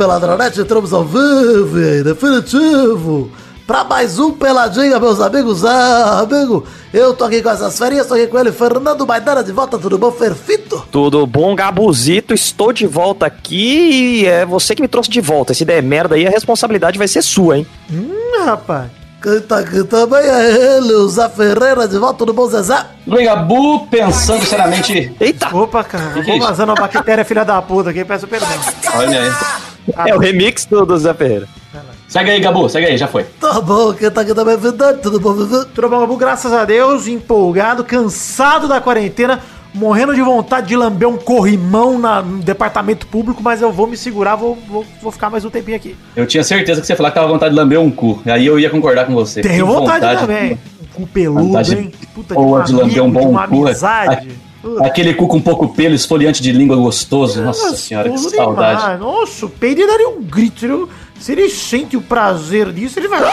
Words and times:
Peladronete, 0.00 0.62
entramos 0.62 0.94
ao 0.94 1.04
vivo 1.04 1.78
e 1.78 2.02
definitivo 2.02 3.30
para 3.66 3.84
mais 3.84 4.18
um 4.18 4.32
Peladinha, 4.32 4.98
meus 4.98 5.20
amigos. 5.20 5.62
Ah, 5.62 6.20
amigo, 6.20 6.64
eu 6.90 7.12
tô 7.12 7.24
aqui 7.26 7.42
com 7.42 7.50
essas 7.50 7.76
ferinhas, 7.78 8.06
tô 8.06 8.14
aqui 8.14 8.26
com 8.26 8.38
ele, 8.38 8.50
Fernando 8.50 9.06
Maidana 9.06 9.44
de 9.44 9.52
volta, 9.52 9.78
tudo 9.78 9.98
bom, 9.98 10.10
Ferfito? 10.10 10.82
Tudo 10.90 11.26
bom, 11.26 11.54
Gabuzito? 11.54 12.32
Estou 12.32 12.72
de 12.72 12.86
volta 12.86 13.26
aqui 13.26 14.22
e 14.22 14.26
é 14.26 14.46
você 14.46 14.74
que 14.74 14.80
me 14.80 14.88
trouxe 14.88 15.10
de 15.10 15.20
volta. 15.20 15.52
Se 15.52 15.66
der 15.66 15.82
merda 15.82 16.14
aí, 16.14 16.26
a 16.26 16.30
responsabilidade 16.30 16.96
vai 16.96 17.06
ser 17.06 17.20
sua, 17.20 17.58
hein? 17.58 17.66
Hum, 17.92 18.46
rapaz. 18.46 18.90
Quem 19.22 19.38
tá 19.42 19.58
aqui 19.58 19.84
também 19.84 20.18
é 20.18 20.76
ele, 20.78 20.94
o 20.94 21.06
Zé 21.10 21.28
Ferreira 21.28 21.86
de 21.86 21.98
volta, 21.98 22.20
tudo 22.20 22.32
bom, 22.32 22.46
Zezé? 22.46 22.86
Gabu 23.06 23.86
pensando 23.88 24.46
seriamente. 24.46 25.14
Eita! 25.20 25.54
Opa, 25.54 25.84
cara, 25.84 26.14
Que 26.14 26.22
que 26.22 26.30
é 26.30 26.38
vou 26.38 26.48
vazando 26.48 26.72
uma 26.72 26.80
bactéria 26.80 27.22
filha 27.22 27.44
da 27.44 27.60
puta 27.60 27.90
aqui, 27.90 28.02
peço 28.02 28.26
perdão. 28.26 28.48
Olha 28.96 29.24
aí. 29.24 29.59
É 30.06 30.14
o 30.14 30.18
remix 30.18 30.64
do, 30.64 30.84
do 30.86 30.96
Zé 30.98 31.12
Ferreira. 31.14 31.48
Segue 32.08 32.30
aí, 32.30 32.40
Gabu, 32.40 32.68
segue 32.68 32.86
aí, 32.86 32.96
já 32.96 33.06
foi. 33.06 33.24
Tá 33.40 33.60
bom, 33.60 33.92
quem 33.94 34.10
tá 34.10 34.22
aqui 34.22 34.34
também 34.34 34.56
Vidante, 34.56 35.00
tudo 35.00 35.20
bom? 35.20 35.34
Tudo 35.34 35.88
bom, 35.88 36.00
Gabu? 36.00 36.16
Graças 36.16 36.52
a 36.52 36.64
Deus, 36.64 37.06
empolgado, 37.06 37.84
cansado 37.84 38.66
da 38.66 38.80
quarentena, 38.80 39.38
morrendo 39.72 40.12
de 40.12 40.20
vontade 40.20 40.66
de 40.66 40.76
lamber 40.76 41.08
um 41.08 41.16
corrimão 41.16 42.00
na- 42.00 42.20
no 42.20 42.38
departamento 42.38 43.06
público, 43.06 43.40
mas 43.40 43.62
eu 43.62 43.70
vou 43.70 43.86
me 43.86 43.96
segurar, 43.96 44.34
vou, 44.34 44.58
vou, 44.68 44.84
vou 45.00 45.12
ficar 45.12 45.30
mais 45.30 45.44
um 45.44 45.50
tempinho 45.50 45.76
aqui. 45.76 45.96
Eu 46.16 46.26
tinha 46.26 46.42
certeza 46.42 46.80
que 46.80 46.86
você 46.88 46.92
ia 46.92 46.96
falar 46.96 47.10
que 47.10 47.14
tava 47.14 47.28
com 47.28 47.34
vontade 47.34 47.54
de 47.54 47.60
lamber 47.60 47.78
um 47.80 47.90
cu. 47.92 48.20
Aí 48.26 48.44
eu 48.44 48.58
ia 48.58 48.68
concordar 48.70 49.06
com 49.06 49.14
você. 49.14 49.40
Tenho 49.40 49.64
Que 49.64 49.72
vontade, 49.72 50.20
também. 50.20 50.52
Um 50.82 50.86
cu 50.92 51.06
peludo, 51.06 51.46
Vontade 51.46 51.74
hein? 51.76 51.92
Puta 52.12 52.34
boa 52.34 52.62
de 52.64 52.72
lamber 52.72 53.04
um 53.04 53.10
bom 53.10 53.28
uma 53.30 53.46
cu, 53.46 53.54
amizade. 53.68 54.16
Puta, 54.26 54.49
Aquele 54.80 55.14
cu 55.14 55.26
com 55.26 55.40
pouco 55.40 55.68
pelo, 55.68 55.94
esfoliante 55.94 56.42
de 56.42 56.52
língua 56.52 56.76
gostoso. 56.76 57.42
Nossa 57.42 57.74
senhora, 57.76 58.10
que 58.10 58.18
saudade. 58.18 58.80
demais. 58.80 59.00
Nossa, 59.00 59.46
o 59.46 59.48
Peide 59.48 59.86
daria 59.86 60.08
um 60.08 60.22
grito. 60.22 60.58
Se 60.58 60.66
ele, 60.66 60.88
se 61.18 61.32
ele 61.32 61.50
sente 61.50 61.96
o 61.96 62.02
prazer 62.02 62.70
disso, 62.72 62.98
ele 62.98 63.08
vai... 63.08 63.20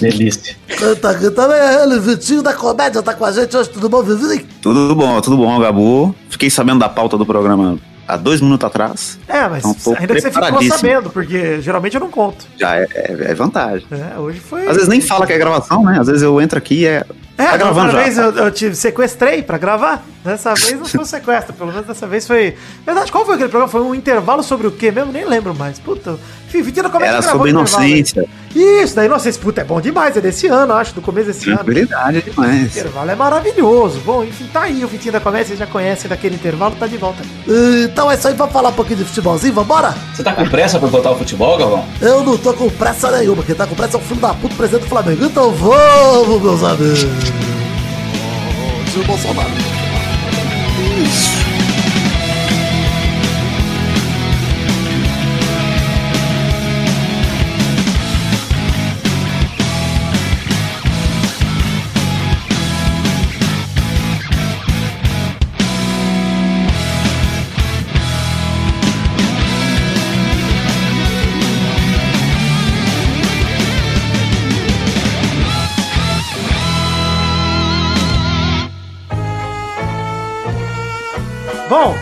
Delícia. 0.00 0.56
Tá 1.00 1.10
aqui 1.10 1.30
também 1.30 1.58
é 1.58 1.84
ele, 1.84 2.00
Vitinho 2.00 2.42
da 2.42 2.54
Comédia, 2.54 3.02
tá 3.02 3.14
com 3.14 3.24
a 3.24 3.32
gente 3.32 3.56
hoje, 3.56 3.68
tudo 3.70 3.88
bom, 3.88 4.02
Vivi? 4.02 4.44
Tudo 4.60 4.94
bom, 4.94 5.20
tudo 5.20 5.36
bom, 5.36 5.58
Gabu. 5.60 6.14
Fiquei 6.28 6.50
sabendo 6.50 6.80
da 6.80 6.88
pauta 6.88 7.16
do 7.16 7.26
programa 7.26 7.78
há 8.08 8.16
dois 8.16 8.40
minutos 8.40 8.66
atrás. 8.66 9.18
É, 9.28 9.46
mas 9.48 9.64
Então, 9.64 9.94
ainda 9.98 10.14
que 10.14 10.20
você 10.22 10.30
ficou 10.30 10.62
sabendo, 10.62 11.10
porque 11.10 11.60
geralmente 11.60 11.94
eu 11.94 12.00
não 12.00 12.10
conto. 12.10 12.46
Já 12.58 12.76
é, 12.76 12.86
é- 12.94 13.16
é 13.30 13.34
vantagem. 13.34 13.86
É, 13.92 14.18
hoje 14.18 14.40
foi... 14.40 14.66
Às 14.66 14.74
vezes 14.74 14.88
nem 14.88 15.00
fala 15.00 15.26
que 15.26 15.32
é 15.32 15.38
gravação, 15.38 15.84
né? 15.84 15.98
Às 16.00 16.06
vezes 16.06 16.22
eu 16.22 16.40
entro 16.40 16.56
aqui 16.58 16.80
e 16.80 16.86
é. 16.86 17.04
É, 17.36 17.44
tá 17.50 17.56
gravando 17.56 17.92
já. 17.92 17.98
vez 18.02 18.18
eu, 18.18 18.30
eu 18.32 18.50
te 18.50 18.74
sequestrei 18.74 19.42
pra 19.42 19.58
gravar. 19.58 20.04
Dessa 20.28 20.52
vez 20.52 20.78
não 20.78 20.84
foi 20.84 21.00
um 21.00 21.04
sequestro, 21.06 21.54
pelo 21.54 21.72
menos 21.72 21.86
dessa 21.86 22.06
vez 22.06 22.26
foi. 22.26 22.54
Verdade, 22.84 23.10
qual 23.10 23.24
foi 23.24 23.36
aquele 23.36 23.48
programa? 23.48 23.72
Foi 23.72 23.80
um 23.80 23.94
intervalo 23.94 24.42
sobre 24.42 24.66
o 24.66 24.70
quê 24.70 24.90
mesmo? 24.90 25.10
Nem 25.10 25.24
lembro 25.24 25.54
mais. 25.54 25.78
Puta. 25.78 26.18
Enfim, 26.46 26.60
Vitina, 26.60 26.90
como 26.90 27.02
é 27.02 27.08
que 27.08 27.14
Era 27.14 27.22
sobre 27.22 27.48
o 27.48 27.50
inocência. 27.50 28.28
Isso, 28.54 28.94
da 28.94 29.04
inocência. 29.06 29.40
Puta, 29.40 29.62
é 29.62 29.64
bom 29.64 29.80
demais. 29.80 30.16
É 30.18 30.20
desse 30.20 30.46
ano, 30.46 30.74
acho, 30.74 30.94
do 30.94 31.00
começo 31.00 31.28
desse 31.28 31.48
ano. 31.48 31.58
Tranquilidade 31.58 32.18
O 32.18 32.22
demais. 32.22 32.76
intervalo 32.76 33.10
é 33.10 33.14
maravilhoso. 33.14 34.00
Bom, 34.00 34.22
enfim, 34.22 34.46
tá 34.52 34.62
aí 34.62 34.84
o 34.84 34.88
Vitinho 34.88 35.12
da 35.12 35.20
Comédia, 35.20 35.46
vocês 35.48 35.58
já 35.58 35.66
conhecem 35.66 36.10
daquele 36.10 36.34
intervalo, 36.34 36.76
tá 36.78 36.86
de 36.86 36.98
volta. 36.98 37.22
Então 37.84 38.10
é 38.10 38.14
isso 38.14 38.28
aí, 38.28 38.34
vamos 38.34 38.52
falar 38.52 38.68
um 38.68 38.74
pouquinho 38.74 38.98
de 38.98 39.04
futebolzinho, 39.04 39.54
vambora? 39.54 39.94
Você 40.14 40.22
tá 40.22 40.34
com 40.34 40.46
pressa 40.48 40.78
pra 40.78 40.88
voltar 40.88 41.08
ao 41.08 41.18
futebol, 41.18 41.56
Galvão? 41.56 41.86
Eu 42.02 42.22
não 42.22 42.36
tô 42.36 42.52
com 42.52 42.68
pressa 42.68 43.10
nenhuma, 43.10 43.42
quem 43.42 43.54
tá 43.54 43.66
com 43.66 43.74
pressa 43.74 43.96
é 43.96 44.00
o 44.00 44.02
filho 44.02 44.20
da 44.20 44.34
puta, 44.34 44.54
presidente 44.54 44.82
do 44.82 44.88
Flamengo. 44.88 45.24
Então 45.24 45.50
vamos, 45.52 46.42
meus 46.42 46.62
amigos. 46.62 47.06
Seu 48.92 49.04
Bolsonaro. 50.78 51.37
Bom, 81.68 81.94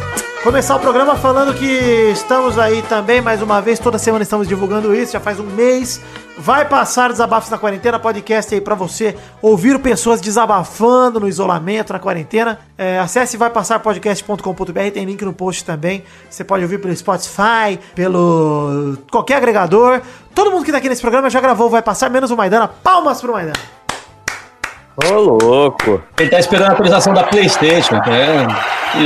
começar 0.45 0.77
o 0.77 0.79
programa 0.79 1.17
falando 1.17 1.53
que 1.53 1.67
estamos 2.13 2.57
aí 2.57 2.83
também, 2.83 3.21
mais 3.21 3.43
uma 3.43 3.61
vez, 3.61 3.81
toda 3.81 3.99
semana 3.99 4.23
estamos 4.23 4.47
divulgando 4.47 4.95
isso, 4.95 5.15
já 5.15 5.19
faz 5.19 5.41
um 5.41 5.43
mês. 5.45 6.01
Vai 6.39 6.69
passar 6.69 7.11
Desabafos 7.11 7.51
na 7.51 7.59
Quarentena, 7.59 7.99
podcast 7.99 8.55
aí 8.55 8.61
pra 8.61 8.77
você 8.77 9.17
ouvir 9.43 9.77
pessoas 9.81 10.21
desabafando 10.21 11.19
no 11.19 11.27
isolamento, 11.27 11.93
na 11.93 11.99
quarentena. 11.99 12.61
É, 12.79 13.01
acesse 13.01 13.37
vaipassarpodcast.com.br, 13.37 14.91
tem 14.95 15.05
link 15.05 15.25
no 15.25 15.33
post 15.33 15.65
também. 15.65 16.05
Você 16.31 16.45
pode 16.45 16.63
ouvir 16.63 16.81
pelo 16.81 16.95
Spotify, 16.95 17.81
pelo 17.93 18.99
qualquer 19.11 19.39
agregador. 19.39 20.01
Todo 20.33 20.53
mundo 20.53 20.65
que 20.65 20.71
tá 20.71 20.79
aqui 20.79 20.89
nesse 20.89 21.03
programa 21.03 21.29
já 21.29 21.41
gravou 21.41 21.69
Vai 21.69 21.83
Passar, 21.83 22.09
menos 22.09 22.31
o 22.31 22.37
Maidana. 22.37 22.69
Palmas 22.69 23.21
pro 23.21 23.33
Maidana. 23.33 23.86
Ô, 24.97 25.15
louco. 25.45 26.03
Ele 26.19 26.31
tá 26.31 26.39
esperando 26.39 26.71
a 26.71 26.73
atualização 26.73 27.13
da 27.13 27.23
Playstation. 27.25 27.97
É, 27.97 28.47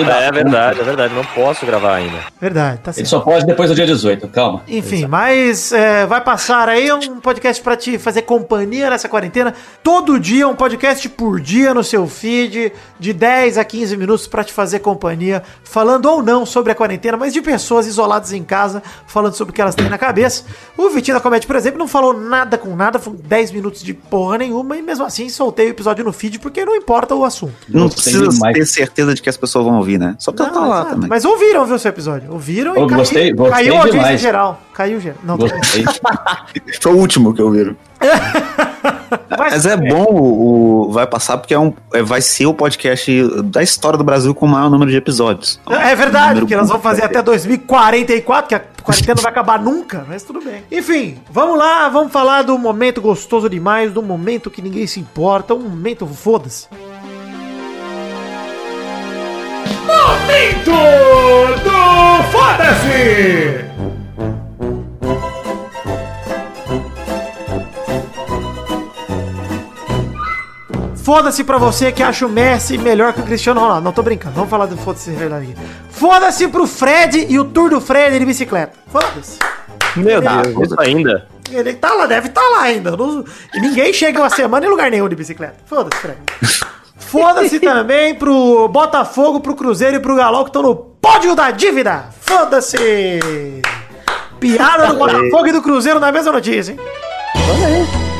da 0.04 0.20
É 0.20 0.26
puta. 0.28 0.32
verdade, 0.32 0.80
é 0.80 0.84
verdade. 0.84 1.14
Não 1.14 1.24
posso 1.24 1.66
gravar 1.66 1.96
ainda. 1.96 2.16
Verdade, 2.40 2.78
tá 2.78 2.90
Ele 2.90 2.94
certo. 2.94 3.08
só 3.08 3.18
pode 3.20 3.44
depois 3.44 3.68
do 3.70 3.74
dia 3.74 3.86
18, 3.86 4.28
calma. 4.28 4.62
Enfim, 4.68 5.06
mas 5.06 5.72
é, 5.72 6.06
vai 6.06 6.20
passar 6.20 6.68
aí 6.68 6.92
um 6.92 7.18
podcast 7.20 7.60
pra 7.60 7.76
te 7.76 7.98
fazer 7.98 8.22
companhia 8.22 8.88
nessa 8.88 9.08
quarentena. 9.08 9.52
Todo 9.82 10.20
dia, 10.20 10.46
um 10.46 10.54
podcast 10.54 11.08
por 11.08 11.40
dia 11.40 11.74
no 11.74 11.82
seu 11.82 12.06
feed, 12.06 12.72
de 12.98 13.12
10 13.12 13.58
a 13.58 13.64
15 13.64 13.96
minutos 13.96 14.28
pra 14.28 14.44
te 14.44 14.52
fazer 14.52 14.78
companhia, 14.78 15.42
falando 15.64 16.06
ou 16.06 16.22
não 16.22 16.46
sobre 16.46 16.70
a 16.70 16.74
quarentena, 16.74 17.16
mas 17.16 17.32
de 17.32 17.42
pessoas 17.42 17.86
isoladas 17.88 18.32
em 18.32 18.44
casa, 18.44 18.80
falando 19.08 19.34
sobre 19.34 19.50
o 19.50 19.54
que 19.54 19.60
elas 19.60 19.74
têm 19.74 19.88
na 19.88 19.98
cabeça. 19.98 20.44
O 20.78 20.88
Vitinho 20.90 21.16
da 21.16 21.20
Comédia, 21.20 21.48
por 21.48 21.56
exemplo, 21.56 21.78
não 21.80 21.88
falou 21.88 22.12
nada 22.14 22.56
com 22.56 22.76
nada, 22.76 23.00
foi 23.00 23.14
10 23.14 23.50
minutos 23.50 23.82
de 23.82 23.92
porra 23.92 24.38
nenhuma, 24.38 24.76
e 24.76 24.82
mesmo 24.82 25.04
assim 25.04 25.28
soltei 25.28 25.70
o 25.70 25.74
episódio 25.80 26.04
no 26.04 26.12
feed 26.12 26.38
porque 26.38 26.64
não 26.64 26.76
importa 26.76 27.14
o 27.14 27.24
assunto. 27.24 27.54
Não 27.68 27.84
Gostei 27.84 28.12
precisa 28.12 28.28
demais. 28.28 28.54
ter 28.56 28.66
certeza 28.66 29.14
de 29.14 29.22
que 29.22 29.28
as 29.28 29.36
pessoas 29.36 29.64
vão 29.64 29.76
ouvir, 29.78 29.98
né? 29.98 30.14
Só 30.18 30.30
pra 30.32 30.46
Não, 30.46 30.52
estar 30.54 30.66
lá 30.66 30.84
também. 30.84 31.08
Mas 31.08 31.24
ouviram, 31.24 31.64
viu, 31.66 31.78
seu 31.78 31.88
episódio? 31.88 32.30
Ouviram 32.32 32.76
Eu 32.76 32.86
gostei- 32.88 33.32
gostei 33.32 33.50
caiu 33.52 33.74
a 33.74 33.78
audiência 33.78 34.00
demais. 34.00 34.20
geral. 34.20 34.60
Caiu 34.74 35.00
geral. 35.00 35.18
Não. 35.24 35.36
Foi 36.80 36.92
o 36.92 36.96
último 36.96 37.34
que 37.34 37.40
eu 37.42 37.50
vi. 37.50 37.76
Mas 39.38 39.66
é 39.66 39.76
bom 39.76 40.04
o, 40.04 40.86
o- 40.88 40.92
Vai 40.92 41.06
Passar 41.06 41.38
porque 41.38 41.54
é 41.54 41.58
um, 41.58 41.72
é- 41.92 42.02
vai 42.02 42.20
ser 42.20 42.46
o 42.46 42.54
podcast 42.54 43.42
da 43.44 43.62
história 43.62 43.96
do 43.98 44.04
Brasil 44.04 44.34
com 44.34 44.46
o 44.46 44.48
maior 44.48 44.70
número 44.70 44.90
de 44.90 44.96
episódios. 44.96 45.60
É 45.68 45.94
verdade, 45.94 46.28
Número 46.28 46.40
porque 46.46 46.56
nós 46.56 46.68
vamos 46.68 46.82
fazer 46.82 47.04
até 47.04 47.20
2044, 47.22 48.48
que 48.48 48.54
a 48.54 48.60
quarentena 48.82 49.14
não 49.14 49.22
vai 49.22 49.32
acabar 49.32 49.58
nunca, 49.60 50.04
mas 50.08 50.22
tudo 50.22 50.40
bem. 50.40 50.62
Enfim, 50.70 51.18
vamos 51.30 51.58
lá, 51.58 51.88
vamos 51.88 52.12
falar 52.12 52.42
do 52.42 52.56
momento 52.58 53.00
gostoso 53.00 53.48
demais, 53.48 53.92
do 53.92 54.02
momento 54.02 54.50
que 54.50 54.62
ninguém 54.62 54.86
se 54.86 54.98
importa, 55.00 55.54
um 55.54 55.60
momento 55.60 56.06
foda-se. 56.06 56.66
Momento 59.86 60.70
do 61.62 62.22
foda-se! 62.30 63.69
Foda-se 71.10 71.42
pra 71.42 71.58
você 71.58 71.90
que 71.90 72.04
acha 72.04 72.24
o 72.24 72.28
Messi 72.28 72.78
melhor 72.78 73.12
que 73.12 73.18
o 73.20 73.24
Cristiano 73.24 73.58
Ronaldo. 73.58 73.82
Não 73.82 73.90
tô 73.90 74.00
brincando, 74.00 74.32
vamos 74.36 74.48
falar 74.48 74.66
do 74.66 74.76
foda-se 74.76 75.10
de 75.10 75.16
verdade 75.16 75.42
aqui. 75.50 75.56
Foda-se 75.90 76.46
pro 76.46 76.68
Fred 76.68 77.26
e 77.28 77.36
o 77.36 77.44
Tour 77.46 77.68
do 77.68 77.80
Fred 77.80 78.16
de 78.16 78.24
bicicleta. 78.24 78.74
Foda-se. 78.86 79.36
Meu 79.96 80.18
Ah, 80.24 80.42
Deus, 80.42 80.66
isso 80.68 80.80
ainda. 80.80 81.26
Ele 81.50 81.74
tá 81.74 81.92
lá, 81.94 82.06
deve 82.06 82.28
estar 82.28 82.48
lá 82.50 82.62
ainda. 82.62 82.96
Não- 82.96 83.24
ninguém 83.56 83.92
chega 83.92 84.20
uma 84.20 84.30
semana 84.30 84.64
em 84.64 84.68
lugar 84.68 84.88
nenhum 84.88 85.08
de 85.08 85.16
bicicleta. 85.16 85.56
Foda-se, 85.66 86.00
Fred. 86.00 86.18
Foda-se 86.96 87.58
também 87.58 88.14
pro 88.14 88.68
Botafogo, 88.68 89.40
pro 89.40 89.56
Cruzeiro 89.56 89.96
e 89.96 90.00
pro 90.00 90.14
Galão 90.14 90.44
que 90.44 90.50
estão 90.50 90.62
no 90.62 90.76
pódio 90.76 91.34
da 91.34 91.50
dívida. 91.50 92.04
Foda-se. 92.20 92.78
Piada 94.38 94.86
do 94.86 94.94
Botafogo 94.94 95.48
e 95.48 95.52
do 95.52 95.60
Cruzeiro 95.60 95.98
na 95.98 96.12
mesma 96.12 96.30
notícia, 96.30 96.70
hein? 96.70 96.78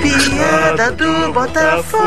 Piada 0.01 0.91
do 0.93 1.33
Botafogo. 1.33 2.01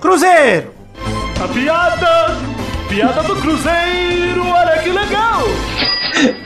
Cruzeiro. 0.00 0.74
A 1.42 1.48
piada! 1.48 2.36
Piada 2.88 3.22
do 3.22 3.36
Cruzeiro, 3.36 4.46
olha 4.46 4.78
que 4.82 4.90
legal! 4.90 5.42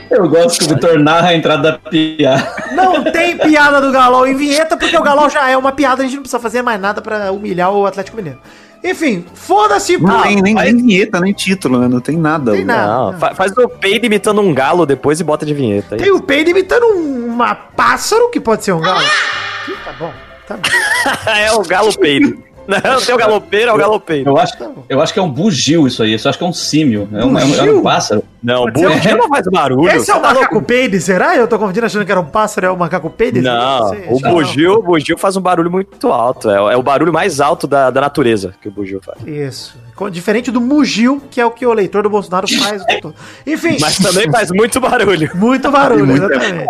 Eu 0.09 0.29
gosto 0.29 0.65
de 0.65 0.79
tornar 0.79 1.23
a 1.25 1.35
entrada 1.35 1.73
da 1.73 1.77
piada. 1.77 2.55
Não 2.71 3.03
tem 3.03 3.37
piada 3.37 3.81
do 3.81 3.91
Galol 3.91 4.25
em 4.25 4.35
vinheta, 4.35 4.77
porque 4.77 4.97
o 4.97 5.03
Galol 5.03 5.29
já 5.29 5.49
é 5.49 5.57
uma 5.57 5.73
piada, 5.73 6.01
a 6.01 6.05
gente 6.05 6.15
não 6.15 6.21
precisa 6.21 6.39
fazer 6.39 6.61
mais 6.61 6.79
nada 6.79 7.01
pra 7.01 7.31
humilhar 7.31 7.71
o 7.71 7.85
Atlético 7.85 8.15
Mineiro. 8.15 8.39
Enfim, 8.83 9.25
foda-se. 9.33 9.97
Não 9.97 10.21
tem 10.21 10.41
nem, 10.41 10.53
nem 10.55 10.75
vinheta, 10.75 11.19
nem 11.19 11.33
título, 11.33 11.79
né? 11.79 11.87
Não 11.87 11.99
tem 11.99 12.15
nada. 12.17 12.51
Tem 12.53 12.63
nada. 12.65 13.11
Não, 13.11 13.19
fa- 13.19 13.33
faz 13.35 13.51
o 13.57 13.67
peido 13.67 14.05
imitando 14.05 14.41
um 14.41 14.53
galo 14.53 14.85
depois 14.85 15.19
e 15.19 15.23
bota 15.23 15.45
de 15.45 15.53
vinheta. 15.53 15.95
aí. 15.95 16.01
Tem 16.01 16.11
o 16.11 16.21
peido 16.21 16.49
imitando 16.49 16.85
um 16.95 17.27
uma 17.37 17.53
pássaro, 17.53 18.29
que 18.31 18.39
pode 18.39 18.63
ser 18.63 18.71
um 18.71 18.79
galo. 18.81 19.01
Ih, 19.01 19.73
Tá 19.85 19.93
bom, 19.99 20.11
tá 20.47 20.57
bom. 20.57 21.29
é 21.31 21.51
o 21.51 21.61
galo 21.63 21.95
peido. 21.97 22.43
Não, 22.67 22.99
tem 22.99 23.15
o 23.15 23.17
galopeiro, 23.17 23.71
é 23.71 23.73
o 23.73 23.77
galopeiro. 23.77 24.29
Eu 24.29 24.37
acho, 24.37 24.53
eu 24.89 25.01
acho 25.01 25.13
que 25.13 25.19
é 25.19 25.21
um 25.21 25.29
bugio 25.29 25.87
isso 25.87 26.03
aí. 26.03 26.11
Eu 26.11 26.29
acho 26.29 26.37
que 26.37 26.43
é 26.43 26.47
um 26.47 26.51
símio. 26.51 27.07
É 27.13 27.23
um, 27.23 27.39
é 27.39 27.45
um- 27.45 27.55
é 27.55 27.71
um 27.71 27.81
pássaro. 27.81 28.23
Não, 28.43 28.65
bugio 28.71 29.15
um- 29.15 29.17
não 29.17 29.29
faz 29.29 29.45
barulho. 29.47 29.89
Esse 29.89 30.11
é 30.11 30.15
o 30.15 30.19
tá 30.19 30.27
louco? 30.31 30.41
macaco 30.43 30.61
peide, 30.61 30.99
será? 31.01 31.35
Eu 31.35 31.47
tô 31.47 31.57
confundindo 31.57 31.85
achando 31.85 32.05
que 32.05 32.11
era 32.11 32.19
um 32.21 32.25
pássaro, 32.25 32.67
é 32.67 32.71
o 32.71 32.77
macaco 32.77 33.09
peide? 33.09 33.41
Não, 33.41 33.89
sei, 33.89 34.07
o 34.09 34.19
bugio, 34.19 34.73
o 34.75 34.83
bugio 34.83 35.17
faz 35.17 35.35
um 35.35 35.41
barulho 35.41 35.71
muito 35.71 36.11
alto. 36.11 36.49
É, 36.49 36.73
é 36.73 36.77
o 36.77 36.83
barulho 36.83 37.11
mais 37.11 37.39
alto 37.41 37.67
da, 37.67 37.89
da 37.89 38.01
natureza 38.01 38.53
que 38.61 38.67
o 38.67 38.71
bugio 38.71 39.01
faz. 39.03 39.17
Isso. 39.25 39.75
Diferente 40.11 40.51
do 40.51 40.61
mugil, 40.61 41.19
que 41.31 41.41
é 41.41 41.45
o 41.45 41.49
que 41.49 41.65
o 41.65 41.71
eleitor 41.71 42.03
do 42.03 42.09
Bolsonaro 42.09 42.47
faz. 42.47 42.83
o. 43.03 43.13
Enfim, 43.47 43.77
Mas 43.81 43.97
também 43.97 44.29
faz 44.31 44.51
muito 44.51 44.79
barulho. 44.79 45.31
muito 45.33 45.71
barulho, 45.71 46.11
exatamente. 46.11 46.67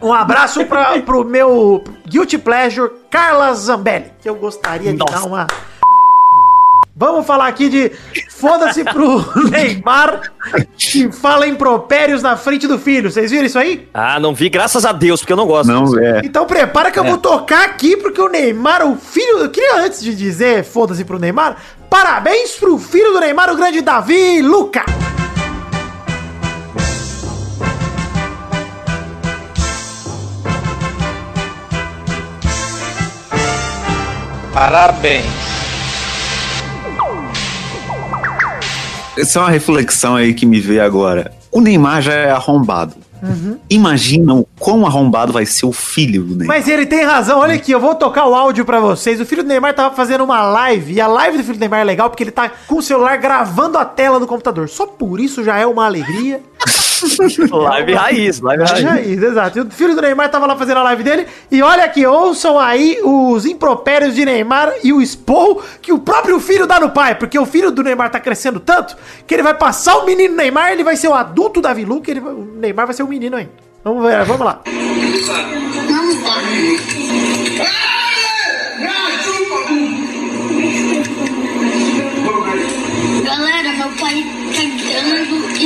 Um 0.00 0.12
abraço 0.12 0.64
pra, 0.64 1.00
pro 1.02 1.24
meu 1.24 1.82
Guilty 2.08 2.38
Pleasure, 2.38 2.90
Carla 3.10 3.52
Zambelli, 3.54 4.06
que 4.22 4.28
eu 4.28 4.36
gostaria 4.36 4.92
de 4.92 4.98
Nossa. 4.98 5.12
dar 5.12 5.24
uma. 5.26 5.46
Vamos 6.96 7.26
falar 7.26 7.48
aqui 7.48 7.68
de 7.68 7.90
foda-se 8.30 8.84
pro 8.84 9.18
Neymar 9.50 10.30
que 10.78 11.10
fala 11.10 11.44
impropérios 11.44 12.22
na 12.22 12.36
frente 12.36 12.68
do 12.68 12.78
filho. 12.78 13.10
Vocês 13.10 13.32
viram 13.32 13.46
isso 13.46 13.58
aí? 13.58 13.88
Ah, 13.92 14.20
não 14.20 14.32
vi, 14.32 14.48
graças 14.48 14.84
a 14.84 14.92
Deus, 14.92 15.20
porque 15.20 15.32
eu 15.32 15.36
não 15.36 15.46
gosto. 15.46 15.72
Não, 15.72 15.98
é. 15.98 16.20
Então 16.22 16.46
prepara 16.46 16.92
que 16.92 16.98
eu 16.98 17.04
vou 17.04 17.18
tocar 17.18 17.64
aqui, 17.64 17.96
porque 17.96 18.20
o 18.20 18.28
Neymar, 18.28 18.86
o 18.86 18.94
filho. 18.96 19.38
Eu 19.38 19.50
queria 19.50 19.78
antes 19.78 20.00
de 20.02 20.14
dizer 20.14 20.62
foda-se 20.62 21.04
pro 21.04 21.18
Neymar, 21.18 21.56
parabéns 21.90 22.52
pro 22.52 22.78
filho 22.78 23.12
do 23.12 23.18
Neymar, 23.18 23.52
o 23.52 23.56
grande 23.56 23.80
Davi 23.80 24.40
Luca. 24.40 24.84
Parabéns. 34.52 35.63
Essa 39.16 39.38
é 39.38 39.42
uma 39.42 39.50
reflexão 39.50 40.16
aí 40.16 40.34
que 40.34 40.44
me 40.44 40.60
veio 40.60 40.84
agora. 40.84 41.32
O 41.50 41.60
Neymar 41.60 42.02
já 42.02 42.12
é 42.12 42.30
arrombado. 42.30 42.96
Imaginam 43.70 44.46
quão 44.58 44.84
arrombado 44.84 45.32
vai 45.32 45.46
ser 45.46 45.64
o 45.64 45.72
filho 45.72 46.22
do 46.22 46.36
Neymar. 46.36 46.58
Mas 46.58 46.68
ele 46.68 46.84
tem 46.84 47.04
razão, 47.04 47.38
olha 47.38 47.54
aqui, 47.54 47.72
eu 47.72 47.80
vou 47.80 47.94
tocar 47.94 48.26
o 48.26 48.34
áudio 48.34 48.64
pra 48.64 48.80
vocês. 48.80 49.20
O 49.20 49.24
filho 49.24 49.42
do 49.42 49.48
Neymar 49.48 49.74
tava 49.74 49.94
fazendo 49.94 50.24
uma 50.24 50.42
live, 50.42 50.92
e 50.92 51.00
a 51.00 51.06
live 51.06 51.38
do 51.38 51.44
filho 51.44 51.56
do 51.56 51.60
Neymar 51.60 51.80
é 51.80 51.84
legal 51.84 52.10
porque 52.10 52.22
ele 52.22 52.30
tá 52.30 52.50
com 52.66 52.76
o 52.76 52.82
celular 52.82 53.16
gravando 53.16 53.78
a 53.78 53.84
tela 53.84 54.20
do 54.20 54.26
computador. 54.26 54.68
Só 54.68 54.86
por 54.86 55.20
isso 55.20 55.42
já 55.42 55.56
é 55.58 55.66
uma 55.66 55.86
alegria. 55.86 56.42
Live 57.50 57.94
raiz, 57.94 58.40
live 58.40 58.64
raiz. 58.64 59.06
Isso, 59.06 59.24
exato. 59.24 59.58
E 59.58 59.60
o 59.62 59.70
filho 59.70 59.94
do 59.94 60.02
Neymar 60.02 60.30
tava 60.30 60.46
lá 60.46 60.56
fazendo 60.56 60.78
a 60.78 60.82
live 60.82 61.02
dele. 61.02 61.26
E 61.50 61.62
olha 61.62 61.84
aqui, 61.84 62.04
ouçam 62.06 62.58
aí 62.58 62.98
os 63.02 63.46
impropérios 63.46 64.14
de 64.14 64.24
Neymar 64.24 64.72
e 64.82 64.92
o 64.92 65.00
expor 65.00 65.64
que 65.80 65.92
o 65.92 65.98
próprio 65.98 66.38
filho 66.40 66.66
dá 66.66 66.80
no 66.80 66.90
pai. 66.90 67.14
Porque 67.14 67.38
o 67.38 67.46
filho 67.46 67.70
do 67.70 67.82
Neymar 67.82 68.10
tá 68.10 68.20
crescendo 68.20 68.60
tanto 68.60 68.96
que 69.26 69.34
ele 69.34 69.42
vai 69.42 69.54
passar 69.54 69.98
o 69.98 70.06
menino 70.06 70.34
Neymar, 70.34 70.72
ele 70.72 70.84
vai 70.84 70.96
ser 70.96 71.08
o 71.08 71.14
adulto 71.14 71.60
da 71.60 71.72
Vilu, 71.72 72.00
que 72.00 72.10
ele, 72.10 72.20
o 72.20 72.56
Neymar 72.56 72.86
vai 72.86 72.94
ser 72.94 73.02
o 73.02 73.08
menino 73.08 73.36
ainda. 73.36 73.52
Vamos 73.82 74.02
ver, 74.02 74.24
vamos 74.24 74.46
lá. 74.46 74.62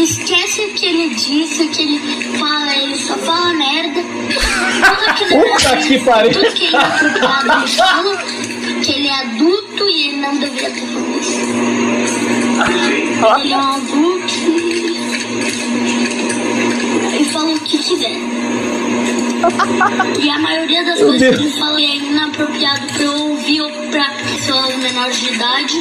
Esquece 0.09 0.63
o 0.63 0.73
que 0.73 0.87
ele 0.87 1.15
disse, 1.15 1.65
o 1.65 1.69
que 1.69 1.83
ele 1.83 2.39
fala, 2.39 2.75
ele 2.75 2.97
só 2.97 3.15
fala 3.19 3.53
merda. 3.53 4.03
Tudo 5.19 5.29
Puta 5.29 5.77
que 5.77 5.99
pariu. 5.99 6.33
Tudo 6.33 6.51
que 6.55 6.65
ele 6.65 6.77
é 6.77 7.67
fala 7.77 8.17
que 8.83 8.91
ele 8.91 9.07
é 9.07 9.15
adulto 9.15 9.87
e 9.87 10.09
ele 10.09 10.17
não 10.17 10.39
deveria 10.39 10.71
ter 10.71 10.81
falado 10.81 11.21
isso. 11.21 11.41
Ele 13.43 13.53
é 13.53 13.57
um 13.59 13.71
adulto 13.71 14.33
e 17.21 17.25
fala 17.27 17.51
o 17.51 17.61
que 17.61 17.79
quiser. 17.79 18.17
E 20.23 20.31
a 20.31 20.39
maioria 20.39 20.85
das 20.85 21.01
coisas 21.01 21.37
que 21.37 21.43
ele 21.43 21.51
fala 21.51 21.79
é 21.79 21.97
inapropriado 21.97 22.87
pra 22.95 23.03
eu 23.05 23.29
ouvir 23.29 23.61
ou 23.61 23.71
pra 23.91 24.11
pessoas 24.27 24.75
menores 24.79 25.21
de 25.21 25.35
idade. 25.35 25.75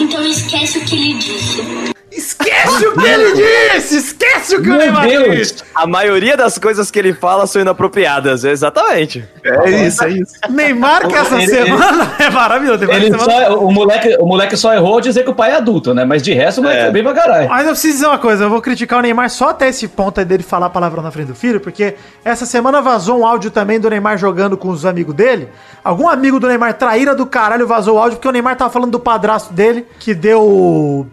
Então 0.00 0.24
esquece 0.24 0.78
o 0.78 0.84
que 0.84 0.94
ele 0.94 1.14
disse. 1.14 1.92
Esquece 2.14 2.86
o 2.86 2.92
que 2.94 3.06
ele 3.06 3.32
disse! 3.34 3.96
Esquece 3.96 4.56
o 4.56 4.62
que 4.62 4.68
o 4.68 4.72
Meu 4.72 4.78
Neymar 4.78 5.06
Deus. 5.08 5.36
disse! 5.36 5.54
A 5.74 5.86
maioria 5.86 6.36
das 6.36 6.58
coisas 6.58 6.90
que 6.90 6.98
ele 6.98 7.14
fala 7.14 7.46
são 7.46 7.62
inapropriadas, 7.62 8.44
exatamente. 8.44 9.26
É 9.42 9.70
isso, 9.70 10.04
é 10.04 10.10
isso. 10.10 10.34
Neymar, 10.50 11.08
que 11.08 11.14
essa 11.14 11.36
Ele- 11.36 11.46
semana 11.46 12.12
é 12.20 12.30
maravilhoso. 12.30 12.78
Neymar, 12.80 12.96
Ele 12.96 13.10
semana- 13.18 13.46
só, 13.46 13.58
o, 13.58 13.72
moleque, 13.72 14.16
o 14.20 14.26
moleque 14.26 14.56
só 14.56 14.74
errou 14.74 15.00
dizer 15.00 15.24
que 15.24 15.30
o 15.30 15.34
pai 15.34 15.52
é 15.52 15.56
adulto, 15.56 15.94
né? 15.94 16.04
Mas 16.04 16.22
de 16.22 16.32
resto, 16.34 16.58
o 16.58 16.62
moleque 16.64 16.80
É. 16.80 16.84
foi 16.84 16.92
bem 16.92 17.02
pra 17.02 17.14
caralho. 17.14 17.48
Mas 17.48 17.62
eu 17.66 17.70
preciso 17.72 17.94
dizer 17.94 18.06
uma 18.06 18.18
coisa, 18.18 18.44
eu 18.44 18.50
vou 18.50 18.60
criticar 18.60 18.98
o 18.98 19.02
Neymar 19.02 19.30
só 19.30 19.48
até 19.50 19.68
esse 19.68 19.88
ponto 19.88 20.18
aí 20.20 20.24
dele 20.26 20.42
falar 20.42 20.68
palavrão 20.70 21.02
na 21.02 21.10
frente 21.10 21.28
do 21.28 21.34
filho, 21.34 21.60
porque 21.60 21.94
essa 22.24 22.44
semana 22.44 22.80
vazou 22.82 23.20
um 23.20 23.26
áudio 23.26 23.50
também 23.50 23.80
do 23.80 23.88
Neymar 23.88 24.18
jogando 24.18 24.56
com 24.56 24.68
os 24.68 24.84
amigos 24.84 25.14
dele. 25.14 25.48
Algum 25.82 26.08
amigo 26.08 26.38
do 26.38 26.46
Neymar 26.46 26.74
traíra 26.74 27.14
do 27.14 27.26
caralho 27.26 27.66
vazou 27.66 27.96
o 27.96 27.98
áudio, 27.98 28.16
porque 28.18 28.28
o 28.28 28.32
Neymar 28.32 28.56
tava 28.56 28.70
falando 28.70 28.90
do 28.92 29.00
padrasto 29.00 29.52
dele, 29.52 29.86
que 29.98 30.14
deu. 30.14 31.06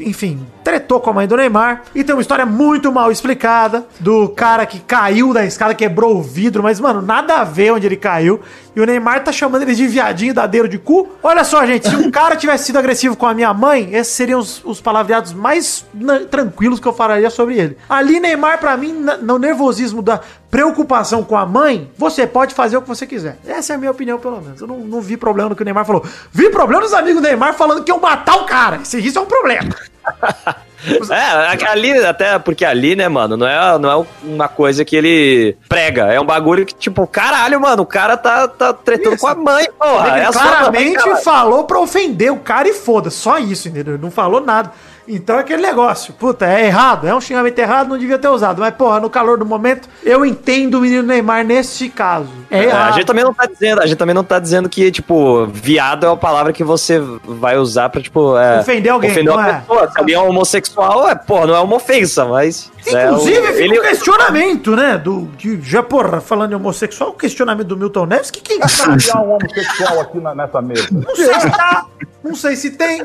Enfim, 0.00 0.38
tretou 0.62 1.00
com 1.00 1.10
a 1.10 1.12
mãe 1.12 1.26
do 1.26 1.36
Neymar. 1.36 1.82
E 1.94 2.04
tem 2.04 2.14
uma 2.14 2.20
história 2.20 2.46
muito 2.46 2.92
mal 2.92 3.10
explicada 3.10 3.86
do 3.98 4.28
cara 4.28 4.66
que 4.66 4.80
caiu 4.80 5.32
da 5.32 5.44
escada, 5.44 5.74
quebrou 5.74 6.16
o 6.16 6.22
vidro, 6.22 6.62
mas, 6.62 6.80
mano, 6.80 7.02
nada 7.02 7.36
a 7.36 7.44
ver 7.44 7.72
onde 7.72 7.86
ele 7.86 7.96
caiu. 7.96 8.40
E 8.74 8.80
o 8.80 8.86
Neymar 8.86 9.24
tá 9.24 9.32
chamando 9.32 9.62
ele 9.62 9.74
de 9.74 9.86
viadinho 9.88 10.32
dadeiro 10.32 10.68
de 10.68 10.78
cu. 10.78 11.08
Olha 11.22 11.42
só, 11.42 11.66
gente, 11.66 11.88
se 11.88 11.96
um 11.96 12.08
cara 12.12 12.36
tivesse 12.36 12.66
sido 12.66 12.78
agressivo 12.78 13.16
com 13.16 13.26
a 13.26 13.34
minha 13.34 13.52
mãe, 13.52 13.94
esses 13.94 14.14
seriam 14.14 14.38
os, 14.38 14.64
os 14.64 14.80
palavreados 14.80 15.32
mais 15.32 15.84
tranquilos 16.30 16.78
que 16.78 16.86
eu 16.86 16.92
falaria 16.92 17.30
sobre 17.30 17.58
ele. 17.58 17.76
Ali, 17.88 18.20
Neymar, 18.20 18.58
pra 18.58 18.76
mim, 18.76 18.92
no 19.22 19.38
nervosismo 19.38 20.02
da 20.02 20.20
preocupação 20.50 21.22
com 21.22 21.36
a 21.36 21.46
mãe, 21.46 21.90
você 21.96 22.26
pode 22.26 22.54
fazer 22.54 22.76
o 22.76 22.82
que 22.82 22.88
você 22.88 23.06
quiser. 23.06 23.38
Essa 23.46 23.72
é 23.72 23.76
a 23.76 23.78
minha 23.78 23.90
opinião, 23.90 24.18
pelo 24.18 24.40
menos. 24.40 24.60
Eu 24.60 24.66
não, 24.66 24.78
não 24.78 25.00
vi 25.00 25.16
problema 25.16 25.48
no 25.48 25.56
que 25.56 25.62
o 25.62 25.64
Neymar 25.64 25.84
falou. 25.84 26.04
Vi 26.32 26.50
problema 26.50 26.82
dos 26.82 26.92
amigos 26.92 27.20
do 27.20 27.26
Neymar 27.26 27.54
falando 27.54 27.84
que 27.84 27.90
iam 27.90 28.00
matar 28.00 28.36
o 28.36 28.46
cara. 28.46 28.80
Isso 28.82 29.18
é 29.18 29.20
um 29.22 29.26
problema. 29.26 29.68
É, 31.10 31.66
ali, 31.68 31.92
até 32.04 32.38
porque 32.38 32.64
ali, 32.64 32.96
né, 32.96 33.06
mano, 33.06 33.36
não 33.36 33.46
é, 33.46 33.78
não 33.78 33.90
é 33.90 34.06
uma 34.22 34.48
coisa 34.48 34.82
que 34.82 34.96
ele 34.96 35.56
prega. 35.68 36.06
É 36.06 36.18
um 36.18 36.24
bagulho 36.24 36.64
que, 36.64 36.74
tipo, 36.74 37.06
caralho, 37.06 37.60
mano, 37.60 37.82
o 37.82 37.86
cara 37.86 38.16
tá, 38.16 38.48
tá 38.48 38.72
tretando 38.72 39.16
Isso. 39.16 39.20
com 39.20 39.28
a 39.28 39.34
mãe, 39.34 39.68
porra. 39.78 40.08
Ele 40.08 40.20
é 40.20 40.24
mãe, 40.24 40.32
claramente 40.32 40.96
caralho. 40.96 41.22
falou 41.22 41.64
pra 41.64 41.78
ofender 41.78 42.32
o 42.32 42.38
cara 42.38 42.66
e 42.66 42.72
foda, 42.72 43.10
só 43.10 43.38
isso, 43.38 43.68
entendeu? 43.68 43.98
Não 43.98 44.10
falou 44.10 44.40
nada. 44.40 44.72
Então 45.12 45.36
é 45.36 45.40
aquele 45.40 45.60
negócio, 45.60 46.12
puta, 46.14 46.46
é 46.46 46.66
errado, 46.66 47.06
é 47.08 47.14
um 47.14 47.20
xingamento 47.20 47.58
errado, 47.58 47.88
não 47.88 47.98
devia 47.98 48.16
ter 48.18 48.28
usado. 48.28 48.60
Mas, 48.60 48.72
porra, 48.74 49.00
no 49.00 49.10
calor 49.10 49.36
do 49.38 49.44
momento, 49.44 49.88
eu 50.04 50.24
entendo 50.24 50.74
o 50.78 50.80
menino 50.80 51.02
Neymar 51.02 51.44
nesse 51.44 51.88
caso. 51.88 52.28
É, 52.48 52.60
É, 52.60 52.64
errado. 52.66 52.88
a 52.88 52.92
gente 52.92 53.06
também 53.06 53.24
não 53.24 53.34
tá 53.34 53.46
dizendo, 53.46 53.80
a 53.82 53.86
gente 53.86 53.98
também 53.98 54.14
não 54.14 54.22
tá 54.22 54.38
dizendo 54.38 54.68
que, 54.68 54.90
tipo, 54.92 55.46
viado 55.46 56.06
é 56.06 56.08
uma 56.08 56.16
palavra 56.16 56.52
que 56.52 56.62
você 56.62 57.00
vai 57.24 57.58
usar 57.58 57.88
pra, 57.88 58.00
tipo, 58.00 58.36
é, 58.38 58.60
Ofender 58.60 58.92
alguém, 58.92 59.10
Ofender 59.10 59.32
uma 59.34 59.42
não 59.42 59.48
é? 59.50 59.54
pessoa. 59.60 59.90
Se 59.90 59.98
alguém 59.98 60.14
é 60.14 60.18
homossexual, 60.20 61.08
é, 61.08 61.14
porra, 61.16 61.46
não 61.48 61.56
é 61.56 61.60
uma 61.60 61.76
ofensa, 61.76 62.24
mas. 62.24 62.70
Inclusive, 62.86 63.36
é, 63.36 63.40
o- 63.50 63.52
fica 63.52 63.62
ele, 63.64 63.78
um 63.78 63.82
questionamento, 63.82 64.76
né? 64.76 64.96
Do, 64.96 65.28
de, 65.36 65.60
já, 65.62 65.82
porra, 65.82 66.20
falando 66.20 66.52
em 66.52 66.54
homossexual, 66.54 67.10
o 67.10 67.14
questionamento 67.14 67.66
do 67.66 67.76
Milton 67.76 68.06
Neves, 68.06 68.30
que 68.30 68.40
quem 68.40 68.60
sabe? 68.68 69.02
Há 69.12 69.20
um 69.20 69.32
homossexual 69.34 70.00
aqui 70.00 70.18
na- 70.20 70.34
nessa 70.34 70.62
mesa. 70.62 70.88
Não 70.92 71.16
sei 71.16 71.34
se 71.34 71.50
tá, 71.50 71.86
não 72.22 72.34
sei 72.34 72.56
se 72.56 72.70
tem, 72.70 73.02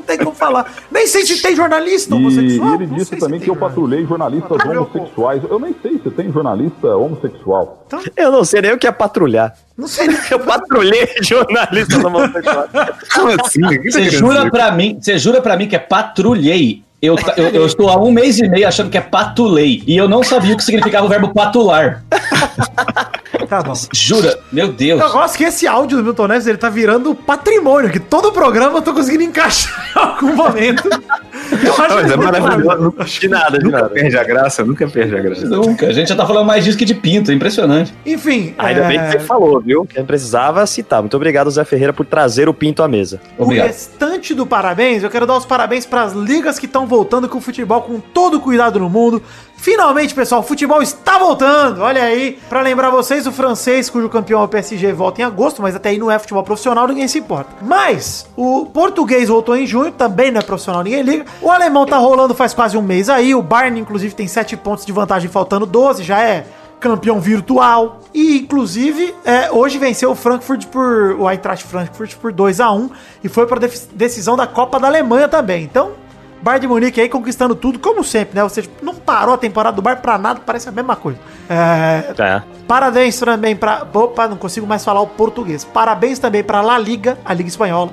não, 0.00 0.06
tem 0.06 0.18
como 0.18 0.34
falar. 0.34 0.72
Nem 0.90 1.06
sei 1.06 1.24
se 1.24 1.40
tem 1.40 1.54
jornalista 1.54 2.14
E 2.14 2.18
homossexual. 2.18 2.74
ele 2.74 2.86
não 2.86 2.96
disse 2.96 3.16
também 3.16 3.38
que 3.40 3.48
eu 3.50 3.54
jornalista. 3.54 3.68
patrulhei 3.68 4.06
jornalistas 4.06 4.56
Patrulhou, 4.56 4.90
homossexuais. 4.94 5.42
Eu 5.48 5.58
nem 5.60 5.76
sei 5.82 6.00
se 6.02 6.10
tem 6.10 6.32
jornalista 6.32 6.96
homossexual. 6.96 7.86
eu 8.16 8.32
não 8.32 8.44
sei 8.44 8.62
nem 8.62 8.72
o 8.72 8.78
que 8.78 8.86
é 8.86 8.92
patrulhar. 8.92 9.54
Não 9.76 9.86
sei 9.86 10.08
nem. 10.08 10.16
Eu 10.30 10.40
patrulhei 10.40 11.08
jornalista 11.22 11.96
homossexual. 12.06 12.68
Como 13.14 13.28
assim? 13.42 13.60
Você 13.90 14.10
jura 14.10 14.50
pra 14.50 14.72
mim, 14.72 14.98
você 15.00 15.18
jura 15.18 15.40
pra 15.40 15.56
mim 15.56 15.68
que 15.68 15.76
é 15.76 15.80
patrulhei? 15.80 16.82
Eu, 17.02 17.16
eu, 17.38 17.48
eu 17.48 17.66
estou 17.66 17.88
há 17.88 17.96
um 17.98 18.10
mês 18.10 18.38
e 18.38 18.46
meio 18.46 18.68
achando 18.68 18.90
que 18.90 18.98
é 18.98 19.00
patulei. 19.00 19.82
E 19.86 19.96
eu 19.96 20.06
não 20.06 20.22
sabia 20.22 20.52
o 20.52 20.56
que 20.56 20.62
significava 20.64 21.06
o 21.06 21.08
verbo 21.08 21.32
patular. 21.32 22.02
Tá 23.48 23.62
bom. 23.62 23.72
Jura? 23.92 24.38
Meu 24.52 24.68
Deus. 24.72 25.00
Eu 25.00 25.10
gosto 25.12 25.36
que 25.36 25.44
esse 25.44 25.66
áudio 25.66 25.98
do 25.98 26.04
Milton 26.04 26.26
Neves 26.28 26.46
ele 26.46 26.58
tá 26.58 26.68
virando 26.68 27.14
patrimônio, 27.14 27.90
que 27.90 28.00
todo 28.00 28.32
programa 28.32 28.78
eu 28.78 28.82
tô 28.82 28.92
conseguindo 28.92 29.22
encaixar 29.24 29.72
em 29.96 29.98
algum 29.98 30.34
momento. 30.34 30.88
Eu 30.88 31.72
acho 31.72 31.94
Mas 31.94 32.10
é 32.12 32.16
muito 32.16 32.32
maravilhoso. 32.32 32.66
maneiro. 32.66 32.94
De 33.04 33.28
nada, 33.28 33.58
de 33.58 33.64
Nunca 33.64 33.76
nada. 33.82 33.88
perde 33.90 34.16
a 34.18 34.24
graça, 34.24 34.64
nunca 34.64 34.88
perde 34.88 35.16
a 35.16 35.20
graça. 35.20 35.46
Nunca. 35.46 35.86
A 35.86 35.92
gente 35.92 36.08
já 36.08 36.16
tá 36.16 36.26
falando 36.26 36.46
mais 36.46 36.64
disso 36.64 36.76
que 36.78 36.84
de 36.84 36.94
pinto. 36.94 37.30
É 37.30 37.34
impressionante. 37.34 37.94
Enfim, 38.06 38.54
Ainda 38.58 38.82
bem 38.84 38.98
que 38.98 39.04
é, 39.06 39.10
você 39.12 39.20
falou, 39.20 39.60
viu? 39.60 39.84
Quem 39.84 40.04
precisava 40.04 40.64
citar. 40.66 41.00
Muito 41.00 41.16
obrigado, 41.16 41.50
Zé 41.50 41.64
Ferreira, 41.64 41.92
por 41.92 42.06
trazer 42.06 42.48
o 42.48 42.54
pinto 42.54 42.82
à 42.82 42.88
mesa. 42.88 43.20
o 43.38 43.44
Obrigado. 43.44 43.66
restante 43.68 44.34
do 44.34 44.46
parabéns, 44.46 45.02
eu 45.02 45.10
quero 45.10 45.26
dar 45.26 45.36
os 45.36 45.44
parabéns 45.46 45.86
para 45.86 46.02
as 46.02 46.12
ligas 46.12 46.58
que 46.58 46.66
estão 46.66 46.86
voltando 46.86 47.28
com 47.28 47.38
o 47.38 47.40
futebol 47.40 47.82
com 47.82 47.98
todo 48.00 48.38
o 48.38 48.40
cuidado 48.40 48.78
no 48.78 48.88
mundo. 48.90 49.22
Finalmente, 49.60 50.14
pessoal, 50.14 50.40
o 50.40 50.44
futebol 50.44 50.80
está 50.80 51.18
voltando. 51.18 51.82
Olha 51.82 52.02
aí, 52.02 52.38
para 52.48 52.62
lembrar 52.62 52.88
vocês, 52.88 53.26
o 53.26 53.32
francês, 53.32 53.90
cujo 53.90 54.08
campeão 54.08 54.40
é 54.40 54.44
o 54.44 54.48
PSG, 54.48 54.90
volta 54.94 55.20
em 55.20 55.24
agosto, 55.24 55.60
mas 55.60 55.76
até 55.76 55.90
aí 55.90 55.98
não 55.98 56.10
é 56.10 56.18
futebol 56.18 56.42
profissional, 56.42 56.88
ninguém 56.88 57.06
se 57.06 57.18
importa. 57.18 57.50
Mas 57.60 58.26
o 58.34 58.64
português 58.64 59.28
voltou 59.28 59.54
em 59.54 59.66
junho, 59.66 59.92
também 59.92 60.30
não 60.30 60.40
é 60.40 60.42
profissional, 60.42 60.82
ninguém 60.82 61.02
liga. 61.02 61.26
O 61.42 61.50
alemão 61.50 61.84
tá 61.84 61.98
rolando 61.98 62.34
faz 62.34 62.54
quase 62.54 62.78
um 62.78 62.80
mês 62.80 63.10
aí. 63.10 63.34
O 63.34 63.42
Bayern, 63.42 63.78
inclusive, 63.78 64.14
tem 64.14 64.26
7 64.26 64.56
pontos 64.56 64.86
de 64.86 64.92
vantagem, 64.92 65.28
faltando 65.28 65.66
12, 65.66 66.04
já 66.04 66.18
é 66.22 66.46
campeão 66.80 67.20
virtual. 67.20 68.00
E, 68.14 68.38
inclusive, 68.38 69.14
é, 69.26 69.50
hoje 69.52 69.76
venceu 69.76 70.10
o 70.10 70.14
Frankfurt 70.14 70.68
por. 70.68 71.16
O 71.18 71.30
Eintracht 71.30 71.66
Frankfurt 71.66 72.16
por 72.16 72.32
2 72.32 72.60
a 72.60 72.72
1 72.72 72.90
e 73.22 73.28
foi 73.28 73.46
para 73.46 73.68
decisão 73.92 74.38
da 74.38 74.46
Copa 74.46 74.80
da 74.80 74.86
Alemanha 74.86 75.28
também. 75.28 75.62
Então, 75.64 75.92
Bayern 76.42 76.60
de 76.62 76.68
Munique 76.68 77.00
aí 77.00 77.08
conquistando 77.08 77.54
tudo, 77.54 77.78
como 77.78 78.02
sempre, 78.02 78.34
né? 78.34 78.42
Ou 78.42 78.48
seja, 78.48 78.68
não 78.82 78.94
parou 78.94 79.34
a 79.34 79.38
temporada 79.38 79.76
do 79.76 79.82
Bayern 79.82 80.02
pra 80.02 80.18
nada, 80.18 80.40
parece 80.44 80.68
a 80.68 80.72
mesma 80.72 80.96
coisa. 80.96 81.18
É, 81.48 82.14
É. 82.18 82.42
Parabéns 82.66 83.18
também 83.18 83.56
pra. 83.56 83.86
Opa, 83.92 84.28
não 84.28 84.36
consigo 84.36 84.66
mais 84.66 84.84
falar 84.84 85.00
o 85.00 85.06
português. 85.06 85.64
Parabéns 85.64 86.18
também 86.18 86.42
pra 86.42 86.60
La 86.62 86.78
Liga, 86.78 87.18
a 87.24 87.34
Liga 87.34 87.48
Espanhola. 87.48 87.90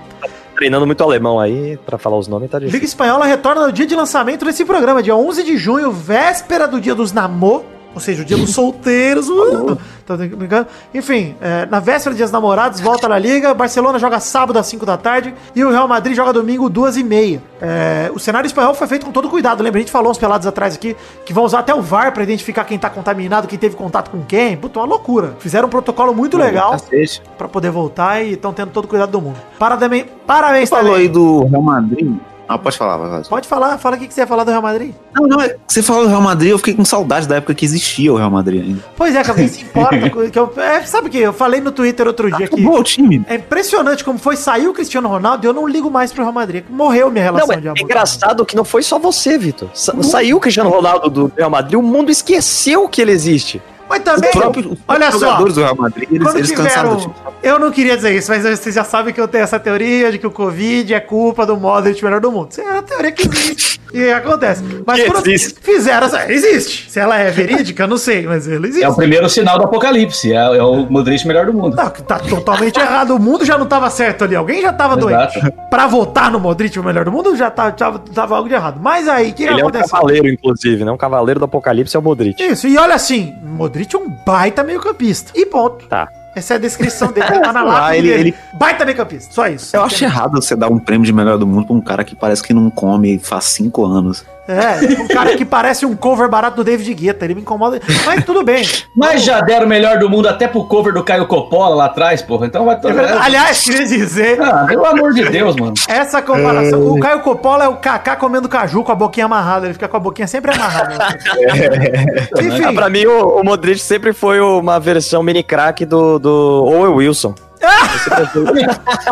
Treinando 0.55 0.85
muito 0.85 1.03
alemão 1.03 1.39
aí, 1.39 1.77
pra 1.85 1.97
falar 1.97 2.17
os 2.17 2.27
nomes 2.27 2.49
tá 2.49 2.57
difícil. 2.57 2.79
Liga 2.79 2.85
Espanhola 2.85 3.25
retorna 3.25 3.65
no 3.67 3.71
dia 3.71 3.85
de 3.85 3.95
lançamento 3.95 4.45
desse 4.45 4.65
programa, 4.65 5.03
dia 5.03 5.15
11 5.15 5.43
de 5.43 5.57
junho, 5.57 5.91
véspera 5.91 6.67
do 6.67 6.79
dia 6.81 6.95
dos 6.95 7.11
namor, 7.11 7.63
ou 7.97 7.99
seja, 8.01 8.21
o 8.21 8.25
dia 8.25 8.37
dos 8.37 8.51
solteiros. 8.53 9.27
uh, 9.27 9.77
tá 10.05 10.15
brincando? 10.15 10.67
Enfim, 10.93 11.35
é, 11.41 11.65
na 11.65 11.79
véspera 11.79 12.13
do 12.13 12.17
dia 12.17 12.25
dos 12.25 12.31
namorados, 12.31 12.79
volta 12.79 13.07
na 13.09 13.17
Liga. 13.17 13.53
Barcelona 13.55 13.97
joga 13.97 14.19
sábado 14.19 14.57
às 14.59 14.67
5 14.67 14.85
da 14.85 14.95
tarde 14.97 15.33
e 15.55 15.63
o 15.65 15.71
Real 15.71 15.87
Madrid 15.87 16.15
joga 16.15 16.31
domingo 16.31 16.69
2 16.69 16.97
e 16.97 17.03
meia. 17.03 17.41
É, 17.59 18.11
o 18.13 18.19
cenário 18.19 18.45
espanhol 18.47 18.73
foi 18.75 18.85
feito 18.87 19.05
com 19.05 19.11
todo 19.11 19.27
cuidado. 19.29 19.63
Lembra, 19.63 19.79
a 19.79 19.81
gente 19.81 19.91
falou 19.91 20.11
uns 20.11 20.17
pelados 20.17 20.45
atrás 20.45 20.75
aqui 20.75 20.95
que 21.25 21.33
vão 21.33 21.43
usar 21.43 21.59
até 21.59 21.73
o 21.73 21.81
VAR 21.81 22.13
pra 22.13 22.21
identificar 22.23 22.63
quem 22.63 22.77
tá 22.77 22.89
contaminado, 22.89 23.47
quem 23.47 23.57
teve 23.57 23.75
contato 23.75 24.11
com 24.11 24.21
quem. 24.23 24.55
Puta, 24.55 24.79
uma 24.79 24.85
loucura. 24.85 25.35
Fizeram 25.39 25.67
um 25.67 25.71
protocolo 25.71 26.13
muito 26.13 26.37
legal 26.37 26.71
Cacete. 26.71 27.21
pra 27.37 27.47
poder 27.47 27.71
voltar 27.71 28.21
e 28.23 28.33
estão 28.33 28.53
tendo 28.53 28.69
todo 28.71 28.85
o 28.85 28.87
cuidado 28.87 29.09
do 29.11 29.19
mundo. 29.21 29.37
Parabéns, 29.57 30.05
parabéns 30.25 30.69
Você 30.69 30.75
falou 30.75 30.91
também. 30.91 31.07
aí 31.07 31.09
do 31.09 31.45
Real 31.45 31.61
Madrid. 31.63 32.15
Ah, 32.49 32.57
pode 32.57 32.77
falar, 32.77 32.97
vai, 32.97 33.09
vai. 33.09 33.23
Pode 33.23 33.47
falar, 33.47 33.77
fala 33.77 33.95
o 33.95 33.99
que 33.99 34.07
que 34.07 34.13
você 34.13 34.21
ia 34.21 34.27
falar 34.27 34.43
do 34.43 34.51
Real 34.51 34.61
Madrid. 34.61 34.93
Não, 35.13 35.27
não, 35.27 35.41
é 35.41 35.49
que 35.49 35.57
você 35.67 35.83
falou 35.83 36.03
do 36.03 36.09
Real 36.09 36.21
Madrid, 36.21 36.51
eu 36.51 36.57
fiquei 36.57 36.73
com 36.73 36.85
saudade 36.85 37.27
da 37.27 37.35
época 37.35 37.53
que 37.53 37.65
existia 37.65 38.11
o 38.13 38.15
Real 38.17 38.31
Madrid 38.31 38.63
ainda. 38.63 38.83
Pois 38.95 39.15
é, 39.15 39.23
que 39.23 39.29
alguém 39.29 39.47
se 39.47 39.63
importa. 39.63 39.97
que 40.31 40.39
eu, 40.39 40.53
é, 40.57 40.81
sabe 40.85 41.07
o 41.07 41.09
que? 41.09 41.17
Eu 41.17 41.33
falei 41.33 41.59
no 41.59 41.71
Twitter 41.71 42.07
outro 42.07 42.27
dia 42.35 42.47
que. 42.47 42.55
Acabou 42.55 42.79
o 42.79 42.83
time. 42.83 43.25
É 43.27 43.35
impressionante 43.35 44.03
como 44.03 44.17
foi 44.17 44.35
sair 44.37 44.67
o 44.67 44.73
Cristiano 44.73 45.07
Ronaldo 45.09 45.45
e 45.45 45.47
eu 45.47 45.53
não 45.53 45.67
ligo 45.67 45.91
mais 45.91 46.11
pro 46.13 46.21
Real 46.23 46.33
Madrid. 46.33 46.63
Morreu 46.69 47.11
minha 47.11 47.23
relação 47.25 47.47
Não, 47.47 47.55
é, 47.55 47.59
de 47.59 47.67
é 47.67 47.69
amor. 47.71 47.81
engraçado 47.81 48.45
que 48.45 48.55
não 48.55 48.63
foi 48.63 48.81
só 48.83 48.97
você, 48.97 49.37
Vitor. 49.37 49.69
Sa- 49.73 49.93
Saiu 50.01 50.37
o 50.37 50.39
Cristiano 50.39 50.69
Ronaldo 50.69 51.09
do 51.09 51.31
Real 51.37 51.49
Madrid, 51.49 51.77
o 51.77 51.81
mundo 51.83 52.09
esqueceu 52.11 52.87
que 52.87 53.01
ele 53.01 53.11
existe. 53.11 53.61
Mas 53.89 54.03
também. 54.03 54.29
Os 54.31 54.77
olha 54.87 55.11
só. 55.11 55.19
jogadores 55.19 55.55
do 55.55 55.61
Real 55.61 55.75
Madrid, 55.75 56.07
eles, 56.11 56.35
eles 56.35 56.51
cansaram 56.51 56.95
do 56.95 57.01
time. 57.01 57.13
tiveram. 57.13 57.33
Eu 57.43 57.59
não 57.59 57.71
queria 57.71 57.95
dizer 57.95 58.15
isso, 58.15 58.29
mas 58.31 58.43
vocês 58.43 58.73
já 58.75 58.83
sabem 58.83 59.13
que 59.13 59.21
eu 59.21 59.27
tenho 59.27 59.43
essa 59.43 59.59
teoria 59.59 60.11
de 60.11 60.17
que 60.17 60.27
o 60.27 60.31
Covid 60.31 60.93
é 60.93 60.99
culpa 60.99 61.45
do 61.45 61.55
Modric 61.57 62.03
melhor 62.03 62.19
do 62.19 62.31
mundo. 62.31 62.49
Isso 62.51 62.61
é 62.61 62.63
uma 62.65 62.81
teoria 62.83 63.11
que 63.11 63.27
existe. 63.27 63.79
e 63.93 64.11
acontece. 64.11 64.63
Mas 64.85 64.99
Que 65.01 65.09
quando 65.09 65.27
existe. 65.27 65.59
fizeram. 65.61 66.07
essa- 66.07 66.31
Existe. 66.31 66.91
Se 66.91 66.99
ela 66.99 67.17
é 67.17 67.29
verídica, 67.31 67.83
eu 67.83 67.87
não 67.87 67.97
sei, 67.97 68.25
mas 68.27 68.47
ela 68.47 68.65
existe. 68.67 68.83
É 68.83 68.89
o 68.89 68.95
primeiro 68.95 69.29
sinal 69.29 69.57
do 69.57 69.63
apocalipse. 69.65 70.31
É, 70.33 70.35
é 70.57 70.63
o 70.63 70.85
Modric 70.89 71.25
melhor 71.27 71.45
do 71.45 71.53
mundo. 71.53 71.75
Não, 71.75 71.89
que 71.89 72.01
tá 72.03 72.19
totalmente 72.19 72.77
errado. 72.79 73.15
O 73.15 73.19
mundo 73.19 73.45
já 73.45 73.57
não 73.57 73.65
tava 73.65 73.89
certo 73.89 74.23
ali. 74.25 74.35
Alguém 74.35 74.61
já 74.61 74.73
tava 74.73 74.95
Exato. 74.99 75.39
doente. 75.39 75.53
Pra 75.69 75.87
votar 75.87 76.29
no 76.31 76.39
Modric, 76.39 76.77
o 76.77 76.83
melhor 76.83 77.05
do 77.05 77.11
mundo, 77.11 77.35
já 77.35 77.49
tava, 77.49 77.71
tava, 77.71 77.99
tava 77.99 78.35
algo 78.35 78.49
de 78.49 78.55
errado. 78.55 78.79
Mas 78.81 79.07
aí, 79.07 79.29
o 79.29 79.33
que, 79.33 79.45
que 79.45 79.49
Ele 79.51 79.61
é 79.61 79.65
um 79.65 79.71
cavaleiro, 79.71 80.27
inclusive, 80.27 80.83
né? 80.83 80.91
Um 80.91 80.97
cavaleiro 80.97 81.39
do 81.39 81.45
apocalipse 81.45 81.95
é 81.95 81.99
o 81.99 82.03
Modric. 82.03 82.41
Isso, 82.43 82.67
e 82.67 82.77
olha 82.77 82.95
assim, 82.95 83.33
Modric 83.43 83.76
é 83.95 83.99
um 83.99 84.09
baita 84.09 84.63
meio-campista. 84.63 85.31
E 85.35 85.45
ponto. 85.45 85.85
Tá. 85.87 86.07
Essa 86.35 86.53
é 86.53 86.57
a 86.57 86.59
descrição 86.59 87.11
dele. 87.11 87.27
Tá 87.39 87.51
na 87.53 87.63
lápide 87.63 88.07
ele- 88.09 88.19
ele- 88.29 88.35
Baita 88.53 88.85
meio-campista. 88.85 89.33
Só 89.33 89.47
isso. 89.47 89.75
Eu 89.75 89.83
acho 89.83 90.03
errado 90.03 90.39
você 90.41 90.55
dar 90.55 90.67
um 90.69 90.77
prêmio 90.79 91.05
de 91.05 91.11
melhor 91.13 91.37
do 91.37 91.47
mundo 91.47 91.65
pra 91.67 91.75
um 91.75 91.81
cara 91.81 92.03
que 92.03 92.15
parece 92.15 92.43
que 92.43 92.53
não 92.53 92.69
come 92.69 93.17
faz 93.19 93.45
cinco 93.45 93.85
anos. 93.85 94.23
É, 94.47 95.01
um 95.01 95.07
cara 95.07 95.35
que 95.35 95.43
parece 95.43 95.85
um 95.85 95.95
cover 95.95 96.29
barato 96.29 96.57
do 96.57 96.63
David 96.63 96.93
Guetta. 96.93 97.25
Ele 97.25 97.35
me 97.35 97.41
incomoda. 97.41 97.81
Mas 98.05 98.23
tudo 98.23 98.43
bem. 98.43 98.65
Mas 98.95 99.23
já 99.23 99.41
deram 99.41 99.65
o 99.65 99.69
melhor 99.69 99.99
do 99.99 100.09
mundo 100.09 100.27
até 100.27 100.47
pro 100.47 100.63
cover 100.63 100.93
do 100.93 101.03
Caio 101.03 101.27
Coppola 101.27 101.75
lá 101.75 101.85
atrás, 101.85 102.21
porra. 102.21 102.47
Então 102.47 102.65
vai 102.65 102.75
É 102.75 102.93
verdade. 102.93 103.19
Aliás, 103.21 103.63
queria 103.63 103.85
dizer. 103.85 104.41
Ah, 104.41 104.65
pelo 104.67 104.85
amor 104.85 105.13
de 105.13 105.25
Deus, 105.25 105.55
mano. 105.55 105.73
Essa 105.87 106.21
comparação. 106.21 106.87
O 106.87 106.99
Caio 106.99 107.19
Coppola 107.21 107.65
é 107.65 107.67
o 107.67 107.75
Kaká 107.75 108.15
comendo 108.15 108.47
caju 108.47 108.83
com 108.83 108.91
a 108.91 108.95
boquinha 108.95 109.25
amarrada. 109.25 109.65
Ele 109.65 109.73
fica 109.73 109.87
com 109.87 109.97
a 109.97 109.99
boquinha 109.99 110.27
sempre 110.27 110.51
amarrada. 110.53 110.95
Ah, 110.99 112.41
Enfim. 112.41 112.73
pra 112.73 112.89
mim, 112.89 113.05
o, 113.05 113.41
o 113.41 113.43
Modric 113.43 113.79
sempre 113.79 114.13
foi 114.13 114.39
uma 114.39 114.79
versão 114.79 115.21
mini 115.21 115.43
crack 115.43 115.85
do, 115.85 116.19
do 116.19 116.63
Owen 116.65 116.93
Wilson. 116.93 117.35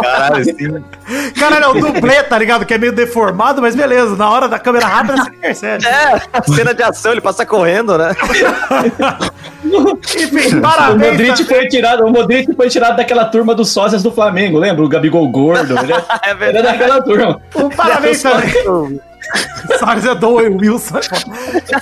Caralho, 0.02 0.38
assim. 0.38 0.84
Caralho, 1.40 1.64
é 1.64 1.68
o 1.68 1.74
dublê, 1.74 2.24
tá 2.24 2.38
ligado? 2.38 2.66
Que 2.66 2.74
é 2.74 2.78
meio 2.78 2.92
deformado, 2.94 3.62
mas 3.62 3.76
beleza. 3.76 4.16
Na 4.16 4.30
hora 4.30 4.48
da 4.48 4.60
câmera 4.60 4.86
rápida 4.88 5.18
você 5.24 5.32
percebe. 5.32 5.86
É, 5.86 6.22
cena 6.56 6.74
de 6.74 6.84
ação, 6.84 7.12
ele 7.12 7.22
passa 7.22 7.46
correndo, 7.46 7.98
né? 7.98 8.12
Enfim, 9.66 10.58
O 10.58 10.62
parabéns. 10.62 11.12
Modric 11.12 11.44
também. 11.44 11.46
foi 11.60 11.68
tirado, 11.68 12.06
o 12.06 12.12
Modric 12.12 12.56
foi 12.56 12.70
tirado 12.70 12.98
daquela 12.98 13.26
turma 13.26 13.56
dos 13.56 13.72
sócios 13.72 14.04
do 14.04 14.12
Flamengo, 14.12 14.60
lembra? 14.60 14.84
O 14.84 14.90
Gabigol 14.90 15.28
gordo. 15.30 15.74
Ele 15.80 15.94
é, 15.94 15.96
É 15.96 16.02
ele 16.32 16.32
é 16.32 16.36
verdade. 16.36 16.68
daquela 16.78 17.02
turma. 17.02 17.42
Um 17.56 17.70
parabéns 17.70 18.22
também. 18.22 19.02
Soares 19.80 20.06
é 20.06 20.16
do 20.16 20.30
Owen 20.30 20.58
Wilson. 20.58 21.00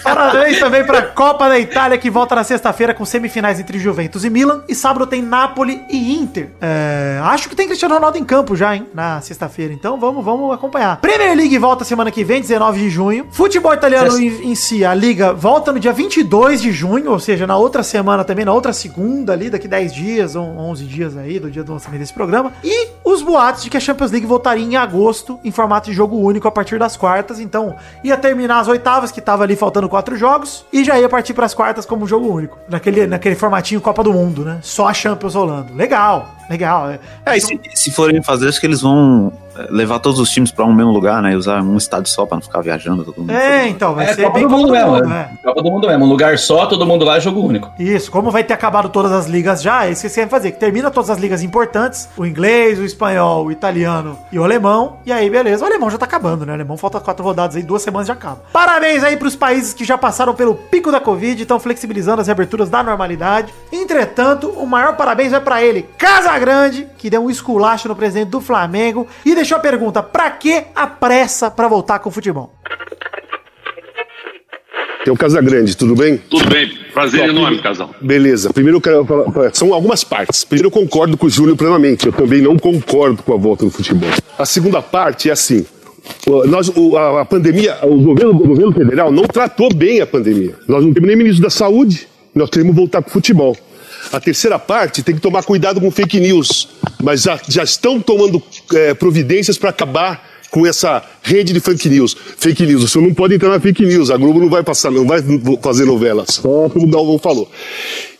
Parabéns 0.04 0.60
também 0.60 0.84
pra 0.84 1.02
Copa 1.02 1.48
da 1.48 1.60
Itália, 1.60 1.98
que 1.98 2.10
volta 2.10 2.36
na 2.36 2.44
sexta-feira 2.44 2.94
com 2.94 3.06
semifinais 3.06 3.60
entre 3.60 3.78
Juventus 3.78 4.24
e 4.24 4.30
Milan. 4.30 4.64
E 4.68 4.76
sábado 4.76 5.06
tem 5.06 5.22
Napoli 5.22 5.84
e 5.90 6.14
Inter. 6.16 6.50
É, 6.62 7.20
acho 7.24 7.50
que 7.50 7.56
tem 7.56 7.68
Cristiano 7.68 7.96
Ronaldo 7.96 8.18
em 8.18 8.24
campo 8.24 8.56
já, 8.56 8.76
hein? 8.76 8.88
Na 8.94 9.22
sexta-feira. 9.22 9.74
Então 9.74 10.00
vamos, 10.00 10.24
vamos 10.24 10.54
acompanhar. 10.54 10.98
Premier 10.98 11.36
League 11.36 11.58
volta 11.58 11.84
semana 11.84 12.12
que 12.12 12.24
vem, 12.24 12.42
19 12.42 12.80
de 12.80 12.90
junho. 12.90 13.28
Futebol 13.32 13.74
italiano 13.74 14.18
em, 14.18 14.52
em 14.52 14.56
si, 14.56 14.84
a 14.86 14.94
Liga 14.94 15.34
volta 15.34 15.72
no 15.72 15.80
dia 15.80 15.94
22 15.94 16.62
de 16.62 16.72
junho, 16.72 17.12
ou 17.12 17.20
seja, 17.20 17.46
na 17.46 17.58
outra 17.58 17.84
semana 17.84 18.24
também, 18.24 18.46
na 18.46 18.54
outra 18.54 18.74
segunda 18.74 19.34
ali, 19.34 19.50
daqui 19.50 19.68
10 19.68 19.94
dias, 19.94 20.36
ou 20.36 20.44
11 20.44 20.86
dias 20.86 21.18
aí, 21.18 21.40
do 21.40 21.52
dia 21.52 21.64
do 21.64 21.74
lançamento 21.74 22.00
desse 22.00 22.14
programa. 22.14 22.52
E 22.64 22.90
os 23.04 23.22
boatos 23.22 23.64
de 23.64 23.70
que 23.70 23.78
a 23.78 23.80
Champions 23.80 24.12
League 24.12 24.26
voltaria 24.26 24.64
em 24.64 24.76
agosto, 24.76 25.40
em 25.44 25.52
formato 25.52 25.90
de 25.90 25.96
jogo 25.96 26.18
único 26.18 26.48
a 26.48 26.52
partir 26.52 26.80
das 26.80 26.96
quartas. 26.96 27.33
Então, 27.40 27.76
ia 28.04 28.18
terminar 28.18 28.60
as 28.60 28.68
oitavas, 28.68 29.12
que 29.12 29.22
tava 29.22 29.44
ali 29.44 29.56
faltando 29.56 29.90
quatro 29.90 30.16
jogos, 30.16 30.66
e 30.72 30.84
já 30.84 31.00
ia 31.00 31.10
partir 31.10 31.34
pras 31.34 31.54
quartas 31.54 31.86
como 31.86 32.08
jogo 32.08 32.28
único. 32.28 32.58
Naquele, 32.68 33.08
naquele 33.08 33.36
formatinho 33.36 33.82
Copa 33.82 34.04
do 34.04 34.14
Mundo, 34.14 34.44
né? 34.44 34.60
Só 34.62 34.88
a 34.88 34.94
Champions 34.94 35.36
rolando. 35.36 35.74
Legal, 35.74 36.36
legal. 36.50 36.90
É, 36.90 37.00
É, 37.26 37.38
e 37.38 37.42
se, 37.42 37.60
se 37.74 37.92
forem 37.92 38.22
fazer, 38.22 38.48
acho 38.50 38.60
que 38.60 38.66
eles 38.66 38.82
vão 38.82 39.32
é, 39.56 39.68
levar 39.70 40.00
todos 40.00 40.20
os 40.20 40.30
times 40.30 40.52
pra 40.52 40.66
um 40.66 40.74
mesmo 40.74 40.92
lugar, 40.92 41.22
né? 41.22 41.34
E 41.34 41.36
usar 41.36 41.62
um 41.62 41.78
estádio 41.78 42.10
só 42.12 42.26
pra 42.26 42.38
não 42.38 42.42
ficar 42.42 42.62
viajando 42.62 43.04
todo 43.04 43.20
mundo. 43.20 43.32
É, 43.32 43.68
então, 43.68 43.94
vai 43.94 44.06
É 44.10 44.14
ser 44.14 44.24
Copa 44.24 44.34
bem 44.40 44.48
do 44.48 44.50
Mundo 44.50 44.68
Copa 44.68 44.68
do 44.68 44.74
mesmo. 44.74 44.92
Mundo, 44.96 45.08
né? 45.10 45.30
é. 45.32 45.48
Copa 45.48 45.62
do 45.64 45.72
Mundo 45.72 45.88
mesmo. 45.88 46.06
Um 46.06 46.10
lugar 46.10 46.38
só, 46.40 46.66
todo 46.66 46.86
mundo 46.86 47.06
lá, 47.06 47.20
jogo 47.20 47.42
único. 47.42 47.72
Isso, 47.78 48.12
como 48.12 48.32
vai 48.32 48.44
ter 48.44 48.54
acabado 48.54 48.90
todas 48.90 49.12
as 49.12 49.28
ligas 49.28 49.62
já, 49.62 49.86
é 49.86 49.92
isso 49.92 50.02
que 50.02 50.08
eles 50.08 50.16
querem 50.16 50.30
fazer. 50.30 50.52
Que 50.52 50.60
termina 50.60 50.90
todas 50.90 51.10
as 51.10 51.18
ligas 51.20 51.44
importantes: 51.44 52.10
o 52.18 52.26
inglês, 52.26 52.80
o 52.80 52.84
espanhol, 52.84 53.46
o 53.46 53.52
italiano 53.52 54.18
e 54.32 54.40
o 54.40 54.44
alemão. 54.44 54.98
E 55.06 55.12
aí, 55.12 55.30
beleza. 55.30 55.64
O 55.64 55.68
alemão 55.68 55.90
já 55.90 55.98
tá 55.98 56.06
acabando, 56.06 56.46
né? 56.46 56.52
O 56.52 56.56
alemão 56.56 56.78
falta 56.78 57.00
quatro 57.00 57.24
rodadas 57.24 57.56
aí, 57.56 57.64
duas 57.64 57.82
semanas 57.82 58.08
já 58.08 58.14
acaba. 58.14 58.42
Parabéns 58.52 59.04
aí 59.04 59.18
pros 59.18 59.36
países 59.36 59.74
que 59.74 59.86
já 59.86 59.98
passaram 59.98 60.34
pelo 60.34 60.56
pico 60.56 60.92
da 60.92 61.00
Covid 61.00 61.38
e 61.40 61.42
estão 61.44 61.60
flexibilizando 61.60 62.22
as 62.22 62.28
reaberturas 62.28 62.70
da 62.70 62.82
normalidade. 62.82 63.54
Entretanto, 63.72 64.50
o 64.50 64.66
maior 64.66 64.96
parabéns 64.96 65.32
vai 65.32 65.42
pra 65.42 65.64
ele, 65.64 65.84
Casagrande, 66.34 66.88
que 66.98 67.10
deu 67.10 67.24
um 67.24 67.30
esculacho 67.30 67.88
no 67.88 67.96
presidente 67.96 68.30
do 68.30 68.42
Flamengo 68.42 69.08
e 69.24 69.36
deixou 69.36 69.58
a 69.58 69.60
pergunta: 69.60 70.02
pra 70.02 70.32
que 70.32 70.64
a 70.76 70.88
pressa 70.88 71.52
pra 71.52 71.68
voltar 71.68 72.00
com 72.00 72.10
o 72.10 72.12
futebol? 72.12 72.54
Tem 75.04 75.14
o 75.14 75.18
Casagrande, 75.18 75.76
tudo 75.76 75.96
bem? 75.96 76.18
Tudo 76.18 76.50
bem, 76.50 76.72
prazer 76.94 77.28
enorme, 77.30 77.62
casal. 77.62 77.94
Beleza. 78.02 78.52
Primeiro 78.54 78.78
eu 78.78 78.82
quero 78.82 79.06
falar, 79.06 79.54
são 79.54 79.74
algumas 79.74 80.04
partes. 80.04 80.44
Primeiro 80.44 80.68
eu 80.68 80.72
concordo 80.72 81.18
com 81.18 81.28
o 81.28 81.30
Júlio 81.30 81.58
plenamente. 81.58 82.08
Eu 82.08 82.14
também 82.14 82.42
não 82.42 82.58
concordo 82.58 83.22
com 83.22 83.34
a 83.34 83.38
volta 83.38 83.66
do 83.66 83.72
futebol. 83.72 84.10
A 84.38 84.46
segunda 84.46 84.82
parte 84.82 85.30
é 85.30 85.34
assim. 85.34 85.66
Nós, 86.48 86.72
a, 87.20 87.26
pandemia, 87.26 87.78
o 87.84 87.98
governo, 87.98 88.32
o 88.32 88.48
governo 88.48 88.72
federal 88.74 89.12
não 89.12 89.24
tratou 89.24 89.74
bem 89.74 90.02
a 90.02 90.08
pandemia. 90.08 90.56
Nós 90.68 90.84
não 90.84 90.94
temos 90.94 91.08
nem 91.08 91.18
ministro 91.18 91.44
da 91.44 91.50
saúde, 91.50 92.08
nós 92.34 92.50
queremos 92.50 92.76
voltar 92.76 93.02
com 93.02 93.10
o 93.10 93.14
futebol. 93.14 93.56
A 94.12 94.20
terceira 94.20 94.60
parte 94.60 95.02
tem 95.02 95.16
que 95.16 95.22
tomar 95.22 95.44
cuidado 95.44 95.80
com 95.80 95.90
fake 95.90 96.20
news, 96.20 96.70
mas 97.02 97.24
já, 97.24 97.40
já 97.48 97.64
estão 97.64 98.00
tomando 98.00 98.42
é, 98.74 98.94
providências 98.94 99.58
para 99.58 99.70
acabar 99.70 100.34
com 100.52 100.68
essa 100.68 101.04
rede 101.24 101.52
de 101.52 101.60
fake 101.60 101.90
news. 101.90 102.16
Fake 102.38 102.64
news, 102.66 102.84
o 102.84 102.88
senhor 102.88 103.08
não 103.08 103.14
pode 103.14 103.34
entrar 103.34 103.50
na 103.50 103.60
fake 103.60 103.84
news, 103.86 104.12
a 104.12 104.18
Globo 104.18 104.40
não 104.40 104.50
vai 104.50 104.64
passar, 104.64 104.92
não 104.92 105.08
vai 105.08 105.20
fazer 105.62 105.86
novela, 105.86 106.26
só 106.30 106.70
como 106.70 106.86
o 106.86 106.90
Galvão 106.90 107.18
falou. 107.18 107.50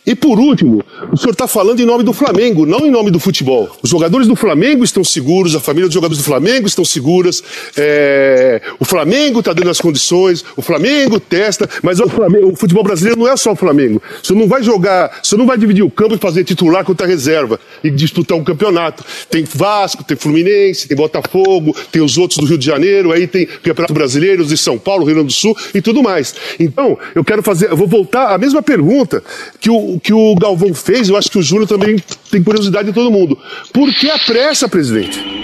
E 0.06 0.14
por 0.16 0.38
último, 0.38 0.84
o 1.12 1.18
senhor 1.18 1.32
está 1.32 1.48
falando 1.48 1.80
em 1.80 1.86
nome 1.86 2.04
do 2.04 2.12
Flamengo, 2.12 2.66
não 2.66 2.86
em 2.86 2.92
nome 2.92 3.10
do 3.10 3.20
futebol. 3.20 3.70
Os 3.82 3.90
jogadores 3.90 4.28
do 4.28 4.36
Flamengo 4.36 4.84
estão 4.84 5.02
seguros, 5.02 5.56
a 5.56 5.62
família 5.62 5.88
dos 5.88 5.94
jogadores 5.94 6.18
do 6.18 6.26
Flamengo 6.26 6.68
estão 6.68 6.84
seguras, 6.84 7.42
é, 7.78 8.62
o 8.80 8.84
Flamengo 8.86 9.40
está 9.40 9.54
dando 9.54 9.70
as 9.70 9.80
condições, 9.80 10.44
o 10.58 10.62
Flamengo 10.62 11.22
testa, 11.22 11.70
mas 11.82 12.02
o, 12.02 12.10
Flamengo, 12.10 12.52
o, 12.52 12.56
futebol 12.56 12.84
brasileiro 12.84 13.18
não 13.18 13.30
é 13.30 13.38
só 13.38 13.54
o 13.54 13.56
Flamengo. 13.56 14.02
Senhor 14.22 14.38
não 14.38 14.48
vai 14.48 14.62
jogar, 14.62 15.20
senhor 15.24 15.40
não 15.40 15.46
vai 15.46 15.58
dividir 15.58 15.84
o 15.84 15.90
campo 15.90 16.16
e 16.16 16.18
fazer 16.18 16.44
titular 16.44 16.84
contra 16.84 17.08
reserva 17.08 17.58
e 17.82 17.90
disputar 17.90 18.38
um 18.38 18.44
campeonato. 18.44 19.06
Tem 19.30 19.46
Vasco, 19.46 20.04
tem 20.04 20.18
Fluminense, 20.18 20.86
tem 20.86 20.98
Botafogo, 20.98 21.74
tem 21.92 22.02
os 22.02 22.18
outros 22.18 22.40
do 22.40 22.46
Rio 22.46 22.58
de 22.58 22.66
Janeiro, 22.66 23.14
aí 23.14 23.26
tem 23.26 23.46
Campeonato 23.46 23.94
Brasileiro, 23.94 24.46
de 24.46 24.58
São 24.58 24.78
Paulo, 24.78 25.06
Rio 25.06 25.16
Grande 25.16 25.28
do 25.28 25.34
Sul 25.34 25.56
e 25.74 25.82
tudo 25.82 26.04
mais. 26.04 26.36
Então, 26.60 26.98
eu 27.16 27.24
quero 27.24 27.42
fazer, 27.42 27.72
eu 27.72 27.78
vou 27.78 27.88
voltar 27.88 28.34
à 28.34 28.38
mesma 28.38 28.62
pergunta 28.62 29.24
que 29.62 29.70
o 29.70 29.93
que 30.00 30.14
o 30.14 30.36
Galvão 30.36 30.74
fez, 30.74 31.10
eu 31.10 31.18
acho 31.18 31.30
que 31.30 31.38
o 31.38 31.44
Júnior 31.44 31.68
também 31.68 32.02
tem 32.32 32.44
curiosidade 32.44 32.88
de 32.88 32.94
todo 32.94 33.12
mundo. 33.12 33.38
Por 33.72 33.94
que 33.94 34.10
a 34.10 34.20
pressa, 34.20 34.68
presidente? 34.68 35.44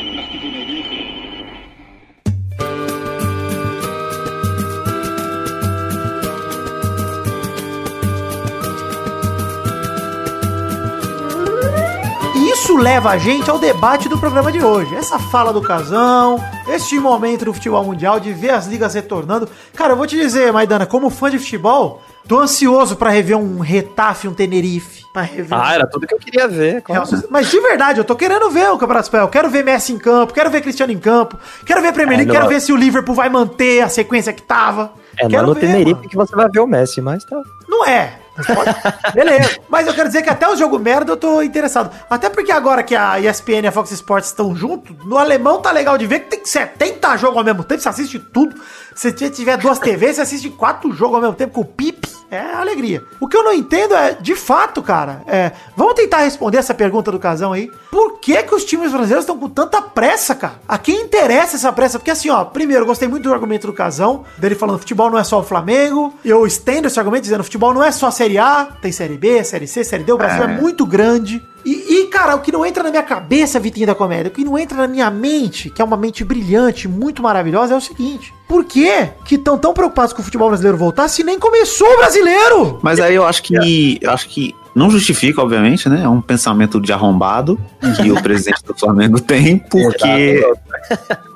Isso 12.70 12.78
leva 12.78 13.10
a 13.10 13.18
gente 13.18 13.50
ao 13.50 13.58
debate 13.58 14.08
do 14.08 14.18
programa 14.18 14.52
de 14.52 14.64
hoje. 14.64 14.94
Essa 14.94 15.18
fala 15.18 15.52
do 15.52 15.62
casão, 15.62 16.40
este 16.68 17.00
momento 17.00 17.46
do 17.46 17.54
futebol 17.54 17.84
mundial, 17.84 18.20
de 18.20 18.32
ver 18.32 18.52
as 18.52 18.68
ligas 18.68 18.94
retornando. 18.94 19.50
Cara, 19.74 19.94
eu 19.94 19.98
vou 19.98 20.06
te 20.06 20.16
dizer, 20.16 20.54
Maidana, 20.54 20.86
como 20.86 21.10
fã 21.10 21.32
de 21.32 21.40
futebol, 21.40 22.02
Tô 22.30 22.40
ansioso 22.40 22.96
pra 22.96 23.10
rever 23.10 23.36
um 23.36 23.58
Retafe, 23.58 24.28
um 24.28 24.36
Tenerife. 24.36 25.02
Pra 25.12 25.24
rever 25.24 25.58
ah, 25.60 25.74
era 25.74 25.88
tudo 25.88 26.06
que 26.06 26.14
eu 26.14 26.20
queria 26.20 26.48
ver. 26.48 26.80
Claro. 26.84 27.10
Mas 27.28 27.50
de 27.50 27.60
verdade, 27.60 28.00
eu 28.00 28.04
tô 28.04 28.16
querendo 28.16 28.52
ver 28.52 28.70
o 28.70 28.78
Campeonato 28.78 29.08
Espanhol. 29.08 29.28
Quero 29.30 29.50
ver 29.50 29.66
Messi 29.66 29.94
em 29.94 29.98
campo, 29.98 30.32
quero 30.32 30.52
ver 30.52 30.62
Cristiano 30.62 30.94
em 30.94 31.00
campo, 31.00 31.40
quero 31.66 31.82
ver 31.82 31.92
Premier 31.92 32.20
League, 32.20 32.30
é, 32.30 32.36
quero 32.36 32.48
ver 32.48 32.62
se 32.62 32.72
o 32.72 32.76
Liverpool 32.76 33.16
vai 33.16 33.30
manter 33.30 33.82
a 33.82 33.90
sequência 33.90 34.32
que 34.32 34.44
tava. 34.44 34.94
É, 35.18 35.28
quero 35.28 35.32
não 35.32 35.40
é 35.40 35.42
no 35.48 35.54
ver, 35.56 35.62
Tenerife 35.62 35.96
mano. 35.96 36.08
que 36.08 36.16
você 36.16 36.36
vai 36.36 36.48
ver 36.48 36.60
o 36.60 36.68
Messi, 36.68 37.02
mas 37.02 37.26
tá. 37.26 37.42
Não 37.68 37.84
é. 37.84 38.20
Pode... 38.46 38.76
Beleza. 39.16 39.60
Mas 39.68 39.88
eu 39.88 39.94
quero 39.96 40.08
dizer 40.08 40.22
que 40.22 40.30
até 40.30 40.48
o 40.48 40.56
jogo 40.56 40.78
merda 40.78 41.14
eu 41.14 41.18
tô 41.18 41.42
interessado. 41.42 41.90
Até 42.08 42.30
porque 42.30 42.52
agora 42.52 42.84
que 42.84 42.96
a 42.96 43.20
ESPN 43.20 43.64
e 43.64 43.68
a 43.68 43.72
Fox 43.72 43.90
Sports 43.90 44.30
estão 44.30 44.56
juntos, 44.56 44.96
no 45.04 45.18
alemão 45.18 45.60
tá 45.64 45.72
legal 45.72 45.98
de 45.98 46.06
ver 46.06 46.20
que 46.20 46.38
tem 46.38 46.46
70 46.46 47.18
jogos 47.18 47.38
ao 47.38 47.44
mesmo 47.44 47.64
tempo, 47.64 47.82
você 47.82 47.90
assiste 47.90 48.20
tudo. 48.20 48.56
Se 48.94 49.12
tiver 49.12 49.58
duas 49.58 49.80
TVs, 49.80 50.18
você 50.18 50.22
assiste 50.22 50.50
quatro 50.52 50.92
jogos 50.92 51.16
ao 51.16 51.22
mesmo 51.22 51.36
tempo 51.36 51.54
com 51.54 51.62
o 51.62 51.66
Pip. 51.66 52.19
É 52.32 52.40
alegria. 52.40 53.04
O 53.20 53.28
que 53.28 53.36
eu 53.36 53.44
não 53.44 53.52
entendo 53.54 53.96
é, 53.96 54.14
de 54.14 54.36
fato, 54.36 54.84
cara, 54.84 55.24
é, 55.26 55.52
vamos 55.76 55.96
tentar 55.96 56.20
responder 56.20 56.58
essa 56.58 56.74
pergunta 56.74 57.12
do 57.12 57.18
casão 57.18 57.54
aí. 57.54 57.72
Por 57.90 58.20
que 58.20 58.42
que 58.44 58.54
os 58.54 58.64
times 58.64 58.92
brasileiros 58.92 59.24
estão 59.24 59.38
com 59.38 59.50
tanta 59.50 59.82
pressa, 59.82 60.36
cara? 60.36 60.60
A 60.68 60.78
quem 60.78 61.02
interessa 61.02 61.56
essa 61.56 61.74
pressa? 61.74 61.98
Porque 61.98 62.12
assim, 62.12 62.30
ó, 62.30 62.46
primeiro, 62.46 62.84
eu 62.84 62.88
gostei 62.88 63.08
muito 63.08 63.24
do 63.24 63.34
argumento 63.34 63.66
do 63.66 63.74
casão, 63.74 64.26
dele 64.38 64.54
falando 64.54 64.78
futebol 64.78 65.10
não 65.10 65.18
é 65.18 65.24
só 65.24 65.40
o 65.40 65.44
Flamengo. 65.44 66.14
Eu 66.24 66.46
estendo 66.46 66.88
esse 66.88 67.00
argumento 67.00 67.24
dizendo 67.24 67.44
futebol 67.44 67.74
não 67.74 67.84
é 67.84 67.92
só 67.92 68.08
a 68.08 68.12
Série 68.12 68.38
A, 68.38 68.68
tem 68.80 68.92
Série 68.92 69.18
B, 69.18 69.44
Série 69.44 69.68
C, 69.68 69.84
Série 69.84 70.04
D. 70.04 70.12
O 70.12 70.18
Brasil 70.18 70.44
é, 70.44 70.46
é 70.46 70.62
muito 70.62 70.86
grande. 70.86 71.44
E, 71.66 72.04
e, 72.04 72.08
cara, 72.08 72.36
o 72.36 72.40
que 72.40 72.52
não 72.52 72.66
entra 72.66 72.84
na 72.84 72.90
minha 72.90 73.04
cabeça, 73.04 73.60
Vitinho 73.60 73.88
da 73.88 73.96
Comédia, 73.96 74.30
o 74.30 74.34
que 74.34 74.44
não 74.44 74.58
entra 74.58 74.78
na 74.78 74.88
minha 74.88 75.10
mente, 75.10 75.70
que 75.70 75.82
é 75.82 75.86
uma 75.86 75.98
mente 75.98 76.24
brilhante, 76.24 76.88
muito 76.88 77.22
maravilhosa, 77.22 77.74
é 77.74 77.78
o 77.78 77.82
seguinte: 77.82 78.34
por 78.48 78.64
que 78.64 79.10
que 79.26 79.36
estão 79.36 79.58
tão 79.58 79.74
preocupados 79.74 80.14
com 80.14 80.22
o 80.22 80.26
futebol 80.26 80.48
brasileiro 80.48 80.78
voltar 80.78 81.08
se 81.08 81.24
nem 81.24 81.38
começou 81.38 81.88
o 81.88 81.98
brasileiro? 81.98 82.80
Mas 82.82 83.00
aí 83.00 83.16
eu 83.16 83.26
acho 83.26 83.44
que 83.44 84.00
eu 84.02 84.12
acho 84.12 84.28
que 84.30 84.56
não 84.74 84.90
justifica, 84.90 85.42
obviamente, 85.42 85.90
né? 85.90 86.04
É 86.04 86.10
um 86.10 86.22
pensamento 86.22 86.80
de 86.80 86.94
arrombado 86.94 87.60
que 87.98 88.12
o 88.12 88.22
presidente 88.22 88.64
do 88.64 88.74
Flamengo 88.74 89.20
tem, 89.20 89.58
porque 89.58 90.46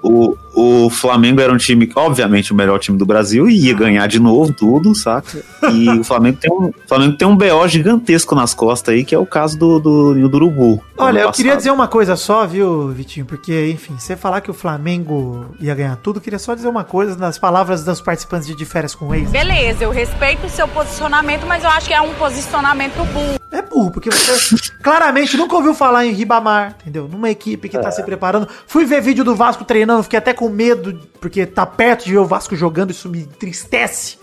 o, 0.02 0.36
o 0.54 0.90
Flamengo 0.90 1.42
era 1.42 1.52
um 1.52 1.58
time, 1.58 1.92
obviamente, 1.96 2.52
o 2.52 2.56
melhor 2.56 2.80
time 2.80 2.98
do 2.98 3.06
Brasil 3.06 3.50
e 3.50 3.66
ia 3.66 3.74
ganhar 3.74 4.08
de 4.08 4.20
novo 4.20 4.54
tudo, 4.54 4.94
saca? 4.94 5.44
E 5.72 5.90
o 6.00 6.04
Flamengo 6.04 6.38
tem 6.40 6.52
um, 6.52 6.72
Flamengo 6.88 7.18
tem 7.18 7.28
um 7.28 7.36
BO 7.36 7.68
gigantesco 7.68 8.36
nas 8.36 8.54
costas 8.54 8.94
aí, 8.94 9.04
que 9.04 9.16
é 9.16 9.18
o 9.18 9.26
caso 9.26 9.58
do, 9.58 9.80
do, 9.80 10.30
do 10.30 10.36
Urubu. 10.38 10.84
Olha, 10.98 11.22
eu 11.22 11.32
queria 11.32 11.56
dizer 11.56 11.72
uma 11.72 11.88
coisa 11.88 12.16
só, 12.16 12.46
viu, 12.46 12.90
Vitinho? 12.90 13.26
Porque, 13.26 13.72
enfim, 13.72 13.96
você 13.98 14.16
falar 14.16 14.42
que 14.42 14.52
o 14.52 14.54
Flamengo 14.54 15.48
ia 15.60 15.74
ganhar 15.74 15.96
tudo, 15.98 16.18
eu 16.18 16.22
queria 16.22 16.40
só 16.40 16.54
dizer 16.54 16.68
uma 16.68 16.84
coisa 16.84 17.18
nas 17.18 17.40
palavras 17.40 17.84
dos 17.84 18.00
participantes 18.00 18.48
de 18.48 18.56
De 18.56 18.66
Férias 18.66 18.94
com 18.94 19.08
o 19.08 19.16
Ex. 19.16 19.32
Beleza, 19.32 19.84
eu 19.84 19.92
respeito 19.92 20.46
o 20.46 20.50
seu 20.50 20.68
posicionamento, 20.68 21.48
mas 21.48 21.64
eu 21.64 21.70
acho 21.72 21.88
que 21.88 21.94
é 21.94 22.02
um 22.02 22.14
posicionamento 22.14 23.04
burro. 23.12 23.40
É 23.52 23.62
burro, 23.62 23.92
porque 23.92 24.10
você 24.10 24.56
claramente 24.82 25.38
nunca 25.38 25.56
ouviu 25.56 25.74
falar 25.76 26.06
em 26.06 26.12
Ribamar, 26.12 26.76
entendeu? 26.82 27.08
Numa 27.08 27.30
equipe 27.30 27.70
que 27.70 27.78
tá 27.78 27.90
é. 27.90 27.92
se 27.92 28.02
preparando. 28.02 28.48
Fui 28.66 28.84
ver 28.84 29.02
vídeo 29.02 29.24
do 29.24 29.36
Vasco 29.36 29.64
treinando, 29.64 30.04
fiquei 30.04 30.18
até 30.18 30.34
com 30.34 30.43
medo, 30.50 31.00
porque 31.20 31.46
tá 31.46 31.66
perto 31.66 32.06
de 32.06 32.12
ver 32.12 32.20
o 32.20 32.26
Vasco 32.26 32.56
jogando, 32.56 32.92
isso 32.92 33.10
me 33.10 33.20
entristece. 33.20 34.18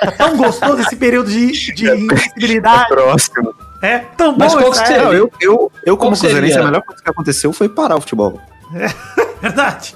Tá 0.00 0.12
tão 0.12 0.36
gostoso 0.36 0.80
esse 0.80 0.96
período 0.96 1.30
de, 1.30 1.72
de 1.72 1.88
é 1.88 1.96
invincibilidade. 1.96 2.84
É 2.84 2.94
próximo. 2.94 3.54
É 3.82 3.98
tão 3.98 4.32
bom 4.32 4.38
Mas 4.38 4.54
qual 4.54 4.70
que 4.70 4.78
seria? 4.78 5.02
Eu, 5.02 5.30
eu, 5.40 5.72
eu 5.84 5.96
como 5.96 6.16
cruzeirense, 6.16 6.58
a 6.58 6.64
melhor 6.64 6.82
coisa 6.82 7.02
que 7.02 7.10
aconteceu 7.10 7.52
foi 7.52 7.68
parar 7.68 7.96
o 7.96 8.00
futebol. 8.00 8.40
É, 8.74 8.88
verdade. 9.42 9.94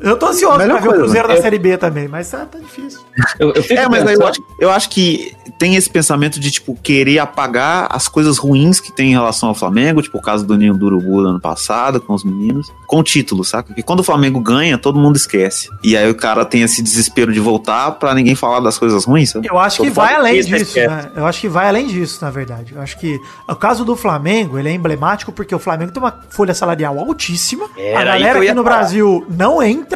Eu 0.00 0.16
tô 0.16 0.26
ansioso 0.26 0.58
Melhor 0.58 0.74
pra 0.74 0.80
ver 0.80 0.88
coisa, 0.88 1.02
o 1.02 1.04
Cruzeiro 1.04 1.28
da 1.28 1.42
Série 1.42 1.58
B 1.58 1.76
também, 1.76 2.08
mas 2.08 2.30
tá, 2.30 2.46
tá 2.46 2.58
difícil. 2.58 3.00
Eu, 3.38 3.52
eu 3.52 3.64
é, 3.76 3.88
mas 3.88 4.10
eu 4.10 4.26
acho, 4.26 4.42
eu 4.58 4.70
acho 4.70 4.88
que 4.88 5.36
tem 5.58 5.76
esse 5.76 5.90
pensamento 5.90 6.40
de, 6.40 6.50
tipo, 6.50 6.74
querer 6.82 7.18
apagar 7.18 7.86
as 7.90 8.08
coisas 8.08 8.38
ruins 8.38 8.80
que 8.80 8.90
tem 8.90 9.10
em 9.10 9.12
relação 9.12 9.50
ao 9.50 9.54
Flamengo, 9.54 10.00
tipo 10.00 10.16
o 10.16 10.22
caso 10.22 10.46
do 10.46 10.56
Ninho 10.56 10.74
do 10.74 10.86
Urubu 10.86 11.22
do 11.22 11.28
ano 11.28 11.40
passado, 11.40 12.00
com 12.00 12.14
os 12.14 12.24
meninos, 12.24 12.72
com 12.86 12.98
o 12.98 13.02
título, 13.02 13.44
saca? 13.44 13.68
Porque 13.68 13.82
quando 13.82 14.00
o 14.00 14.02
Flamengo 14.02 14.40
ganha, 14.40 14.78
todo 14.78 14.98
mundo 14.98 15.16
esquece. 15.16 15.68
E 15.82 15.96
aí 15.96 16.08
o 16.08 16.14
cara 16.14 16.46
tem 16.46 16.62
esse 16.62 16.82
desespero 16.82 17.30
de 17.30 17.40
voltar 17.40 17.90
pra 17.92 18.14
ninguém 18.14 18.34
falar 18.34 18.60
das 18.60 18.78
coisas 18.78 19.04
ruins, 19.04 19.30
sabe? 19.30 19.48
Eu 19.50 19.58
acho 19.58 19.82
que 19.82 19.90
vai 19.90 20.14
além 20.14 20.42
disso, 20.42 20.78
né? 20.78 21.10
Eu 21.14 21.26
acho 21.26 21.40
que 21.42 21.48
vai 21.48 21.68
além 21.68 21.86
disso, 21.86 22.24
na 22.24 22.30
verdade. 22.30 22.72
Eu 22.74 22.80
acho 22.80 22.98
que 22.98 23.20
o 23.46 23.54
caso 23.54 23.84
do 23.84 23.94
Flamengo, 23.94 24.58
ele 24.58 24.70
é 24.70 24.72
emblemático 24.72 25.30
porque 25.30 25.54
o 25.54 25.58
Flamengo 25.58 25.92
tem 25.92 26.02
uma 26.02 26.20
folha 26.30 26.54
salarial 26.54 26.98
altíssima. 26.98 27.68
Era 27.76 28.14
a 28.14 28.18
galera 28.18 28.38
aqui 28.38 28.54
no 28.54 28.62
falar. 28.62 28.76
Brasil 28.76 29.26
não 29.28 29.62
entra 29.62 29.89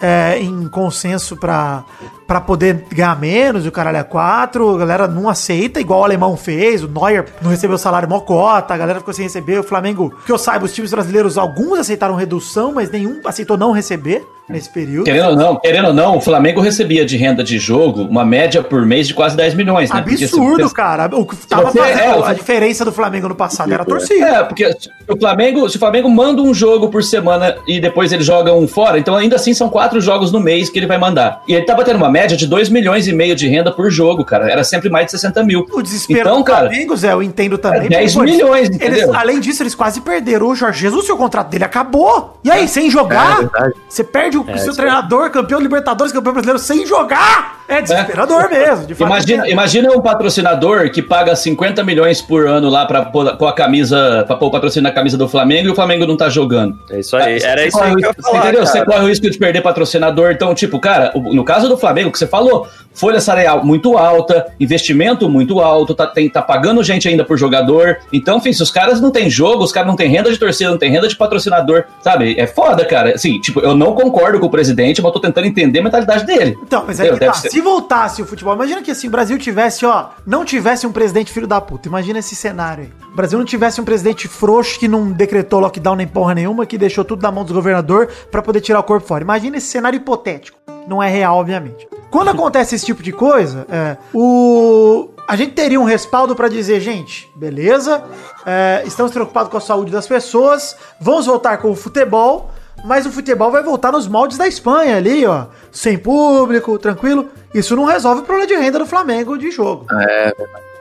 é, 0.00 0.38
em 0.38 0.68
consenso 0.68 1.36
pra 1.36 1.84
para 2.30 2.40
poder 2.40 2.86
ganhar 2.92 3.18
menos, 3.18 3.66
o 3.66 3.72
caralho 3.72 3.96
é 3.96 4.04
quatro, 4.04 4.72
a 4.76 4.78
galera 4.78 5.08
não 5.08 5.28
aceita, 5.28 5.80
igual 5.80 6.02
o 6.02 6.04
alemão 6.04 6.36
fez, 6.36 6.80
o 6.80 6.86
Neuer 6.86 7.26
não 7.42 7.50
recebeu 7.50 7.76
salário 7.76 8.08
mocota, 8.08 8.72
a 8.72 8.76
galera 8.78 9.00
ficou 9.00 9.12
sem 9.12 9.24
receber, 9.24 9.58
o 9.58 9.64
Flamengo, 9.64 10.14
que 10.24 10.30
eu 10.30 10.38
saiba, 10.38 10.64
os 10.64 10.72
times 10.72 10.92
brasileiros, 10.92 11.36
alguns 11.36 11.80
aceitaram 11.80 12.14
redução, 12.14 12.72
mas 12.72 12.88
nenhum 12.88 13.20
aceitou 13.24 13.56
não 13.56 13.72
receber 13.72 14.24
nesse 14.50 14.68
período. 14.68 15.04
Querendo 15.04 15.30
ou 15.30 15.36
não, 15.36 15.56
querendo 15.56 15.88
ou 15.88 15.94
não, 15.94 16.16
o 16.16 16.20
Flamengo 16.20 16.60
recebia 16.60 17.06
de 17.06 17.16
renda 17.16 17.42
de 17.42 17.58
jogo 17.58 18.02
uma 18.02 18.24
média 18.24 18.62
por 18.62 18.84
mês 18.84 19.06
de 19.06 19.14
quase 19.14 19.36
10 19.36 19.54
milhões, 19.54 19.90
né? 19.90 19.98
Absurdo, 20.00 20.68
você, 20.68 20.74
cara. 20.74 21.08
O 21.16 21.24
que 21.24 21.36
tava 21.46 21.70
fazendo 21.70 22.24
é, 22.24 22.28
a 22.28 22.32
diferença 22.34 22.84
do 22.84 22.92
Flamengo 22.92 23.28
no 23.28 23.34
passado 23.34 23.72
era 23.72 23.82
a 23.82 23.86
torcida. 23.86 24.26
É, 24.26 24.42
porque 24.42 24.70
o 25.08 25.16
Flamengo, 25.18 25.68
se 25.68 25.76
o 25.76 25.78
Flamengo 25.78 26.10
manda 26.10 26.42
um 26.42 26.52
jogo 26.52 26.88
por 26.88 27.02
semana 27.02 27.56
e 27.66 27.80
depois 27.80 28.12
ele 28.12 28.22
joga 28.22 28.52
um 28.52 28.66
fora, 28.66 28.98
então 28.98 29.16
ainda 29.16 29.36
assim 29.36 29.54
são 29.54 29.68
quatro 29.68 30.00
jogos 30.00 30.32
no 30.32 30.40
mês 30.40 30.68
que 30.68 30.78
ele 30.78 30.86
vai 30.86 30.98
mandar. 30.98 31.42
E 31.46 31.54
ele 31.54 31.64
tava 31.64 31.84
tendo 31.84 31.96
uma 31.96 32.10
média 32.10 32.36
de 32.36 32.46
2 32.46 32.68
milhões 32.68 33.06
e 33.06 33.12
meio 33.12 33.36
de 33.36 33.48
renda 33.48 33.70
por 33.70 33.90
jogo, 33.90 34.24
cara. 34.24 34.50
Era 34.50 34.64
sempre 34.64 34.88
mais 34.88 35.06
de 35.06 35.12
60 35.12 35.42
mil. 35.44 35.66
O 35.72 35.82
desespero 35.82 36.20
então, 36.20 36.38
do 36.38 36.44
cara, 36.44 36.68
Flamengo, 36.68 36.96
Zé, 36.96 37.12
eu 37.12 37.22
entendo 37.22 37.56
também. 37.56 37.86
É 37.86 37.88
10 37.88 38.16
milhões, 38.16 38.68
eles, 38.68 38.80
eles, 38.80 39.14
além 39.14 39.40
disso, 39.40 39.62
eles 39.62 39.74
quase 39.74 40.00
perderam 40.00 40.48
o 40.48 40.54
Jorge 40.54 40.80
Jesus, 40.80 41.08
o 41.08 41.16
contrato 41.16 41.48
dele 41.48 41.64
acabou. 41.64 42.38
E 42.42 42.50
aí, 42.50 42.64
é. 42.64 42.66
sem 42.66 42.90
jogar, 42.90 43.44
é 43.44 43.70
você 43.88 44.02
perde 44.02 44.36
o 44.42 44.50
é, 44.50 44.58
seu 44.58 44.74
treinador 44.74 45.30
campeão 45.30 45.60
Libertadores, 45.60 46.12
campeão 46.12 46.32
brasileiro 46.32 46.58
sem 46.58 46.86
jogar. 46.86 47.59
É 47.70 47.80
desesperador 47.80 48.46
é. 48.46 48.48
mesmo. 48.48 48.86
De 48.86 49.00
imagina, 49.00 49.48
imagina 49.48 49.92
um 49.92 50.00
patrocinador 50.00 50.90
que 50.90 51.00
paga 51.00 51.36
50 51.36 51.84
milhões 51.84 52.20
por 52.20 52.46
ano 52.46 52.68
lá 52.68 52.84
pra 52.84 53.04
pôr, 53.04 53.36
pôr 53.36 53.46
a 53.46 53.52
camisa, 53.52 54.24
pra 54.26 54.34
pôr 54.34 54.46
o 54.46 54.50
patrocínio 54.50 54.88
na 54.88 54.92
camisa 54.92 55.16
do 55.16 55.28
Flamengo 55.28 55.68
e 55.68 55.70
o 55.70 55.74
Flamengo 55.74 56.04
não 56.04 56.16
tá 56.16 56.28
jogando. 56.28 56.76
É 56.90 56.98
isso 56.98 57.16
aí. 57.16 57.38
Era 57.40 57.64
isso 57.64 57.80
aí 57.80 57.94
que 57.94 58.04
eu 58.04 58.14
falar, 58.14 58.38
Entendeu? 58.38 58.64
Cara. 58.64 58.66
Você 58.66 58.84
corre 58.84 59.04
o 59.04 59.08
risco 59.08 59.30
de 59.30 59.38
perder 59.38 59.62
patrocinador. 59.62 60.32
Então, 60.32 60.52
tipo, 60.52 60.80
cara, 60.80 61.12
no 61.14 61.44
caso 61.44 61.68
do 61.68 61.76
Flamengo, 61.76 62.10
que 62.10 62.18
você 62.18 62.26
falou, 62.26 62.66
folha 62.92 63.20
salarial 63.20 63.64
muito 63.64 63.96
alta, 63.96 64.52
investimento 64.58 65.28
muito 65.28 65.60
alto, 65.60 65.94
tá, 65.94 66.06
tem, 66.06 66.28
tá 66.28 66.42
pagando 66.42 66.82
gente 66.82 67.08
ainda 67.08 67.24
por 67.24 67.38
jogador. 67.38 67.98
Então, 68.12 68.38
enfim, 68.38 68.52
se 68.52 68.62
os 68.62 68.70
caras 68.70 69.00
não 69.00 69.12
têm 69.12 69.30
jogo, 69.30 69.62
os 69.62 69.72
caras 69.72 69.88
não 69.88 69.96
têm 69.96 70.08
renda 70.08 70.32
de 70.32 70.38
torcida, 70.38 70.70
não 70.70 70.78
têm 70.78 70.90
renda 70.90 71.06
de 71.06 71.16
patrocinador, 71.16 71.84
sabe? 72.02 72.34
É 72.36 72.48
foda, 72.48 72.84
cara. 72.84 73.14
Assim, 73.14 73.40
tipo, 73.40 73.60
eu 73.60 73.76
não 73.76 73.94
concordo 73.94 74.40
com 74.40 74.46
o 74.46 74.50
presidente, 74.50 75.00
mas 75.00 75.08
eu 75.08 75.12
tô 75.12 75.20
tentando 75.20 75.46
entender 75.46 75.78
a 75.78 75.82
mentalidade 75.84 76.26
dele. 76.26 76.58
Então, 76.62 76.84
mas 76.84 76.98
aí 76.98 77.16
tá, 77.16 77.32
se 77.32 77.59
se 77.60 77.62
voltasse 77.62 78.22
o 78.22 78.26
futebol, 78.26 78.54
imagina 78.54 78.80
que 78.80 78.90
assim, 78.90 79.06
o 79.06 79.10
Brasil 79.10 79.38
tivesse, 79.38 79.84
ó, 79.84 80.08
não 80.26 80.46
tivesse 80.46 80.86
um 80.86 80.92
presidente 80.92 81.30
filho 81.30 81.46
da 81.46 81.60
puta. 81.60 81.88
Imagina 81.88 82.18
esse 82.18 82.34
cenário 82.34 82.84
aí. 82.84 82.92
O 83.12 83.14
Brasil 83.14 83.38
não 83.38 83.44
tivesse 83.44 83.80
um 83.80 83.84
presidente 83.84 84.26
frouxo 84.26 84.78
que 84.78 84.88
não 84.88 85.12
decretou 85.12 85.60
lockdown 85.60 85.94
nem 85.94 86.06
porra 86.06 86.34
nenhuma, 86.34 86.64
que 86.64 86.78
deixou 86.78 87.04
tudo 87.04 87.22
na 87.22 87.30
mão 87.30 87.44
dos 87.44 87.52
governador 87.52 88.08
pra 88.30 88.40
poder 88.40 88.62
tirar 88.62 88.80
o 88.80 88.82
corpo 88.82 89.06
fora. 89.06 89.22
Imagina 89.22 89.58
esse 89.58 89.66
cenário 89.66 89.98
hipotético. 89.98 90.58
Não 90.88 91.02
é 91.02 91.10
real, 91.10 91.36
obviamente. 91.36 91.86
Quando 92.10 92.30
acontece 92.30 92.74
esse 92.74 92.86
tipo 92.86 93.02
de 93.02 93.12
coisa, 93.12 93.66
é, 93.70 93.96
o 94.14 95.10
a 95.28 95.36
gente 95.36 95.52
teria 95.52 95.78
um 95.78 95.84
respaldo 95.84 96.34
pra 96.34 96.48
dizer, 96.48 96.80
gente, 96.80 97.30
beleza, 97.36 98.02
é, 98.44 98.82
estamos 98.86 99.12
preocupados 99.12 99.50
com 99.50 99.58
a 99.58 99.60
saúde 99.60 99.92
das 99.92 100.08
pessoas, 100.08 100.76
vamos 100.98 101.26
voltar 101.26 101.58
com 101.58 101.70
o 101.70 101.76
futebol, 101.76 102.50
mas 102.84 103.06
o 103.06 103.10
futebol 103.12 103.50
vai 103.50 103.62
voltar 103.62 103.92
nos 103.92 104.06
moldes 104.08 104.36
da 104.38 104.46
Espanha 104.48 104.96
ali, 104.96 105.26
ó, 105.26 105.46
sem 105.70 105.96
público, 105.98 106.78
tranquilo. 106.78 107.28
Isso 107.54 107.74
não 107.76 107.84
resolve 107.84 108.20
o 108.22 108.24
problema 108.24 108.46
de 108.48 108.54
renda 108.56 108.78
do 108.78 108.86
Flamengo 108.86 109.36
de 109.38 109.50
jogo. 109.50 109.86
É, 109.92 110.34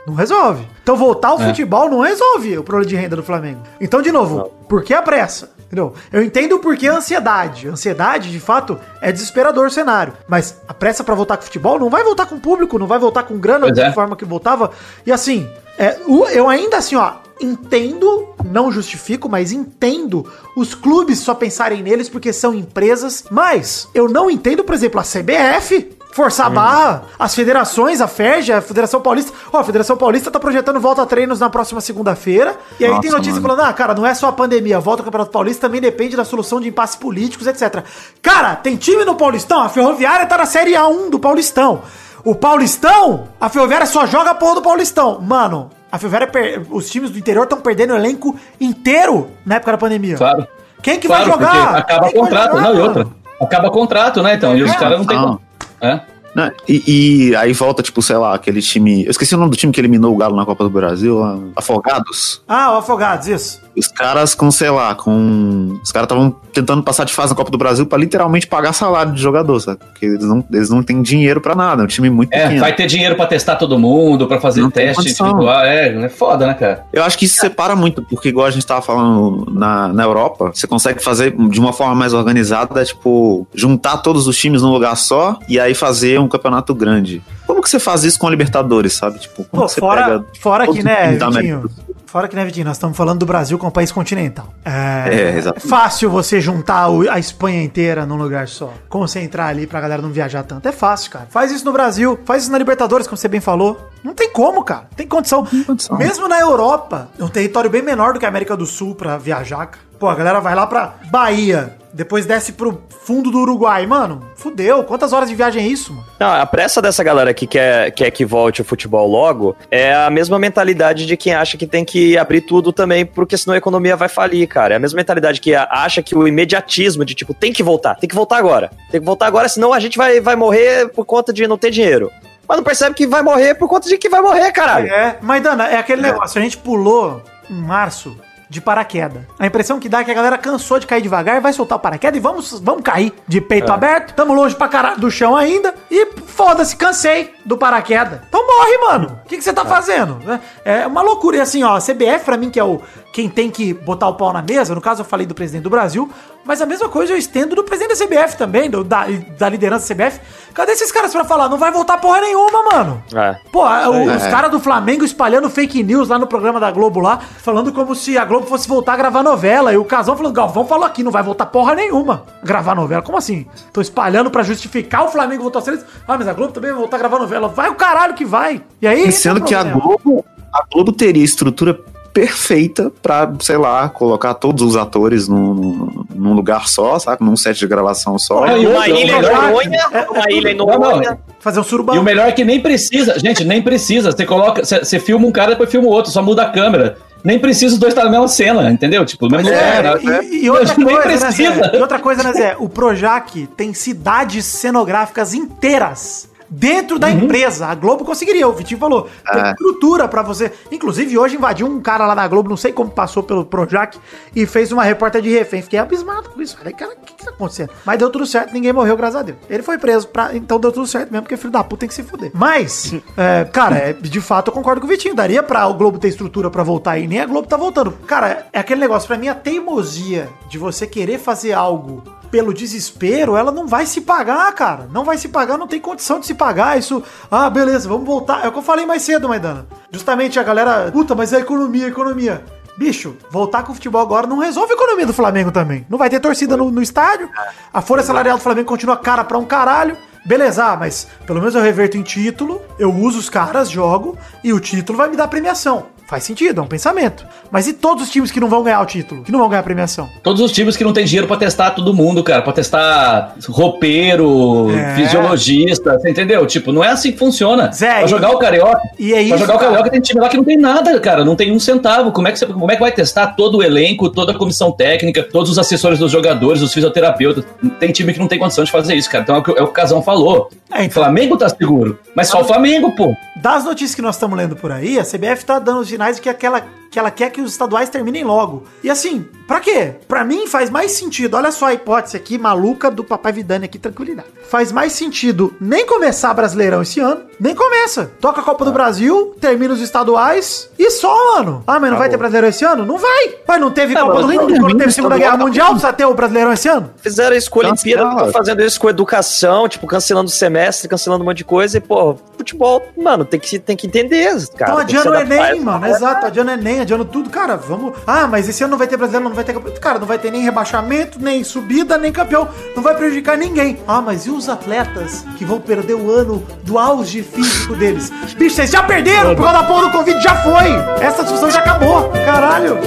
Não 0.08 0.16
resolve. 0.16 0.66
Então 0.82 0.96
voltar 0.96 1.28
ao 1.30 1.42
É. 1.42 1.48
futebol 1.48 1.88
não 1.90 2.00
resolve 2.00 2.58
o 2.58 2.64
problema 2.64 2.90
de 2.90 2.96
renda 2.96 3.16
do 3.16 3.22
Flamengo. 3.22 3.62
Então, 3.80 4.02
de 4.02 4.12
novo, 4.12 4.50
por 4.68 4.82
que 4.82 4.92
a 4.94 5.02
pressa? 5.04 5.52
Entendeu? 5.68 5.94
Eu 6.12 6.24
entendo 6.24 6.58
por 6.58 6.76
que 6.76 6.88
a 6.88 6.94
ansiedade. 6.96 7.68
A 7.68 7.74
ansiedade, 7.74 8.32
de 8.32 8.40
fato, 8.40 8.80
é 9.02 9.12
desesperador 9.12 9.68
o 9.68 9.70
cenário. 9.70 10.14
Mas 10.28 10.56
a 10.68 10.74
pressa 10.74 11.04
pra 11.04 11.14
voltar 11.14 11.38
com 11.38 11.44
futebol 11.44 11.78
não 11.78 11.92
vai 11.92 12.04
voltar 12.04 12.26
com 12.26 12.40
público, 12.40 12.80
não 12.80 12.88
vai 12.88 12.98
voltar 12.98 13.22
com 13.24 13.38
grana 13.38 13.68
Pois 13.68 13.76
da 13.76 13.88
é. 13.88 13.92
forma 13.92 14.16
que 14.16 14.26
voltava. 14.26 14.72
E 15.06 15.12
assim, 15.12 15.48
é, 15.78 15.98
o- 16.08 16.26
eu 16.26 16.50
ainda 16.50 16.78
assim, 16.78 16.96
ó, 16.96 17.12
entendo, 17.39 18.30
não 18.45 18.71
justifico, 18.71 19.30
mas 19.30 19.52
entendo 19.52 20.25
os 20.56 20.73
clubes 20.73 21.19
só 21.19 21.34
pensarem 21.34 21.82
neles 21.82 22.10
porque 22.10 22.34
são 22.34 22.54
empresas. 22.54 23.25
Mas 23.32 23.88
eu 23.93 24.08
não 24.08 24.30
entendo, 24.30 24.63
por 24.63 24.75
exemplo, 24.75 24.99
a 24.99 25.04
CBF 25.04 25.97
forçar 26.12 26.47
a 26.47 26.49
barra, 26.49 27.04
as 27.17 27.36
federações, 27.36 28.02
a 28.02 28.08
FERJ, 28.08 28.54
a 28.54 28.62
Federação 28.62 28.99
Paulista. 28.99 29.32
Ó, 29.54 29.60
a 29.60 29.63
Federação 29.63 29.95
Paulista 29.95 30.32
tá 30.32 30.39
projetando 30.39 30.80
volta 30.80 31.04
a 31.04 31.06
treinos 31.06 31.39
na 31.39 31.49
próxima 31.49 31.80
segunda-feira. 31.82 32.58
E 32.80 32.84
aí 32.84 32.89
Nossa, 32.89 33.02
tem 33.02 33.12
notícia 33.12 33.34
mano. 33.39 33.47
falando, 33.47 33.69
ah, 33.69 33.73
cara, 33.73 33.93
não 33.93 34.06
é 34.06 34.13
só 34.13 34.28
a 34.28 34.32
pandemia, 34.32 34.78
a 34.78 34.80
volta 34.80 35.02
ao 35.02 35.06
Campeonato 35.06 35.32
Paulista 35.32 35.67
também 35.67 35.80
depende 35.80 36.17
da 36.17 36.25
solução 36.25 36.60
de 36.60 36.67
impasses 36.67 36.95
políticos, 36.95 37.47
etc. 37.47 37.84
Cara, 38.21 38.56
tem 38.56 38.75
time 38.75 39.06
no 39.06 39.15
Paulistão, 39.15 39.62
a 39.62 39.69
Ferroviária 39.69 40.25
tá 40.25 40.38
na 40.38 40.45
Série 40.45 40.73
A1 40.73 41.10
do 41.10 41.19
Paulistão. 41.19 41.84
O 42.23 42.36
Paulistão, 42.36 43.30
a 43.39 43.47
Ferroviária 43.47 43.86
só 43.86 44.06
joga 44.06 44.32
a 44.32 44.36
porra 44.36 44.56
do 44.56 44.62
Paulistão. 44.62 45.21
Mano, 45.21 45.69
a 45.91 45.97
Ferroviária, 45.97 46.28
per- 46.28 46.62
os 46.69 46.89
times 46.89 47.10
do 47.12 47.17
interior 47.17 47.43
estão 47.43 47.60
perdendo 47.62 47.93
o 47.93 47.95
elenco 47.95 48.36
inteiro 48.60 49.30
na 49.45 49.56
época 49.56 49.71
da 49.73 49.78
pandemia. 49.78 50.15
Claro. 50.17 50.47
Quem 50.82 50.99
que 50.99 51.08
claro, 51.08 51.25
vai 51.25 51.34
jogar? 51.34 51.75
acaba 51.78 52.10
Quem 52.10 52.19
contrato, 52.21 52.52
jogar, 52.52 52.62
não, 52.62 52.75
e 52.75 52.82
outra. 52.82 53.08
Acaba 53.41 53.69
contrato, 53.71 54.21
né, 54.23 54.36
então? 54.36 54.56
E 54.56 54.63
os 54.63 54.71
É, 54.71 54.78
caras 54.78 54.99
não 54.99 55.06
como. 55.06 55.41
É? 55.82 55.99
Né? 56.39 56.52
E, 56.67 57.30
e 57.32 57.36
aí 57.36 57.52
volta, 57.54 57.84
tipo, 57.84 58.02
sei 58.02 58.15
lá, 58.17 58.34
aquele 58.34 58.62
time. 58.62 59.04
Eu 59.06 59.12
esqueci 59.12 59.36
o 59.36 59.38
nome 59.38 59.52
do 59.52 59.58
time 59.58 59.73
que 59.73 59.80
eliminou 59.82 60.13
o 60.13 60.17
Galo 60.17 60.36
na 60.36 60.45
Copa 60.45 60.63
do 60.63 60.69
Brasil, 60.69 61.19
lá, 61.19 61.38
Afogados. 61.56 62.41
Ah, 62.47 62.73
o 62.73 62.78
Afogados, 62.78 63.28
isso. 63.28 63.62
Os 63.78 63.88
caras 63.88 64.36
com, 64.36 64.49
sei 64.52 64.69
lá, 64.69 64.93
com. 64.95 65.80
Os 65.82 65.91
caras 65.91 66.06
estavam 66.06 66.36
tentando 66.52 66.84
passar 66.84 67.06
de 67.06 67.13
fase 67.13 67.30
na 67.32 67.36
Copa 67.36 67.52
do 67.52 67.58
Brasil 67.58 67.86
pra 67.86 67.97
literalmente 67.97 68.47
pagar 68.47 68.73
salário 68.73 69.13
de 69.13 69.21
jogador, 69.21 69.60
sabe? 69.60 69.80
Porque 69.80 70.06
eles 70.06 70.25
não, 70.25 70.43
eles 70.52 70.69
não 70.69 70.84
têm 70.84 71.02
dinheiro 71.02 71.39
pra 71.39 71.56
nada. 71.56 71.84
É 71.84 71.86
um 71.86 71.88
time 71.88 72.10
muito 72.10 72.34
É, 72.34 72.43
pequeno. 72.43 72.60
vai 72.60 72.75
ter 72.75 72.88
dinheiro 72.88 73.15
pra 73.15 73.25
testar 73.28 73.56
todo 73.56 73.78
mundo, 73.80 74.28
pra 74.28 74.39
fazer 74.41 74.62
Não 74.62 74.69
teste 74.71 75.02
individual. 75.10 75.62
É, 75.63 76.06
é 76.06 76.10
foda, 76.10 76.47
né, 76.47 76.54
cara? 76.56 76.86
Eu 76.91 77.04
acho 77.04 77.17
que 77.17 77.25
isso 77.25 77.38
separa 77.38 77.75
muito, 77.75 78.02
porque 78.04 78.30
igual 78.30 78.47
a 78.47 78.52
gente 78.52 78.65
tava 78.65 78.82
falando 78.82 79.47
na, 79.52 79.88
na 79.89 80.04
Europa, 80.04 80.52
você 80.54 80.67
consegue 80.67 81.02
fazer 81.02 81.32
de 81.49 81.60
uma 81.60 81.71
forma 81.71 81.95
mais 81.95 82.13
organizada, 82.13 82.84
tipo, 82.84 83.47
juntar 83.54 83.97
todos 83.97 84.28
os 84.28 84.38
times 84.38 84.62
num 84.62 84.71
lugar 84.71 84.95
só 84.97 85.39
e 85.47 85.60
aí 85.60 85.73
fazer 85.73 86.19
um 86.19 86.28
campeonato 86.30 86.74
grande. 86.76 87.22
Como 87.46 87.62
que 87.62 87.70
você 87.70 87.80
faz 87.80 88.04
isso 88.04 88.20
com 88.20 88.28
a 88.28 88.30
Libertadores, 88.30 88.94
sabe? 88.94 89.20
Tipo, 89.20 89.44
como 89.46 89.63
Pô, 89.63 89.68
você 89.68 89.80
fora, 89.80 90.04
pega 90.04 90.26
fora 90.39 90.68
que, 90.68 90.84
né, 90.84 91.12
Vitinho? 91.18 91.70
Fora 92.06 92.28
que, 92.28 92.36
né, 92.36 92.44
Vitinho? 92.44 92.65
Nós 92.65 92.78
estamos 92.78 92.98
falando 92.98 93.20
do 93.20 93.26
Brasil 93.26 93.58
como 93.60 93.72
país 93.72 93.92
continental. 93.92 94.52
É, 94.65 95.10
É, 95.13 95.38
exatamente. 95.38 95.68
fácil 95.68 96.10
você 96.10 96.42
juntar 96.42 96.88
a 97.12 97.20
Espanha 97.20 97.62
inteira 97.63 98.04
num 98.06 98.15
lugar 98.15 98.48
só. 98.48 98.74
Concentrar 98.89 99.48
ali 99.50 99.68
pra 99.68 99.80
galera 99.80 100.02
não 100.02 100.10
viajar 100.10 100.42
tanto. 100.44 100.68
É 100.68 100.72
fácil, 100.72 101.12
cara. 101.12 101.28
Faz 101.30 101.52
isso 101.52 101.63
no 101.65 101.72
Brasil, 101.72 102.18
faz 102.26 102.44
isso 102.44 102.52
na 102.52 102.58
Libertadores, 102.58 103.06
como 103.06 103.15
você 103.18 103.28
bem 103.28 103.39
falou. 103.39 103.89
Não 104.04 104.13
tem 104.15 104.32
como, 104.32 104.63
cara. 104.63 104.88
Tem 104.96 105.06
condição. 105.06 105.46
condição. 105.68 105.98
Mesmo 105.98 106.28
na 106.28 106.39
Europa, 106.39 107.10
é 107.20 107.24
um 107.24 107.28
território 107.30 107.70
bem 107.70 107.84
menor 107.84 108.13
do 108.13 108.20
que 108.20 108.26
a 108.26 108.30
América 108.30 108.58
do 108.58 108.65
Sul 108.65 108.96
pra 108.96 109.18
viajar, 109.18 109.68
cara. 109.68 109.89
Pô, 110.00 110.08
a 110.08 110.15
galera 110.15 110.39
vai 110.39 110.56
lá 110.56 110.65
pra 110.65 110.94
Bahia, 111.12 111.76
depois 111.93 112.25
desce 112.25 112.54
pro 112.54 112.82
fundo 113.04 113.32
do 113.32 113.39
Uruguai. 113.39 113.86
Mano, 113.86 114.23
fudeu. 114.36 114.84
Quantas 114.84 115.13
horas 115.13 115.30
de 115.30 115.36
viagem 115.36 115.63
é 115.63 115.67
isso, 115.67 115.93
mano? 115.93 116.08
Não, 116.19 116.30
a 116.30 116.45
pressa 116.45 116.82
dessa 116.82 117.04
galera 117.04 117.34
que 117.34 117.47
quer, 117.47 117.91
quer 117.91 118.12
que 118.12 118.25
volte 118.25 118.62
o 118.62 118.65
futebol 118.65 119.08
logo 119.08 119.56
é 119.71 119.93
a 119.93 120.10
mesma 120.10 120.38
mentalidade 120.38 121.06
de 121.06 121.17
quem 121.17 121.34
acha 121.34 121.58
que 121.58 121.67
tem 121.67 121.84
que 121.84 122.17
abrir 122.17 122.41
tudo 122.41 122.71
também, 122.71 123.06
porque 123.06 123.38
senão 123.38 123.54
a 123.54 123.58
economia 123.58 123.95
vai 123.95 124.10
falir, 124.10 124.47
cara. 124.47 124.75
É 124.75 124.78
a 124.78 124.80
mesma 124.80 124.97
mentalidade 124.97 125.41
que 125.41 125.56
acha 125.56 126.02
que 126.02 126.15
o 126.15 126.28
imediatismo 126.28 127.04
de 127.04 127.15
tipo, 127.15 127.34
tem 127.34 127.52
que 127.52 127.63
voltar, 127.63 127.95
tem 127.95 128.10
que 128.10 128.15
voltar 128.15 128.38
agora. 128.38 128.71
Tem 128.91 128.99
que 128.99 129.06
voltar 129.06 129.28
agora, 129.28 129.47
senão 129.47 129.73
a 129.73 129.80
gente 129.80 129.97
vai, 129.97 130.19
vai 130.19 130.36
morrer 130.36 130.89
por 130.89 131.06
conta 131.06 131.34
de 131.34 131.47
não 131.47 131.58
ter 131.58 131.71
dinheiro. 131.71 132.12
Mas 132.47 132.58
não 132.58 132.63
percebe 132.63 132.95
que 132.95 133.06
vai 133.06 133.21
morrer 133.21 133.54
por 133.54 133.69
conta 133.69 133.88
de 133.88 133.97
que 133.97 134.10
vai 134.10 134.21
morrer, 134.21 134.52
caralho. 134.52 134.91
É, 134.91 135.17
mas 135.21 135.43
Dana, 135.43 135.67
é 135.67 135.78
aquele 135.78 136.02
negócio, 136.02 136.39
a 136.39 136.43
gente 136.43 136.58
pulou 136.58 137.21
em 137.47 137.54
março 137.54 138.17
de 138.50 138.60
paraquedas. 138.60 139.24
A 139.38 139.46
impressão 139.46 139.80
que 139.80 139.88
dá 139.88 140.02
é 140.02 140.04
que 140.04 140.12
a 140.12 140.16
galera 140.16 140.38
cansou 140.38 140.80
de 140.80 140.88
cair 140.88 141.02
devagar, 141.02 141.40
vai 141.40 141.54
soltar 141.54 141.78
o 141.78 141.82
paraquedas 141.82 142.18
e 142.18 142.22
vamos, 142.22 142.60
vamos 142.60 142.82
cair 142.82 143.14
de 143.28 143.40
peito 143.40 143.72
aberto. 143.72 144.14
Tamo 144.16 144.34
longe 144.34 144.56
pra 144.56 144.68
caralho 144.68 145.00
do 145.00 145.12
chão 145.12 145.36
ainda. 145.36 145.74
E 145.90 146.14
foda-se, 146.26 146.76
cansei 146.76 147.34
do 147.50 147.58
paraquedas. 147.58 148.20
Então 148.30 148.46
morre, 148.46 148.78
mano. 148.78 149.20
O 149.26 149.28
que, 149.28 149.36
que 149.38 149.44
você 149.44 149.52
tá 149.52 149.66
fazendo? 149.66 150.20
É 150.64 150.86
uma 150.86 151.02
loucura. 151.02 151.38
E 151.38 151.42
assim, 151.42 151.64
ó, 151.64 151.76
a 151.78 151.82
CBF, 151.82 152.24
pra 152.24 152.38
mim, 152.38 152.52
que 152.52 152.60
é 152.60 152.64
o 152.64 152.80
quem 153.12 153.28
tem 153.28 153.50
que 153.50 153.74
botar 153.74 154.08
o 154.08 154.14
pau 154.14 154.32
na 154.32 154.44
mesa, 154.44 154.76
no 154.76 154.80
caso 154.82 155.02
eu 155.02 155.06
falei 155.06 155.26
do 155.26 155.34
presidente 155.34 155.64
do 155.64 155.70
Brasil, 155.70 156.08
mas 156.46 156.62
a 156.62 156.66
mesma 156.68 156.88
coisa 156.90 157.12
eu 157.12 157.18
estendo 157.18 157.56
do 157.56 157.64
presidente 157.64 157.98
da 157.98 158.06
CBF 158.06 158.38
também, 158.38 158.70
do- 158.70 158.84
da, 158.84 159.08
da 159.36 159.50
liderança 159.50 159.96
da 159.96 160.06
CBF. 160.06 160.22
Cadê 160.54 160.74
esses 160.74 160.92
caras 160.92 161.12
pra 161.12 161.24
falar? 161.26 161.50
Não 161.50 161.58
vai 161.58 161.72
voltar 161.72 161.98
porra 161.98 162.22
nenhuma, 162.22 162.64
mano. 162.72 163.04
É. 163.16 163.36
Pô, 163.52 163.64
o- 163.66 164.04
os 164.16 164.24
É. 164.26 164.30
caras 164.30 164.52
do 164.52 164.60
Flamengo 164.60 165.04
espalhando 165.04 165.50
fake 165.50 165.82
news 165.82 166.08
lá 166.08 166.20
no 166.20 166.28
programa 166.28 166.60
da 166.60 166.70
Globo 166.70 167.00
lá, 167.00 167.18
falando 167.18 167.74
como 167.74 167.96
se 167.96 168.16
a 168.16 168.24
Globo 168.26 168.46
fosse 168.46 168.68
voltar 168.68 168.94
a 168.94 168.98
gravar 168.98 169.24
novela. 169.24 169.74
E 169.74 169.78
o 169.78 169.84
Casão 169.86 170.16
falando, 170.16 170.34
Galvão 170.34 170.68
falou 170.68 170.86
aqui, 170.86 171.02
não 171.02 171.12
vai 171.12 171.24
voltar 171.24 171.48
porra 171.48 171.74
nenhuma 171.74 172.26
gravar 172.44 172.76
novela. 172.76 173.02
Como 173.02 173.18
assim? 173.18 173.48
Tô 173.74 173.82
espalhando 173.82 174.30
pra 174.30 174.44
justificar 174.44 175.04
o 175.06 175.08
Flamengo 175.08 175.42
voltar 175.42 175.60
a 175.60 175.62
ser. 175.64 175.84
Ah, 176.08 176.16
mas 176.16 176.28
a 176.28 176.34
Globo 176.34 176.54
também 176.54 176.70
vai 176.70 176.80
voltar 176.80 176.98
a 176.98 177.00
gravar 177.00 177.18
novela. 177.18 177.38
Vai 177.47 177.69
o 177.69 177.75
caralho 177.75 178.13
que 178.13 178.25
vai. 178.25 178.62
E 178.82 178.88
aí. 178.88 179.06
é 179.06 179.12
Sendo 179.12 179.41
que 179.41 179.56
a. 179.56 179.63
Globo, 179.63 180.25
a 180.54 180.63
Globo 180.71 180.91
teria 180.91 181.23
estrutura 181.23 181.80
perfeita 182.12 182.91
pra, 183.02 183.32
sei 183.39 183.56
lá, 183.56 183.88
colocar 183.88 184.34
todos 184.34 184.63
os 184.63 184.75
atores 184.75 185.28
num, 185.28 186.04
num 186.13 186.34
lugar 186.34 186.67
só, 186.67 186.97
sabe? 186.99 187.23
Num 187.23 187.38
set 187.38 187.58
de 187.60 187.67
gravação 187.67 188.17
só. 188.17 188.45
É, 188.47 188.60
e 188.60 188.65
Uma 188.67 188.75
outra, 188.80 188.89
ilha 188.89 188.99
em 188.99 189.04
o 189.13 189.15
melhor- 189.21 189.41
Noronha, 189.43 189.80
é- 189.91 190.08
uma 190.10 190.23
é 190.28 190.34
ilha 190.34 190.49
em. 190.52 190.56
Noronha. 190.56 191.19
Fazer 191.39 191.60
um 191.60 191.63
surubão. 191.63 191.95
E 191.95 191.99
o 191.99 192.04
melhor 192.04 192.28
é 192.28 192.32
que 192.32 192.43
nem 192.43 192.60
precisa, 192.60 193.17
gente, 193.19 193.45
nem 193.45 193.62
precisa. 193.62 194.12
Você 194.12 194.25
coloca, 194.25 194.65
você, 194.65 194.99
filma 194.99 195.25
um 195.28 195.32
cara, 195.32 195.52
depois 195.52 195.69
filma 195.69 195.88
o 195.88 195.91
outro, 195.91 196.12
só 196.12 196.21
muda 196.21 196.43
a 196.43 196.49
câmera. 196.49 196.97
Nem 197.23 197.38
precisa 197.38 197.73
os 197.73 197.80
dois 197.80 197.93
estar 197.93 198.06
na 198.06 198.12
mesma 198.12 198.28
cena, 198.30 198.71
entendeu? 198.71 199.06
Tipo, 199.06 199.28
no 199.28 199.38
mesmo 199.38 199.52
É, 199.52 199.78
lugar. 199.78 200.02
né? 200.02 200.23
e, 200.23 200.45
e 200.45 200.49
outra 200.52 200.73
Nem 200.78 200.86
coisa, 200.88 200.99
né, 201.10 201.17
precisa. 201.17 201.54
Zé? 201.54 201.71
E 201.78 201.82
outra 201.82 201.99
coisa, 201.99 202.23
né, 202.23 202.34
Zé? 202.34 202.56
O 202.58 202.67
Projac 202.69 203.45
tem 203.58 203.73
cidades 203.73 204.45
cenográficas 204.45 205.34
inteiras 205.34 206.30
dentro 206.50 206.98
da 206.98 207.10
empresa. 207.12 207.68
A 207.68 207.76
Globo 207.76 208.04
conseguiria, 208.04 208.48
o 208.48 208.54
Vitinho 208.54 208.80
falou. 208.80 209.10
Tem 209.32 209.42
É. 209.42 209.52
estrutura 209.52 210.08
pra 210.08 210.22
você. 210.22 210.52
Inclusive, 210.72 211.18
hoje 211.18 211.36
invadiu 211.36 211.68
um 211.68 211.80
cara 211.80 212.06
lá 212.08 212.16
na 212.16 212.28
Globo, 212.28 212.50
não 212.50 212.58
sei 212.58 212.72
como 212.74 212.90
passou 212.90 213.22
pelo 213.24 213.46
Projac, 213.46 213.98
e 214.36 214.46
fez 214.46 214.72
uma 214.72 214.84
repórter 214.84 215.22
de 215.22 215.30
refém. 215.30 215.62
Fiquei 215.62 215.80
abismado 215.80 216.30
com 216.30 216.42
isso. 216.42 216.58
Falei, 216.58 216.74
cara, 216.74 216.94
o 216.94 217.06
que, 217.06 217.14
que 217.14 217.26
tá 217.26 217.32
acontecendo? 217.32 217.70
Mas 217.86 217.98
deu 218.00 218.10
tudo 218.10 218.26
certo, 218.26 218.54
ninguém 218.54 218.74
morreu, 218.74 218.98
graças 218.98 219.16
a 219.18 219.24
Deus. 219.24 219.38
Ele 219.50 219.64
foi 219.64 219.78
preso, 219.78 220.08
pra, 220.08 220.36
então 220.36 220.60
deu 220.60 220.72
tudo 220.72 220.88
certo 220.88 221.12
mesmo, 221.12 221.24
porque 221.24 221.38
filho 221.38 221.52
da 221.52 221.64
puta 221.64 221.82
tem 221.82 221.90
que 221.90 221.96
se 221.96 222.04
fuder. 222.04 222.32
Mas, 222.34 222.94
é, 223.16 223.46
cara, 223.46 223.76
é, 223.78 223.94
de 223.94 224.22
fato 224.22 224.48
eu 224.50 224.54
concordo 224.54 224.82
com 224.82 224.88
o 224.88 224.90
Vitinho. 224.90 225.16
Daria 225.16 225.44
pra 225.44 225.68
o 225.68 225.74
Globo 225.74 225.98
ter 226.00 226.08
estrutura 226.10 226.50
pra 226.50 226.64
voltar 226.64 226.92
aí, 226.92 227.08
nem 227.08 227.20
a 227.20 227.26
Globo 227.26 227.48
tá 227.48 227.58
voltando. 227.58 227.92
Cara, 228.08 228.48
é 228.52 228.60
aquele 228.60 228.80
negócio, 228.80 229.08
pra 229.08 229.18
mim, 229.18 229.28
a 229.28 229.36
teimosia 229.36 230.30
de 230.50 230.58
você 230.58 230.86
querer 230.88 231.20
fazer 231.20 231.54
algo 231.54 232.04
pelo 232.32 232.54
desespero, 232.54 233.36
ela 233.36 233.52
não 233.52 233.68
vai 233.68 233.86
se 233.86 234.02
pagar, 234.02 234.52
cara. 234.54 234.88
Não 234.92 235.04
vai 235.04 235.18
se 235.18 235.28
pagar, 235.28 235.58
não 235.58 235.68
tem 235.68 235.80
condição 235.80 236.20
de 236.20 236.26
se 236.26 236.34
pagar. 236.34 236.78
Isso, 236.78 237.04
ah, 237.30 237.50
beleza, 237.50 237.89
vamos 237.89 238.06
voltar. 238.06 238.46
É 238.46 238.48
o 238.48 238.52
que 238.52 238.58
eu 238.58 238.63
falei 238.63 238.86
mais 238.86 239.02
cedo, 239.02 239.28
Maidana. 239.28 239.68
Justamente 239.92 240.39
a 240.39 240.44
galera, 240.44 240.92
puta, 240.92 241.15
mas 241.15 241.34
é 241.34 241.39
economia, 241.39 241.88
economia. 241.88 242.44
Bicho, 242.78 243.18
voltar 243.30 243.63
com 243.63 243.74
o 243.74 243.76
futebol 243.76 244.02
agora 244.02 244.26
não 244.26 244.38
resolve 244.38 244.72
a 244.72 244.76
economia 244.76 245.06
do 245.06 245.13
Flamengo 245.13 245.52
também. 245.52 245.86
Não 245.89 245.98
vai 245.98 246.10
ter 246.10 246.20
torcida 246.22 246.56
no, 246.56 246.72
no 246.72 246.82
estádio. 246.82 247.30
A 247.74 247.82
folha 247.82 248.04
salarial 248.04 248.38
do 248.38 248.44
Flamengo 248.44 248.70
continua 248.70 248.96
cara 248.96 249.24
pra 249.24 249.38
um 249.38 249.44
caralho. 249.44 249.98
Beleza, 250.26 250.63
ah, 250.63 250.78
mas 250.78 251.08
pelo 251.26 251.39
menos 251.39 251.56
eu 251.56 251.62
reverto 251.62 251.98
em 251.98 252.04
título, 252.04 252.62
eu 252.78 252.94
uso 252.94 253.20
os 253.20 253.30
caras, 253.30 253.70
jogo, 253.70 254.18
e 254.44 254.54
o 254.54 254.60
título 254.60 254.98
vai 254.98 255.10
me 255.10 255.18
dar 255.18 255.28
premiação. 255.28 255.88
Faz 256.10 256.24
sentido, 256.24 256.60
é 256.60 256.63
um 256.63 256.67
pensamento. 256.67 257.24
Mas 257.52 257.67
e 257.67 257.74
todos 257.74 258.06
os 258.06 258.10
times 258.10 258.32
que 258.32 258.39
não 258.39 258.48
vão 258.50 258.63
ganhar 258.63 258.82
o 258.82 258.86
título? 258.86 259.24
Que 259.24 259.32
não 259.32 259.38
vão 259.39 259.48
ganhar 259.48 259.60
a 259.60 259.63
premiação? 259.63 260.10
Todos 260.24 260.41
os 260.41 260.52
times 260.52 260.76
que 260.76 260.84
não 260.84 260.91
tem 260.91 261.06
dinheiro 261.06 261.28
pra 261.28 261.38
testar 261.38 261.69
todo 261.72 261.93
mundo, 261.93 262.24
cara. 262.24 262.41
Pra 262.41 262.52
testar 262.52 263.36
roupeiro, 263.48 264.72
É. 264.72 264.95
fisiologista, 264.95 266.00
você 266.00 266.10
entendeu? 266.10 266.45
Tipo, 266.48 266.72
não 266.72 266.84
é 266.84 266.88
assim 266.89 267.12
que 267.12 267.17
funciona. 267.19 267.72
Zé, 267.72 267.88
pra 267.98 268.04
e- 268.06 268.08
jogar 268.08 268.32
o 268.32 268.39
Carioca. 268.39 268.82
E 268.98 269.12
é 269.12 269.15
pra 269.17 269.22
isso, 269.22 269.38
jogar 269.38 269.56
o 269.56 269.60
cara. 269.60 269.72
Carioca 269.72 269.89
tem 269.91 270.02
time 270.02 270.19
lá 270.22 270.30
que 270.30 270.38
não 270.38 270.43
tem 270.43 270.58
nada, 270.58 271.00
cara. 271.00 271.24
Não 271.24 271.36
tem 271.36 271.52
um 271.52 271.60
centavo. 271.60 272.12
Como 272.12 272.28
é 272.28 272.32
que, 272.32 272.39
você, 272.39 272.45
como 272.48 272.72
é 272.72 272.76
que 272.76 272.82
vai 272.82 272.91
testar 272.91 273.28
todo 273.36 273.60
o 273.60 273.63
elenco, 273.63 274.10
toda 274.10 274.32
a 274.32 274.36
comissão 274.36 274.72
técnica, 274.72 275.22
todos 275.24 275.52
os 275.52 275.60
assessores 275.60 276.00
dos 276.00 276.12
jogadores, 276.12 276.62
os 276.62 276.74
fisioterapeutas? 276.74 277.43
Tem 277.80 277.91
time 277.91 278.13
que 278.13 278.19
não 278.19 278.28
tem 278.28 278.39
condição 278.39 278.63
de 278.63 278.72
fazer 278.72 278.95
isso, 278.95 279.10
cara. 279.10 279.24
Então 279.24 279.36
é 279.36 279.39
o 279.39 279.43
que, 279.43 279.52
é 279.52 279.54
o 279.54 279.56
que 279.58 279.62
o 279.63 279.67
Casão 279.67 280.02
falou. 280.02 280.50
É, 280.72 280.80
O 280.80 280.84
então- 280.84 281.04
Flamengo 281.04 281.38
tá 281.38 281.48
seguro. 281.50 282.00
Mas 282.15 282.28
só 282.28 282.41
o 282.41 282.43
Flamengo, 282.43 282.91
pô. 282.95 283.13
Das 283.41 283.63
notícias 283.63 283.95
que 283.95 284.02
nós 284.02 284.15
estamos 284.15 284.38
lendo 284.38 284.54
por 284.54 284.69
aí, 284.69 284.99
a 284.99 285.04
CBF 285.06 285.45
tá 285.45 285.60
dando 285.60 285.86
sinais 285.86 286.17
de 286.17 286.21
que, 286.21 286.28
aquela, 286.28 286.62
que 286.89 286.97
ela 286.97 287.12
quer 287.12 287.30
que 287.30 287.41
os 287.41 287.52
estaduais 287.52 287.89
terminem 287.89 288.23
logo. 288.23 288.63
E 288.84 288.89
assim, 288.89 289.25
pra 289.47 289.60
quê? 289.60 289.95
Pra 290.08 290.23
mim 290.23 290.47
faz 290.47 290.69
mais 290.69 290.91
sentido. 290.93 291.36
Olha 291.36 291.52
só 291.52 291.67
a 291.67 291.73
hipótese 291.73 292.17
aqui, 292.17 292.38
maluca 292.38 292.89
do 292.89 293.04
Papai 293.04 293.32
Vidani 293.32 293.65
aqui, 293.65 293.78
tranquilidade. 293.78 294.28
Faz 294.47 294.71
mais 294.71 294.93
sentido 294.93 295.54
nem 295.60 295.86
começar 295.86 296.34
Brasileirão 296.34 296.82
esse 296.82 296.99
ano, 296.99 297.21
nem 297.39 297.56
começa. 297.56 298.12
Toca 298.19 298.41
a 298.41 298.43
Copa 298.43 298.65
do 298.65 298.71
Brasil, 298.71 299.36
termina 299.39 299.73
os 299.73 299.82
estaduais 299.82 300.69
e 300.78 300.89
só, 300.89 301.36
mano. 301.36 301.63
Ah, 301.67 301.80
mas 301.80 301.91
não 301.91 301.97
vai 301.97 302.10
ter 302.10 302.17
Brasileirão 302.17 302.49
esse 302.49 302.65
ano? 302.65 302.86
Não 302.86 302.97
vai. 302.97 303.36
Mas 303.47 303.62
não 303.62 303.71
teve 303.71 303.93
Não, 303.93 304.08
Copa 304.08 304.21
do 304.21 304.28
Mundo 304.28 304.47
termina 304.47 304.80
teve 304.80 304.91
Segunda 304.91 305.17
Guerra 305.17 305.38
tá 305.38 305.45
Mundial, 305.45 305.69
precisa 305.71 305.93
ter 305.93 306.06
o 306.06 306.13
Brasileirão 306.13 306.54
esse 306.54 306.67
ano? 306.67 306.91
Fizeram 306.97 307.36
isso 307.36 307.49
com 307.49 307.60
a 307.60 307.63
Olimpíada, 307.67 308.04
Cancela. 308.04 308.28
estão 308.28 308.34
fazendo 308.34 308.63
isso 308.63 308.80
com 308.80 308.89
educação, 308.89 309.69
tipo, 309.69 309.86
cancelando 309.88 310.28
o 310.28 310.34
semestre, 310.34 310.88
cancelando 310.88 311.23
um 311.23 311.28
monte 311.28 311.38
de 311.38 311.45
coisa. 311.45 311.78
E, 311.78 311.82
pô, 311.82 312.17
futebol, 312.38 312.84
mano, 312.97 313.25
tem 313.25 313.39
que, 313.39 313.60
tem 313.60 313.75
que 313.75 313.88
entender, 313.88 314.30
cara. 314.58 314.71
Então 314.71 314.78
adiando 314.78 315.12
o. 315.12 315.15
Enem, 315.15 315.62
mano. 315.62 315.86
Exato, 315.86 316.25
adiando 316.25 316.52
o 316.52 316.54
Enem, 316.54 316.79
adiando 316.82 317.06
tudo. 317.06 317.30
Cara, 317.30 317.56
vamos. 317.56 317.94
Ah, 318.06 318.28
mas 318.28 318.48
esse 318.48 318.63
ano 318.63 318.72
não 318.72 318.78
vai 318.78 318.88
ter 318.88 318.98
brasileiro, 318.98 319.30
não 319.30 319.36
vai 319.36 319.44
ter. 319.44 319.54
Cara, 319.80 320.00
não 320.00 320.08
vai 320.08 320.18
ter 320.18 320.32
nem 320.32 320.42
rebaixamento, 320.42 321.20
nem 321.22 321.44
subida, 321.44 321.98
nem 321.98 322.12
campeão. 322.12 322.48
Não 322.76 322.84
vai 322.84 322.96
prejudicar 322.96 323.38
ninguém. 323.38 323.80
Ah, 323.88 324.02
mas 324.02 324.26
e 324.26 324.30
os 324.30 324.50
atletas 324.50 325.26
que 325.38 325.46
vão 325.46 325.60
perder 325.60 325.96
o 325.96 326.12
ano 326.12 326.46
do 326.63 326.78
auge 326.78 327.24
físico 327.24 327.76
deles? 327.76 328.12
Bicho, 328.38 328.56
vocês 328.56 328.72
já 328.72 328.84
perderam 328.84 329.36
por 329.36 329.44
causa 329.44 329.62
da 329.62 329.63
porra 329.63 329.82
do 329.84 329.92
Covid, 329.92 330.22
já 330.22 330.36
foi! 330.36 330.72
Essa 331.04 331.24
discussão 331.24 331.50
já 331.50 331.60
acabou. 331.60 332.10
Caralho! 332.26 332.78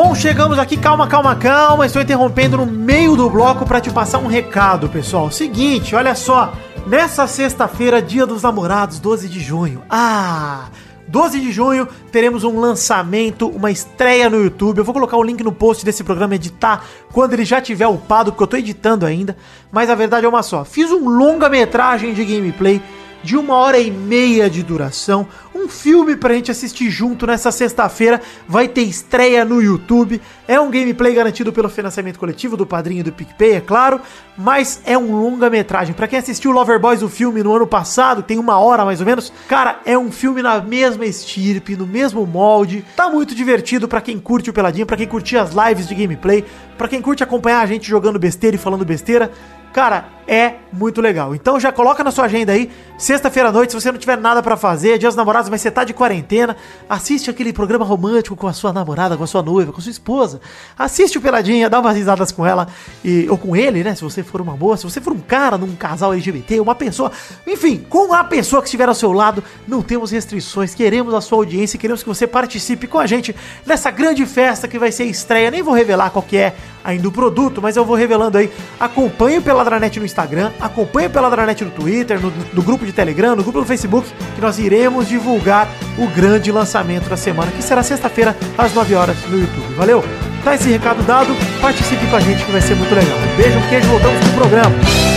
Bom, 0.00 0.14
chegamos 0.14 0.60
aqui, 0.60 0.76
calma, 0.76 1.08
calma, 1.08 1.34
calma. 1.34 1.84
Estou 1.84 2.00
interrompendo 2.00 2.56
no 2.56 2.64
meio 2.64 3.16
do 3.16 3.28
bloco 3.28 3.66
para 3.66 3.80
te 3.80 3.90
passar 3.90 4.18
um 4.18 4.28
recado, 4.28 4.88
pessoal. 4.88 5.28
Seguinte, 5.28 5.96
olha 5.96 6.14
só. 6.14 6.52
Nessa 6.86 7.26
sexta-feira, 7.26 8.00
dia 8.00 8.24
dos 8.24 8.44
namorados, 8.44 9.00
12 9.00 9.28
de 9.28 9.40
junho. 9.40 9.82
Ah! 9.90 10.68
12 11.08 11.40
de 11.40 11.50
junho 11.50 11.88
teremos 12.12 12.44
um 12.44 12.60
lançamento, 12.60 13.48
uma 13.48 13.72
estreia 13.72 14.30
no 14.30 14.40
YouTube. 14.40 14.78
Eu 14.78 14.84
vou 14.84 14.94
colocar 14.94 15.16
o 15.16 15.22
link 15.22 15.42
no 15.42 15.50
post 15.50 15.84
desse 15.84 16.04
programa 16.04 16.36
editar 16.36 16.84
quando 17.12 17.32
ele 17.32 17.44
já 17.44 17.60
tiver 17.60 17.88
upado, 17.88 18.30
porque 18.30 18.44
eu 18.44 18.46
tô 18.46 18.56
editando 18.56 19.04
ainda. 19.04 19.36
Mas 19.72 19.90
a 19.90 19.96
verdade 19.96 20.24
é 20.24 20.28
uma 20.28 20.44
só. 20.44 20.64
Fiz 20.64 20.92
um 20.92 21.08
longa-metragem 21.08 22.14
de 22.14 22.24
gameplay 22.24 22.80
de 23.28 23.36
uma 23.36 23.56
hora 23.56 23.78
e 23.78 23.90
meia 23.90 24.48
de 24.48 24.62
duração. 24.62 25.26
Um 25.54 25.68
filme 25.68 26.16
pra 26.16 26.32
gente 26.32 26.50
assistir 26.50 26.88
junto 26.88 27.26
nessa 27.26 27.52
sexta-feira. 27.52 28.22
Vai 28.48 28.66
ter 28.66 28.80
estreia 28.80 29.44
no 29.44 29.60
YouTube. 29.60 30.18
É 30.46 30.58
um 30.58 30.70
gameplay 30.70 31.12
garantido 31.12 31.52
pelo 31.52 31.68
financiamento 31.68 32.18
coletivo 32.18 32.56
do 32.56 32.64
Padrinho 32.64 33.04
do 33.04 33.12
PicPay, 33.12 33.56
é 33.56 33.60
claro. 33.60 34.00
Mas 34.34 34.80
é 34.86 34.96
um 34.96 35.20
longa-metragem. 35.20 35.94
Pra 35.94 36.08
quem 36.08 36.18
assistiu 36.18 36.52
Loverboys, 36.52 37.02
o 37.02 37.08
filme, 37.10 37.42
no 37.42 37.54
ano 37.54 37.66
passado, 37.66 38.22
tem 38.22 38.38
uma 38.38 38.58
hora 38.58 38.82
mais 38.82 39.00
ou 39.00 39.04
menos. 39.04 39.30
Cara, 39.46 39.78
é 39.84 39.98
um 39.98 40.10
filme 40.10 40.40
na 40.40 40.62
mesma 40.62 41.04
estirpe, 41.04 41.76
no 41.76 41.86
mesmo 41.86 42.24
molde. 42.24 42.82
Tá 42.96 43.10
muito 43.10 43.34
divertido 43.34 43.86
pra 43.86 44.00
quem 44.00 44.18
curte 44.18 44.48
o 44.48 44.54
Peladinho, 44.54 44.86
pra 44.86 44.96
quem 44.96 45.06
curte 45.06 45.36
as 45.36 45.50
lives 45.52 45.86
de 45.86 45.94
gameplay, 45.94 46.42
pra 46.78 46.88
quem 46.88 47.02
curte 47.02 47.22
acompanhar 47.22 47.60
a 47.60 47.66
gente 47.66 47.86
jogando 47.86 48.18
besteira 48.18 48.56
e 48.56 48.58
falando 48.58 48.86
besteira. 48.86 49.30
Cara, 49.72 50.08
é 50.28 50.56
muito 50.70 51.00
legal. 51.00 51.34
Então 51.34 51.58
já 51.58 51.72
coloca 51.72 52.04
na 52.04 52.10
sua 52.10 52.26
agenda 52.26 52.52
aí, 52.52 52.70
sexta-feira 52.98 53.48
à 53.48 53.52
noite, 53.52 53.70
se 53.70 53.80
você 53.80 53.90
não 53.90 53.98
tiver 53.98 54.18
nada 54.18 54.42
pra 54.42 54.58
fazer, 54.58 54.98
Dias 54.98 55.14
dos 55.14 55.16
Namorados, 55.16 55.48
mas 55.48 55.62
você 55.62 55.70
tá 55.70 55.84
de 55.84 55.94
quarentena, 55.94 56.54
assiste 56.88 57.30
aquele 57.30 57.50
programa 57.50 57.84
romântico 57.84 58.36
com 58.36 58.46
a 58.46 58.52
sua 58.52 58.70
namorada, 58.70 59.16
com 59.16 59.24
a 59.24 59.26
sua 59.26 59.42
noiva, 59.42 59.72
com 59.72 59.78
a 59.78 59.82
sua 59.82 59.90
esposa. 59.90 60.40
Assiste 60.78 61.16
o 61.16 61.20
Peladinha, 61.20 61.70
dá 61.70 61.80
umas 61.80 61.96
risadas 61.96 62.30
com 62.30 62.44
ela 62.44 62.68
e 63.02 63.26
ou 63.30 63.38
com 63.38 63.56
ele, 63.56 63.82
né? 63.82 63.94
Se 63.94 64.02
você 64.02 64.22
for 64.22 64.42
uma 64.42 64.54
moça, 64.54 64.82
se 64.82 64.92
você 64.92 65.00
for 65.00 65.14
um 65.14 65.20
cara 65.20 65.56
num 65.56 65.74
casal 65.74 66.12
LGBT, 66.12 66.60
uma 66.60 66.74
pessoa, 66.74 67.10
enfim, 67.46 67.86
com 67.88 68.12
a 68.12 68.22
pessoa 68.22 68.60
que 68.60 68.68
estiver 68.68 68.88
ao 68.88 68.94
seu 68.94 69.12
lado, 69.12 69.42
não 69.66 69.80
temos 69.80 70.10
restrições, 70.10 70.74
queremos 70.74 71.14
a 71.14 71.22
sua 71.22 71.38
audiência, 71.38 71.78
queremos 71.78 72.02
que 72.02 72.08
você 72.08 72.26
participe 72.26 72.86
com 72.86 72.98
a 72.98 73.06
gente 73.06 73.34
nessa 73.64 73.90
grande 73.90 74.26
festa 74.26 74.68
que 74.68 74.78
vai 74.78 74.92
ser 74.92 75.04
estreia. 75.04 75.50
Nem 75.50 75.62
vou 75.62 75.72
revelar 75.72 76.10
qual 76.10 76.22
que 76.22 76.36
é 76.36 76.54
ainda 76.84 77.08
o 77.08 77.12
produto, 77.12 77.60
mas 77.62 77.76
eu 77.76 77.84
vou 77.84 77.96
revelando 77.96 78.38
aí. 78.38 78.50
Acompanhe 78.78 79.38
o 79.38 79.42
Peladranet 79.68 79.98
no 79.98 80.06
Instagram, 80.06 80.50
acompanhe 80.58 81.08
o 81.08 81.10
Peladranet 81.10 81.62
no 81.62 81.70
Twitter, 81.70 82.18
no, 82.18 82.32
no 82.54 82.62
grupo 82.62 82.86
de 82.86 82.92
Telegram, 82.92 83.36
no 83.36 83.42
grupo 83.42 83.60
do 83.60 83.66
Facebook, 83.66 84.08
que 84.34 84.40
nós 84.40 84.58
iremos 84.58 85.06
divulgar 85.06 85.68
o 85.98 86.06
grande 86.06 86.50
lançamento 86.50 87.06
da 87.08 87.18
semana, 87.18 87.52
que 87.52 87.62
será 87.62 87.82
sexta-feira, 87.82 88.34
às 88.56 88.72
9 88.72 88.94
horas, 88.94 89.16
no 89.28 89.38
YouTube. 89.38 89.74
Valeu? 89.74 90.02
Tá 90.42 90.54
esse 90.54 90.70
recado 90.70 91.02
dado, 91.02 91.36
participe 91.60 92.06
com 92.06 92.16
a 92.16 92.20
gente 92.20 92.44
que 92.44 92.50
vai 92.52 92.62
ser 92.62 92.76
muito 92.76 92.94
legal. 92.94 93.18
Beijo, 93.36 93.60
queijo, 93.68 93.88
voltamos 93.88 94.18
pro 94.20 94.32
programa. 94.38 95.07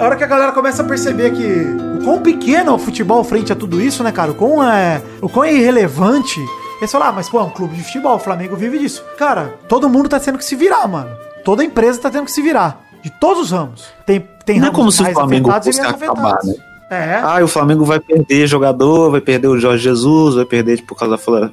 A 0.00 0.04
hora 0.04 0.16
que 0.16 0.24
a 0.24 0.26
galera 0.26 0.52
começa 0.52 0.82
a 0.82 0.86
perceber 0.86 1.30
que 1.32 2.00
o 2.00 2.04
quão 2.04 2.22
pequeno 2.22 2.70
é 2.70 2.74
o 2.74 2.78
futebol 2.78 3.22
frente 3.22 3.52
a 3.52 3.56
tudo 3.56 3.80
isso, 3.80 4.02
né, 4.02 4.10
cara? 4.10 4.30
O 4.30 4.34
quão 4.34 4.66
é, 4.66 5.02
o 5.20 5.28
quão 5.28 5.44
é 5.44 5.52
irrelevante. 5.52 6.40
Eles 6.78 6.90
falam, 6.90 7.08
ah, 7.08 7.12
mas 7.12 7.28
pô, 7.28 7.38
é 7.38 7.42
um 7.42 7.50
clube 7.50 7.76
de 7.76 7.84
futebol, 7.84 8.16
o 8.16 8.18
Flamengo 8.18 8.56
vive 8.56 8.78
disso. 8.78 9.04
Cara, 9.18 9.58
todo 9.68 9.90
mundo 9.90 10.08
tá 10.08 10.18
tendo 10.18 10.38
que 10.38 10.44
se 10.44 10.56
virar, 10.56 10.88
mano. 10.88 11.10
Toda 11.44 11.62
empresa 11.62 12.00
tá 12.00 12.10
tendo 12.10 12.24
que 12.24 12.32
se 12.32 12.40
virar. 12.40 12.82
De 13.02 13.10
todos 13.10 13.44
os 13.44 13.50
ramos. 13.50 13.88
Tem, 14.06 14.26
tem 14.44 14.58
Não 14.58 14.68
é 14.68 14.70
ramos 14.70 14.78
como 14.78 14.92
se 14.92 15.02
o 15.02 15.12
Flamengo 15.12 15.52
fosse 15.52 15.80
acabar, 15.82 16.38
né? 16.42 16.54
É. 16.90 17.20
Ah, 17.22 17.40
e 17.40 17.44
o 17.44 17.48
Flamengo 17.48 17.84
vai 17.84 18.00
perder 18.00 18.46
jogador, 18.48 19.10
vai 19.10 19.20
perder 19.20 19.46
o 19.46 19.58
Jorge 19.58 19.84
Jesus, 19.84 20.34
vai 20.34 20.44
perder 20.44 20.76
tipo, 20.76 20.88
por 20.88 20.98
causa 20.98 21.16
da 21.16 21.18
folha, 21.18 21.52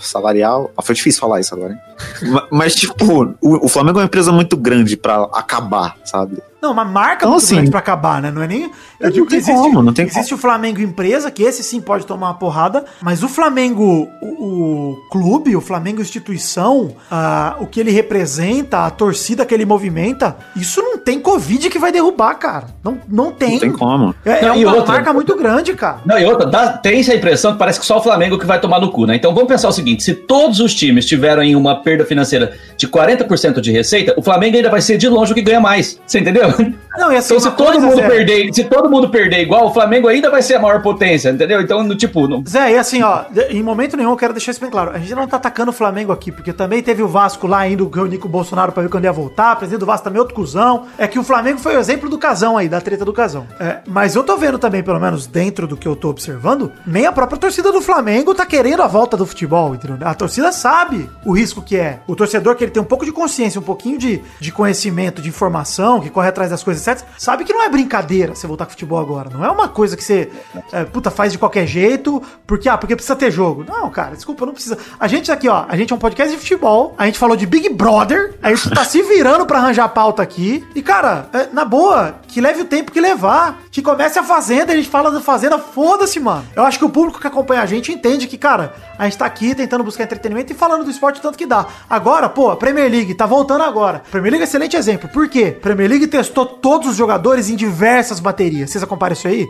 salarial. 0.00 0.70
Ah, 0.76 0.82
foi 0.82 0.94
difícil 0.94 1.20
falar 1.20 1.40
isso 1.40 1.54
agora, 1.54 1.72
hein? 1.72 1.78
Ma- 2.22 2.46
Mas, 2.50 2.74
tipo, 2.74 2.94
o, 3.40 3.66
o 3.66 3.68
Flamengo 3.68 3.98
é 3.98 4.02
uma 4.02 4.06
empresa 4.06 4.32
muito 4.32 4.56
grande 4.56 4.96
pra 4.96 5.22
acabar, 5.32 5.96
sabe? 6.04 6.38
Não, 6.60 6.72
uma 6.72 6.84
marca 6.84 7.18
Então, 7.24 7.30
muito 7.30 7.44
assim, 7.44 7.54
grande 7.54 7.70
pra 7.70 7.78
acabar, 7.78 8.20
né? 8.20 8.32
Não 8.32 8.42
é 8.42 8.48
nem. 8.48 8.62
Eu 8.64 8.70
não 9.00 9.10
digo 9.10 9.26
que 9.26 9.36
existe, 9.36 9.52
como, 9.52 9.80
não 9.80 9.92
tem 9.92 10.06
existe 10.06 10.34
o 10.34 10.36
Flamengo 10.36 10.80
empresa, 10.80 11.30
que 11.30 11.40
esse 11.44 11.62
sim 11.62 11.80
pode 11.80 12.04
tomar 12.04 12.26
uma 12.28 12.34
porrada, 12.34 12.84
mas 13.00 13.22
o 13.22 13.28
Flamengo, 13.28 14.08
o, 14.20 14.26
o 14.26 14.96
clube, 15.08 15.54
o 15.54 15.60
Flamengo 15.60 16.02
instituição, 16.02 16.96
ah, 17.08 17.54
o 17.60 17.66
que 17.66 17.78
ele 17.78 17.92
representa, 17.92 18.78
a 18.84 18.90
torcida 18.90 19.46
que 19.46 19.54
ele 19.54 19.64
movimenta, 19.64 20.36
isso 20.56 20.82
não 20.82 20.98
tem 20.98 21.20
Covid 21.20 21.70
que 21.70 21.78
vai 21.78 21.92
derrubar, 21.92 22.34
cara. 22.34 22.66
Não, 22.82 22.98
não 23.08 23.30
tem. 23.30 23.52
Não 23.52 23.60
tem 23.60 23.72
como. 23.72 24.12
É, 24.24 24.42
Não, 24.42 24.54
é 24.54 24.66
uma 24.66 24.74
outra- 24.78 24.94
marca 24.94 25.12
muito 25.12 25.36
grande, 25.36 25.74
cara. 25.74 25.98
Não, 26.04 26.18
e 26.18 26.24
outra, 26.24 26.44
dá, 26.44 26.72
tem 26.72 26.98
essa 26.98 27.14
impressão 27.14 27.52
que 27.52 27.58
parece 27.60 27.78
que 27.78 27.86
só 27.86 27.98
o 27.98 28.02
Flamengo 28.02 28.36
que 28.36 28.44
vai 28.44 28.60
tomar 28.60 28.80
no 28.80 28.90
cu, 28.90 29.06
né? 29.06 29.14
Então 29.14 29.32
vamos 29.32 29.48
pensar 29.48 29.68
o 29.68 29.72
seguinte: 29.72 30.02
se 30.02 30.12
todos 30.12 30.58
os 30.58 30.74
times 30.74 31.06
tiverem 31.06 31.54
uma 31.54 31.76
perda 31.88 32.04
financeira 32.04 32.52
de 32.76 32.86
40% 32.86 33.60
de 33.60 33.72
receita, 33.72 34.12
o 34.14 34.22
Flamengo 34.22 34.56
ainda 34.56 34.68
vai 34.68 34.82
ser 34.82 34.98
de 34.98 35.08
longe 35.08 35.32
o 35.32 35.34
que 35.34 35.40
ganha 35.40 35.60
mais. 35.60 35.98
Você 36.06 36.18
entendeu? 36.18 36.48
Não, 36.98 37.16
assim, 37.16 37.34
Então, 37.34 37.40
se 37.40 37.56
todo 37.56 37.80
mundo 37.80 38.02
perder, 38.02 38.52
se 38.52 38.64
todo 38.64 38.90
mundo 38.90 39.08
perder 39.08 39.42
igual, 39.42 39.66
o 39.66 39.72
Flamengo 39.72 40.08
ainda 40.08 40.30
vai 40.30 40.42
ser 40.42 40.54
a 40.54 40.60
maior 40.60 40.82
potência, 40.82 41.30
entendeu? 41.30 41.60
Então, 41.60 41.82
no, 41.82 41.94
tipo, 41.94 42.26
no, 42.26 42.42
Zé, 42.46 42.72
e 42.72 42.78
assim, 42.78 43.02
ó, 43.02 43.24
em 43.50 43.62
momento 43.62 43.96
nenhum 43.96 44.10
eu 44.10 44.16
quero 44.16 44.32
deixar 44.32 44.50
isso 44.50 44.60
bem 44.60 44.70
claro. 44.70 44.90
A 44.90 44.98
gente 44.98 45.14
não 45.14 45.26
tá 45.26 45.36
atacando 45.36 45.70
o 45.70 45.74
Flamengo 45.74 46.12
aqui, 46.12 46.32
porque 46.32 46.52
também 46.52 46.82
teve 46.82 47.02
o 47.02 47.08
Vasco 47.08 47.46
lá 47.46 47.66
indo 47.68 47.88
reunir 47.88 48.18
com 48.18 48.26
o 48.26 48.30
Bolsonaro 48.30 48.72
pra 48.72 48.82
ver 48.82 48.88
quando 48.88 49.04
ia 49.04 49.12
voltar. 49.12 49.54
O 49.54 49.56
presidente 49.58 49.80
do 49.80 49.86
Vasco 49.86 50.04
também 50.04 50.18
é 50.18 50.20
outro 50.20 50.34
cuzão. 50.34 50.86
É 50.98 51.06
que 51.06 51.18
o 51.18 51.24
Flamengo 51.24 51.58
foi 51.58 51.76
o 51.76 51.78
exemplo 51.78 52.08
do 52.08 52.18
casão 52.18 52.56
aí, 52.56 52.68
da 52.68 52.80
treta 52.80 53.04
do 53.04 53.12
casão. 53.12 53.46
É, 53.60 53.78
mas 53.86 54.16
eu 54.16 54.24
tô 54.24 54.36
vendo 54.36 54.58
também, 54.58 54.82
pelo 54.82 54.98
menos 54.98 55.26
dentro 55.26 55.66
do 55.66 55.76
que 55.76 55.86
eu 55.86 55.94
tô 55.94 56.08
observando, 56.08 56.72
nem 56.86 57.06
a 57.06 57.12
própria 57.12 57.38
torcida 57.38 57.70
do 57.70 57.80
Flamengo 57.80 58.34
tá 58.34 58.44
querendo 58.44 58.82
a 58.82 58.86
volta 58.86 59.16
do 59.16 59.26
futebol, 59.26 59.74
entendeu? 59.74 59.96
A 60.00 60.14
torcida 60.14 60.50
sabe 60.52 61.08
o 61.24 61.32
risco 61.32 61.62
que 61.62 61.76
é. 61.76 62.00
O 62.06 62.16
torcedor 62.16 62.56
que 62.56 62.64
ele 62.64 62.70
tem 62.70 62.82
um 62.82 62.86
pouco 62.86 63.04
de 63.04 63.12
consciência, 63.12 63.60
um 63.60 63.64
pouquinho 63.64 63.98
de, 63.98 64.22
de 64.40 64.50
conhecimento, 64.50 65.22
de 65.22 65.28
informação, 65.28 66.00
que 66.00 66.10
corre 66.10 66.28
atrás 66.28 66.50
das 66.50 66.62
coisas, 66.62 66.82
sabe 67.16 67.44
que 67.44 67.52
não 67.52 67.62
é 67.62 67.68
brincadeira 67.68 68.34
você 68.34 68.46
voltar 68.46 68.64
com 68.64 68.72
futebol 68.72 68.98
agora. 68.98 69.30
Não 69.30 69.44
é 69.44 69.50
uma 69.50 69.68
coisa 69.68 69.96
que 69.96 70.04
você, 70.04 70.30
é, 70.72 70.84
puta, 70.84 71.10
faz 71.10 71.32
de 71.32 71.38
qualquer 71.38 71.66
jeito, 71.66 72.22
porque, 72.46 72.68
ah, 72.68 72.78
porque 72.78 72.94
precisa 72.94 73.16
ter 73.16 73.30
jogo. 73.30 73.64
Não, 73.68 73.90
cara, 73.90 74.14
desculpa, 74.14 74.46
não 74.46 74.52
precisa. 74.52 74.78
A 74.98 75.08
gente 75.08 75.30
aqui, 75.30 75.48
ó, 75.48 75.64
a 75.68 75.76
gente 75.76 75.92
é 75.92 75.96
um 75.96 75.98
podcast 75.98 76.34
de 76.34 76.40
futebol, 76.40 76.94
a 76.96 77.06
gente 77.06 77.18
falou 77.18 77.36
de 77.36 77.46
Big 77.46 77.68
Brother, 77.70 78.34
a 78.42 78.54
gente 78.54 78.70
tá 78.70 78.84
se 78.84 79.02
virando 79.02 79.46
pra 79.46 79.58
arranjar 79.58 79.84
a 79.84 79.88
pauta 79.88 80.22
aqui, 80.22 80.66
e, 80.74 80.82
cara, 80.82 81.28
é, 81.32 81.48
na 81.52 81.64
boa, 81.64 82.20
que 82.28 82.40
leve 82.40 82.62
o 82.62 82.64
tempo 82.64 82.92
que 82.92 83.00
levar, 83.00 83.62
que 83.70 83.82
comece 83.82 84.18
a 84.18 84.22
Fazenda, 84.22 84.72
a 84.72 84.76
gente 84.76 84.88
fala 84.88 85.10
da 85.10 85.20
Fazenda, 85.20 85.58
foda-se, 85.58 86.20
mano. 86.20 86.44
Eu 86.54 86.62
acho 86.64 86.78
que 86.78 86.84
o 86.84 86.90
público 86.90 87.20
que 87.20 87.26
acompanha 87.26 87.62
a 87.62 87.66
gente 87.66 87.92
entende 87.92 88.26
que, 88.26 88.36
cara, 88.36 88.74
a 88.98 89.04
gente 89.04 89.18
tá 89.18 89.26
aqui 89.26 89.54
tentando 89.54 89.84
buscar 89.84 90.04
entretenimento 90.04 90.52
e 90.52 90.56
falando 90.56 90.84
do 90.84 90.90
esporte 90.90 91.20
tanto 91.20 91.38
que 91.38 91.46
dá. 91.46 91.66
Agora, 91.88 92.28
pô, 92.28 92.50
a 92.50 92.56
Premier 92.56 92.90
League 92.90 93.14
tá 93.14 93.26
voltando 93.26 93.62
agora. 93.62 94.02
Premier 94.10 94.32
League 94.32 94.42
é 94.42 94.48
excelente 94.48 94.76
exemplo. 94.76 95.08
Por 95.08 95.28
quê? 95.28 95.50
Premier 95.50 95.88
League 95.88 96.06
testou 96.06 96.46
todos 96.78 96.90
os 96.92 96.96
jogadores 96.96 97.50
em 97.50 97.56
diversas 97.56 98.20
baterias. 98.20 98.70
Vocês 98.70 98.84
acompanham 98.84 99.12
isso 99.12 99.26
aí? 99.26 99.48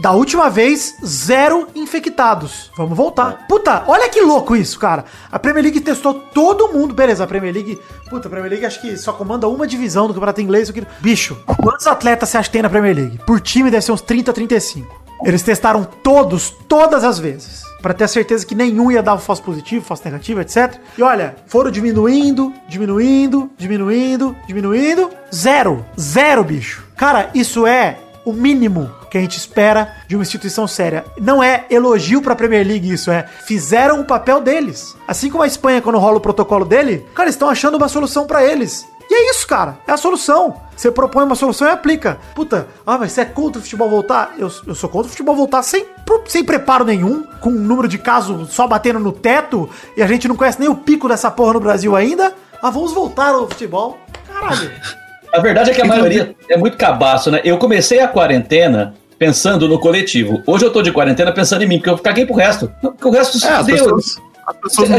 Da 0.00 0.10
última 0.10 0.50
vez, 0.50 0.96
zero 1.04 1.68
infectados. 1.76 2.72
Vamos 2.76 2.96
voltar. 2.96 3.46
Puta, 3.48 3.84
olha 3.86 4.08
que 4.08 4.20
louco 4.20 4.56
isso, 4.56 4.76
cara. 4.80 5.04
A 5.30 5.38
Premier 5.38 5.62
League 5.62 5.80
testou 5.80 6.14
todo 6.14 6.72
mundo. 6.72 6.92
Beleza, 6.92 7.22
a 7.22 7.26
Premier 7.26 7.54
League. 7.54 7.78
Puta, 8.10 8.26
a 8.26 8.30
Premier 8.30 8.50
League 8.50 8.66
acho 8.66 8.80
que 8.80 8.96
só 8.96 9.12
comanda 9.12 9.46
uma 9.46 9.64
divisão 9.64 10.08
do 10.08 10.14
campeonato 10.14 10.40
inglês. 10.40 10.68
aqui. 10.68 10.84
Bicho, 11.00 11.36
quantos 11.62 11.86
atletas 11.86 12.30
você 12.30 12.38
acha 12.38 12.48
que 12.48 12.54
tem 12.54 12.62
na 12.62 12.70
Premier 12.70 12.96
League? 12.96 13.20
Por 13.24 13.40
time 13.40 13.70
deve 13.70 13.84
ser 13.84 13.92
uns 13.92 14.00
30, 14.00 14.32
35. 14.32 15.02
Eles 15.24 15.42
testaram 15.42 15.84
todos, 16.02 16.50
todas 16.68 17.04
as 17.04 17.20
vezes. 17.20 17.65
Pra 17.86 17.94
ter 17.94 18.02
a 18.02 18.08
certeza 18.08 18.44
que 18.44 18.56
nenhum 18.56 18.90
ia 18.90 19.00
dar 19.00 19.14
um 19.14 19.18
falso 19.18 19.44
positivo, 19.44 19.84
falso 19.84 20.02
negativo, 20.04 20.40
etc. 20.40 20.74
E 20.98 21.02
olha, 21.04 21.36
foram 21.46 21.70
diminuindo, 21.70 22.52
diminuindo, 22.68 23.48
diminuindo, 23.56 24.36
diminuindo. 24.44 25.08
Zero. 25.32 25.86
Zero, 25.96 26.42
bicho. 26.42 26.84
Cara, 26.96 27.30
isso 27.32 27.64
é 27.64 27.96
o 28.24 28.32
mínimo 28.32 28.90
que 29.08 29.16
a 29.16 29.20
gente 29.20 29.38
espera 29.38 29.94
de 30.08 30.16
uma 30.16 30.22
instituição 30.22 30.66
séria. 30.66 31.04
Não 31.16 31.40
é 31.40 31.64
elogio 31.70 32.20
pra 32.20 32.34
Premier 32.34 32.66
League 32.66 32.92
isso, 32.92 33.08
é 33.08 33.24
fizeram 33.44 34.00
o 34.00 34.04
papel 34.04 34.40
deles. 34.40 34.96
Assim 35.06 35.30
como 35.30 35.44
a 35.44 35.46
Espanha, 35.46 35.80
quando 35.80 36.00
rola 36.00 36.16
o 36.16 36.20
protocolo 36.20 36.64
dele, 36.64 37.06
cara, 37.14 37.28
estão 37.28 37.48
achando 37.48 37.76
uma 37.76 37.86
solução 37.86 38.26
pra 38.26 38.44
eles. 38.44 38.84
E 39.08 39.14
é 39.14 39.30
isso, 39.30 39.46
cara. 39.46 39.78
É 39.86 39.92
a 39.92 39.96
solução. 39.96 40.60
Você 40.76 40.90
propõe 40.90 41.24
uma 41.24 41.34
solução 41.34 41.66
e 41.68 41.70
aplica. 41.70 42.18
Puta, 42.34 42.66
ah, 42.86 42.98
mas 42.98 43.12
você 43.12 43.22
é 43.22 43.24
contra 43.24 43.58
o 43.60 43.62
futebol 43.62 43.88
voltar? 43.88 44.34
Eu, 44.38 44.50
eu 44.66 44.74
sou 44.74 44.90
contra 44.90 45.06
o 45.06 45.10
futebol 45.10 45.34
voltar 45.34 45.62
sem, 45.62 45.86
sem 46.26 46.44
preparo 46.44 46.84
nenhum, 46.84 47.22
com 47.40 47.50
um 47.50 47.52
número 47.52 47.88
de 47.88 47.98
casos 47.98 48.50
só 48.52 48.66
batendo 48.66 48.98
no 48.98 49.12
teto, 49.12 49.70
e 49.96 50.02
a 50.02 50.06
gente 50.06 50.28
não 50.28 50.36
conhece 50.36 50.60
nem 50.60 50.68
o 50.68 50.74
pico 50.74 51.08
dessa 51.08 51.30
porra 51.30 51.54
no 51.54 51.60
Brasil 51.60 51.94
ainda. 51.96 52.34
Ah, 52.62 52.70
vamos 52.70 52.92
voltar 52.92 53.30
ao 53.30 53.48
futebol. 53.48 53.98
Caralho. 54.26 54.70
A 55.32 55.40
verdade 55.40 55.70
é 55.70 55.74
que 55.74 55.82
a 55.82 55.84
maioria 55.84 56.34
é 56.48 56.56
muito 56.56 56.78
cabaço, 56.78 57.30
né? 57.30 57.42
Eu 57.44 57.58
comecei 57.58 58.00
a 58.00 58.08
quarentena 58.08 58.94
pensando 59.18 59.68
no 59.68 59.78
coletivo. 59.78 60.42
Hoje 60.46 60.64
eu 60.64 60.72
tô 60.72 60.80
de 60.80 60.90
quarentena 60.90 61.30
pensando 61.30 61.62
em 61.62 61.66
mim, 61.66 61.76
porque 61.76 61.90
eu 61.90 61.98
caguei 61.98 62.24
pro 62.24 62.34
resto. 62.34 62.72
Porque 62.80 63.06
o 63.06 63.10
resto 63.10 63.44
É, 63.46 63.58
fudeu. 63.58 63.76
pessoas, 63.76 64.16
as 64.46 64.56
pessoas 64.56 64.88
não. 64.88 64.98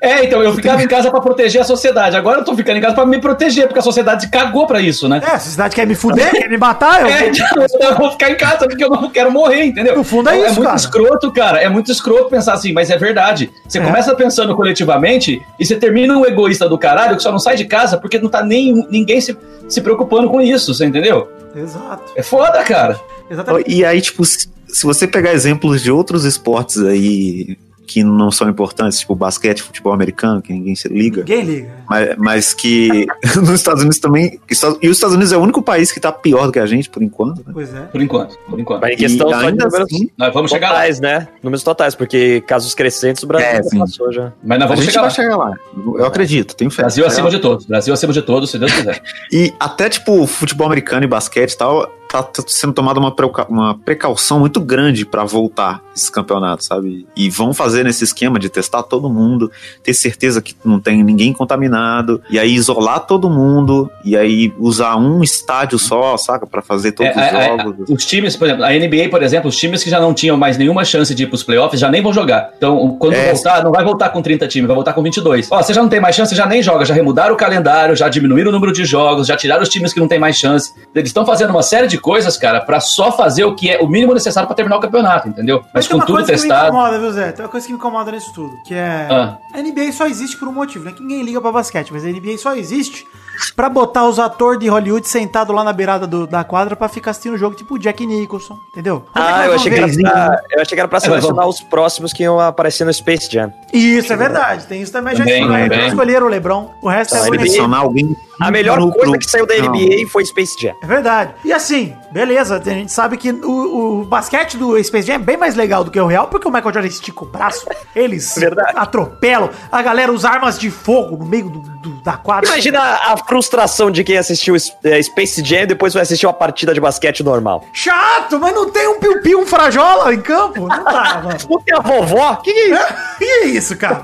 É, 0.00 0.24
então 0.24 0.42
eu 0.42 0.54
ficava 0.54 0.82
em 0.82 0.88
casa 0.88 1.10
pra 1.10 1.20
proteger 1.20 1.60
a 1.60 1.64
sociedade. 1.64 2.16
Agora 2.16 2.38
eu 2.40 2.44
tô 2.44 2.54
ficando 2.56 2.78
em 2.78 2.80
casa 2.80 2.94
pra 2.94 3.04
me 3.04 3.20
proteger, 3.20 3.66
porque 3.66 3.78
a 3.78 3.82
sociedade 3.82 4.28
cagou 4.28 4.66
pra 4.66 4.80
isso, 4.80 5.08
né? 5.08 5.20
É, 5.22 5.34
a 5.34 5.38
sociedade 5.38 5.74
quer 5.74 5.86
me 5.86 5.94
fuder, 5.94 6.30
quer 6.30 6.48
me 6.48 6.56
matar, 6.56 7.02
eu. 7.02 7.08
É, 7.18 7.28
então 7.28 7.90
eu 7.90 7.96
vou 7.96 8.10
ficar 8.12 8.30
em 8.30 8.36
casa 8.36 8.66
porque 8.66 8.82
eu 8.84 8.90
não 8.90 9.10
quero 9.10 9.30
morrer, 9.30 9.64
entendeu? 9.64 9.96
No 9.96 10.04
fundo 10.04 10.30
é 10.30 10.34
Então, 10.36 10.46
isso, 10.46 10.54
muito 10.56 10.66
cara. 10.66 10.76
escroto, 10.76 11.32
cara. 11.32 11.58
É 11.60 11.68
muito 11.68 11.90
escroto 11.92 12.28
pensar 12.30 12.54
assim, 12.54 12.72
mas 12.72 12.90
é 12.90 12.96
verdade. 12.96 13.50
Você 13.68 13.78
É. 13.78 13.82
começa 13.82 14.14
pensando 14.14 14.54
coletivamente 14.56 15.42
e 15.58 15.66
você 15.66 15.76
termina 15.76 16.16
um 16.16 16.24
egoísta 16.24 16.68
do 16.68 16.78
caralho 16.78 17.16
que 17.16 17.22
só 17.22 17.30
não 17.32 17.38
sai 17.38 17.56
de 17.56 17.64
casa 17.66 17.98
porque 17.98 18.18
não 18.18 18.28
tá 18.30 18.42
nem 18.42 18.72
ninguém 18.90 19.20
se, 19.20 19.36
se 19.68 19.80
preocupando 19.80 20.28
com 20.30 20.40
isso, 20.40 20.72
você 20.74 20.84
entendeu? 20.86 21.30
Exato. 21.54 22.02
É 22.16 22.22
foda, 22.22 22.62
cara. 22.64 22.98
Exatamente. 23.30 23.70
E 23.70 23.84
aí, 23.84 24.00
tipo, 24.00 24.24
se 24.24 24.48
você 24.84 25.06
pegar 25.06 25.32
exemplos 25.32 25.82
de 25.82 25.90
outros 25.90 26.24
esportes 26.24 26.78
aí 26.82 27.56
que 27.88 28.04
não 28.04 28.30
são 28.30 28.48
importantes, 28.48 29.00
tipo 29.00 29.14
basquete, 29.14 29.62
futebol 29.62 29.92
americano, 29.92 30.42
que 30.42 30.52
ninguém 30.52 30.74
se 30.76 30.86
liga, 30.88 31.22
Ninguém 31.22 31.42
liga. 31.42 31.70
mas, 31.88 32.16
mas 32.18 32.54
que 32.54 33.06
nos 33.36 33.50
Estados 33.50 33.80
Unidos 33.82 33.98
também. 33.98 34.38
E 34.82 34.88
os 34.88 34.96
Estados 34.96 35.14
Unidos 35.16 35.32
é 35.32 35.36
o 35.36 35.40
único 35.40 35.62
país 35.62 35.90
que 35.90 35.98
tá 35.98 36.12
pior 36.12 36.46
do 36.46 36.52
que 36.52 36.58
a 36.58 36.66
gente, 36.66 36.90
por 36.90 37.02
enquanto. 37.02 37.38
né? 37.38 37.50
Pois 37.52 37.74
é. 37.74 37.80
Por 37.80 38.02
enquanto, 38.02 38.36
por 38.48 38.60
enquanto. 38.60 38.82
Mas 38.82 38.92
em 38.92 38.96
questão 38.96 39.28
E 39.28 39.32
só 39.32 39.38
de 39.40 39.46
ainda 39.46 39.64
números 39.64 39.86
assim, 39.92 40.10
Nós 40.18 40.34
vamos 40.34 40.50
chegar 40.50 40.68
lá. 40.68 40.74
totais, 40.74 41.00
né? 41.00 41.28
Números 41.42 41.62
totais, 41.62 41.94
porque 41.94 42.42
casos 42.46 42.74
crescentes 42.74 43.22
o 43.22 43.26
Brasil 43.26 43.48
É, 43.48 43.62
já 43.62 43.78
passou 43.78 44.12
já. 44.12 44.32
Mas 44.44 44.58
nós 44.58 44.66
a 44.70 44.74
vamos 44.74 44.84
gente 44.84 44.92
chegar 44.92 45.00
vai 45.08 45.10
lá. 45.10 45.14
chegar 45.14 45.36
lá. 45.36 45.98
Eu 45.98 46.04
acredito, 46.06 46.54
tenho 46.54 46.70
fé. 46.70 46.82
Brasil 46.82 47.06
acima 47.06 47.30
de 47.30 47.38
todos. 47.38 47.64
Brasil 47.64 47.94
acima 47.94 48.12
de 48.12 48.20
todos, 48.22 48.50
se 48.50 48.58
Deus 48.58 48.72
quiser. 48.72 49.02
E 49.32 49.52
até, 49.58 49.88
tipo, 49.88 50.26
futebol 50.26 50.66
americano 50.66 51.04
e 51.04 51.06
basquete 51.06 51.52
e 51.52 51.56
tal, 51.56 51.86
tá 52.10 52.22
t- 52.22 52.42
sendo 52.48 52.72
tomada 52.72 52.98
uma, 52.98 53.14
uma 53.48 53.78
precaução 53.78 54.38
muito 54.40 54.58
grande 54.60 55.04
pra 55.04 55.24
voltar 55.24 55.82
esses 55.94 56.08
campeonatos, 56.10 56.66
sabe? 56.66 57.06
E 57.16 57.28
vão 57.30 57.52
fazer 57.54 57.77
nesse 57.84 58.04
esquema 58.04 58.38
de 58.38 58.48
testar 58.48 58.82
todo 58.82 59.08
mundo, 59.08 59.50
ter 59.82 59.94
certeza 59.94 60.40
que 60.42 60.54
não 60.64 60.78
tem 60.80 61.02
ninguém 61.02 61.32
contaminado, 61.32 62.22
e 62.30 62.38
aí 62.38 62.52
isolar 62.54 63.00
todo 63.00 63.28
mundo, 63.30 63.90
e 64.04 64.16
aí 64.16 64.52
usar 64.58 64.96
um 64.96 65.22
estádio 65.22 65.78
só, 65.78 66.16
saca? 66.16 66.46
Pra 66.46 66.62
fazer 66.62 66.92
todos 66.92 67.12
É, 67.16 67.20
os 67.20 67.26
é, 67.32 67.48
jogos. 67.58 67.88
os 67.88 68.04
times, 68.06 68.36
por 68.36 68.46
exemplo, 68.46 68.64
a 68.64 68.70
NBA, 68.70 69.08
por 69.10 69.22
exemplo, 69.22 69.48
os 69.48 69.56
times 69.56 69.82
que 69.82 69.90
já 69.90 70.00
não 70.00 70.14
tinham 70.14 70.36
mais 70.36 70.56
nenhuma 70.56 70.84
chance 70.84 71.14
de 71.14 71.22
ir 71.24 71.26
pros 71.26 71.42
playoffs 71.42 71.78
já 71.80 71.90
nem 71.90 72.02
vão 72.02 72.12
jogar. 72.12 72.50
Então, 72.56 72.96
quando 72.98 73.14
É, 73.14 73.32
voltar, 73.32 73.62
não 73.64 73.72
vai 73.72 73.84
voltar 73.84 74.08
com 74.10 74.20
30 74.22 74.46
times, 74.48 74.66
vai 74.66 74.74
voltar 74.74 74.92
com 74.92 75.02
22. 75.02 75.48
Ó, 75.50 75.62
você 75.62 75.72
já 75.74 75.82
não 75.82 75.88
tem 75.88 76.00
mais 76.00 76.14
chance, 76.16 76.34
já 76.34 76.46
nem 76.46 76.62
joga, 76.62 76.84
já 76.84 76.94
remudaram 76.94 77.34
o 77.34 77.36
calendário, 77.36 77.94
já 77.96 78.08
diminuíram 78.08 78.50
o 78.50 78.52
número 78.52 78.72
de 78.72 78.84
jogos, 78.84 79.26
já 79.26 79.36
tiraram 79.36 79.62
os 79.62 79.68
times 79.68 79.92
que 79.92 80.00
não 80.00 80.08
tem 80.08 80.18
mais 80.18 80.36
chance. 80.36 80.72
Eles 80.94 81.10
estão 81.10 81.24
fazendo 81.26 81.50
uma 81.50 81.62
série 81.62 81.86
de 81.86 81.98
coisas, 81.98 82.36
cara, 82.36 82.60
pra 82.60 82.80
só 82.80 83.12
fazer 83.12 83.44
o 83.44 83.54
que 83.54 83.70
é 83.70 83.78
o 83.80 83.86
mínimo 83.86 84.14
necessário 84.14 84.46
pra 84.46 84.56
terminar 84.56 84.76
o 84.76 84.80
campeonato, 84.80 85.28
entendeu? 85.28 85.62
Mas, 85.72 85.86
tem 85.86 85.92
com 85.96 86.00
uma 86.00 86.06
tudo 86.06 86.16
coisa 86.16 86.32
que 86.32 86.36
me 86.36 86.42
testado. 86.48 86.68
incomoda, 86.68 86.98
viu, 86.98 87.12
Zé? 87.12 87.32
Tem 87.32 87.44
uma 87.44 87.50
coisa 87.50 87.66
que 87.68 87.72
me 87.72 87.78
incomoda 87.78 88.10
nisso 88.10 88.32
tudo, 88.34 88.56
que 88.66 88.74
é... 88.74 89.06
Ah. 89.10 89.38
A 89.54 89.62
NBA 89.62 89.92
só 89.92 90.06
existe 90.06 90.36
por 90.36 90.48
um 90.48 90.52
motivo, 90.52 90.84
né? 90.84 90.92
Que 90.92 91.00
ninguém 91.02 91.22
liga 91.22 91.40
pra 91.40 91.52
basquete, 91.52 91.92
mas 91.92 92.04
a 92.04 92.08
NBA 92.08 92.36
só 92.38 92.54
existe 92.54 93.06
pra 93.54 93.68
botar 93.68 94.06
os 94.08 94.18
atores 94.18 94.58
de 94.58 94.68
Hollywood 94.68 95.06
sentados 95.08 95.54
lá 95.54 95.62
na 95.62 95.72
beirada 95.72 96.06
do- 96.06 96.26
da 96.26 96.42
quadra 96.42 96.74
pra 96.74 96.88
ficar 96.88 97.12
assistindo 97.12 97.34
o 97.34 97.38
jogo, 97.38 97.54
tipo 97.54 97.74
o 97.74 97.78
Jack 97.78 98.04
Nicholson, 98.04 98.58
entendeu? 98.72 99.04
É 99.14 99.20
Ah, 99.20 99.46
eu 99.46 99.54
achei, 99.54 99.70
que 99.72 99.78
era 99.78 99.86
pra, 99.92 100.40
eu 100.50 100.62
achei 100.62 100.74
que 100.76 100.80
era 100.80 100.88
pra 100.88 101.00
selecionar 101.00 101.46
os 101.46 101.60
próximos 101.60 102.12
que 102.12 102.24
iam 102.24 102.40
aparecer 102.40 102.84
no 102.84 102.92
Space 102.92 103.30
Jam. 103.30 103.52
Isso, 103.72 104.12
é 104.12 104.16
verdade. 104.16 104.66
Tem 104.66 104.82
isso 104.82 104.90
também. 104.92 105.14
Já 105.14 105.24
Também, 105.24 105.42
escolheram, 105.42 105.64
também. 105.68 105.80
já 105.80 105.86
escolheram 105.88 106.26
o 106.26 106.28
LeBron. 106.28 106.70
O 106.82 106.88
resto 106.88 107.14
é. 107.14 107.20
Selecionar 107.22 107.80
alguém. 107.80 108.16
A 108.40 108.50
melhor 108.50 108.78
coisa 108.92 109.18
que 109.18 109.28
saiu 109.30 109.46
da 109.46 109.56
Não. 109.56 109.64
NBA 109.72 110.08
foi 110.10 110.24
Space 110.24 110.56
Jam. 110.60 110.74
É 110.82 110.86
verdade. 110.86 111.34
E 111.44 111.52
assim, 111.52 111.94
beleza, 112.10 112.56
a 112.64 112.70
gente 112.70 112.92
sabe 112.92 113.16
que 113.16 113.30
o, 113.30 114.00
o 114.00 114.04
basquete 114.04 114.56
do 114.56 114.82
Space 114.82 115.06
Jam 115.06 115.16
é 115.16 115.18
bem 115.18 115.36
mais 115.36 115.54
legal 115.54 115.84
do 115.84 115.90
que 115.90 116.00
o 116.00 116.06
real, 116.06 116.28
porque 116.28 116.46
o 116.48 116.50
Michael 116.50 116.72
Jordan 116.74 116.88
estica 116.88 117.24
o 117.24 117.26
braço, 117.26 117.66
eles 117.94 118.34
Verdade. 118.36 118.72
atropelam, 118.76 119.50
a 119.70 119.82
galera 119.82 120.12
usa 120.12 120.28
armas 120.28 120.58
de 120.58 120.70
fogo 120.70 121.16
no 121.16 121.24
meio 121.26 121.48
do, 121.50 121.58
do- 121.60 122.02
da 122.02 122.12
quadra. 122.16 122.48
Imagina 122.48 122.80
a 122.80 123.16
frustração 123.16 123.90
de 123.90 124.02
quem 124.04 124.16
assistiu 124.16 124.54
é, 124.84 125.02
Space 125.02 125.42
Jam 125.44 125.62
e 125.62 125.66
depois 125.66 125.92
vai 125.94 126.02
assistir 126.02 126.26
uma 126.26 126.32
partida 126.32 126.72
de 126.74 126.80
basquete 126.80 127.22
normal. 127.22 127.64
Chato, 127.72 128.38
mas 128.38 128.54
não 128.54 128.70
tem 128.70 128.86
um 128.88 128.98
piu-piu, 128.98 129.40
um 129.40 129.46
frajola 129.46 130.12
em 130.14 130.20
campo? 130.20 130.66
Não 130.68 130.84
dá, 130.84 131.20
mano. 131.24 131.38
Não 131.50 131.60
tem 131.60 131.74
a 131.76 131.80
vovó? 131.80 132.36
Que 132.36 132.52
que 132.52 132.58
é 132.60 132.68
isso? 132.70 132.94
Que 133.18 133.24
é 133.24 133.46
isso, 133.46 133.76
cara? 133.76 134.02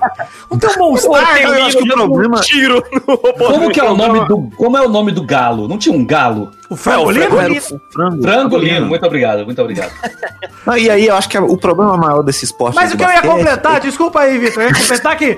Não 0.50 0.58
tem 0.58 0.70
um 0.70 0.78
monstro. 0.78 1.12
eu 1.12 1.64
acho 1.64 1.78
que 1.78 1.92
o 1.92 1.96
problema- 1.96 2.40
tiro 2.40 2.82
no 2.92 3.14
robô. 3.14 3.44
Como 3.52 3.70
que 3.70 3.80
é 3.80 3.84
o 3.84 3.94
nome 3.96 4.26
do. 4.26 4.50
Como 4.56 4.76
é 4.76 4.82
o 4.82 4.88
nome 4.88 5.12
do 5.12 5.22
galo? 5.22 5.66
Não 5.68 5.78
tinha 5.78 5.94
um 5.94 6.04
galo? 6.04 6.50
O 6.74 6.76
frangolino? 6.76 7.26
O 7.26 7.92
frango. 7.92 8.22
Frangolino, 8.22 8.86
muito 8.86 9.06
obrigado, 9.06 9.44
muito 9.44 9.62
obrigado. 9.62 9.92
Não, 10.66 10.76
e 10.76 10.90
aí 10.90 11.06
eu 11.06 11.14
acho 11.14 11.28
que 11.28 11.38
o 11.38 11.56
problema 11.56 11.96
maior 11.96 12.22
desse 12.22 12.44
esporte. 12.44 12.74
Mas 12.74 12.92
o 12.92 12.96
que 12.96 13.04
eu 13.04 13.08
ia 13.08 13.22
completar, 13.22 13.80
desculpa 13.80 14.20
aí, 14.20 14.38
Vitor, 14.38 14.62
eu 14.62 14.68
ia 14.68 14.74
completar 14.74 15.16
que 15.16 15.36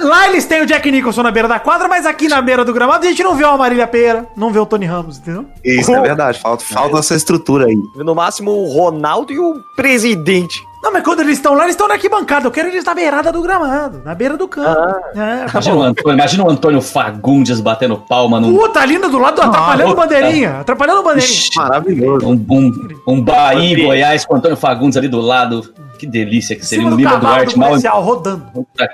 lá 0.00 0.28
eles 0.28 0.46
têm 0.46 0.62
o 0.62 0.66
Jack 0.66 0.90
Nicholson 0.90 1.22
na 1.22 1.30
beira 1.30 1.48
da 1.48 1.58
quadra, 1.58 1.88
mas 1.88 2.06
aqui 2.06 2.28
na 2.28 2.40
beira 2.40 2.64
do 2.64 2.72
gramado 2.72 3.04
a 3.04 3.08
gente 3.08 3.22
não 3.22 3.34
vê 3.34 3.44
o 3.44 3.58
Marília 3.58 3.86
Pera, 3.86 4.26
não 4.36 4.50
vê 4.50 4.58
o 4.58 4.66
Tony 4.66 4.86
Ramos, 4.86 5.18
entendeu? 5.18 5.44
Isso 5.64 5.94
é 5.94 6.00
verdade, 6.00 6.38
falta, 6.40 6.64
falta 6.64 6.98
essa 6.98 7.14
estrutura 7.14 7.66
aí. 7.66 7.76
No 7.96 8.14
máximo 8.14 8.50
o 8.52 8.72
Ronaldo 8.72 9.32
e 9.32 9.38
o 9.38 9.60
presidente. 9.76 10.69
Não, 10.82 10.90
mas 10.92 11.02
quando 11.04 11.20
eles 11.20 11.34
estão 11.36 11.52
lá, 11.54 11.64
eles 11.64 11.74
estão 11.74 11.86
na 11.86 11.94
arquibancada. 11.94 12.46
Eu 12.46 12.50
quero 12.50 12.68
eles 12.68 12.84
na 12.84 12.94
beirada 12.94 13.30
do 13.30 13.42
gramado, 13.42 14.00
na 14.02 14.14
beira 14.14 14.36
do 14.36 14.48
campo. 14.48 14.68
É, 15.14 15.44
tá 15.44 15.50
Imagina 15.52 15.76
o. 15.76 15.82
Antônio, 15.82 16.14
imagina 16.18 16.44
o 16.44 16.50
Antônio 16.50 16.80
Fagundes 16.80 17.60
batendo 17.60 17.96
palma 17.98 18.40
num. 18.40 18.56
Puta, 18.56 18.80
ali 18.80 18.96
do 18.98 19.18
lado, 19.18 19.42
atrapalhando 19.42 19.90
puta. 19.94 20.00
bandeirinha. 20.06 20.60
Atrapalhando 20.60 21.02
bandeirinha. 21.02 21.32
Ixi, 21.38 21.56
Maravilhoso. 21.58 22.26
um, 22.26 22.46
um, 22.50 22.88
um 23.06 23.20
Bahia 23.22 23.78
em 23.78 23.84
Goiás 23.84 24.24
com 24.24 24.34
o 24.34 24.36
Antônio 24.38 24.56
Fagundes 24.56 24.96
ali 24.96 25.08
do 25.08 25.20
lado. 25.20 25.72
Que 25.98 26.06
delícia 26.06 26.56
que 26.56 26.64
seria 26.64 26.86
um 26.86 26.90
do 26.90 26.96
Lima 26.96 27.18
Duarte 27.18 27.58
mal. 27.58 27.74
rodando. 28.02 28.42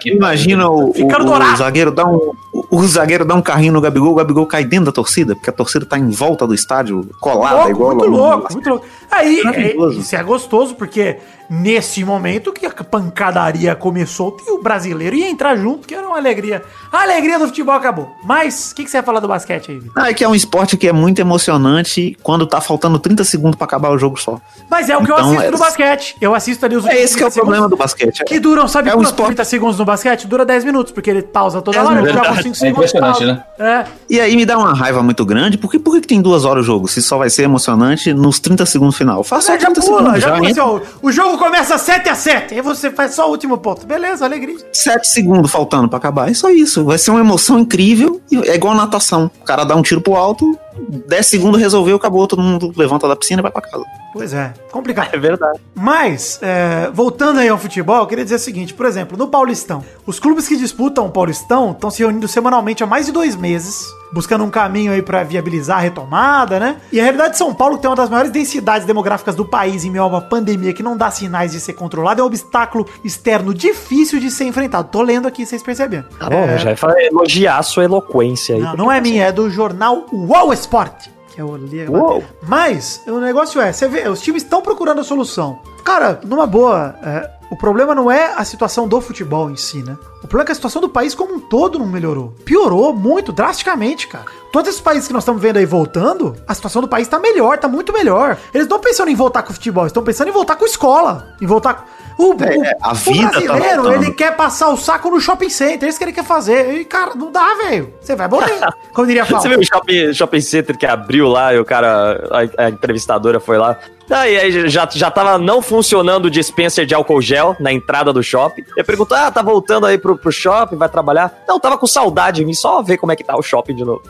Que 0.01 0.11
Imagina 0.11 0.69
o, 0.69 0.93
no 0.93 1.07
o- 1.07 1.25
dourado. 1.25 1.53
o 1.53 1.57
zagueiro 1.57 1.93
dar 1.93 2.05
um. 2.05 2.33
O, 2.69 2.83
zagueiro 2.85 3.25
dá 3.25 3.33
um 3.37 3.41
carrinho 3.43 3.73
no 3.75 3.81
Gabigol, 3.81 4.11
o 4.11 4.15
Gabigol 4.17 4.45
cai 4.45 4.65
dentro 4.65 4.87
da 4.87 4.93
torcida, 4.93 5.37
porque 5.37 5.49
a 5.49 5.53
torcida 5.53 5.87
tá 5.87 5.97
em 5.97 6.11
volta 6.11 6.49
do 6.49 6.53
estádio, 6.55 7.09
colada, 7.21 7.55
Louco, 7.59 7.71
igual 7.71 7.95
muito 7.95 8.11
no- 8.11 8.17
louco, 8.17 8.53
muito 8.55 8.69
louco. 8.71 8.85
Aí, 9.11 9.43
é, 9.55 9.77
isso 9.99 10.15
é 10.17 10.23
gostoso, 10.23 10.75
porque 10.75 11.17
nesse 11.49 12.05
momento 12.05 12.53
que 12.53 12.67
a 12.67 12.71
pancadaria 12.73 13.75
começou, 13.77 14.37
e 14.47 14.51
o 14.51 14.61
brasileiro 14.61 15.15
ia 15.15 15.29
entrar 15.31 15.55
junto, 15.57 15.87
que 15.87 15.95
era 15.95 16.07
uma 16.07 16.17
alegria. 16.17 16.61
A 16.93 17.03
alegria 17.03 17.39
do 17.39 17.47
futebol 17.47 17.75
acabou. 17.75 18.11
Mas, 18.25 18.73
o 18.73 18.75
que, 18.75 18.83
que 18.85 18.91
você 18.91 18.97
ia 18.97 19.03
falar 19.03 19.21
do 19.21 19.29
basquete 19.29 19.71
aí, 19.71 19.79
Vitor? 19.79 19.93
Ah, 19.97 20.11
é 20.11 20.15
que 20.15 20.25
é 20.25 20.29
um 20.29 20.35
esporte 20.35 20.77
que 20.77 20.89
é 20.89 20.93
muito 20.93 21.21
emocionante 21.21 22.17
quando 22.23 22.47
tá 22.47 22.61
faltando 22.61 22.99
30 22.99 23.23
segundos 23.23 23.57
pra 23.57 23.65
acabar 23.65 23.91
o 23.91 23.99
jogo 23.99 24.21
só. 24.21 24.41
Mas 24.69 24.89
é 24.91 24.97
o 24.97 25.05
que 25.05 25.11
eu 25.13 25.15
Então, 25.15 25.27
assisto 25.29 25.45
é- 25.45 25.51
no 25.53 25.59
basquete. 25.59 26.17
Eu 26.21 26.35
assisto 26.35 26.67
ali 26.67 26.77
os 26.77 26.85
É 26.87 27.01
esse 27.01 27.17
que 27.17 27.23
é 27.23 27.27
o 27.27 27.31
30 27.31 27.41
problema 27.45 27.69
do 27.69 27.77
basquete. 27.77 28.25
Que 28.25 28.41
duram, 28.41 28.67
sabe 28.67 28.89
É 28.89 28.93
um 28.93 28.97
quanto 28.97 29.07
esporte- 29.07 29.27
30 29.29 29.45
segundos 29.45 29.79
no 29.79 29.85
basquete? 29.85 30.27
Dura 30.27 30.45
10 30.45 30.65
minutos, 30.65 30.93
porque 30.93 31.11
ele 31.11 31.23
pausa 31.23 31.63
toda 31.63 31.77
É 31.79 31.83
hora, 31.85 32.01
ele 32.01 32.13
joga 32.13 32.25
5 32.25 32.39
É 32.39 32.43
segundos. 32.55 32.65
impressionante, 32.69 33.19
pausa. 33.19 33.45
né? 33.59 33.65
É. 33.65 33.85
E 34.11 34.21
aí 34.21 34.35
me 34.35 34.45
dá 34.45 34.59
uma 34.59 34.75
raiva 34.75 35.01
muito 35.03 35.25
grande, 35.25 35.57
porque 35.59 35.79
por 35.79 35.95
que 35.95 36.01
que 36.01 36.09
tem 36.09 36.21
duas 36.21 36.45
horas 36.45 36.65
o 36.65 36.67
jogo? 36.67 36.89
Se 36.89 37.01
só 37.01 37.19
vai 37.19 37.31
ser 37.31 37.45
emocionante 37.45 38.13
nos 38.13 38.41
30 38.41 38.67
segundos 38.67 38.96
final. 38.97 39.23
Faça 39.23 39.53
Você 39.53 39.59
já 39.61 39.71
30 39.71 39.81
pula, 39.81 39.99
segundos, 39.99 40.21
já 40.23 40.37
pula 40.37 40.51
assim, 40.51 40.87
o 41.03 41.13
jogo 41.13 41.39
começa 41.39 41.79
7 41.79 42.09
a 42.09 42.15
7 42.15 42.55
aí 42.55 42.61
você 42.61 42.91
faz 42.91 43.15
só 43.15 43.27
o 43.29 43.31
último 43.31 43.59
ponto. 43.59 43.87
Beleza, 43.87 44.25
alegria. 44.25 44.57
7 44.73 45.07
segundos 45.07 45.51
faltando 45.51 45.89
pra 45.89 45.99
acabar. 45.99 46.31
É 46.31 46.35
só 46.35 46.51
isso. 46.51 46.85
Vai 46.85 46.99
ser 46.99 47.11
uma 47.11 47.21
emoção 47.21 47.59
incrível. 47.59 48.21
É 48.45 48.55
igual 48.55 48.75
a 48.75 48.77
natação. 48.77 49.31
O 49.41 49.45
cara 49.45 49.65
dá 49.65 49.75
um 49.75 49.83
tiro 49.83 50.01
pro 50.01 50.15
alto, 50.15 50.59
10 51.07 51.27
segundos 51.27 51.61
resolveu, 51.61 51.97
acabou, 51.97 52.27
todo 52.27 52.43
mundo 52.43 52.73
levanta 52.77 53.07
da 53.09 53.17
piscina 53.17 53.41
e 53.41 53.43
vai 53.43 53.51
pra 53.53 53.63
casa. 53.63 53.85
Pois 54.13 54.33
é, 54.33 54.53
complicado. 54.73 55.11
É 55.13 55.19
verdade. 55.19 55.59
Mas, 55.75 56.39
é, 56.43 56.91
voltando 56.93 57.39
aí 57.41 57.49
ao 57.49 57.59
futebol, 57.59 57.99
eu 57.99 58.07
queria 58.07 58.25
dizer 58.25 58.37
o 58.37 58.39
seguinte, 58.39 58.73
por 58.73 58.87
exemplo, 58.87 59.17
no 59.17 59.29
Paulistão, 59.29 59.83
os 60.07 60.19
clubes 60.19 60.49
que 60.49 60.57
disputam 60.57 61.07
o 61.07 61.11
Paulistão 61.11 61.73
estão 61.73 61.91
se 61.91 61.99
reunindo 61.99 62.27
semanalmente 62.27 62.83
há 62.83 62.87
mais 62.87 63.05
de 63.07 63.13
dois 63.13 63.37
meses, 63.37 63.85
buscando 64.15 64.43
um 64.43 64.49
caminho 64.51 64.93
aí 64.93 65.03
pra 65.03 65.23
viabilizar 65.23 65.77
a 65.79 65.81
retomada, 65.81 66.59
né? 66.59 66.77
E 66.91 66.99
a 66.99 67.03
realidade 67.03 67.33
de 67.33 67.39
São 67.39 67.53
Paulo, 67.53 67.77
que 67.77 67.83
tem 67.83 67.91
uma 67.91 67.97
das 67.97 68.09
maiores 68.09 68.31
densidades 68.33 68.87
demográficas 68.87 69.35
do 69.35 69.45
país 69.45 69.85
em 69.85 69.91
meio 69.91 70.05
a 70.05 70.07
uma 70.07 70.21
pandemia 70.23 70.73
que 70.73 70.83
não 70.83 70.97
dá 70.97 71.11
sinais 71.11 71.53
de 71.53 71.61
ser 71.61 71.75
controlada, 71.75 72.21
é 72.23 72.25
um 72.25 72.27
obstáculo 72.27 72.87
externo 73.05 73.53
difícil 73.53 74.19
de 74.19 74.31
ser 74.31 74.45
enfrentado. 74.45 74.89
Tô 74.91 75.03
lendo 75.03 75.29
aqui, 75.29 75.45
vocês 75.45 75.63
perceberam. 75.63 76.05
Tá 76.19 76.31
bom, 76.31 76.57
já 76.57 76.71
ia 76.71 76.77
falar- 76.77 77.03
elogiar 77.03 77.59
a 77.59 77.63
sua 77.63 77.85
eloquência 77.85 78.55
aí. 78.57 78.63
Não, 78.63 78.77
não 78.77 78.93
é 78.93 78.99
minha, 79.01 79.25
é 79.27 79.33
do 79.33 79.51
jornal 79.51 80.07
UOL 80.11 80.53
Sport. 80.67 81.09
Que 81.33 81.41
eu 81.41 81.57
li 81.57 81.83
agora. 81.83 82.03
Uou. 82.03 82.25
Mas 82.43 83.03
o 83.07 83.21
negócio 83.21 83.61
é, 83.61 83.73
você 83.73 83.89
vê, 83.89 84.09
os 84.09 84.21
times 84.21 84.43
estão 84.43 84.61
procurando 84.61 85.01
a 85.01 85.05
solução. 85.05 85.61
Cara, 85.85 86.21
numa 86.25 86.47
boa, 86.47 86.97
é, 87.03 87.31
o 87.51 87.57
problema 87.57 87.95
não 87.95 88.11
é 88.11 88.35
a 88.35 88.45
situação 88.45 88.89
do 88.89 89.01
futebol 89.01 89.51
em 89.51 89.57
si, 89.57 89.83
né? 89.83 89.97
O 90.19 90.27
problema 90.27 90.43
é 90.43 90.47
que 90.47 90.53
a 90.53 90.55
situação 90.55 90.83
do 90.83 90.89
país 90.89 91.15
como 91.15 91.35
um 91.35 91.41
todo 91.41 91.79
não 91.79 91.87
melhorou. 91.87 92.35
Piorou 92.45 92.93
muito, 92.93 93.33
drasticamente, 93.33 94.09
cara. 94.09 94.27
Todos 94.57 94.71
esses 94.71 94.81
países 94.81 95.07
que 95.07 95.13
nós 95.13 95.23
estamos 95.23 95.43
vendo 95.43 95.59
aí 95.59 95.67
voltando, 95.67 96.35
a 96.49 96.55
situação 96.55 96.81
do 96.81 96.89
país 96.89 97.07
tá 97.07 97.19
melhor, 97.19 97.59
tá 97.59 97.69
muito 97.69 97.93
melhor. 97.93 98.39
Eles 98.55 98.67
não 98.67 98.77
estão 98.77 98.81
pensando 98.81 99.11
em 99.11 99.15
voltar 99.15 99.43
com 99.43 99.51
o 99.51 99.53
futebol, 99.53 99.83
eles 99.85 99.91
estão 99.91 100.03
pensando 100.03 100.29
em 100.29 100.33
voltar 100.33 100.57
com 100.57 100.65
escola. 100.65 101.29
Em 101.43 101.47
voltar 101.47 101.75
com. 101.75 101.97
O, 102.19 102.33
É, 102.43 102.57
o- 102.57 102.63
a 102.81 102.93
o 102.93 102.95
vida 102.95 103.31
tá 103.31 103.41
brasileiro, 103.41 103.83
voltando. 103.83 104.03
ele 104.05 104.13
quer 104.15 104.35
passar 104.35 104.69
o 104.71 104.77
saco 104.79 105.11
no 105.11 105.21
shopping 105.21 105.51
center, 105.51 105.87
é 105.87 105.91
isso 105.91 105.99
que 105.99 106.05
ele 106.05 106.15
quer 106.15 106.25
fazer. 106.25 106.73
E, 106.81 106.85
cara, 106.87 107.15
não 107.15 107.31
dá, 107.31 107.53
velho. 107.57 107.93
Você 108.01 108.17
vai 108.17 108.27
morrer. 108.27 108.59
Como 108.95 109.07
diria 109.07 109.27
Paulo. 109.27 109.43
Você 109.43 109.51
viu 109.51 109.59
o 109.59 109.63
shopping, 109.63 110.15
shopping 110.15 110.41
center 110.41 110.79
que 110.79 110.87
abriu 110.87 111.29
lá 111.29 111.53
e 111.53 111.59
o 111.59 111.65
cara, 111.67 112.27
a, 112.57 112.65
a 112.65 112.69
entrevistadora 112.71 113.39
foi 113.39 113.59
lá. 113.59 113.77
Daí 114.09 114.37
aí 114.39 114.71
já, 114.71 114.89
já 114.91 115.11
tava 115.11 115.37
não 115.37 115.61
funcionando 115.61 116.27
o 116.27 116.31
dispenser 116.31 116.87
de 116.87 116.95
álcool 116.95 117.21
gel 117.21 117.55
na 117.61 117.71
entrada 117.73 118.13
do 118.15 118.23
shopping. 118.23 118.65
Eu 118.77 118.85
pergunto, 118.85 119.13
ah, 119.15 119.31
tá 119.31 119.43
voltando 119.43 119.85
aí 119.85 119.99
pro, 119.99 120.17
pro 120.17 120.31
shopping, 120.33 120.77
vai 120.77 120.89
trabalhar? 120.89 121.43
Não, 121.47 121.59
tava 121.61 121.77
com 121.77 121.89
saudade 121.89 122.37
de 122.37 122.47
mim, 122.47 122.55
só 122.55 122.81
ver 122.83 122.97
como 122.99 123.11
é 123.13 123.17
que 123.17 123.25
tá 123.25 123.37
o 123.37 123.43
shopping 123.43 123.75
de 123.75 123.85
novo. 123.85 124.01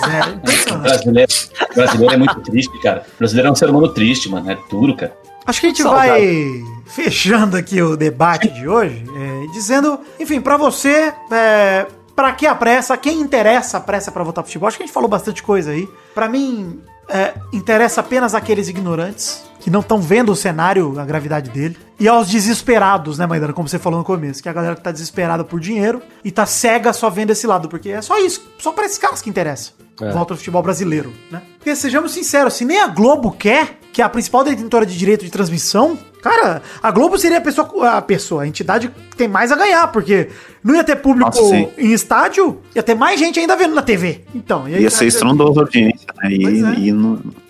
Pois 0.00 0.14
é, 0.14 0.20
O 0.28 0.34
impressionante. 0.34 0.82
brasileiro, 0.82 1.32
o 1.70 1.74
brasileiro 1.74 2.14
é 2.14 2.16
muito 2.16 2.40
triste, 2.40 2.80
cara. 2.80 3.04
O 3.14 3.18
brasileiro 3.18 3.48
é 3.48 3.52
um 3.52 3.54
ser 3.54 3.70
humano 3.70 3.88
triste, 3.88 4.28
mano. 4.28 4.50
É 4.50 4.56
duro, 4.70 4.96
cara. 4.96 5.12
Acho 5.46 5.60
que 5.60 5.66
a 5.66 5.68
gente 5.70 5.82
Saudade. 5.82 6.08
vai 6.10 6.62
fechando 6.86 7.56
aqui 7.56 7.82
o 7.82 7.96
debate 7.96 8.48
de 8.48 8.68
hoje, 8.68 9.04
é, 9.16 9.52
dizendo, 9.52 9.98
enfim, 10.20 10.40
pra 10.40 10.56
você, 10.56 11.12
é, 11.32 11.86
para 12.14 12.32
que 12.32 12.46
a 12.46 12.54
pressa, 12.54 12.96
quem 12.96 13.20
interessa 13.20 13.78
a 13.78 13.80
pressa 13.80 14.10
pra 14.12 14.22
votar 14.22 14.42
pro 14.42 14.48
futebol? 14.50 14.68
Acho 14.68 14.76
que 14.76 14.82
a 14.82 14.86
gente 14.86 14.94
falou 14.94 15.08
bastante 15.08 15.42
coisa 15.42 15.70
aí. 15.70 15.88
Pra 16.14 16.28
mim, 16.28 16.80
é, 17.08 17.34
interessa 17.52 18.00
apenas 18.00 18.34
aqueles 18.34 18.68
ignorantes 18.68 19.44
que 19.60 19.70
não 19.70 19.80
estão 19.80 20.00
vendo 20.00 20.32
o 20.32 20.36
cenário, 20.36 20.98
a 20.98 21.04
gravidade 21.04 21.50
dele, 21.50 21.78
e 21.98 22.08
aos 22.08 22.28
desesperados, 22.28 23.18
né, 23.18 23.26
Maidana, 23.26 23.52
como 23.52 23.68
você 23.68 23.78
falou 23.78 24.00
no 24.00 24.04
começo, 24.04 24.42
que 24.42 24.48
é 24.48 24.50
a 24.50 24.54
galera 24.54 24.74
que 24.74 24.82
tá 24.82 24.90
desesperada 24.90 25.44
por 25.44 25.60
dinheiro 25.60 26.02
e 26.24 26.32
tá 26.32 26.44
cega 26.44 26.92
só 26.92 27.08
vendo 27.08 27.30
esse 27.30 27.46
lado, 27.46 27.68
porque 27.68 27.90
é 27.90 28.02
só 28.02 28.18
isso, 28.18 28.44
só 28.58 28.72
pra 28.72 28.86
esses 28.86 28.98
caras 28.98 29.22
que 29.22 29.30
interessa. 29.30 29.70
Volta 30.10 30.34
ao 30.34 30.38
futebol 30.38 30.62
brasileiro, 30.62 31.12
né? 31.30 31.42
Porque 31.58 31.76
sejamos 31.76 32.12
sinceros, 32.12 32.54
se 32.54 32.64
nem 32.64 32.80
a 32.80 32.88
Globo 32.88 33.30
quer, 33.30 33.78
que 33.92 34.00
é 34.00 34.04
a 34.04 34.08
principal 34.08 34.42
detentora 34.42 34.86
de 34.86 34.96
direito 34.96 35.24
de 35.24 35.30
transmissão, 35.30 35.98
cara, 36.22 36.62
a 36.82 36.90
Globo 36.90 37.18
seria 37.18 37.38
a 37.38 37.40
pessoa, 37.40 37.90
a 37.90 38.02
pessoa, 38.02 38.42
a 38.42 38.46
entidade 38.46 38.90
que 39.10 39.16
tem 39.16 39.28
mais 39.28 39.52
a 39.52 39.56
ganhar, 39.56 39.86
porque 39.88 40.30
não 40.64 40.74
ia 40.74 40.82
ter 40.82 40.96
público 40.96 41.30
Nossa, 41.30 41.54
em 41.54 41.92
estádio, 41.92 42.60
ia 42.74 42.82
ter 42.82 42.94
mais 42.94 43.20
gente 43.20 43.38
ainda 43.38 43.54
vendo 43.54 43.74
na 43.74 43.82
TV. 43.82 44.24
Então, 44.34 44.66
e 44.68 44.74
aí, 44.74 44.82
Ia 44.82 44.90
ser 44.90 45.06
estrondoso 45.06 45.60
a 45.60 45.64
audiência, 45.64 46.06
né? 46.22 46.32
E, 46.32 46.46
é. 46.46 46.50
e 46.78 46.90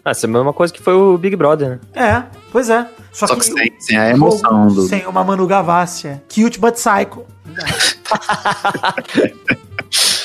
Ah, 0.05 0.11
essa 0.11 0.27
é 0.27 0.29
a 0.29 0.33
mesma 0.33 0.53
coisa 0.53 0.73
que 0.73 0.83
foi 0.83 0.95
o 0.95 1.17
Big 1.17 1.37
Brother, 1.37 1.71
né? 1.71 1.79
É, 1.95 2.25
pois 2.51 2.69
é. 2.69 2.87
Só, 3.13 3.27
Só 3.27 3.37
que 3.37 3.45
sem, 3.45 3.73
sem 3.79 3.97
a 3.97 4.11
emoção 4.11 4.67
do. 4.67 4.89
Sem 4.89 5.07
uma 5.07 5.23
Manu 5.23 5.47
Gavassi, 5.47 6.09
é. 6.09 6.21
Cute 6.29 6.59
but 6.59 6.75
psycho. 6.75 7.25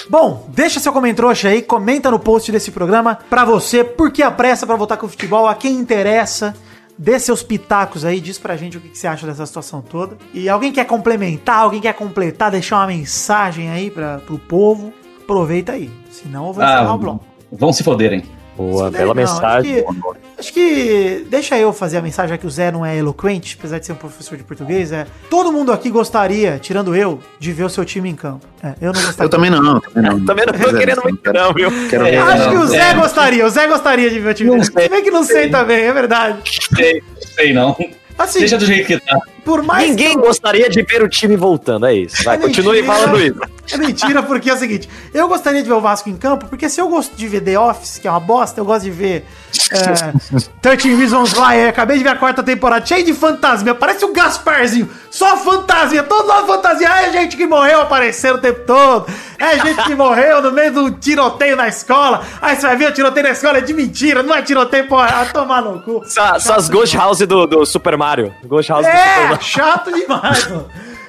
Bom, 0.09 0.45
deixa 0.49 0.79
seu 0.79 0.93
comentário 0.93 1.49
aí, 1.49 1.61
comenta 1.61 2.09
no 2.09 2.17
post 2.19 2.51
desse 2.51 2.71
programa 2.71 3.19
pra 3.29 3.43
você, 3.43 3.83
por 3.83 4.09
que 4.11 4.23
a 4.23 4.31
pressa 4.31 4.65
pra 4.65 4.75
voltar 4.75 4.97
com 4.97 5.05
o 5.05 5.09
futebol, 5.09 5.47
a 5.47 5.53
quem 5.55 5.75
interessa, 5.75 6.55
dê 6.97 7.19
seus 7.19 7.43
pitacos 7.43 8.05
aí, 8.05 8.21
diz 8.21 8.39
pra 8.39 8.55
gente 8.55 8.77
o 8.77 8.81
que, 8.81 8.97
você 8.97 9.05
acha 9.05 9.27
dessa 9.27 9.45
situação 9.45 9.81
toda. 9.81 10.17
E 10.33 10.47
alguém 10.47 10.71
quer 10.71 10.85
complementar, 10.85 11.59
alguém 11.59 11.81
quer 11.81 11.93
completar, 11.93 12.51
deixar 12.51 12.77
uma 12.77 12.87
mensagem 12.87 13.69
aí 13.69 13.91
pra, 13.91 14.19
pro 14.19 14.39
povo, 14.39 14.93
aproveita 15.21 15.73
aí, 15.73 15.91
senão 16.09 16.47
eu 16.47 16.53
vou 16.53 16.63
encerrar 16.63 16.93
o 16.93 16.97
bloco. 16.97 17.25
vão 17.51 17.73
se 17.73 17.83
foderem. 17.83 18.23
Boa, 18.57 18.85
Não, 18.85 18.91
bela 18.91 19.11
acho 19.11 19.15
mensagem. 19.15 19.75
que- 19.83 20.17
Acho 20.39 20.53
que 20.53 21.25
deixa 21.29 21.57
eu 21.57 21.71
fazer 21.73 21.97
a 21.97 22.01
mensagem, 22.01 22.29
já 22.29 22.37
que 22.37 22.45
o 22.45 22.49
Zé 22.49 22.71
não 22.71 22.85
é 22.85 22.95
eloquente, 22.97 23.55
apesar 23.57 23.79
de 23.79 23.85
ser 23.85 23.91
um 23.93 23.95
professor 23.95 24.37
de 24.37 24.43
português. 24.43 24.91
É, 24.91 25.05
todo 25.29 25.51
mundo 25.51 25.71
aqui 25.71 25.89
gostaria, 25.89 26.59
tirando 26.61 26.95
eu, 26.95 27.19
de 27.39 27.51
ver 27.51 27.63
o 27.63 27.69
seu 27.69 27.83
time 27.85 28.09
em 28.09 28.15
campo. 28.15 28.45
É, 28.63 28.73
eu 28.81 28.91
não 28.93 29.01
gostaria. 29.01 29.25
Eu 29.25 29.29
também 29.29 29.49
não, 29.49 29.79
também 29.79 30.03
não. 30.11 30.19
Também 30.25 30.45
não 30.45 30.53
tô 30.53 30.69
é, 30.69 30.79
querendo 30.79 31.01
muito, 31.03 31.33
não, 31.33 31.53
viu? 31.53 31.71
Quero 31.89 32.05
É, 32.05 32.11
ver. 32.11 32.17
Acho 32.17 32.43
não, 32.43 32.49
que 32.51 32.57
o 32.57 32.67
Zé 32.67 32.89
é. 32.89 32.93
gostaria, 32.93 33.45
o 33.45 33.49
Zé 33.49 33.67
gostaria 33.67 34.09
de 34.09 34.19
ver 34.19 34.29
o 34.29 34.33
time. 34.33 34.49
Não 34.51 34.63
Se 34.63 34.71
sei. 34.71 34.89
bem 34.89 35.03
que 35.03 35.11
não 35.11 35.23
sei 35.23 35.49
também, 35.49 35.77
é 35.85 35.93
verdade. 35.93 36.37
Sei, 36.75 37.01
sei 37.35 37.53
não. 37.53 37.75
Assim, 38.17 38.39
Deixa 38.39 38.57
do 38.57 38.65
jeito 38.65 38.85
que 38.87 38.99
tá. 38.99 39.19
Por 39.47 39.63
mais 39.63 39.89
Ninguém 39.91 40.11
eu- 40.13 40.19
gostaria 40.19 40.69
de 40.69 40.81
ver 40.83 41.01
o 41.01 41.07
time 41.07 41.37
voltando, 41.37 41.85
é 41.85 41.93
isso. 41.95 42.21
Vai, 42.25 42.35
É 42.35 42.39
continue 42.39 42.81
mentira. 42.81 42.93
falando 42.93 43.21
isso. 43.21 43.39
É 43.71 43.77
mentira, 43.77 44.21
porque 44.23 44.49
é 44.49 44.53
o 44.53 44.57
seguinte: 44.57 44.89
eu 45.13 45.27
gostaria 45.29 45.63
de 45.63 45.69
ver 45.69 45.75
o 45.75 45.79
Vasco 45.81 46.09
em 46.09 46.17
campo, 46.17 46.47
porque 46.47 46.67
se 46.69 46.81
eu 46.81 46.89
gosto 46.89 47.15
de 47.15 47.27
ver 47.27 47.39
The 47.41 47.57
Office, 47.57 47.97
que 47.97 48.07
é 48.07 48.11
uma 48.11 48.19
bosta, 48.19 48.59
eu 48.59 48.65
gosto 48.65 48.83
de 48.83 48.91
ver 48.91 49.25
é, 49.71 50.13
13 50.61 50.95
Reasons 50.95 51.33
Why. 51.33 51.63
Eu 51.63 51.69
acabei 51.69 51.97
de 51.97 52.03
ver 52.03 52.09
a 52.09 52.15
quarta 52.17 52.43
temporada, 52.43 52.85
cheio 52.85 53.05
de 53.05 53.13
fantasma. 53.13 53.73
Parece 53.73 54.03
um 54.05 54.11
Gasparzinho, 54.13 54.89
só 55.09 55.37
fantasia, 55.37 56.03
todo 56.03 56.27
lado 56.27 56.45
fantasia. 56.47 56.87
É 56.89 57.11
gente 57.11 57.35
que 57.37 57.45
morreu 57.47 57.81
aparecendo 57.81 58.35
o 58.35 58.41
tempo 58.41 58.61
todo. 58.65 59.05
É 59.39 59.59
gente 59.59 59.83
que 59.83 59.95
morreu 59.95 60.41
no 60.41 60.51
meio 60.51 60.71
do 60.73 60.91
tiroteio 60.91 61.55
na 61.55 61.67
escola. 61.67 62.21
Aí 62.41 62.55
você 62.55 62.67
vai 62.67 62.75
ver 62.75 62.89
o 62.89 62.93
tiroteio 62.93 63.25
na 63.25 63.31
escola 63.31 63.57
é 63.59 63.61
de 63.61 63.73
mentira, 63.73 64.23
não 64.23 64.33
é 64.35 64.41
tiroteio, 64.41 64.87
porra, 64.87 65.07
a 65.21 65.25
tomar 65.25 65.61
no 65.61 65.79
cu. 65.81 66.01
Só, 66.05 66.39
só 66.39 66.55
as 66.55 66.69
Ghost 66.69 66.95
House 66.97 67.19
do, 67.19 67.45
do 67.45 67.65
Super 67.65 67.97
Mario. 67.97 68.33
Ghost 68.45 68.71
House 68.71 68.85
do 68.85 68.89
Super 68.91 69.07
É, 69.07 69.23
Mario. 69.27 69.36
Chato 69.41 69.91
demais, 69.91 70.47
mano. 70.47 70.67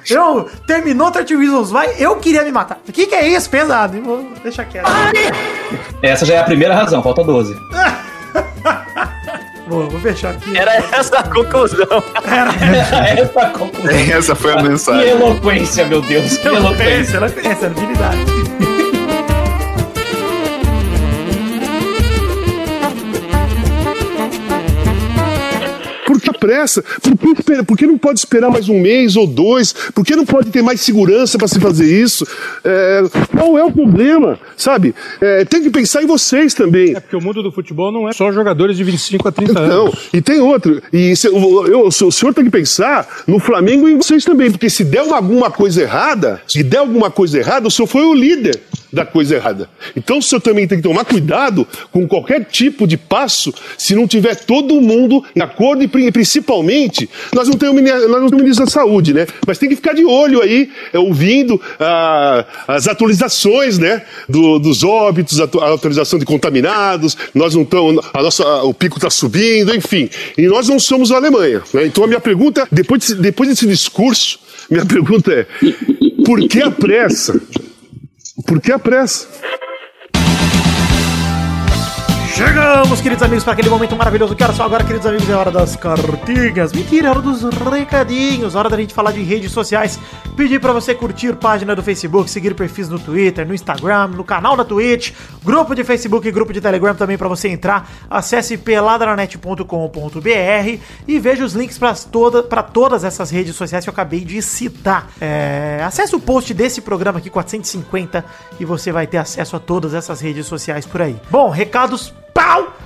Eu, 0.09 0.49
terminou 0.65 1.11
30 1.11 1.37
Reasons 1.37 1.71
Why, 1.71 2.01
eu 2.01 2.15
queria 2.15 2.43
me 2.43 2.51
matar. 2.51 2.79
O 2.87 2.91
que, 2.91 3.05
que 3.05 3.15
é 3.15 3.27
isso? 3.27 3.49
Pesado. 3.49 4.01
Vou 4.01 4.25
deixar 4.41 4.65
quieto. 4.65 4.87
Essa 6.01 6.25
já 6.25 6.35
é 6.35 6.39
a 6.39 6.43
primeira 6.43 6.73
razão, 6.73 7.03
falta 7.03 7.23
12. 7.23 7.55
Vou, 9.67 9.87
vou 9.87 9.99
fechar 9.99 10.31
aqui. 10.31 10.57
Era 10.57 10.77
essa 10.77 11.19
a 11.19 11.23
conclusão. 11.23 11.85
Essa 13.15 13.49
conclusão. 13.51 14.17
Essa 14.17 14.35
foi 14.35 14.53
a 14.53 14.57
Que 14.57 14.63
mensagem. 14.63 15.09
eloquência, 15.09 15.85
meu 15.85 16.01
Deus. 16.01 16.37
Que 16.37 16.47
eloquência. 16.47 17.19
Conhece, 17.19 17.65
ela 17.65 17.67
habilidade. 17.67 18.38
Pressa? 26.39 26.83
Por 27.01 27.17
que, 27.35 27.63
por 27.63 27.77
que 27.77 27.85
não 27.87 27.97
pode 27.97 28.19
esperar 28.19 28.49
mais 28.49 28.69
um 28.69 28.79
mês 28.79 29.15
ou 29.15 29.27
dois? 29.27 29.73
Por 29.93 30.05
que 30.05 30.15
não 30.15 30.25
pode 30.25 30.49
ter 30.49 30.61
mais 30.61 30.81
segurança 30.81 31.37
para 31.37 31.47
se 31.47 31.59
fazer 31.59 31.85
isso? 31.85 32.25
É, 32.63 33.01
qual 33.35 33.57
é 33.57 33.63
o 33.63 33.71
problema? 33.71 34.39
Sabe? 34.55 34.93
É, 35.21 35.45
tem 35.45 35.61
que 35.61 35.69
pensar 35.69 36.01
em 36.03 36.05
vocês 36.07 36.53
também. 36.53 36.93
Porque 36.93 37.15
o 37.15 37.21
mundo 37.21 37.43
do 37.43 37.51
futebol 37.51 37.91
não 37.91 38.07
é 38.07 38.13
só 38.13 38.31
jogadores 38.31 38.77
de 38.77 38.83
25 38.83 39.27
a 39.27 39.31
30 39.31 39.53
Não, 39.53 39.87
anos. 39.87 40.09
e 40.13 40.21
tem 40.21 40.39
outro. 40.39 40.81
E 40.93 41.15
se- 41.15 41.27
eu- 41.27 41.67
eu- 41.67 41.87
o 41.87 42.11
senhor 42.11 42.33
tem 42.33 42.45
que 42.45 42.51
pensar 42.51 43.07
no 43.27 43.39
Flamengo 43.39 43.87
e 43.87 43.93
em 43.93 43.97
vocês 43.97 44.23
também, 44.23 44.49
porque 44.51 44.69
se 44.69 44.83
der 44.83 45.01
uma- 45.03 45.17
alguma 45.17 45.51
coisa 45.51 45.81
errada, 45.81 46.41
se 46.47 46.63
der 46.63 46.77
alguma 46.77 47.11
coisa 47.11 47.37
errada, 47.37 47.67
o 47.67 47.71
senhor 47.71 47.87
foi 47.87 48.03
o 48.03 48.13
líder. 48.13 48.59
Da 48.91 49.05
coisa 49.05 49.35
errada. 49.35 49.69
Então 49.95 50.17
o 50.17 50.21
senhor 50.21 50.41
também 50.41 50.67
tem 50.67 50.77
que 50.79 50.83
tomar 50.87 51.05
cuidado 51.05 51.67
com 51.91 52.07
qualquer 52.07 52.45
tipo 52.45 52.87
de 52.87 52.97
passo 52.97 53.53
se 53.77 53.93
não 53.95 54.07
tiver 54.07 54.35
todo 54.35 54.81
mundo 54.81 55.23
em 55.35 55.41
acordo 55.41 55.83
e 55.83 55.87
pri- 55.87 56.11
principalmente 56.11 57.09
nós 57.33 57.47
não 57.47 57.55
temos, 57.57 57.81
nós 57.81 58.31
não 58.31 58.39
ministro 58.39 58.65
da 58.65 58.71
saúde, 58.71 59.13
né? 59.13 59.27
Mas 59.45 59.57
tem 59.57 59.69
que 59.69 59.75
ficar 59.75 59.93
de 59.93 60.03
olho 60.05 60.41
aí, 60.41 60.69
é, 60.93 60.99
ouvindo 60.99 61.61
ah, 61.79 62.45
as 62.67 62.87
atualizações, 62.87 63.77
né? 63.77 64.01
do- 64.27 64.59
dos 64.59 64.83
óbitos, 64.83 65.39
a 65.39 65.43
atu- 65.45 65.59
a 65.59 65.73
atualização 65.73 66.17
de 66.19 66.25
contaminados, 66.25 67.17
nós 67.33 67.53
não 67.55 67.63
estamos, 67.63 68.03
o 68.63 68.73
pico 68.73 68.97
está 68.97 69.09
subindo, 69.09 69.75
enfim. 69.75 70.09
E 70.37 70.47
nós 70.47 70.67
não 70.67 70.79
somos 70.79 71.11
a 71.11 71.15
Alemanha. 71.17 71.61
né? 71.73 71.85
Então 71.85 72.03
a 72.03 72.07
minha 72.07 72.19
pergunta, 72.19 72.67
depois, 72.71 73.11
depois 73.11 73.49
desse 73.49 73.67
discurso, 73.67 74.39
minha 74.69 74.85
pergunta 74.85 75.31
é: 75.31 75.45
por 76.25 76.39
que 76.47 76.61
a 76.61 76.71
pressa? 76.71 77.39
Por 78.45 78.61
que 78.61 78.71
a 78.71 78.79
pressa? 78.79 79.27
Chegamos, 82.39 83.01
queridos 83.01 83.21
amigos, 83.21 83.43
para 83.43 83.51
aquele 83.51 83.69
momento 83.69 83.97
maravilhoso. 83.97 84.33
Que 84.33 84.41
hora 84.41 84.53
só 84.53 84.63
agora, 84.63 84.81
queridos 84.81 85.05
amigos, 85.05 85.29
é 85.29 85.35
hora 85.35 85.51
das 85.51 85.75
cartinhas. 85.75 86.71
Mentira, 86.71 87.07
é 87.07 87.09
hora 87.09 87.21
dos 87.21 87.43
recadinhos. 87.43 88.55
Hora 88.55 88.69
da 88.69 88.77
gente 88.77 88.93
falar 88.93 89.11
de 89.11 89.21
redes 89.21 89.51
sociais. 89.51 89.99
Pedir 90.37 90.57
para 90.61 90.71
você 90.71 90.95
curtir 90.95 91.35
página 91.35 91.75
do 91.75 91.83
Facebook, 91.83 92.29
seguir 92.29 92.55
perfis 92.55 92.87
no 92.87 92.97
Twitter, 92.97 93.45
no 93.45 93.53
Instagram, 93.53 94.07
no 94.07 94.23
canal 94.23 94.55
da 94.55 94.63
Twitch, 94.63 95.11
grupo 95.43 95.75
de 95.75 95.83
Facebook 95.83 96.25
e 96.25 96.31
grupo 96.31 96.53
de 96.53 96.61
Telegram 96.61 96.95
também 96.95 97.17
para 97.17 97.27
você 97.27 97.49
entrar. 97.49 97.89
Acesse 98.09 98.57
peladranet.com.br 98.57 100.79
e 101.05 101.19
veja 101.19 101.43
os 101.43 101.51
links 101.51 101.77
para 101.77 101.93
toda, 101.93 102.41
todas 102.41 103.03
essas 103.03 103.29
redes 103.29 103.57
sociais 103.57 103.83
que 103.83 103.89
eu 103.89 103.93
acabei 103.93 104.21
de 104.21 104.41
citar. 104.41 105.09
É, 105.19 105.83
acesse 105.85 106.15
o 106.15 106.21
post 106.21 106.53
desse 106.53 106.79
programa 106.79 107.19
aqui, 107.19 107.29
450, 107.29 108.23
e 108.61 108.63
você 108.63 108.93
vai 108.93 109.05
ter 109.05 109.17
acesso 109.17 109.57
a 109.57 109.59
todas 109.59 109.93
essas 109.93 110.21
redes 110.21 110.45
sociais 110.45 110.85
por 110.85 111.01
aí. 111.01 111.17
Bom, 111.29 111.49
recados 111.49 112.13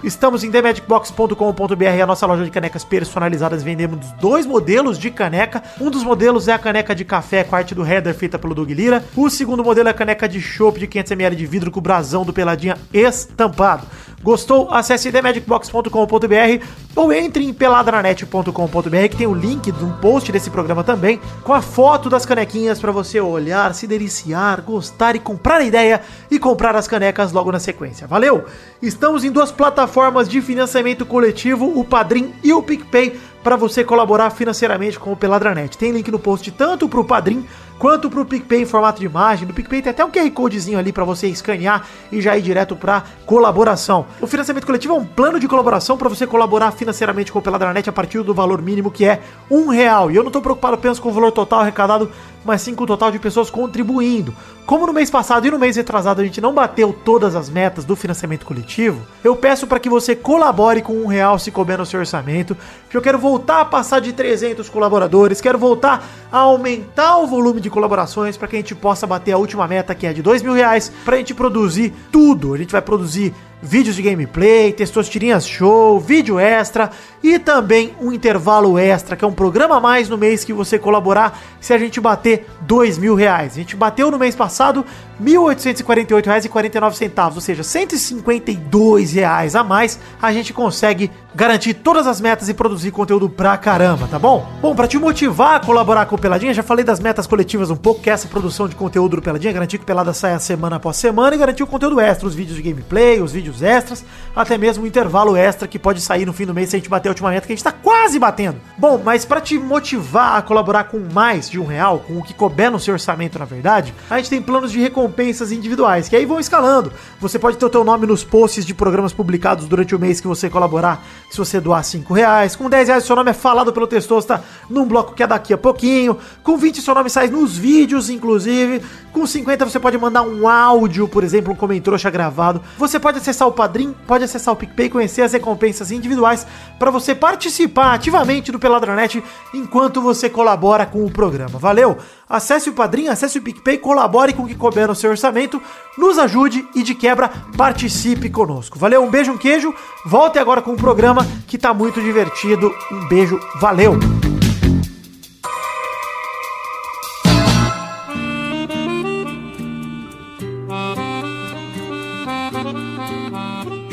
Estamos 0.03 0.43
em 0.43 0.51
themagicbox.com.br, 0.51 2.01
a 2.01 2.05
nossa 2.05 2.25
loja 2.25 2.43
de 2.43 2.51
canecas 2.51 2.83
personalizadas. 2.83 3.63
Vendemos 3.63 4.11
dois 4.19 4.45
modelos 4.45 4.99
de 4.99 5.09
caneca. 5.09 5.63
Um 5.79 5.89
dos 5.89 6.03
modelos 6.03 6.49
é 6.49 6.53
a 6.53 6.59
caneca 6.59 6.93
de 6.93 7.05
café 7.05 7.43
com 7.45 7.55
a 7.55 7.59
arte 7.59 7.73
do 7.73 7.85
header 7.85 8.13
feita 8.13 8.37
pelo 8.37 8.53
Doug 8.53 8.69
Lira. 8.69 9.03
O 9.15 9.29
segundo 9.29 9.63
modelo 9.63 9.87
é 9.87 9.91
a 9.91 9.93
caneca 9.93 10.27
de 10.27 10.41
chopp 10.41 10.77
de 10.77 10.87
500ml 10.87 11.35
de 11.35 11.45
vidro 11.45 11.71
com 11.71 11.79
o 11.79 11.81
brasão 11.81 12.25
do 12.25 12.33
Peladinha 12.33 12.77
estampado. 12.93 13.87
Gostou? 14.21 14.69
Acesse 14.71 15.11
themagicbox.com.br 15.11 16.65
ou 16.95 17.11
entre 17.11 17.43
em 17.43 17.53
peladranet.com.br 17.53 19.09
que 19.09 19.17
tem 19.17 19.27
o 19.27 19.33
link 19.33 19.71
de 19.71 19.83
um 19.83 19.91
post 19.97 20.31
desse 20.31 20.49
programa 20.49 20.83
também 20.83 21.19
com 21.43 21.53
a 21.53 21.61
foto 21.61 22.09
das 22.09 22.25
canequinhas 22.25 22.79
para 22.79 22.91
você 22.91 23.19
olhar, 23.19 23.73
se 23.73 23.85
deliciar, 23.85 24.61
gostar 24.61 25.15
e 25.15 25.19
comprar 25.19 25.57
a 25.57 25.63
ideia 25.63 26.01
e 26.31 26.39
comprar 26.39 26.75
as 26.75 26.87
canecas 26.87 27.33
logo 27.33 27.51
na 27.51 27.59
sequência. 27.59 28.07
Valeu? 28.07 28.45
Estamos 28.83 29.23
em 29.23 29.31
duas 29.31 29.49
plataformas 29.49 30.27
de 30.27 30.41
financiamento 30.41 31.05
coletivo, 31.05 31.71
o 31.79 31.85
Padrim 31.85 32.33
e 32.43 32.51
o 32.51 32.61
PicPay, 32.61 33.17
para 33.43 33.57
você 33.57 33.83
colaborar 33.83 34.29
financeiramente 34.29 34.97
com 34.97 35.11
o 35.11 35.17
Peladranet. 35.17 35.77
Tem 35.77 35.91
link 35.91 36.09
no 36.09 36.17
post 36.17 36.49
tanto 36.51 36.87
para 36.87 36.99
o 36.99 37.05
Padrim 37.05 37.45
quanto 37.77 38.09
para 38.09 38.21
o 38.21 38.25
PicPay 38.25 38.61
em 38.61 38.65
formato 38.65 39.01
de 39.01 39.05
imagem. 39.05 39.45
No 39.45 39.53
PicPay 39.53 39.81
tem 39.81 39.91
até 39.91 40.05
um 40.05 40.09
QR 40.09 40.31
Codezinho 40.31 40.79
ali 40.79 40.93
para 40.93 41.03
você 41.03 41.27
escanear 41.27 41.85
e 42.09 42.21
já 42.21 42.37
ir 42.37 42.41
direto 42.41 42.75
para 42.75 43.03
colaboração. 43.25 44.05
O 44.21 44.27
financiamento 44.27 44.65
coletivo 44.65 44.93
é 44.93 44.97
um 44.97 45.05
plano 45.05 45.37
de 45.39 45.47
colaboração 45.49 45.97
para 45.97 46.07
você 46.07 46.25
colaborar 46.25 46.71
financeiramente 46.71 47.31
com 47.31 47.39
o 47.39 47.41
Peladranet 47.41 47.89
a 47.89 47.91
partir 47.91 48.23
do 48.23 48.33
valor 48.33 48.61
mínimo 48.61 48.89
que 48.89 49.05
é 49.05 49.21
um 49.51 49.67
real. 49.67 50.09
E 50.09 50.15
eu 50.15 50.23
não 50.23 50.29
estou 50.29 50.41
preocupado 50.41 50.75
apenas 50.75 50.97
com 50.97 51.09
o 51.09 51.11
valor 51.11 51.31
total 51.33 51.59
arrecadado, 51.59 52.09
mas 52.45 52.61
sim 52.61 52.73
com 52.73 52.85
o 52.85 52.87
total 52.87 53.11
de 53.11 53.19
pessoas 53.19 53.49
contribuindo. 53.49 54.33
Como 54.65 54.87
no 54.87 54.93
mês 54.93 55.09
passado 55.09 55.45
e 55.45 55.51
no 55.51 55.59
mês 55.59 55.75
retrasado 55.75 56.21
a 56.21 56.23
gente 56.23 56.39
não 56.39 56.53
bateu 56.53 56.93
todas 57.03 57.35
as 57.35 57.49
metas 57.49 57.83
do 57.83 57.97
financiamento 57.97 58.45
coletivo, 58.45 59.05
eu 59.21 59.35
peço 59.35 59.67
para 59.67 59.79
que 59.79 59.89
você 59.89 60.15
colabore 60.15 60.81
com 60.81 60.93
um 60.93 61.05
real 61.05 61.37
se 61.37 61.51
couber 61.51 61.77
no 61.77 61.85
seu 61.85 61.99
orçamento, 61.99 62.55
porque 62.93 62.97
eu 62.99 63.01
quero 63.01 63.17
voltar 63.17 63.61
a 63.61 63.65
passar 63.65 63.99
de 63.99 64.13
300 64.13 64.69
colaboradores, 64.69 65.41
quero 65.41 65.57
voltar 65.57 66.07
a 66.31 66.37
aumentar 66.37 67.17
o 67.17 67.25
volume 67.25 67.59
de 67.59 67.67
colaborações 67.67 68.37
para 68.37 68.47
que 68.47 68.55
a 68.55 68.59
gente 68.59 68.75
possa 68.75 69.07
bater 69.07 69.31
a 69.31 69.37
última 69.39 69.67
meta 69.67 69.95
que 69.95 70.05
é 70.05 70.13
de 70.13 70.21
dois 70.21 70.43
mil 70.43 70.53
reais, 70.53 70.91
para 71.03 71.15
a 71.15 71.17
gente 71.17 71.33
produzir 71.33 71.91
tudo. 72.11 72.53
A 72.53 72.57
gente 72.57 72.71
vai 72.71 72.83
produzir 72.83 73.33
vídeos 73.63 73.95
de 73.95 74.01
gameplay, 74.01 74.73
testosterinhas 74.73 75.47
show, 75.47 75.99
vídeo 75.99 76.37
extra 76.37 76.91
e 77.23 77.39
também 77.39 77.93
um 78.01 78.11
intervalo 78.11 78.77
extra, 78.77 79.15
que 79.15 79.23
é 79.23 79.27
um 79.27 79.33
programa 79.33 79.77
a 79.77 79.79
mais 79.79 80.09
no 80.09 80.17
mês 80.17 80.43
que 80.43 80.51
você 80.51 80.77
colaborar 80.77 81.39
se 81.61 81.73
a 81.73 81.77
gente 81.77 82.01
bater 82.01 82.45
dois 82.61 82.97
mil 82.97 83.15
reais. 83.15 83.53
A 83.53 83.55
gente 83.55 83.77
bateu 83.77 84.11
no 84.11 84.19
mês 84.19 84.35
passado 84.35 84.85
R$ 85.17 85.25
1.848,49, 85.25 87.35
ou 87.35 87.41
seja, 87.41 87.63
152 87.63 89.13
reais 89.13 89.55
a 89.55 89.63
mais, 89.63 89.97
a 90.21 90.33
gente 90.33 90.51
consegue 90.51 91.09
garantir 91.33 91.75
todas 91.75 92.05
as 92.05 92.19
metas 92.19 92.49
e 92.49 92.53
produzir 92.53 92.91
conteúdo 92.91 93.29
pra 93.29 93.55
caramba, 93.57 94.07
tá 94.07 94.19
bom? 94.19 94.51
Bom, 94.61 94.75
pra 94.75 94.87
te 94.87 94.97
motivar 94.97 95.55
a 95.55 95.59
colaborar 95.59 96.05
com 96.07 96.15
o 96.15 96.19
Peladinha, 96.19 96.53
já 96.53 96.61
falei 96.61 96.83
das 96.83 96.99
metas 96.99 97.25
coletivas 97.25 97.69
um 97.69 97.75
pouco, 97.75 98.01
que 98.01 98.09
é 98.09 98.13
essa 98.13 98.27
produção 98.27 98.67
de 98.67 98.75
conteúdo 98.75 99.15
do 99.15 99.21
Peladinha, 99.21 99.53
garantir 99.53 99.77
que 99.77 99.83
o 99.83 99.87
Pelada 99.87 100.13
saia 100.13 100.39
semana 100.39 100.75
após 100.75 100.97
semana 100.97 101.35
e 101.35 101.39
garantir 101.39 101.63
o 101.63 101.67
conteúdo 101.67 101.99
extra, 101.99 102.27
os 102.27 102.35
vídeos 102.35 102.57
de 102.57 102.63
gameplay, 102.63 103.21
os 103.21 103.31
vídeos 103.31 103.52
extras, 103.61 104.03
até 104.35 104.57
mesmo 104.57 104.83
o 104.83 104.87
intervalo 104.87 105.35
extra 105.35 105.67
que 105.67 105.77
pode 105.77 106.01
sair 106.01 106.25
no 106.25 106.33
fim 106.33 106.45
do 106.45 106.53
mês 106.53 106.69
se 106.69 106.75
a 106.75 106.79
gente 106.79 106.89
bater 106.89 107.09
a 107.09 107.11
última 107.11 107.29
meta, 107.29 107.45
que 107.45 107.53
a 107.53 107.55
gente 107.55 107.63
tá 107.63 107.71
quase 107.71 108.17
batendo. 108.17 108.57
Bom, 108.77 109.01
mas 109.03 109.25
pra 109.25 109.39
te 109.39 109.59
motivar 109.59 110.37
a 110.37 110.41
colaborar 110.41 110.85
com 110.85 110.99
mais 111.13 111.49
de 111.49 111.59
um 111.59 111.65
real, 111.65 111.99
com 111.99 112.17
o 112.17 112.23
que 112.23 112.33
couber 112.33 112.71
no 112.71 112.79
seu 112.79 112.93
orçamento, 112.93 113.37
na 113.37 113.45
verdade, 113.45 113.93
a 114.09 114.17
gente 114.17 114.29
tem 114.29 114.41
planos 114.41 114.71
de 114.71 114.79
recompensas 114.79 115.51
individuais, 115.51 116.09
que 116.09 116.15
aí 116.15 116.25
vão 116.25 116.39
escalando. 116.39 116.91
Você 117.19 117.37
pode 117.37 117.57
ter 117.57 117.65
o 117.65 117.69
teu 117.69 117.83
nome 117.83 118.07
nos 118.07 118.23
posts 118.23 118.65
de 118.65 118.73
programas 118.73 119.13
publicados 119.13 119.67
durante 119.67 119.95
o 119.95 119.99
mês 119.99 120.19
que 120.19 120.27
você 120.27 120.49
colaborar, 120.49 121.03
se 121.29 121.37
você 121.37 121.59
doar 121.59 121.83
5 121.83 122.13
reais. 122.13 122.55
Com 122.55 122.69
10 122.69 122.87
reais, 122.87 123.03
seu 123.03 123.15
nome 123.15 123.31
é 123.31 123.33
falado 123.33 123.73
pelo 123.73 123.87
Testosta 123.87 124.43
num 124.69 124.85
bloco 124.85 125.13
que 125.13 125.23
é 125.23 125.27
daqui 125.27 125.53
a 125.53 125.57
pouquinho. 125.57 126.17
Com 126.43 126.57
20, 126.57 126.81
seu 126.81 126.95
nome 126.95 127.09
sai 127.09 127.27
nos 127.27 127.57
vídeos, 127.57 128.09
inclusive. 128.09 128.81
Com 129.11 129.27
50, 129.27 129.65
você 129.65 129.79
pode 129.79 129.97
mandar 129.97 130.23
um 130.23 130.47
áudio, 130.47 131.07
por 131.07 131.23
exemplo, 131.23 131.53
um 131.53 131.55
comentrouxa 131.55 132.09
gravado. 132.09 132.61
Você 132.77 132.99
pode 132.99 133.19
acessar 133.19 133.42
o 133.47 133.51
Padrim, 133.51 133.95
pode 134.07 134.23
acessar 134.23 134.53
o 134.53 134.57
PicPay, 134.57 134.89
conhecer 134.89 135.21
as 135.21 135.33
recompensas 135.33 135.91
individuais 135.91 136.45
para 136.77 136.91
você 136.91 137.13
participar 137.15 137.93
ativamente 137.93 138.51
do 138.51 138.59
Peladranet 138.59 139.23
enquanto 139.53 140.01
você 140.01 140.29
colabora 140.29 140.85
com 140.85 141.05
o 141.05 141.11
programa. 141.11 141.59
Valeu? 141.59 141.97
Acesse 142.29 142.69
o 142.69 142.73
Padrim, 142.73 143.07
acesse 143.07 143.37
o 143.37 143.41
PicPay, 143.41 143.77
colabore 143.77 144.33
com 144.33 144.43
o 144.43 144.47
que 144.47 144.55
couber 144.55 144.87
no 144.87 144.95
seu 144.95 145.11
orçamento, 145.11 145.61
nos 145.97 146.17
ajude 146.17 146.67
e 146.75 146.81
de 146.81 146.95
quebra 146.95 147.29
participe 147.55 148.29
conosco. 148.29 148.79
Valeu, 148.79 149.03
um 149.03 149.09
beijo, 149.09 149.31
um 149.31 149.37
queijo. 149.37 149.73
Volte 150.05 150.39
agora 150.39 150.61
com 150.61 150.71
o 150.71 150.77
programa 150.77 151.25
que 151.47 151.57
tá 151.57 151.73
muito 151.73 152.01
divertido. 152.01 152.73
Um 152.91 153.07
beijo, 153.07 153.39
valeu! 153.59 154.32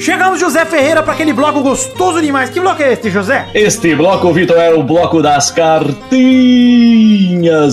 Chegamos, 0.00 0.40
José 0.40 0.64
Ferreira, 0.64 1.02
para 1.02 1.12
aquele 1.12 1.34
bloco 1.34 1.60
gostoso 1.60 2.22
demais. 2.22 2.48
Que 2.48 2.58
bloco 2.58 2.82
é 2.82 2.94
este, 2.94 3.10
José? 3.10 3.50
Este 3.52 3.94
bloco, 3.94 4.32
Vitor, 4.32 4.56
é 4.56 4.72
o 4.72 4.82
bloco 4.82 5.20
das 5.20 5.50
cartinhas, 5.50 6.08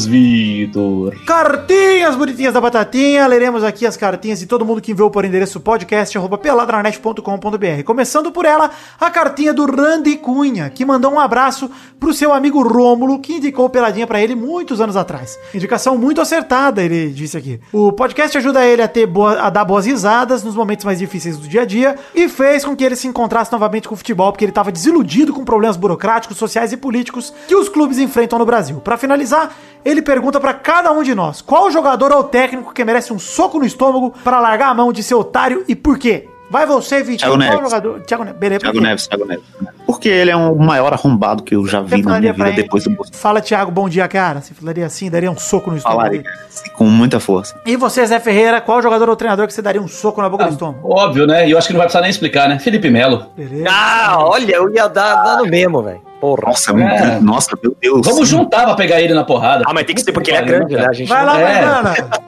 Vitor. 0.05 1.15
Cartinhas 1.25 2.17
bonitinhas 2.17 2.53
da 2.53 2.59
Batatinha. 2.59 3.25
Leremos 3.27 3.63
aqui 3.63 3.85
as 3.85 3.95
cartinhas 3.95 4.39
de 4.39 4.45
todo 4.45 4.65
mundo 4.65 4.81
que 4.81 4.91
enviou 4.91 5.09
por 5.09 5.23
endereço 5.23 5.61
podcast.peladranet.com.br. 5.61 7.83
Começando 7.85 8.29
por 8.29 8.43
ela, 8.43 8.71
a 8.99 9.09
cartinha 9.09 9.53
do 9.53 9.65
Randy 9.65 10.17
Cunha, 10.17 10.69
que 10.69 10.83
mandou 10.83 11.13
um 11.13 11.19
abraço 11.21 11.71
pro 11.97 12.13
seu 12.13 12.33
amigo 12.33 12.61
Rômulo, 12.61 13.19
que 13.19 13.35
indicou 13.35 13.69
Peladinha 13.69 14.05
para 14.05 14.21
ele 14.21 14.35
muitos 14.35 14.81
anos 14.81 14.97
atrás. 14.97 15.39
Indicação 15.55 15.97
muito 15.97 16.19
acertada, 16.19 16.83
ele 16.83 17.07
disse 17.07 17.37
aqui. 17.37 17.61
O 17.71 17.93
podcast 17.93 18.37
ajuda 18.37 18.65
ele 18.65 18.81
a, 18.81 18.87
ter 18.89 19.05
boa, 19.05 19.39
a 19.39 19.49
dar 19.49 19.63
boas 19.63 19.85
risadas 19.85 20.43
nos 20.43 20.55
momentos 20.55 20.83
mais 20.83 20.99
difíceis 20.99 21.37
do 21.37 21.47
dia 21.47 21.61
a 21.61 21.65
dia 21.65 21.95
e 22.17 22.27
fez 22.27 22.65
com 22.65 22.75
que 22.75 22.83
ele 22.83 22.95
se 22.95 23.07
encontrasse 23.07 23.51
novamente 23.51 23.87
com 23.87 23.93
o 23.93 23.97
futebol, 23.97 24.31
porque 24.31 24.43
ele 24.43 24.49
estava 24.49 24.71
desiludido 24.71 25.31
com 25.31 25.45
problemas 25.45 25.77
burocráticos, 25.77 26.35
sociais 26.35 26.73
e 26.73 26.77
políticos 26.77 27.31
que 27.47 27.55
os 27.55 27.69
clubes 27.69 27.99
enfrentam 27.99 28.39
no 28.39 28.45
Brasil. 28.45 28.81
Para 28.81 28.97
finalizar, 28.97 29.55
ele 29.85 30.01
pergunta 30.01 30.39
para 30.39 30.55
cada 30.55 30.91
um 30.91 31.03
de 31.03 31.13
nós: 31.13 31.43
qual 31.43 31.69
jogador 31.69 32.11
ou 32.11 32.23
técnico 32.23 32.73
que 32.73 32.83
merece 32.83 33.13
um 33.13 33.19
soco 33.19 33.59
no 33.59 33.65
estômago 33.65 34.15
para 34.23 34.39
largar 34.39 34.69
a 34.69 34.73
mão 34.73 34.91
de 34.91 35.03
seu 35.03 35.19
otário 35.19 35.63
e 35.67 35.75
por 35.75 35.99
quê? 35.99 36.27
Vai 36.49 36.65
você, 36.65 37.03
Vitinho. 37.03 37.17
Thiago 37.17 37.37
Qual 37.37 37.49
Neves. 37.49 37.69
jogador? 37.69 38.01
Thiago 38.01 38.23
Neves. 38.23 38.39
Beleza, 38.39 38.59
Thiago? 38.61 38.81
Neves, 38.81 39.07
Thiago 39.07 39.25
Neves. 39.25 39.43
Porque 39.85 40.09
ele 40.09 40.31
é 40.31 40.35
o 40.35 40.55
maior 40.55 40.93
arrombado 40.93 41.43
que 41.43 41.55
eu 41.55 41.65
já 41.67 41.81
Você 41.81 41.95
vi 41.97 42.03
na 42.03 42.19
minha 42.19 42.33
vida 42.33 42.51
depois 42.51 42.83
do 42.83 42.91
Bolsonaro. 42.91 43.21
Fala, 43.21 43.41
Thiago, 43.41 43.71
bom 43.71 43.89
dia, 43.89 44.07
cara. 44.07 44.41
Você 44.41 44.53
falaria 44.53 44.85
assim, 44.85 45.09
daria 45.09 45.29
um 45.29 45.37
soco 45.37 45.71
no 45.71 45.77
estômago. 45.77 46.01
Falaria, 46.01 46.23
assim, 46.47 46.69
com 46.71 46.85
muita 46.85 47.19
força. 47.19 47.59
E 47.65 47.75
você, 47.75 48.05
Zé 48.05 48.19
Ferreira, 48.19 48.61
qual 48.61 48.81
jogador 48.81 49.09
ou 49.09 49.15
treinador 49.15 49.47
que 49.47 49.53
você 49.53 49.61
daria 49.61 49.81
um 49.81 49.87
soco 49.87 50.21
na 50.21 50.29
boca 50.29 50.45
do 50.45 50.51
estômago? 50.51 50.79
Óbvio, 50.83 51.27
né? 51.27 51.47
E 51.47 51.51
eu 51.51 51.57
acho 51.57 51.67
que 51.67 51.73
não 51.73 51.79
vai 51.79 51.87
precisar 51.87 52.01
nem 52.01 52.09
explicar, 52.09 52.47
né? 52.47 52.59
Felipe 52.59 52.89
Melo. 52.89 53.25
Beleza. 53.35 53.65
Ah, 53.69 54.17
olha, 54.19 54.55
eu 54.55 54.69
ia 54.73 54.87
dar, 54.87 55.23
dar 55.23 55.37
no 55.37 55.45
mesmo, 55.45 55.81
velho. 55.81 56.06
Porra. 56.19 56.41
Nossa, 56.47 56.71
É. 56.71 57.19
nossa, 57.19 57.57
meu 57.61 57.75
Deus. 57.79 58.05
Vamos 58.05 58.27
juntar 58.27 58.65
pra 58.65 58.75
pegar 58.75 58.99
ele 59.01 59.13
na 59.13 59.23
porrada. 59.23 59.63
Ah, 59.67 59.73
mas 59.73 59.85
tem 59.85 59.95
que 59.95 60.01
ser 60.01 60.11
porque 60.11 60.31
ele 60.31 60.37
é 60.37 60.41
grande, 60.41 60.75
né? 60.75 60.85
A 60.89 60.93
gente 60.93 61.07
Vai 61.07 61.25
não- 61.25 61.33
lá, 61.33 61.39
É. 61.39 61.43
Mariana. 61.65 61.93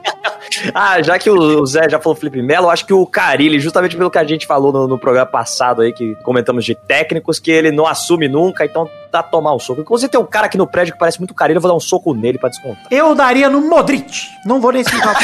Ah, 0.74 1.00
já 1.00 1.16
que 1.18 1.30
o 1.30 1.64
Zé 1.64 1.88
já 1.88 2.00
falou 2.00 2.16
Felipe 2.16 2.42
Melo, 2.42 2.66
eu 2.66 2.70
acho 2.70 2.84
que 2.84 2.92
o 2.92 3.06
Carilli, 3.06 3.60
justamente 3.60 3.96
pelo 3.96 4.10
que 4.10 4.18
a 4.18 4.24
gente 4.24 4.46
falou 4.46 4.72
no, 4.72 4.88
no 4.88 4.98
programa 4.98 5.24
passado 5.26 5.80
aí, 5.80 5.92
que 5.92 6.16
comentamos 6.24 6.64
de 6.64 6.74
técnicos, 6.74 7.38
que 7.38 7.50
ele 7.52 7.70
não 7.70 7.86
assume 7.86 8.26
nunca, 8.26 8.64
então 8.64 8.88
tá 9.10 9.22
tomar 9.22 9.54
um 9.54 9.58
soco. 9.58 9.80
Inclusive 9.80 10.10
tem 10.10 10.20
um 10.20 10.24
cara 10.26 10.46
aqui 10.46 10.56
no 10.58 10.66
prédio 10.66 10.92
que 10.94 10.98
parece 10.98 11.18
muito 11.18 11.34
Carilli, 11.34 11.56
eu 11.56 11.60
vou 11.62 11.70
dar 11.70 11.76
um 11.76 11.80
soco 11.80 12.14
nele 12.14 12.38
pra 12.38 12.48
descontar. 12.48 12.84
Eu 12.90 13.14
daria 13.14 13.48
no 13.50 13.60
Modric. 13.60 14.28
Não 14.44 14.60
vou 14.60 14.72
nem 14.72 14.82
explicar. 14.82 15.14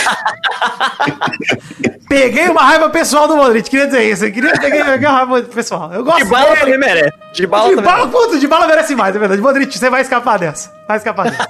Peguei 2.09 2.49
uma 2.49 2.63
raiva 2.63 2.89
pessoal 2.91 3.27
do 3.27 3.37
Modric, 3.37 3.69
queria 3.69 3.87
dizer 3.87 4.11
isso. 4.11 4.25
Eu 4.25 4.33
queria 4.33 4.53
peguei, 4.53 4.83
peguei 4.85 5.09
uma 5.09 5.17
raiva 5.19 5.43
pessoal. 5.43 5.93
Eu 5.93 6.05
gosto 6.05 6.19
De 6.19 6.25
bala 6.31 6.57
também 6.57 6.79
merece. 6.79 7.13
De 7.33 7.47
bala 7.47 7.69
De 7.69 7.77
também 7.77 7.91
bala, 7.93 8.09
puta, 8.09 8.39
de 8.39 8.47
bala 8.47 8.67
merece 8.67 8.95
mais, 8.95 9.15
é 9.15 9.19
verdade. 9.19 9.41
Modric, 9.43 9.77
você 9.77 9.91
vai 9.91 10.03
escapar 10.03 10.39
dessa. 10.39 10.73
Vai 10.87 10.97
escapar 10.99 11.31
dessa. 11.31 11.47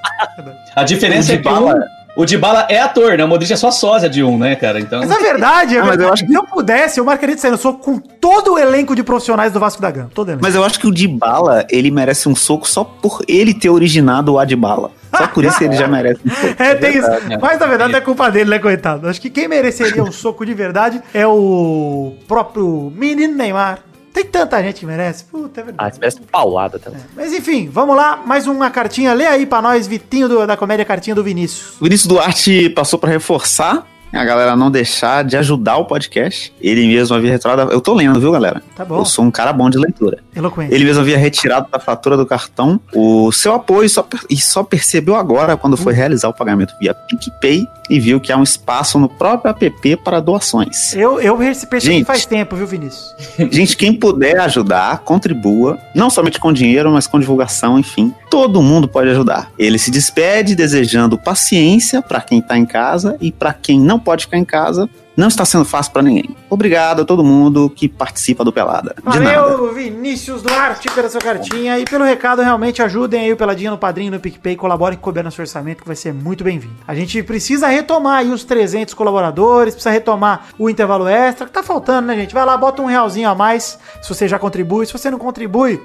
A 0.74 0.82
diferença 0.82 1.32
é 1.32 1.36
que 1.36 1.42
Dybala- 1.42 1.74
um- 1.74 1.95
o 2.16 2.24
Dybala 2.24 2.66
é 2.68 2.80
ator, 2.80 3.16
né? 3.16 3.24
O 3.24 3.28
Modric 3.28 3.52
é 3.52 3.56
só 3.56 3.70
sósia 3.70 4.08
de 4.08 4.22
um, 4.24 4.38
né, 4.38 4.56
cara? 4.56 4.80
Então. 4.80 5.00
Mas 5.00 5.10
é 5.10 5.18
verdade, 5.18 5.76
é 5.76 5.80
Ah, 5.80 5.84
mas 5.84 5.92
eu 5.92 5.98
verdade. 5.98 6.12
acho 6.22 6.26
Se 6.26 6.34
eu 6.34 6.42
pudesse, 6.44 6.98
eu 7.00 7.04
marcaria 7.04 7.34
de 7.34 7.40
sair 7.40 7.50
no 7.50 7.58
soco 7.58 7.78
com 7.80 7.98
todo 7.98 8.54
o 8.54 8.58
elenco 8.58 8.96
de 8.96 9.02
profissionais 9.02 9.52
do 9.52 9.60
Vasco 9.60 9.80
da 9.82 9.90
Gama. 9.90 10.10
Todo 10.14 10.30
elenco. 10.30 10.42
Mas 10.42 10.54
eu 10.54 10.64
acho 10.64 10.80
que 10.80 10.86
o 10.86 10.90
Dybala, 10.92 11.64
ele 11.70 11.90
merece 11.90 12.28
um 12.28 12.34
soco 12.34 12.66
só 12.66 12.82
por 12.82 13.22
ele 13.28 13.52
ter 13.54 13.68
originado 13.70 14.32
o 14.32 14.38
Adbala. 14.38 14.90
Só 15.16 15.26
por 15.28 15.44
isso 15.44 15.62
ele 15.64 15.74
já 15.76 15.86
merece 15.88 16.20
um 16.26 16.30
soco. 16.30 16.54
É, 16.62 16.74
tem 16.74 16.98
isso. 16.98 17.08
né? 17.28 17.38
Mas 17.40 17.58
na 17.58 17.66
verdade 17.66 17.94
é 17.94 18.00
culpa 18.00 18.30
dele, 18.30 18.50
né, 18.50 18.58
coitado? 18.58 19.08
Acho 19.08 19.20
que 19.20 19.30
quem 19.30 19.46
mereceria 19.48 20.02
um 20.02 20.12
soco 20.12 20.44
de 20.44 20.52
verdade 20.52 21.00
é 21.14 21.26
o 21.26 22.14
próprio 22.28 22.92
menino 22.94 23.34
Neymar. 23.34 23.78
Tem 24.16 24.24
tanta 24.24 24.62
gente 24.62 24.80
que 24.80 24.86
merece. 24.86 25.24
Puta, 25.24 25.60
é 25.60 25.62
Ah, 25.62 25.66
verdade. 25.66 25.90
isso 25.92 26.00
merece 26.00 26.20
paulada 26.32 26.78
também. 26.78 27.00
Mas 27.14 27.34
enfim, 27.34 27.68
vamos 27.70 27.94
lá. 27.94 28.16
Mais 28.24 28.46
uma 28.46 28.70
cartinha. 28.70 29.12
Lê 29.12 29.26
aí 29.26 29.44
pra 29.44 29.60
nós, 29.60 29.86
Vitinho 29.86 30.26
do- 30.26 30.46
da 30.46 30.56
comédia 30.56 30.86
Cartinha 30.86 31.14
do 31.14 31.22
Vinícius. 31.22 31.76
O 31.78 31.84
Vinícius 31.84 32.06
Duarte 32.08 32.70
passou 32.70 32.98
pra 32.98 33.10
reforçar 33.10 33.86
a 34.12 34.24
galera 34.24 34.56
não 34.56 34.70
deixar 34.70 35.22
de 35.22 35.36
ajudar 35.36 35.76
o 35.76 35.84
podcast. 35.84 36.50
Ele 36.62 36.86
mesmo 36.86 37.14
havia 37.14 37.30
retirado. 37.30 37.70
Eu 37.70 37.82
tô 37.82 37.92
lendo, 37.92 38.18
viu, 38.18 38.32
galera? 38.32 38.62
Tá 38.74 38.82
bom. 38.82 39.00
Eu 39.00 39.04
sou 39.04 39.22
um 39.22 39.30
cara 39.30 39.52
bom 39.52 39.68
de 39.68 39.76
leitura. 39.76 40.20
Eloquente. 40.34 40.72
Ele 40.74 40.84
mesmo 40.84 41.02
havia 41.02 41.18
retirado 41.18 41.68
da 41.70 41.78
fatura 41.78 42.16
do 42.16 42.24
cartão 42.24 42.80
o 42.94 43.30
seu 43.32 43.52
apoio 43.52 43.86
só 43.90 44.02
per- 44.02 44.24
e 44.30 44.38
só 44.38 44.62
percebeu 44.62 45.14
agora 45.16 45.54
quando 45.58 45.76
foi 45.76 45.92
realizar 45.92 46.28
o 46.30 46.32
pagamento 46.32 46.72
via 46.80 46.94
PicPay 46.94 47.66
e 47.88 48.00
viu 48.00 48.20
que 48.20 48.32
há 48.32 48.36
um 48.36 48.42
espaço 48.42 48.98
no 48.98 49.08
próprio 49.08 49.50
app 49.50 49.96
para 49.96 50.20
doações. 50.20 50.94
Eu, 50.94 51.20
eu 51.20 51.36
percebi 51.68 52.04
faz 52.04 52.26
tempo, 52.26 52.56
viu, 52.56 52.66
Vinícius? 52.66 53.14
Gente, 53.50 53.76
quem 53.76 53.92
puder 53.92 54.40
ajudar, 54.40 54.98
contribua, 54.98 55.78
não 55.94 56.10
somente 56.10 56.40
com 56.40 56.52
dinheiro, 56.52 56.90
mas 56.90 57.06
com 57.06 57.18
divulgação, 57.18 57.78
enfim. 57.78 58.12
Todo 58.30 58.62
mundo 58.62 58.88
pode 58.88 59.10
ajudar. 59.10 59.50
Ele 59.58 59.78
se 59.78 59.90
despede 59.90 60.54
desejando 60.54 61.18
paciência 61.18 62.02
para 62.02 62.20
quem 62.20 62.40
tá 62.40 62.58
em 62.58 62.66
casa 62.66 63.16
e 63.20 63.30
para 63.30 63.52
quem 63.52 63.78
não 63.80 63.98
pode 63.98 64.24
ficar 64.24 64.38
em 64.38 64.44
casa. 64.44 64.88
Não 65.16 65.28
está 65.28 65.44
sendo 65.46 65.64
fácil 65.64 65.92
para 65.92 66.02
ninguém. 66.02 66.36
Obrigado 66.50 67.02
a 67.02 67.04
todo 67.04 67.24
mundo 67.24 67.70
que 67.70 67.88
participa 67.88 68.44
do 68.44 68.52
Pelada. 68.52 68.94
De 68.98 69.18
nada. 69.18 69.40
Valeu, 69.40 69.72
Vinícius 69.72 70.42
Duarte, 70.42 70.90
pela 70.90 71.08
sua 71.08 71.20
cartinha 71.20 71.78
e 71.78 71.84
pelo 71.84 72.04
recado. 72.04 72.42
Realmente 72.42 72.82
ajudem 72.82 73.22
aí 73.22 73.32
o 73.32 73.36
Peladinha 73.36 73.70
no 73.70 73.78
Padrinho, 73.78 74.12
no 74.12 74.20
PicPay, 74.20 74.56
colaborem 74.56 74.98
com 74.98 75.02
o 75.02 75.04
couber 75.04 75.24
nosso 75.24 75.40
orçamento, 75.40 75.80
que 75.80 75.86
vai 75.86 75.96
ser 75.96 76.12
muito 76.12 76.44
bem-vindo. 76.44 76.74
A 76.86 76.94
gente 76.94 77.22
precisa 77.22 77.66
retomar 77.66 78.18
aí 78.18 78.30
os 78.30 78.44
300 78.44 78.92
colaboradores, 78.92 79.74
precisa 79.74 79.90
retomar 79.90 80.48
o 80.58 80.68
intervalo 80.68 81.06
extra, 81.08 81.46
que 81.46 81.52
tá 81.52 81.62
faltando, 81.62 82.08
né, 82.08 82.16
gente? 82.16 82.34
Vai 82.34 82.44
lá, 82.44 82.56
bota 82.56 82.82
um 82.82 82.86
realzinho 82.86 83.28
a 83.28 83.34
mais, 83.34 83.78
se 84.02 84.08
você 84.08 84.28
já 84.28 84.38
contribui. 84.38 84.84
Se 84.84 84.92
você 84.92 85.10
não 85.10 85.18
contribui, 85.18 85.80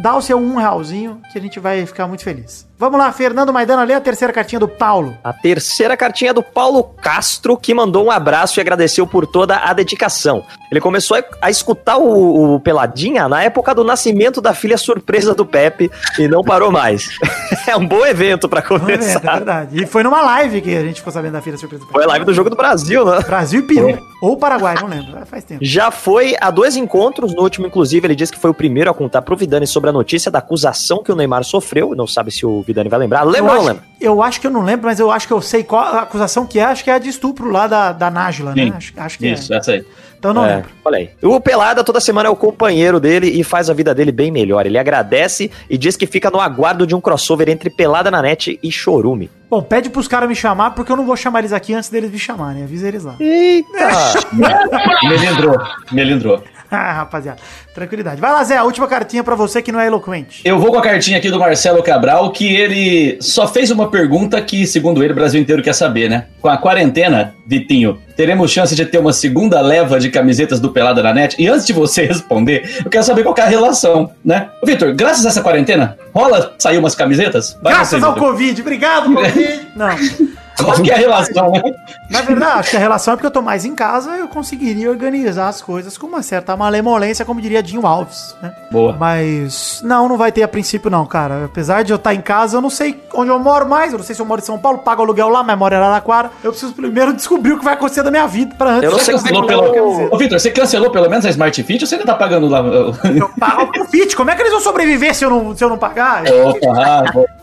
dá 0.00 0.16
o 0.16 0.22
seu 0.22 0.38
um 0.38 0.56
realzinho, 0.56 1.20
que 1.32 1.38
a 1.38 1.40
gente 1.40 1.60
vai 1.60 1.86
ficar 1.86 2.08
muito 2.08 2.24
feliz. 2.24 2.66
Vamos 2.82 2.98
lá, 2.98 3.12
Fernando 3.12 3.52
Maidana, 3.52 3.84
lê 3.84 3.94
a 3.94 4.00
terceira 4.00 4.32
cartinha 4.32 4.58
do 4.58 4.66
Paulo. 4.66 5.16
A 5.22 5.32
terceira 5.32 5.96
cartinha 5.96 6.32
é 6.32 6.34
do 6.34 6.42
Paulo 6.42 6.82
Castro, 6.82 7.56
que 7.56 7.72
mandou 7.72 8.04
um 8.06 8.10
abraço 8.10 8.58
e 8.58 8.60
agradeceu 8.60 9.06
por 9.06 9.24
toda 9.24 9.56
a 9.56 9.72
dedicação. 9.72 10.42
Ele 10.68 10.80
começou 10.80 11.16
a- 11.40 11.48
escutar 11.48 11.96
o, 11.96 12.56
o 12.56 12.58
Peladinha 12.58 13.28
na 13.28 13.40
época 13.40 13.72
do 13.72 13.84
nascimento 13.84 14.40
da 14.40 14.52
filha 14.52 14.76
surpresa 14.76 15.32
do 15.32 15.46
Pepe 15.46 15.92
e 16.18 16.26
não 16.26 16.42
parou 16.42 16.72
mais. 16.72 17.08
é 17.68 17.76
um 17.76 17.86
bom 17.86 18.04
evento 18.04 18.48
ver, 18.48 18.58
é 18.58 18.62
começar. 18.62 19.20
verdade. 19.36 19.80
E 19.80 19.86
foi 19.86 20.02
numa 20.02 20.20
live 20.20 20.60
que 20.60 20.74
a 20.76 20.82
gente 20.82 20.96
ficou 20.96 21.12
sabendo 21.12 21.34
da 21.34 21.40
filha 21.40 21.56
surpresa. 21.56 21.84
Foi 21.88 22.02
a 22.02 22.06
live 22.08 22.24
do 22.24 22.34
Jogo 22.34 22.50
do 22.50 22.56
Brasil, 22.56 23.04
né? 23.04 23.20
Brasil 23.20 23.60
e 23.60 23.62
Peru. 23.62 23.96
Ou 24.20 24.36
Paraguai, 24.36 24.76
não 24.80 24.86
lembro. 24.88 25.18
É, 25.18 25.24
Faz 25.24 25.44
tempo. 25.44 25.64
Já 25.64 25.90
foi 25.90 26.36
a 26.40 26.48
dois 26.50 26.76
encontros, 26.76 27.34
no 27.34 27.42
último, 27.42 27.66
inclusive, 27.66 28.06
ele 28.06 28.14
disse 28.14 28.32
que 28.32 28.38
foi 28.38 28.50
o 28.50 28.54
primeiro 28.54 28.88
a 28.90 28.94
contar 28.94 29.20
pro 29.22 29.36
Vidani 29.36 29.66
sobre 29.66 29.90
a 29.90 29.92
notícia 29.92 30.30
da 30.30 30.38
acusação 30.38 31.02
que 31.02 31.10
o 31.12 31.16
Neymar 31.16 31.42
sofreu. 31.44 31.92
Não 31.96 32.06
sabe 32.06 32.30
se 32.30 32.46
o 32.46 32.62
Vidani 32.72 32.88
vai 32.88 32.98
lembrar. 32.98 33.22
Lembra 33.22 33.38
eu 33.38 33.44
ou 33.44 33.50
não 33.50 33.58
acho, 33.60 33.66
lembra? 33.68 33.84
eu 34.00 34.22
acho 34.22 34.40
que 34.40 34.46
eu 34.46 34.50
não 34.50 34.62
lembro, 34.62 34.86
mas 34.86 34.98
eu 34.98 35.10
acho 35.10 35.26
que 35.26 35.32
eu 35.32 35.40
sei 35.40 35.62
qual 35.62 35.82
a 35.82 36.00
acusação 36.02 36.46
que 36.46 36.58
é. 36.58 36.64
Acho 36.64 36.82
que 36.82 36.90
é 36.90 36.94
a 36.94 36.98
de 36.98 37.08
estupro 37.08 37.50
lá 37.50 37.66
da, 37.66 37.92
da 37.92 38.10
Nájila, 38.10 38.54
né? 38.54 38.72
Acho, 38.76 38.92
acho 38.96 39.18
que 39.18 39.28
Isso, 39.28 39.52
é. 39.52 39.56
essa 39.58 39.72
aí. 39.72 39.84
Então 40.18 40.32
não 40.32 40.44
É, 40.46 40.56
lembro. 40.56 40.70
olha 40.84 40.98
aí. 40.98 41.10
O 41.20 41.40
Pelada 41.40 41.82
toda 41.82 42.00
semana 42.00 42.28
é 42.28 42.30
o 42.30 42.36
companheiro 42.36 43.00
dele 43.00 43.26
e 43.28 43.42
faz 43.42 43.68
a 43.68 43.74
vida 43.74 43.92
dele 43.92 44.12
bem 44.12 44.30
melhor. 44.30 44.64
Ele 44.64 44.78
agradece 44.78 45.50
e 45.68 45.76
diz 45.76 45.96
que 45.96 46.06
fica 46.06 46.30
no 46.30 46.40
aguardo 46.40 46.86
de 46.86 46.94
um 46.94 47.00
crossover 47.00 47.48
entre 47.48 47.68
Pelada 47.68 48.08
na 48.08 48.22
net 48.22 48.56
e 48.62 48.70
Chorume. 48.70 49.28
Bom, 49.50 49.60
pede 49.60 49.90
pros 49.90 50.06
caras 50.06 50.28
me 50.28 50.36
chamar, 50.36 50.70
porque 50.76 50.92
eu 50.92 50.96
não 50.96 51.04
vou 51.04 51.16
chamar 51.16 51.40
eles 51.40 51.52
aqui 51.52 51.74
antes 51.74 51.90
deles 51.90 52.10
me 52.10 52.18
chamarem. 52.20 52.62
Avisa 52.62 52.86
eles 52.86 53.02
lá. 53.02 53.16
Melindrou. 55.08 55.56
Melindrou. 55.90 56.42
ah, 56.76 56.92
rapaziada. 56.92 57.38
Tranquilidade. 57.74 58.20
Vai 58.20 58.32
lá, 58.32 58.42
Zé, 58.44 58.56
a 58.56 58.64
última 58.64 58.86
cartinha 58.86 59.22
pra 59.22 59.34
você 59.34 59.60
que 59.60 59.70
não 59.70 59.78
é 59.80 59.86
eloquente. 59.86 60.40
Eu 60.44 60.58
vou 60.58 60.70
com 60.72 60.78
a 60.78 60.82
cartinha 60.82 61.18
aqui 61.18 61.30
do 61.30 61.38
Marcelo 61.38 61.82
Cabral, 61.82 62.30
que 62.32 62.54
ele 62.56 63.18
só 63.20 63.46
fez 63.46 63.70
uma 63.70 63.90
pergunta 63.90 64.40
que, 64.40 64.66
segundo 64.66 65.02
ele, 65.02 65.12
o 65.12 65.16
Brasil 65.16 65.40
inteiro 65.40 65.62
quer 65.62 65.74
saber, 65.74 66.08
né? 66.08 66.26
Com 66.40 66.48
a 66.48 66.56
quarentena, 66.56 67.34
Vitinho, 67.46 67.98
teremos 68.16 68.50
chance 68.50 68.74
de 68.74 68.86
ter 68.86 68.98
uma 68.98 69.12
segunda 69.12 69.60
leva 69.60 70.00
de 70.00 70.10
camisetas 70.10 70.60
do 70.60 70.70
Pelada 70.70 71.02
na 71.02 71.12
net? 71.12 71.36
E 71.38 71.48
antes 71.48 71.66
de 71.66 71.72
você 71.72 72.04
responder, 72.06 72.80
eu 72.84 72.90
quero 72.90 73.04
saber 73.04 73.22
qual 73.22 73.34
que 73.34 73.40
é 73.40 73.44
a 73.44 73.48
relação, 73.48 74.10
né? 74.24 74.48
Vitor, 74.64 74.94
graças 74.94 75.26
a 75.26 75.28
essa 75.28 75.42
quarentena, 75.42 75.98
rola 76.14 76.54
sair 76.58 76.78
umas 76.78 76.94
camisetas? 76.94 77.58
Vai 77.62 77.74
Graças 77.74 78.00
você, 78.00 78.04
ao 78.04 78.14
Vitor. 78.14 78.28
Covid. 78.28 78.60
Obrigado, 78.60 79.12
Covid. 79.12 79.68
Não. 79.76 80.41
Qual 80.56 80.74
que 80.80 80.90
é 80.90 80.94
a 80.94 80.98
relação, 80.98 81.50
né? 81.52 81.62
Na 82.10 82.22
verdade, 82.22 82.60
acho 82.60 82.70
que 82.70 82.76
a 82.76 82.80
relação 82.80 83.14
é 83.14 83.16
porque 83.16 83.26
eu 83.26 83.30
tô 83.30 83.42
mais 83.42 83.64
em 83.64 83.74
casa, 83.74 84.16
eu 84.16 84.28
conseguiria 84.28 84.90
organizar 84.90 85.48
as 85.48 85.62
coisas 85.62 85.96
com 85.96 86.06
uma 86.06 86.22
certa 86.22 86.56
malemolência, 86.56 87.24
como 87.24 87.40
diria 87.40 87.62
Dinho 87.62 87.86
Alves, 87.86 88.36
né? 88.42 88.52
Boa. 88.70 88.96
Mas 88.98 89.80
não, 89.84 90.08
não 90.08 90.16
vai 90.16 90.30
ter 90.30 90.42
a 90.42 90.48
princípio 90.48 90.90
não, 90.90 91.06
cara. 91.06 91.46
Apesar 91.46 91.82
de 91.82 91.92
eu 91.92 91.96
estar 91.96 92.14
em 92.14 92.20
casa, 92.20 92.56
eu 92.56 92.60
não 92.60 92.70
sei 92.70 93.02
onde 93.14 93.30
eu 93.30 93.38
moro 93.38 93.68
mais, 93.68 93.92
eu 93.92 93.98
não 93.98 94.04
sei 94.04 94.14
se 94.14 94.20
eu 94.20 94.26
moro 94.26 94.40
em 94.40 94.44
São 94.44 94.58
Paulo, 94.58 94.78
pago 94.78 95.02
aluguel 95.02 95.28
lá, 95.28 95.42
mas 95.42 95.58
moro 95.58 95.74
em 95.74 95.78
Araraquara. 95.78 96.30
Eu 96.42 96.50
preciso 96.50 96.72
primeiro 96.74 97.12
descobrir 97.12 97.52
o 97.52 97.58
que 97.58 97.64
vai 97.64 97.74
acontecer 97.74 98.02
da 98.02 98.10
minha 98.10 98.26
vida 98.26 98.54
pra 98.56 98.70
antes. 98.70 98.84
Eu 98.84 98.92
não 98.92 98.98
sei 98.98 99.14
cancelou 99.14 99.46
pelo... 99.46 100.14
Ô, 100.14 100.18
Vitor, 100.18 100.38
você 100.38 100.50
cancelou 100.50 100.90
pelo 100.90 101.08
menos 101.08 101.24
a 101.24 101.30
Smart 101.30 101.62
Fit 101.62 101.82
ou 101.82 101.88
você 101.88 101.94
ainda 101.94 102.06
tá 102.06 102.14
pagando 102.14 102.48
lá? 102.48 102.60
Eu 102.60 103.28
pago 103.38 103.70
o 103.80 103.84
Fit, 103.86 104.14
como 104.14 104.30
é 104.30 104.34
que 104.34 104.42
eles 104.42 104.52
vão 104.52 104.60
sobreviver 104.60 105.14
se 105.14 105.24
eu 105.24 105.30
não, 105.30 105.56
se 105.56 105.64
eu 105.64 105.68
não 105.68 105.78
pagar? 105.78 106.24
Opa, 106.26 106.66
ah. 106.76 107.41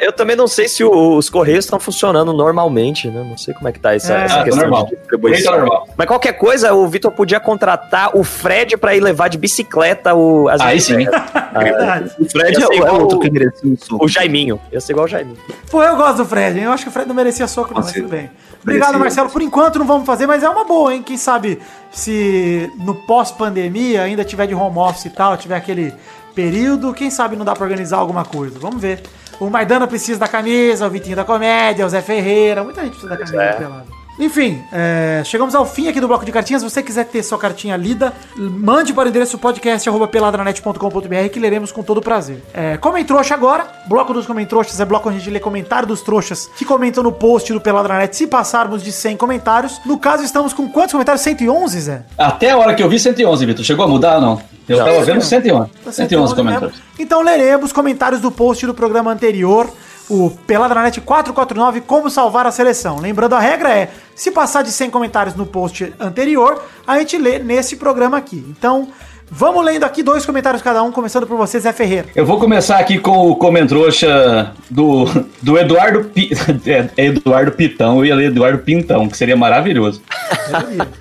Eu 0.00 0.12
também 0.12 0.34
não 0.36 0.46
sei 0.46 0.68
se 0.68 0.82
o- 0.82 1.16
os 1.16 1.28
correios 1.28 1.64
estão 1.64 1.78
funcionando 1.78 2.32
normalmente, 2.32 3.08
né? 3.08 3.24
Não 3.28 3.36
sei 3.36 3.52
como 3.54 3.68
é 3.68 3.72
que 3.72 3.78
tá 3.80 3.94
essa, 3.94 4.14
É, 4.14 4.24
essa 4.24 4.34
Ah, 4.34 4.38
tá 4.38 4.44
questão 4.44 4.62
normal. 4.62 4.86
de 4.86 4.96
distribuição. 4.96 5.52
Tá 5.52 5.58
normal. 5.58 5.88
Mas 5.96 6.06
qualquer 6.06 6.32
coisa, 6.34 6.72
o 6.74 6.86
Vitor 6.88 7.10
podia 7.12 7.38
contratar 7.38 8.16
o 8.16 8.24
Fred 8.24 8.76
pra 8.76 8.94
ir 8.96 9.00
levar 9.00 9.28
de 9.28 9.36
bicicleta 9.38 10.14
o, 10.14 10.48
as 10.48 10.60
Aí 10.60 10.80
sim. 10.80 10.94
entregas. 11.02 11.22
Verdade. 11.52 12.10
O 12.18 12.30
Fred 12.30 12.58
Ia 12.58 12.66
é, 12.70 12.74
é 12.74 12.76
igual 12.78 13.00
outro 13.02 13.20
que 13.20 13.30
merecia 13.30 13.70
um 13.70 13.76
soco. 13.76 14.04
O 14.04 14.08
Jaiminho. 14.08 14.60
Ia 14.72 14.80
ser 14.80 14.92
igual 14.92 15.04
o 15.06 15.08
Jaiminho. 15.08 15.36
Pô, 15.70 15.82
eu 15.82 15.96
gosto 15.96 16.16
do 16.18 16.24
Fred, 16.24 16.58
hein? 16.58 16.64
Eu 16.64 16.72
acho 16.72 16.84
que 16.84 16.88
o 16.88 16.92
Fred 16.92 17.06
não 17.08 17.14
merecia 17.14 17.46
soco, 17.46 17.74
não, 17.74 17.82
mas 17.82 17.92
tudo 17.92 18.08
bem. 18.08 18.30
Obrigado. 18.62 18.98
Marcelo. 18.98 19.28
Por 19.28 19.42
enquanto 19.42 19.78
não 19.78 19.86
vamos 19.86 20.06
fazer, 20.06 20.26
mas 20.26 20.42
é 20.42 20.48
uma 20.48 20.64
boa, 20.64 20.94
hein? 20.94 21.02
Quem 21.02 21.16
sabe 21.18 21.60
se 21.92 22.70
no 22.78 22.94
pós-pandemia 22.94 24.02
ainda 24.02 24.24
tiver 24.24 24.46
de 24.46 24.54
home 24.54 24.78
office 24.78 25.04
e 25.04 25.10
tal, 25.10 25.36
tiver 25.36 25.56
aquele 25.56 25.92
período, 26.34 26.92
quem 26.92 27.10
sabe 27.10 27.36
não 27.36 27.44
dá 27.44 27.52
pra 27.54 27.62
organizar 27.64 27.98
alguma 27.98 28.24
coisa. 28.24 28.58
Vamos 28.58 28.80
ver. 28.80 29.02
O 29.40 29.50
Maidana 29.50 29.86
precisa 29.86 30.18
da 30.18 30.28
camisa, 30.28 30.86
o 30.86 30.90
Vitinho 30.90 31.16
da 31.16 31.24
comédia, 31.24 31.84
o 31.84 31.88
Zé 31.88 32.00
Ferreira, 32.00 32.62
muita 32.62 32.82
gente 32.82 32.92
precisa 32.92 33.10
da 33.10 33.16
camisa 33.16 33.42
é. 33.42 33.52
do 33.52 33.58
pelado. 33.58 34.03
Enfim, 34.18 34.62
é, 34.72 35.22
chegamos 35.24 35.54
ao 35.54 35.66
fim 35.66 35.88
aqui 35.88 36.00
do 36.00 36.06
bloco 36.06 36.24
de 36.24 36.30
cartinhas. 36.30 36.62
Se 36.62 36.70
você 36.70 36.82
quiser 36.82 37.04
ter 37.04 37.22
sua 37.22 37.36
cartinha 37.36 37.76
lida, 37.76 38.12
mande 38.36 38.92
para 38.92 39.06
o 39.06 39.08
endereço 39.08 39.36
podcast.peladranet.com.br 39.38 41.28
que 41.32 41.40
leremos 41.40 41.72
com 41.72 41.82
todo 41.82 42.00
prazer. 42.00 42.42
É, 42.52 42.76
Comentrouxa 42.76 43.34
agora. 43.34 43.66
Bloco 43.88 44.14
dos 44.14 44.26
Comentrouxas 44.26 44.78
é 44.78 44.84
bloco 44.84 45.08
onde 45.08 45.18
a 45.18 45.20
gente 45.20 45.32
lê 45.32 45.40
comentário 45.40 45.88
dos 45.88 46.00
trouxas 46.00 46.48
que 46.56 46.64
comentam 46.64 47.02
no 47.02 47.10
post 47.10 47.52
do 47.52 47.60
Peladranet 47.60 48.16
se 48.16 48.26
passarmos 48.26 48.82
de 48.82 48.92
100 48.92 49.16
comentários. 49.16 49.80
No 49.84 49.98
caso, 49.98 50.22
estamos 50.22 50.52
com 50.52 50.68
quantos 50.68 50.92
comentários? 50.92 51.22
111, 51.22 51.80
Zé? 51.80 52.02
Até 52.16 52.50
a 52.50 52.56
hora 52.56 52.74
que 52.74 52.82
eu 52.82 52.88
vi 52.88 52.98
111, 53.00 53.46
Vitor. 53.46 53.64
Chegou 53.64 53.84
a 53.84 53.88
mudar 53.88 54.16
ou 54.16 54.20
não? 54.20 54.42
Eu 54.68 54.78
tava 54.78 55.02
vendo 55.04 55.20
111. 55.22 55.70
Tá 55.84 55.92
111 55.92 55.94
111 55.94 56.34
comentários. 56.34 56.82
Então 56.98 57.20
leremos 57.20 57.72
comentários 57.72 58.20
do 58.20 58.30
post 58.30 58.64
do 58.66 58.72
programa 58.72 59.10
anterior, 59.12 59.68
o 60.08 60.30
Peladranet 60.46 61.00
449, 61.00 61.80
como 61.80 62.10
salvar 62.10 62.46
a 62.46 62.50
seleção. 62.50 62.98
Lembrando, 62.98 63.34
a 63.34 63.40
regra 63.40 63.70
é, 63.70 63.90
se 64.14 64.30
passar 64.30 64.62
de 64.62 64.70
100 64.70 64.90
comentários 64.90 65.34
no 65.34 65.46
post 65.46 65.92
anterior, 65.98 66.62
a 66.86 66.98
gente 66.98 67.16
lê 67.16 67.38
nesse 67.38 67.76
programa 67.76 68.16
aqui. 68.16 68.44
Então, 68.48 68.88
Vamos 69.30 69.64
lendo 69.64 69.84
aqui 69.84 70.02
dois 70.02 70.24
comentários 70.24 70.62
cada 70.62 70.82
um, 70.82 70.92
começando 70.92 71.26
por 71.26 71.36
você, 71.36 71.58
Zé 71.58 71.72
Ferreira. 71.72 72.06
Eu 72.14 72.26
vou 72.26 72.38
começar 72.38 72.78
aqui 72.78 72.98
com 72.98 73.30
o 73.30 73.34
comentrouxa 73.34 74.52
do, 74.70 75.06
do 75.42 75.58
Eduardo 75.58 76.04
Pi, 76.04 76.30
é, 76.66 76.90
é 76.96 77.06
Eduardo 77.06 77.50
Pitão, 77.52 77.98
eu 77.98 78.04
ia 78.04 78.14
ler 78.14 78.26
Eduardo 78.26 78.58
Pintão, 78.58 79.08
que 79.08 79.16
seria 79.16 79.36
maravilhoso. 79.36 80.02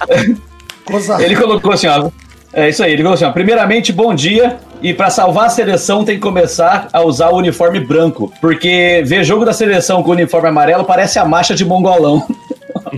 Ele 1.19 1.35
colocou 1.35 1.73
assim, 1.73 1.87
ó. 1.87 2.09
É 2.53 2.69
isso 2.69 2.83
aí, 2.83 2.91
ele 2.93 3.01
colocou 3.01 3.15
assim, 3.15 3.25
ó. 3.25 3.31
Primeiramente, 3.31 3.91
bom 3.91 4.13
dia. 4.13 4.57
E 4.81 4.93
pra 4.93 5.09
salvar 5.09 5.45
a 5.45 5.49
seleção 5.49 6.03
tem 6.03 6.15
que 6.15 6.21
começar 6.21 6.87
a 6.93 7.01
usar 7.01 7.29
o 7.29 7.37
uniforme 7.37 7.79
branco. 7.79 8.31
Porque 8.41 9.01
ver 9.05 9.23
jogo 9.23 9.43
da 9.45 9.53
seleção 9.53 10.03
com 10.03 10.09
o 10.09 10.13
uniforme 10.13 10.49
amarelo 10.49 10.83
parece 10.83 11.17
a 11.17 11.25
marcha 11.25 11.55
de 11.55 11.65
mongolão. 11.65 12.25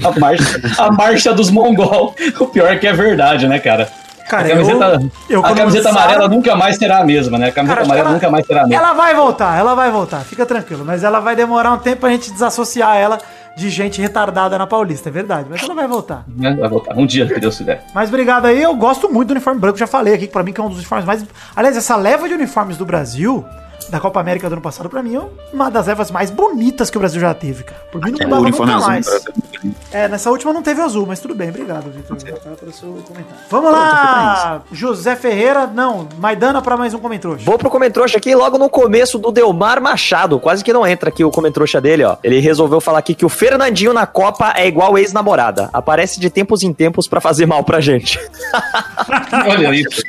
A 0.03 0.19
marcha, 0.19 0.61
a 0.79 0.91
marcha 0.91 1.33
dos 1.33 1.49
mongol. 1.49 2.13
O 2.39 2.47
pior 2.47 2.71
é 2.73 2.75
que 2.77 2.85
é 2.87 2.91
verdade, 2.93 3.47
né, 3.47 3.59
cara? 3.59 3.87
Cara, 4.27 4.45
a 4.45 4.49
camiseta, 4.49 4.99
eu- 5.29 5.37
eu 5.41 5.45
a 5.45 5.53
camiseta 5.53 5.89
amarela 5.89 6.27
nunca 6.27 6.55
mais 6.55 6.75
será 6.77 6.97
a 6.99 7.03
mesma, 7.03 7.37
né? 7.37 7.47
A 7.47 7.51
camiseta 7.51 7.75
Cara, 7.75 7.85
amarela 7.85 8.07
ela- 8.07 8.13
nunca 8.15 8.29
mais 8.29 8.45
será 8.45 8.61
a 8.61 8.67
mesma. 8.67 8.83
Ela 8.83 8.93
vai 8.93 9.13
voltar, 9.13 9.57
ela 9.59 9.75
vai 9.75 9.91
voltar, 9.91 10.19
fica 10.21 10.45
tranquilo. 10.45 10.83
Mas 10.85 11.03
ela 11.03 11.19
vai 11.19 11.35
demorar 11.35 11.71
um 11.73 11.77
tempo 11.77 12.01
pra 12.01 12.09
gente 12.09 12.31
desassociar 12.31 12.97
ela 12.97 13.19
de 13.55 13.69
gente 13.69 14.01
retardada 14.01 14.57
na 14.57 14.67
Paulista, 14.67 15.09
é 15.09 15.11
verdade. 15.11 15.47
Mas 15.49 15.63
ela 15.63 15.73
vai 15.73 15.87
voltar. 15.87 16.25
Né? 16.27 16.53
Vai 16.55 16.69
voltar. 16.69 16.95
Um 16.97 17.05
dia, 17.05 17.25
que 17.25 17.39
Deus 17.39 17.57
quiser. 17.57 17.85
Mas 17.93 18.09
obrigado 18.09 18.45
aí, 18.45 18.61
eu 18.61 18.75
gosto 18.75 19.11
muito 19.11 19.29
do 19.29 19.31
uniforme 19.31 19.59
branco, 19.59 19.77
já 19.77 19.87
falei 19.87 20.13
aqui, 20.13 20.27
que 20.27 20.33
pra 20.33 20.43
mim 20.43 20.51
que 20.51 20.59
é 20.59 20.63
um 20.63 20.69
dos 20.69 20.77
uniformes 20.77 21.05
mais... 21.05 21.25
Aliás, 21.55 21.77
essa 21.77 21.95
leva 21.95 22.27
de 22.27 22.33
uniformes 22.33 22.77
do 22.77 22.85
Brasil, 22.85 23.45
da 23.89 23.99
Copa 23.99 24.19
América 24.19 24.49
do 24.49 24.53
ano 24.53 24.61
passado, 24.61 24.89
pra 24.89 25.01
mim 25.03 25.15
é 25.15 25.21
uma 25.53 25.69
das 25.69 25.87
levas 25.87 26.11
mais 26.11 26.29
bonitas 26.29 26.89
que 26.89 26.97
o 26.97 26.99
Brasil 26.99 27.19
já 27.21 27.33
teve, 27.33 27.63
cara. 27.63 27.81
Por 27.91 28.01
mim 28.01 28.11
não 28.11 28.39
O 28.39 28.43
mudava 28.43 28.49
nunca 28.49 28.75
azul 28.75 28.87
mais. 28.87 29.05
Brasil 29.05 29.33
é. 29.91 30.05
É, 30.05 30.07
nessa 30.07 30.29
última 30.29 30.53
não 30.53 30.61
teve 30.61 30.81
azul, 30.81 31.05
mas 31.05 31.19
tudo 31.19 31.33
bem, 31.33 31.49
obrigado, 31.49 31.89
Vitor, 31.91 32.17
pelo 32.57 32.71
seu 32.73 32.89
comentário. 33.07 33.39
Vamos 33.49 33.71
lá, 33.71 34.61
José 34.71 35.15
Ferreira, 35.15 35.67
não, 35.67 36.07
Maidana 36.19 36.61
pra 36.61 36.77
mais 36.77 36.93
um 36.93 36.99
comentário. 36.99 37.37
Vou 37.37 37.57
pro 37.57 37.69
comentrouxa 37.69 38.17
aqui 38.17 38.35
logo 38.35 38.57
no 38.57 38.69
começo 38.69 39.17
do 39.17 39.31
Delmar 39.31 39.81
Machado. 39.81 40.39
Quase 40.39 40.63
que 40.63 40.73
não 40.73 40.85
entra 40.85 41.09
aqui 41.09 41.23
o 41.23 41.31
comentrouxa 41.31 41.79
dele, 41.81 42.03
ó. 42.03 42.17
Ele 42.23 42.39
resolveu 42.39 42.79
falar 42.81 42.99
aqui 42.99 43.15
que 43.15 43.25
o 43.25 43.29
Fernandinho 43.29 43.93
na 43.93 44.05
Copa 44.05 44.53
é 44.55 44.67
igual 44.67 44.97
ex-namorada. 44.97 45.69
Aparece 45.73 46.19
de 46.19 46.29
tempos 46.29 46.63
em 46.63 46.73
tempos 46.73 47.07
pra 47.07 47.21
fazer 47.21 47.45
mal 47.45 47.63
pra 47.63 47.79
gente. 47.79 48.19
Olha 49.49 49.73
isso. 49.73 50.01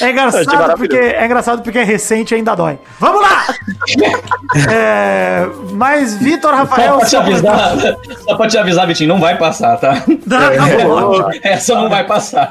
É 0.00 0.10
engraçado, 0.10 0.46
maravilhoso. 0.46 0.76
porque, 0.76 0.96
é 0.96 1.24
engraçado 1.24 1.62
porque 1.62 1.78
é 1.78 1.84
recente 1.84 2.34
e 2.34 2.36
ainda 2.36 2.54
dói. 2.54 2.78
Vamos 2.98 3.20
lá! 3.20 3.46
É, 4.70 5.46
mas 5.72 6.16
Vitor 6.16 6.54
Rafael. 6.54 6.94
Só 6.94 6.98
pra 7.00 7.06
te 7.06 7.16
avisar, 7.16 7.76
só 8.24 8.36
pra 8.36 8.48
te 8.48 8.58
avisar, 8.58 8.86
Vitinho, 8.86 9.08
não 9.08 9.20
vai 9.20 9.36
passar, 9.36 9.76
tá? 9.76 10.02
Não, 10.06 10.16
tá 10.26 10.84
bom. 10.84 11.30
Essa 11.42 11.74
não 11.74 11.88
vai 11.88 12.06
passar. 12.06 12.50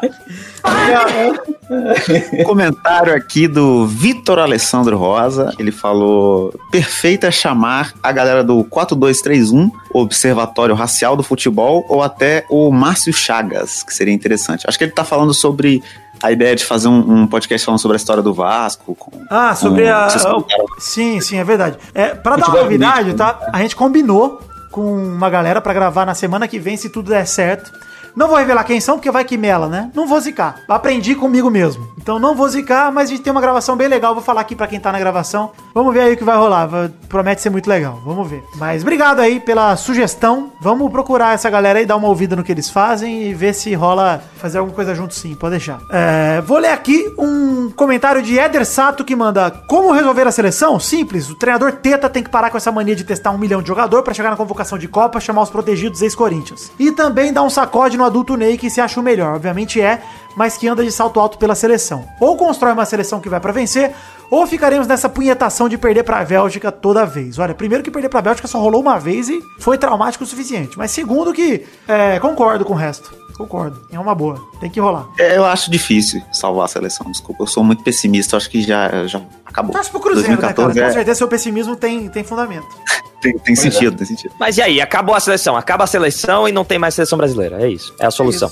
Comentário 2.46 3.16
aqui 3.16 3.48
do 3.48 3.88
Vitor 3.88 4.40
Alessandro 4.40 4.98
Rosa. 4.98 5.54
Ele 5.58 5.72
falou: 5.72 6.54
perfeito 6.72 7.26
é 7.26 7.32
chamar 7.32 7.94
a 8.02 8.12
galera 8.12 8.44
do 8.44 8.64
4231, 8.66 9.72
Observatório 9.94 10.76
Racial 10.76 11.16
do 11.16 11.24
Futebol, 11.24 11.86
ou 11.90 12.04
até 12.04 12.46
o 12.50 12.72
Márcio 12.72 13.12
Chagas, 13.12 13.84
que 13.84 13.94
seria 13.94 14.14
interessante. 14.14 14.66
Acho 14.68 14.78
que 14.78 14.84
ele 14.84 14.92
tá 14.92 15.04
falando 15.04 15.34
sobre 15.34 15.84
a 16.22 16.32
ideia 16.32 16.56
de 16.56 16.66
fazer 16.66 16.88
um, 16.88 17.22
um 17.22 17.28
podcast 17.28 17.66
falando 17.66 17.80
sobre 17.80 17.96
a 17.96 18.00
história 18.00 18.24
do 18.24 18.34
Vasco. 18.34 18.96
Com, 18.96 19.12
Ah, 19.30 19.56
sobre 19.56 19.84
com- 19.86 19.90
a. 19.92 20.08
comentaram. 20.08 20.46
Sim, 20.80 21.22
sim, 21.22 21.38
é 21.38 21.44
verdade. 21.44 21.78
É, 21.94 22.08
pra 22.16 22.36
dar 22.36 22.48
uma 22.50 22.62
novidade, 22.64 23.14
tá? 23.14 23.40
A 23.54 23.60
gente 23.62 23.76
combinou 23.76 24.42
com 24.72 24.82
uma 24.96 25.30
galera 25.30 25.60
pra 25.62 25.74
gravar 25.74 26.06
na 26.06 26.14
semana 26.14 26.48
que 26.48 26.60
vem, 26.60 26.76
se 26.78 26.90
tudo 26.90 27.10
der 27.10 27.26
certo. 27.26 27.72
Não 28.18 28.28
vou 28.28 28.36
revelar 28.36 28.64
quem 28.64 28.82
são, 28.82 28.96
porque 28.96 29.12
vai 29.12 29.24
que 29.24 29.38
mela, 29.38 29.70
né? 29.70 29.92
Não 29.94 30.08
vou 30.08 30.20
zicar. 30.20 30.62
Aprendi 30.68 31.14
comigo 31.14 31.52
mesmo. 31.52 31.88
Então 32.00 32.18
não 32.18 32.34
vou 32.34 32.50
zicar, 32.50 32.92
mas 32.92 33.10
a 33.10 33.12
gente 33.12 33.22
tem 33.22 33.30
uma 33.30 33.40
gravação 33.40 33.76
bem 33.76 33.88
legal. 33.88 34.16
Vou 34.16 34.24
falar 34.24 34.42
aqui 34.42 34.56
pra 34.56 34.66
quem 34.66 34.80
tá 34.80 34.92
na 34.92 34.98
gravação. 34.98 35.52
Vamos 35.72 35.94
ver 35.94 36.00
aí 36.00 36.14
o 36.14 36.18
que 36.18 36.24
vai 36.24 36.36
rolar. 36.36 36.68
Promete 37.08 37.42
ser 37.42 37.52
muito 37.52 37.70
legal. 37.70 38.02
Vamos 38.04 38.28
ver. 38.28 38.44
Mas 38.56 38.82
obrigado 38.82 39.20
aí 39.20 39.40
pela 39.40 39.76
sugestão. 39.76 40.52
Vamos 40.60 40.92
procurar 40.92 41.36
essa 41.36 41.48
galera 41.48 41.78
aí, 41.78 41.86
dar 41.86 41.96
uma 41.96 42.08
ouvida 42.08 42.36
no 42.36 42.44
que 42.44 42.52
eles 42.52 42.72
fazem 42.72 43.22
e 43.22 43.36
ver 43.36 43.54
se 43.54 43.76
rola 43.76 44.20
fazer 44.38 44.58
alguma 44.58 44.74
coisa 44.74 44.96
junto 44.96 45.14
sim. 45.14 45.36
Pode 45.36 45.52
deixar. 45.52 45.80
É, 45.92 46.42
vou 46.42 46.58
ler 46.58 46.72
aqui 46.72 47.14
um 47.20 47.70
comentário 47.70 48.24
de 48.24 48.40
Eder 48.40 48.66
Sato 48.66 49.06
que 49.06 49.16
manda: 49.16 49.52
Como 49.68 49.92
resolver 49.92 50.26
a 50.26 50.32
seleção? 50.32 50.80
Simples. 50.80 51.30
O 51.30 51.36
treinador 51.36 51.74
Teta 51.74 52.10
tem 52.10 52.24
que 52.24 52.32
parar 52.32 52.50
com 52.50 52.58
essa 52.58 52.72
mania 52.72 52.96
de 52.96 53.04
testar 53.04 53.30
um 53.30 53.38
milhão 53.38 53.62
de 53.62 53.68
jogador 53.68 54.02
pra 54.02 54.16
chegar 54.16 54.32
na 54.32 54.36
convocação 54.36 54.76
de 54.76 54.88
Copa, 54.88 55.20
chamar 55.20 55.44
os 55.44 55.52
protegidos 55.52 56.02
ex-Corinthians. 56.02 56.72
E 56.80 56.92
também 56.92 57.32
dar 57.32 57.44
um 57.44 57.50
sacode 57.50 57.96
no 57.96 58.07
adulto 58.08 58.36
Ney 58.36 58.58
que 58.58 58.70
se 58.70 58.82
acha 58.82 59.00
o 59.00 59.04
melhor. 59.04 59.36
Obviamente 59.36 59.80
é, 59.80 60.02
mas 60.36 60.58
que 60.58 60.68
anda 60.68 60.84
de 60.84 60.92
salto 60.92 61.20
alto 61.20 61.38
pela 61.38 61.56
seleção. 61.56 62.08
Ou 62.20 62.36
constrói 62.36 62.74
uma 62.74 62.86
seleção 62.86 63.20
que 63.20 63.30
vai 63.30 63.40
pra 63.40 63.52
vencer, 63.52 63.94
ou 64.30 64.46
ficaremos 64.48 64.88
nessa 64.88 65.08
punhetação 65.10 65.68
de 65.70 65.78
perder 65.78 66.04
pra 66.04 66.24
Bélgica 66.24 66.72
toda 66.72 67.06
vez. 67.06 67.40
Olha, 67.40 67.54
primeiro 67.56 67.84
que 67.84 67.92
perder 67.92 68.10
pra 68.10 68.22
Bélgica 68.22 68.48
só 68.48 68.60
rolou 68.60 68.82
uma 68.82 69.00
vez 69.00 69.30
e 69.30 69.42
foi 69.60 69.78
traumático 69.78 70.24
o 70.24 70.28
suficiente. 70.28 70.78
Mas 70.78 70.92
segundo 70.92 71.34
que 71.34 71.66
é, 71.88 72.20
concordo 72.20 72.66
com 72.66 72.74
o 72.74 72.76
resto. 72.78 73.16
Concordo. 73.38 73.80
É 73.92 74.00
uma 74.00 74.16
boa. 74.16 74.42
Tem 74.60 74.68
que 74.68 74.80
rolar. 74.80 75.06
É, 75.20 75.38
Eu 75.38 75.46
acho 75.46 75.70
difícil 75.70 76.22
salvar 76.34 76.66
a 76.66 76.68
seleção, 76.68 77.06
desculpa. 77.12 77.44
Eu 77.44 77.48
sou 77.48 77.64
muito 77.64 77.84
pessimista, 77.84 78.36
eu 78.36 78.38
acho 78.38 78.50
que 78.50 78.64
já, 78.64 79.06
já 79.06 79.22
acabou. 79.46 79.74
Torce 79.74 79.92
pro 79.92 80.00
Cruzeiro, 80.00 80.32
né, 80.32 80.38
cara? 80.38 80.54
2014 80.56 80.80
Com 80.80 80.86
é- 80.88 80.92
certeza 80.92 81.18
seu 81.20 81.28
pessimismo 81.28 81.76
tem, 81.76 82.10
tem 82.10 82.24
fundamento. 82.24 82.66
tem, 83.22 83.38
tem 83.38 83.56
sentido, 83.56 83.96
tem 83.96 84.08
sentido. 84.08 84.34
Mas 84.40 84.58
e 84.58 84.62
aí? 84.64 84.82
Acabou 84.82 85.14
a 85.14 85.20
seleção. 85.20 85.56
Acaba 85.56 85.84
a 85.84 85.88
seleção 85.88 86.48
e 86.48 86.52
não 86.52 86.66
tem 86.66 86.80
mais 86.80 86.96
seleção 86.96 87.16
brasileira. 87.16 87.62
É 87.64 87.70
isso. 87.70 87.94
É 88.00 88.08
a 88.08 88.12
solução. 88.12 88.50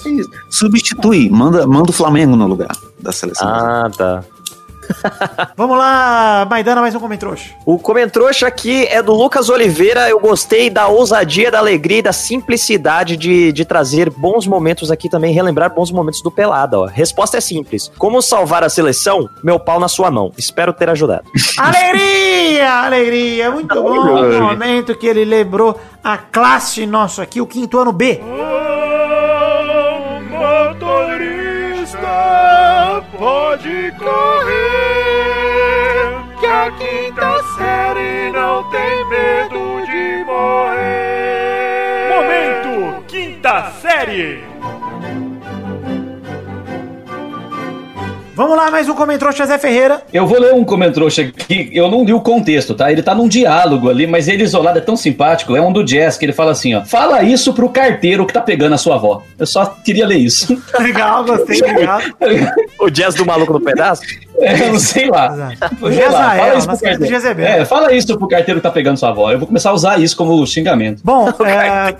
Substitui, 0.51 1.29
manda, 1.31 1.65
manda 1.65 1.89
o 1.89 1.93
Flamengo 1.93 2.35
no 2.35 2.45
lugar 2.45 2.75
da 2.99 3.11
seleção. 3.11 3.47
Ah, 3.47 3.89
tá. 3.97 4.23
Vamos 5.55 5.77
lá, 5.77 6.47
Maidana, 6.49 6.81
mais 6.81 6.95
um 6.95 6.99
comentrouxa. 6.99 7.51
O 7.65 7.77
comentrouxa 7.77 8.47
aqui 8.47 8.85
é 8.87 9.01
do 9.01 9.13
Lucas 9.13 9.49
Oliveira. 9.49 10.09
Eu 10.09 10.19
gostei 10.19 10.69
da 10.69 10.87
ousadia, 10.87 11.51
da 11.51 11.59
alegria 11.59 11.99
e 11.99 12.01
da 12.01 12.13
simplicidade 12.13 13.17
de, 13.17 13.51
de 13.51 13.65
trazer 13.65 14.09
bons 14.09 14.47
momentos 14.47 14.91
aqui 14.91 15.09
também, 15.09 15.33
relembrar 15.33 15.73
bons 15.73 15.91
momentos 15.91 16.21
do 16.21 16.31
Pelada. 16.31 16.79
Ó. 16.79 16.85
Resposta 16.85 17.37
é 17.37 17.41
simples. 17.41 17.91
Como 17.97 18.21
salvar 18.21 18.63
a 18.63 18.69
seleção? 18.69 19.29
Meu 19.43 19.59
pau 19.59 19.79
na 19.79 19.87
sua 19.87 20.09
mão. 20.11 20.31
Espero 20.37 20.73
ter 20.73 20.89
ajudado. 20.89 21.23
Alegria, 21.57 22.71
alegria. 22.71 23.51
Muito 23.51 23.73
bom 23.73 23.99
o 23.99 24.41
momento 24.41 24.95
que 24.95 25.07
ele 25.07 25.25
lembrou 25.25 25.79
a 26.03 26.17
classe 26.17 26.85
nosso 26.85 27.21
aqui, 27.21 27.41
o 27.41 27.47
quinto 27.47 27.79
ano 27.79 27.91
B. 27.91 28.21
Motorista, 30.29 31.97
pode 33.17 33.91
correr, 33.97 34.34
quinta 36.71 37.43
série 37.57 38.31
não 38.31 38.63
tem 38.69 39.05
medo 39.09 39.85
de 39.85 40.23
morrer. 40.25 42.09
Momento, 42.09 43.03
quinta 43.07 43.71
série. 43.81 44.54
Vamos 48.35 48.57
lá, 48.57 48.69
mais 48.69 48.89
um 48.89 48.93
comentrouxa, 48.93 49.45
Zé 49.45 49.57
Ferreira. 49.57 50.03
Eu 50.11 50.27
vou 50.27 50.37
ler 50.37 50.53
um 50.53 50.65
comentrouxa 50.65 51.21
aqui, 51.21 51.69
eu 51.71 51.89
não 51.89 52.03
li 52.03 52.11
o 52.11 52.19
contexto, 52.19 52.73
tá? 52.73 52.91
Ele 52.91 53.01
tá 53.01 53.15
num 53.15 53.29
diálogo 53.29 53.89
ali, 53.89 54.05
mas 54.05 54.27
ele 54.27 54.43
isolado 54.43 54.77
é 54.77 54.81
tão 54.81 54.97
simpático, 54.97 55.55
é 55.55 55.61
um 55.61 55.71
do 55.71 55.85
Jazz, 55.85 56.17
que 56.17 56.25
ele 56.25 56.33
fala 56.33 56.51
assim, 56.51 56.75
ó, 56.75 56.83
fala 56.83 57.23
isso 57.23 57.53
pro 57.53 57.69
carteiro 57.69 58.25
que 58.25 58.33
tá 58.33 58.41
pegando 58.41 58.75
a 58.75 58.77
sua 58.77 58.95
avó. 58.95 59.23
Eu 59.39 59.45
só 59.45 59.65
queria 59.65 60.05
ler 60.05 60.17
isso. 60.17 60.61
Legal, 60.77 61.23
gostei, 61.23 61.61
obrigado. 61.61 62.13
O 62.77 62.89
jazz 62.89 63.15
do 63.15 63.25
maluco 63.25 63.53
no 63.53 63.61
pedaço? 63.61 64.03
É, 64.37 64.67
eu 64.67 64.73
não 64.73 64.79
sei 64.79 65.09
lá. 65.09 65.57
O 65.81 65.85
lá, 65.85 65.91
Jezael, 65.91 66.11
fala 66.11 66.57
isso 66.57 66.67
pro 66.67 66.79
carteiro. 66.79 67.05
Jezebel. 67.07 67.45
É, 67.45 67.65
fala 67.65 67.93
isso 67.93 68.17
pro 68.17 68.27
carteiro 68.27 68.59
que 68.59 68.63
tá 68.63 68.71
pegando 68.71 68.97
sua 68.97 69.09
avó. 69.09 69.31
Eu 69.31 69.39
vou 69.39 69.47
começar 69.47 69.69
a 69.69 69.73
usar 69.73 69.99
isso 69.99 70.15
como 70.17 70.45
xingamento. 70.45 71.01
Bom, 71.03 71.29
é... 71.29 71.95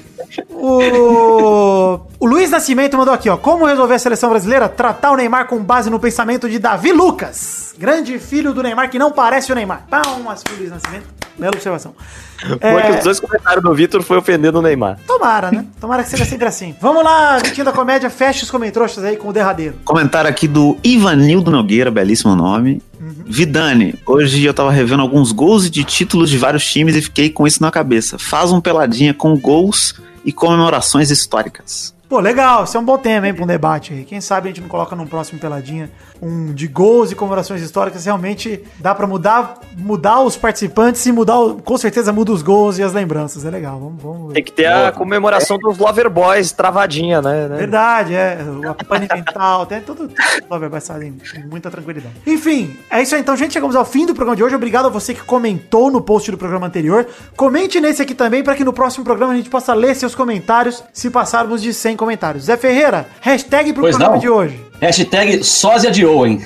o... 0.49 1.99
o 2.19 2.25
Luiz 2.25 2.49
Nascimento 2.49 2.97
mandou 2.97 3.13
aqui, 3.13 3.29
ó. 3.29 3.37
Como 3.37 3.65
resolver 3.65 3.95
a 3.95 3.99
seleção 3.99 4.29
brasileira? 4.29 4.69
Tratar 4.69 5.11
o 5.11 5.15
Neymar 5.15 5.47
com 5.47 5.57
base 5.57 5.89
no 5.89 5.99
pensamento 5.99 6.49
de 6.49 6.59
Davi 6.59 6.91
Lucas. 6.91 7.73
Grande 7.77 8.17
filho 8.19 8.53
do 8.53 8.63
Neymar 8.63 8.89
que 8.89 8.99
não 8.99 9.11
parece 9.11 9.51
o 9.51 9.55
Neymar. 9.55 9.85
Palmas 9.89 10.43
pro 10.43 10.55
Luiz 10.55 10.69
Nascimento. 10.69 11.07
Bela 11.37 11.53
observação. 11.55 11.95
Foi 12.39 12.81
que 12.83 12.97
os 12.97 13.03
dois 13.03 13.19
comentários 13.19 13.63
do 13.63 13.73
Vitor 13.73 14.01
foi 14.03 14.17
ofendendo 14.17 14.59
o 14.59 14.61
Neymar. 14.61 14.99
Tomara, 15.07 15.51
né? 15.51 15.65
Tomara 15.79 16.03
que 16.03 16.09
seja 16.09 16.25
sempre 16.25 16.47
assim. 16.47 16.75
Vamos 16.79 17.03
lá, 17.03 17.37
Vitinho 17.37 17.65
da 17.65 17.71
Comédia, 17.71 18.09
fecha 18.09 18.43
os 18.43 18.51
comentários 18.51 18.97
aí 18.99 19.15
com 19.15 19.29
o 19.29 19.33
derradeiro. 19.33 19.75
Comentário 19.85 20.29
aqui 20.29 20.47
do 20.47 20.77
Ivanildo 20.83 21.51
Nogueira, 21.51 21.89
belíssimo 21.89 22.35
nome. 22.35 22.81
Vidani, 23.25 23.95
hoje 24.05 24.43
eu 24.43 24.53
tava 24.53 24.71
revendo 24.71 25.01
alguns 25.01 25.31
gols 25.31 25.69
de 25.69 25.83
títulos 25.83 26.29
de 26.29 26.37
vários 26.37 26.65
times 26.65 26.95
e 26.95 27.01
fiquei 27.01 27.29
com 27.29 27.47
isso 27.47 27.61
na 27.61 27.71
cabeça. 27.71 28.19
Faz 28.19 28.51
um 28.51 28.61
peladinha 28.61 29.13
com 29.13 29.37
gols 29.37 29.95
e 30.23 30.31
comemorações 30.31 31.09
históricas. 31.11 31.93
Pô, 32.11 32.19
legal, 32.19 32.65
isso 32.65 32.75
é 32.75 32.79
um 32.81 32.83
bom 32.83 32.97
tema, 32.97 33.25
hein, 33.25 33.33
pra 33.33 33.45
um 33.45 33.47
debate 33.47 33.93
aí. 33.93 34.03
Quem 34.03 34.19
sabe 34.19 34.49
a 34.49 34.51
gente 34.51 34.59
não 34.59 34.67
coloca 34.67 34.93
num 34.97 35.07
próximo 35.07 35.39
Peladinha 35.39 35.89
um 36.21 36.53
de 36.53 36.67
gols 36.67 37.09
e 37.09 37.15
comemorações 37.15 37.61
históricas. 37.61 38.03
Realmente 38.03 38.61
dá 38.79 38.93
pra 38.93 39.07
mudar, 39.07 39.61
mudar 39.77 40.19
os 40.19 40.35
participantes 40.35 41.05
e 41.05 41.11
mudar, 41.13 41.39
o- 41.39 41.61
com 41.61 41.77
certeza 41.77 42.11
muda 42.11 42.33
os 42.33 42.41
gols 42.41 42.77
e 42.77 42.83
as 42.83 42.91
lembranças. 42.91 43.45
É 43.45 43.49
legal, 43.49 43.79
vamos, 43.79 44.03
vamos 44.03 44.33
Tem 44.33 44.43
que 44.43 44.51
ter 44.51 44.65
a 44.65 44.91
comemoração 44.91 45.57
dos 45.57 45.77
Lover 45.77 46.09
Boys 46.09 46.51
travadinha, 46.51 47.21
né? 47.21 47.47
Verdade, 47.47 48.13
é. 48.13 48.39
A 48.67 48.73
pane 48.83 49.07
mental, 49.11 49.65
tem 49.65 49.79
tudo. 49.79 50.09
tudo 50.09 50.69
vai 50.69 50.81
sair 50.81 51.13
com 51.13 51.47
muita 51.49 51.71
tranquilidade. 51.71 52.13
Enfim, 52.27 52.75
é 52.89 53.01
isso 53.01 53.15
aí. 53.15 53.21
Então, 53.21 53.37
gente, 53.37 53.53
chegamos 53.53 53.73
ao 53.77 53.85
fim 53.85 54.05
do 54.05 54.13
programa 54.13 54.35
de 54.35 54.43
hoje. 54.43 54.53
Obrigado 54.53 54.87
a 54.87 54.89
você 54.89 55.13
que 55.13 55.21
comentou 55.23 55.89
no 55.89 56.01
post 56.01 56.29
do 56.29 56.37
programa 56.37 56.67
anterior. 56.67 57.07
Comente 57.37 57.79
nesse 57.79 58.01
aqui 58.01 58.13
também 58.13 58.43
para 58.43 58.53
que 58.53 58.65
no 58.65 58.73
próximo 58.73 59.05
programa 59.05 59.31
a 59.31 59.37
gente 59.37 59.49
possa 59.49 59.73
ler 59.73 59.95
seus 59.95 60.13
comentários 60.13 60.83
se 60.91 61.09
passarmos 61.09 61.61
de 61.61 61.73
100 61.73 62.00
comentários. 62.01 62.45
Zé 62.45 62.57
Ferreira, 62.57 63.05
hashtag 63.21 63.71
pro 63.73 63.83
Pois 63.83 63.95
programa 63.95 64.15
não. 64.15 64.21
de 64.21 64.27
hoje. 64.27 64.59
Hashtag 64.81 65.43
sósia 65.43 65.91
de 65.91 66.03
Owen. 66.03 66.43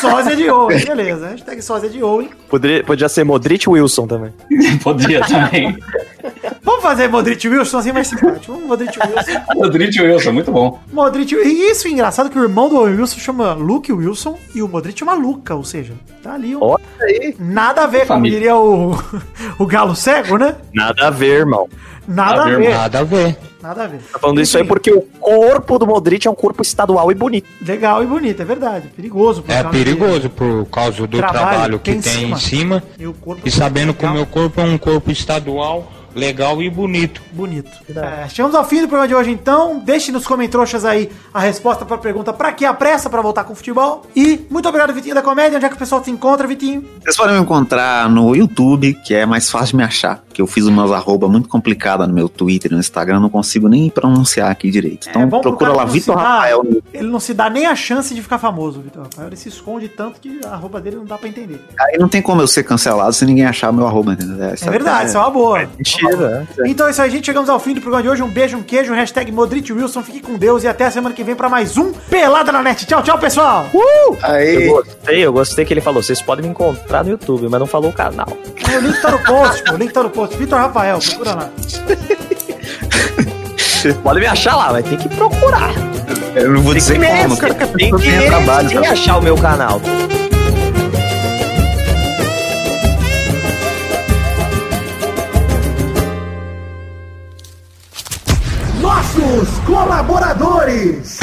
Sósia 0.00 0.36
de 0.36 0.50
Owen, 0.50 0.78
beleza. 0.84 1.28
Hashtag 1.30 1.62
sósia 1.62 1.88
de 1.88 2.02
Owen. 2.02 2.28
Poderia, 2.48 2.84
podia 2.84 3.08
ser 3.08 3.24
Modric 3.24 3.66
Wilson 3.66 4.06
também. 4.06 4.32
Podia 4.82 5.20
também. 5.26 5.76
Vamos 6.62 6.82
fazer 6.82 7.08
Modric 7.08 7.48
Wilson 7.48 7.78
assim 7.78 7.92
mais 7.92 8.08
simpático. 8.08 8.52
Vamos 8.52 8.66
Modric 8.68 8.98
Wilson. 8.98 9.40
Modric 9.54 10.00
Wilson, 10.00 10.32
muito 10.32 10.52
bom. 10.52 10.80
Modric 10.92 11.34
E 11.34 11.70
isso 11.70 11.88
é 11.88 11.90
engraçado 11.90 12.30
que 12.30 12.38
o 12.38 12.42
irmão 12.42 12.68
do 12.68 12.80
Wilson 12.80 13.18
chama 13.18 13.52
Luke 13.54 13.92
Wilson 13.92 14.38
e 14.54 14.62
o 14.62 14.68
Modric 14.68 14.98
chama 14.98 15.14
Luca, 15.14 15.54
ou 15.54 15.64
seja, 15.64 15.94
tá 16.22 16.34
ali 16.34 16.54
um... 16.54 16.62
Olha 16.62 16.84
aí. 17.00 17.34
Nada 17.38 17.84
a 17.84 17.86
ver, 17.86 18.06
como 18.06 18.24
diria 18.24 18.56
o, 18.56 18.94
o 19.58 19.66
galo 19.66 19.94
cego, 19.94 20.36
né? 20.36 20.56
Nada 20.72 21.08
a 21.08 21.10
ver, 21.10 21.40
irmão. 21.40 21.68
Nada 22.06 22.44
a 22.44 22.56
ver. 22.56 22.70
Nada 22.70 22.98
a 23.00 23.04
ver. 23.04 23.36
Nada 23.62 23.84
a 23.84 23.86
ver. 23.86 23.98
Tá 23.98 24.18
falando 24.18 24.40
isso 24.40 24.56
aí 24.56 24.64
porque 24.64 24.90
o 24.90 25.02
corpo 25.02 25.78
do 25.78 25.86
Modric 25.86 26.26
é 26.26 26.30
um 26.30 26.34
corpo 26.34 26.62
estadual 26.62 27.10
e 27.10 27.14
bonito. 27.14 27.46
Legal 27.60 28.02
e 28.02 28.06
bonito, 28.06 28.40
é 28.40 28.44
verdade. 28.44 28.88
Perigoso. 28.88 29.42
pro 29.42 29.52
É 29.52 29.64
perigoso 29.64 30.30
por 30.30 30.64
causa 30.66 31.06
do 31.06 31.18
Trabalho 31.18 31.38
trabalho, 31.38 31.78
que 31.78 31.92
tem 31.92 32.00
tem 32.00 32.24
em 32.24 32.32
em 32.32 32.36
cima. 32.36 32.82
E 32.98 33.06
o 33.06 33.12
corpo 33.12 33.42
E 33.44 33.50
sabendo 33.50 33.92
que 33.92 34.06
o 34.06 34.10
meu 34.10 34.24
corpo 34.24 34.60
é 34.60 34.64
um 34.64 34.78
corpo 34.78 35.10
estadual, 35.10 35.90
legal 36.14 36.60
e 36.62 36.68
bonito. 36.70 37.20
Bonito. 37.32 37.70
É, 37.96 38.28
chegamos 38.28 38.54
ao 38.54 38.64
fim 38.64 38.80
do 38.82 38.88
programa 38.88 39.08
de 39.08 39.14
hoje, 39.14 39.30
então. 39.30 39.78
Deixe 39.78 40.10
nos 40.12 40.26
comentários 40.26 40.84
aí 40.84 41.10
a 41.32 41.40
resposta 41.40 41.84
pra 41.84 41.98
pergunta 41.98 42.32
pra 42.32 42.52
que 42.52 42.64
a 42.64 42.72
pressa 42.74 43.08
pra 43.10 43.20
voltar 43.20 43.44
com 43.44 43.52
o 43.52 43.56
futebol. 43.56 44.04
E 44.16 44.46
muito 44.50 44.68
obrigado, 44.68 44.92
Vitinho 44.92 45.14
da 45.14 45.22
Comédia. 45.22 45.56
Onde 45.56 45.66
é 45.66 45.68
que 45.68 45.74
o 45.74 45.78
pessoal 45.78 46.00
te 46.00 46.10
encontra, 46.10 46.46
Vitinho? 46.46 46.84
Vocês 47.02 47.16
podem 47.16 47.34
me 47.36 47.40
encontrar 47.42 48.08
no 48.08 48.34
YouTube, 48.34 48.94
que 49.04 49.14
é 49.14 49.26
mais 49.26 49.50
fácil 49.50 49.68
de 49.72 49.76
me 49.76 49.82
achar. 49.84 50.16
Porque 50.26 50.40
eu 50.42 50.46
fiz 50.46 50.64
umas 50.66 50.90
arroba 50.92 51.28
muito 51.28 51.48
complicada 51.48 52.06
no 52.06 52.14
meu 52.14 52.28
Twitter 52.28 52.70
e 52.70 52.74
no 52.74 52.80
Instagram, 52.80 53.20
não 53.20 53.28
consigo 53.30 53.68
nem 53.68 53.88
pronunciar 53.90 54.50
aqui 54.50 54.70
direito. 54.70 55.08
Então 55.08 55.22
É 55.22 55.26
bom 55.26 55.40
pro 55.40 55.50
procura 55.52 55.72
lá, 55.72 55.84
Vitor 55.84 56.16
dá- 56.16 56.22
Rafael. 56.22 56.64
Ele 56.92 57.08
não 57.08 57.20
se 57.20 57.34
dá 57.34 57.48
nem 57.50 57.66
a 57.66 57.74
chance 57.74 58.14
de 58.14 58.22
ficar 58.22 58.38
famoso, 58.38 58.80
Vitor 58.80 59.02
Rafael. 59.04 59.28
Ele 59.28 59.36
se 59.36 59.48
esconde 59.48 59.88
tanto 59.88 60.20
que 60.20 60.40
a 60.46 60.50
arroba 60.50 60.80
dele 60.80 60.96
não 60.96 61.04
dá 61.04 61.18
pra 61.18 61.28
entender. 61.28 61.60
Aí 61.80 61.98
não 61.98 62.08
tem 62.08 62.22
como 62.22 62.40
eu 62.40 62.46
ser 62.46 62.62
cancelado 62.62 63.12
se 63.12 63.24
ninguém 63.24 63.46
achar 63.46 63.72
meu 63.72 63.86
arroba, 63.86 64.12
entendeu? 64.12 64.36
É 64.44 64.70
verdade, 64.70 65.08
isso 65.08 65.16
é 65.16 65.20
uma 65.20 65.30
boa. 65.30 65.68
Mentira. 66.16 66.46
Então 66.66 66.86
é 66.86 66.90
isso 66.90 67.02
aí, 67.02 67.10
gente. 67.10 67.26
Chegamos 67.26 67.48
ao 67.48 67.58
fim 67.60 67.74
do 67.74 67.80
programa 67.80 68.02
de 68.02 68.08
hoje. 68.08 68.22
Um 68.22 68.28
beijo, 68.28 68.56
um 68.56 68.62
queijo, 68.62 68.92
hashtag 68.94 69.30
Modric 69.32 69.72
Wilson. 69.72 70.02
Fique 70.02 70.20
com 70.20 70.34
Deus 70.36 70.64
e 70.64 70.68
até 70.68 70.86
a 70.86 70.90
semana 70.90 71.14
que 71.14 71.22
vem 71.24 71.34
pra 71.34 71.48
mais 71.48 71.76
um 71.76 71.92
Pelada 71.92 72.50
na 72.52 72.62
Net. 72.62 72.86
Tchau, 72.86 73.02
tchau, 73.02 73.18
pessoal. 73.18 73.66
Uh! 73.74 74.16
Eu 74.26 74.70
gostei, 74.74 75.26
eu 75.26 75.32
gostei 75.32 75.64
que 75.64 75.72
ele 75.74 75.80
falou. 75.80 76.02
Vocês 76.02 76.20
podem 76.22 76.44
me 76.44 76.50
encontrar 76.50 77.04
no 77.04 77.10
YouTube, 77.10 77.48
mas 77.50 77.60
não 77.60 77.66
falou 77.66 77.90
o 77.90 77.92
canal. 77.92 78.28
O 78.28 78.80
link 78.80 79.00
tá 79.00 79.10
no 79.10 79.18
post, 79.20 79.64
pô. 79.64 79.72
O 79.74 79.76
link 79.76 79.92
tá 79.92 80.02
no 80.02 80.10
post. 80.10 80.36
Vitor 80.36 80.58
Rafael, 80.58 80.98
procura 80.98 81.34
lá. 81.34 81.50
Vocês 83.56 83.96
podem 83.98 84.22
me 84.22 84.28
achar 84.28 84.56
lá, 84.56 84.72
mas 84.72 84.84
tem 84.88 84.98
que 84.98 85.08
procurar. 85.08 85.70
Eu 86.34 86.50
não 86.50 86.62
vou 86.62 86.72
Tem 86.72 86.80
dizer 86.80 86.98
que 86.98 87.06
como, 87.06 87.36
porque 87.36 87.54
tem 87.76 87.90
que 87.96 88.06
merecer 88.08 88.80
tá? 88.82 88.90
achar 88.92 89.18
o 89.18 89.22
meu 89.22 89.36
canal. 89.36 89.80
Colaboradores. 99.68 101.18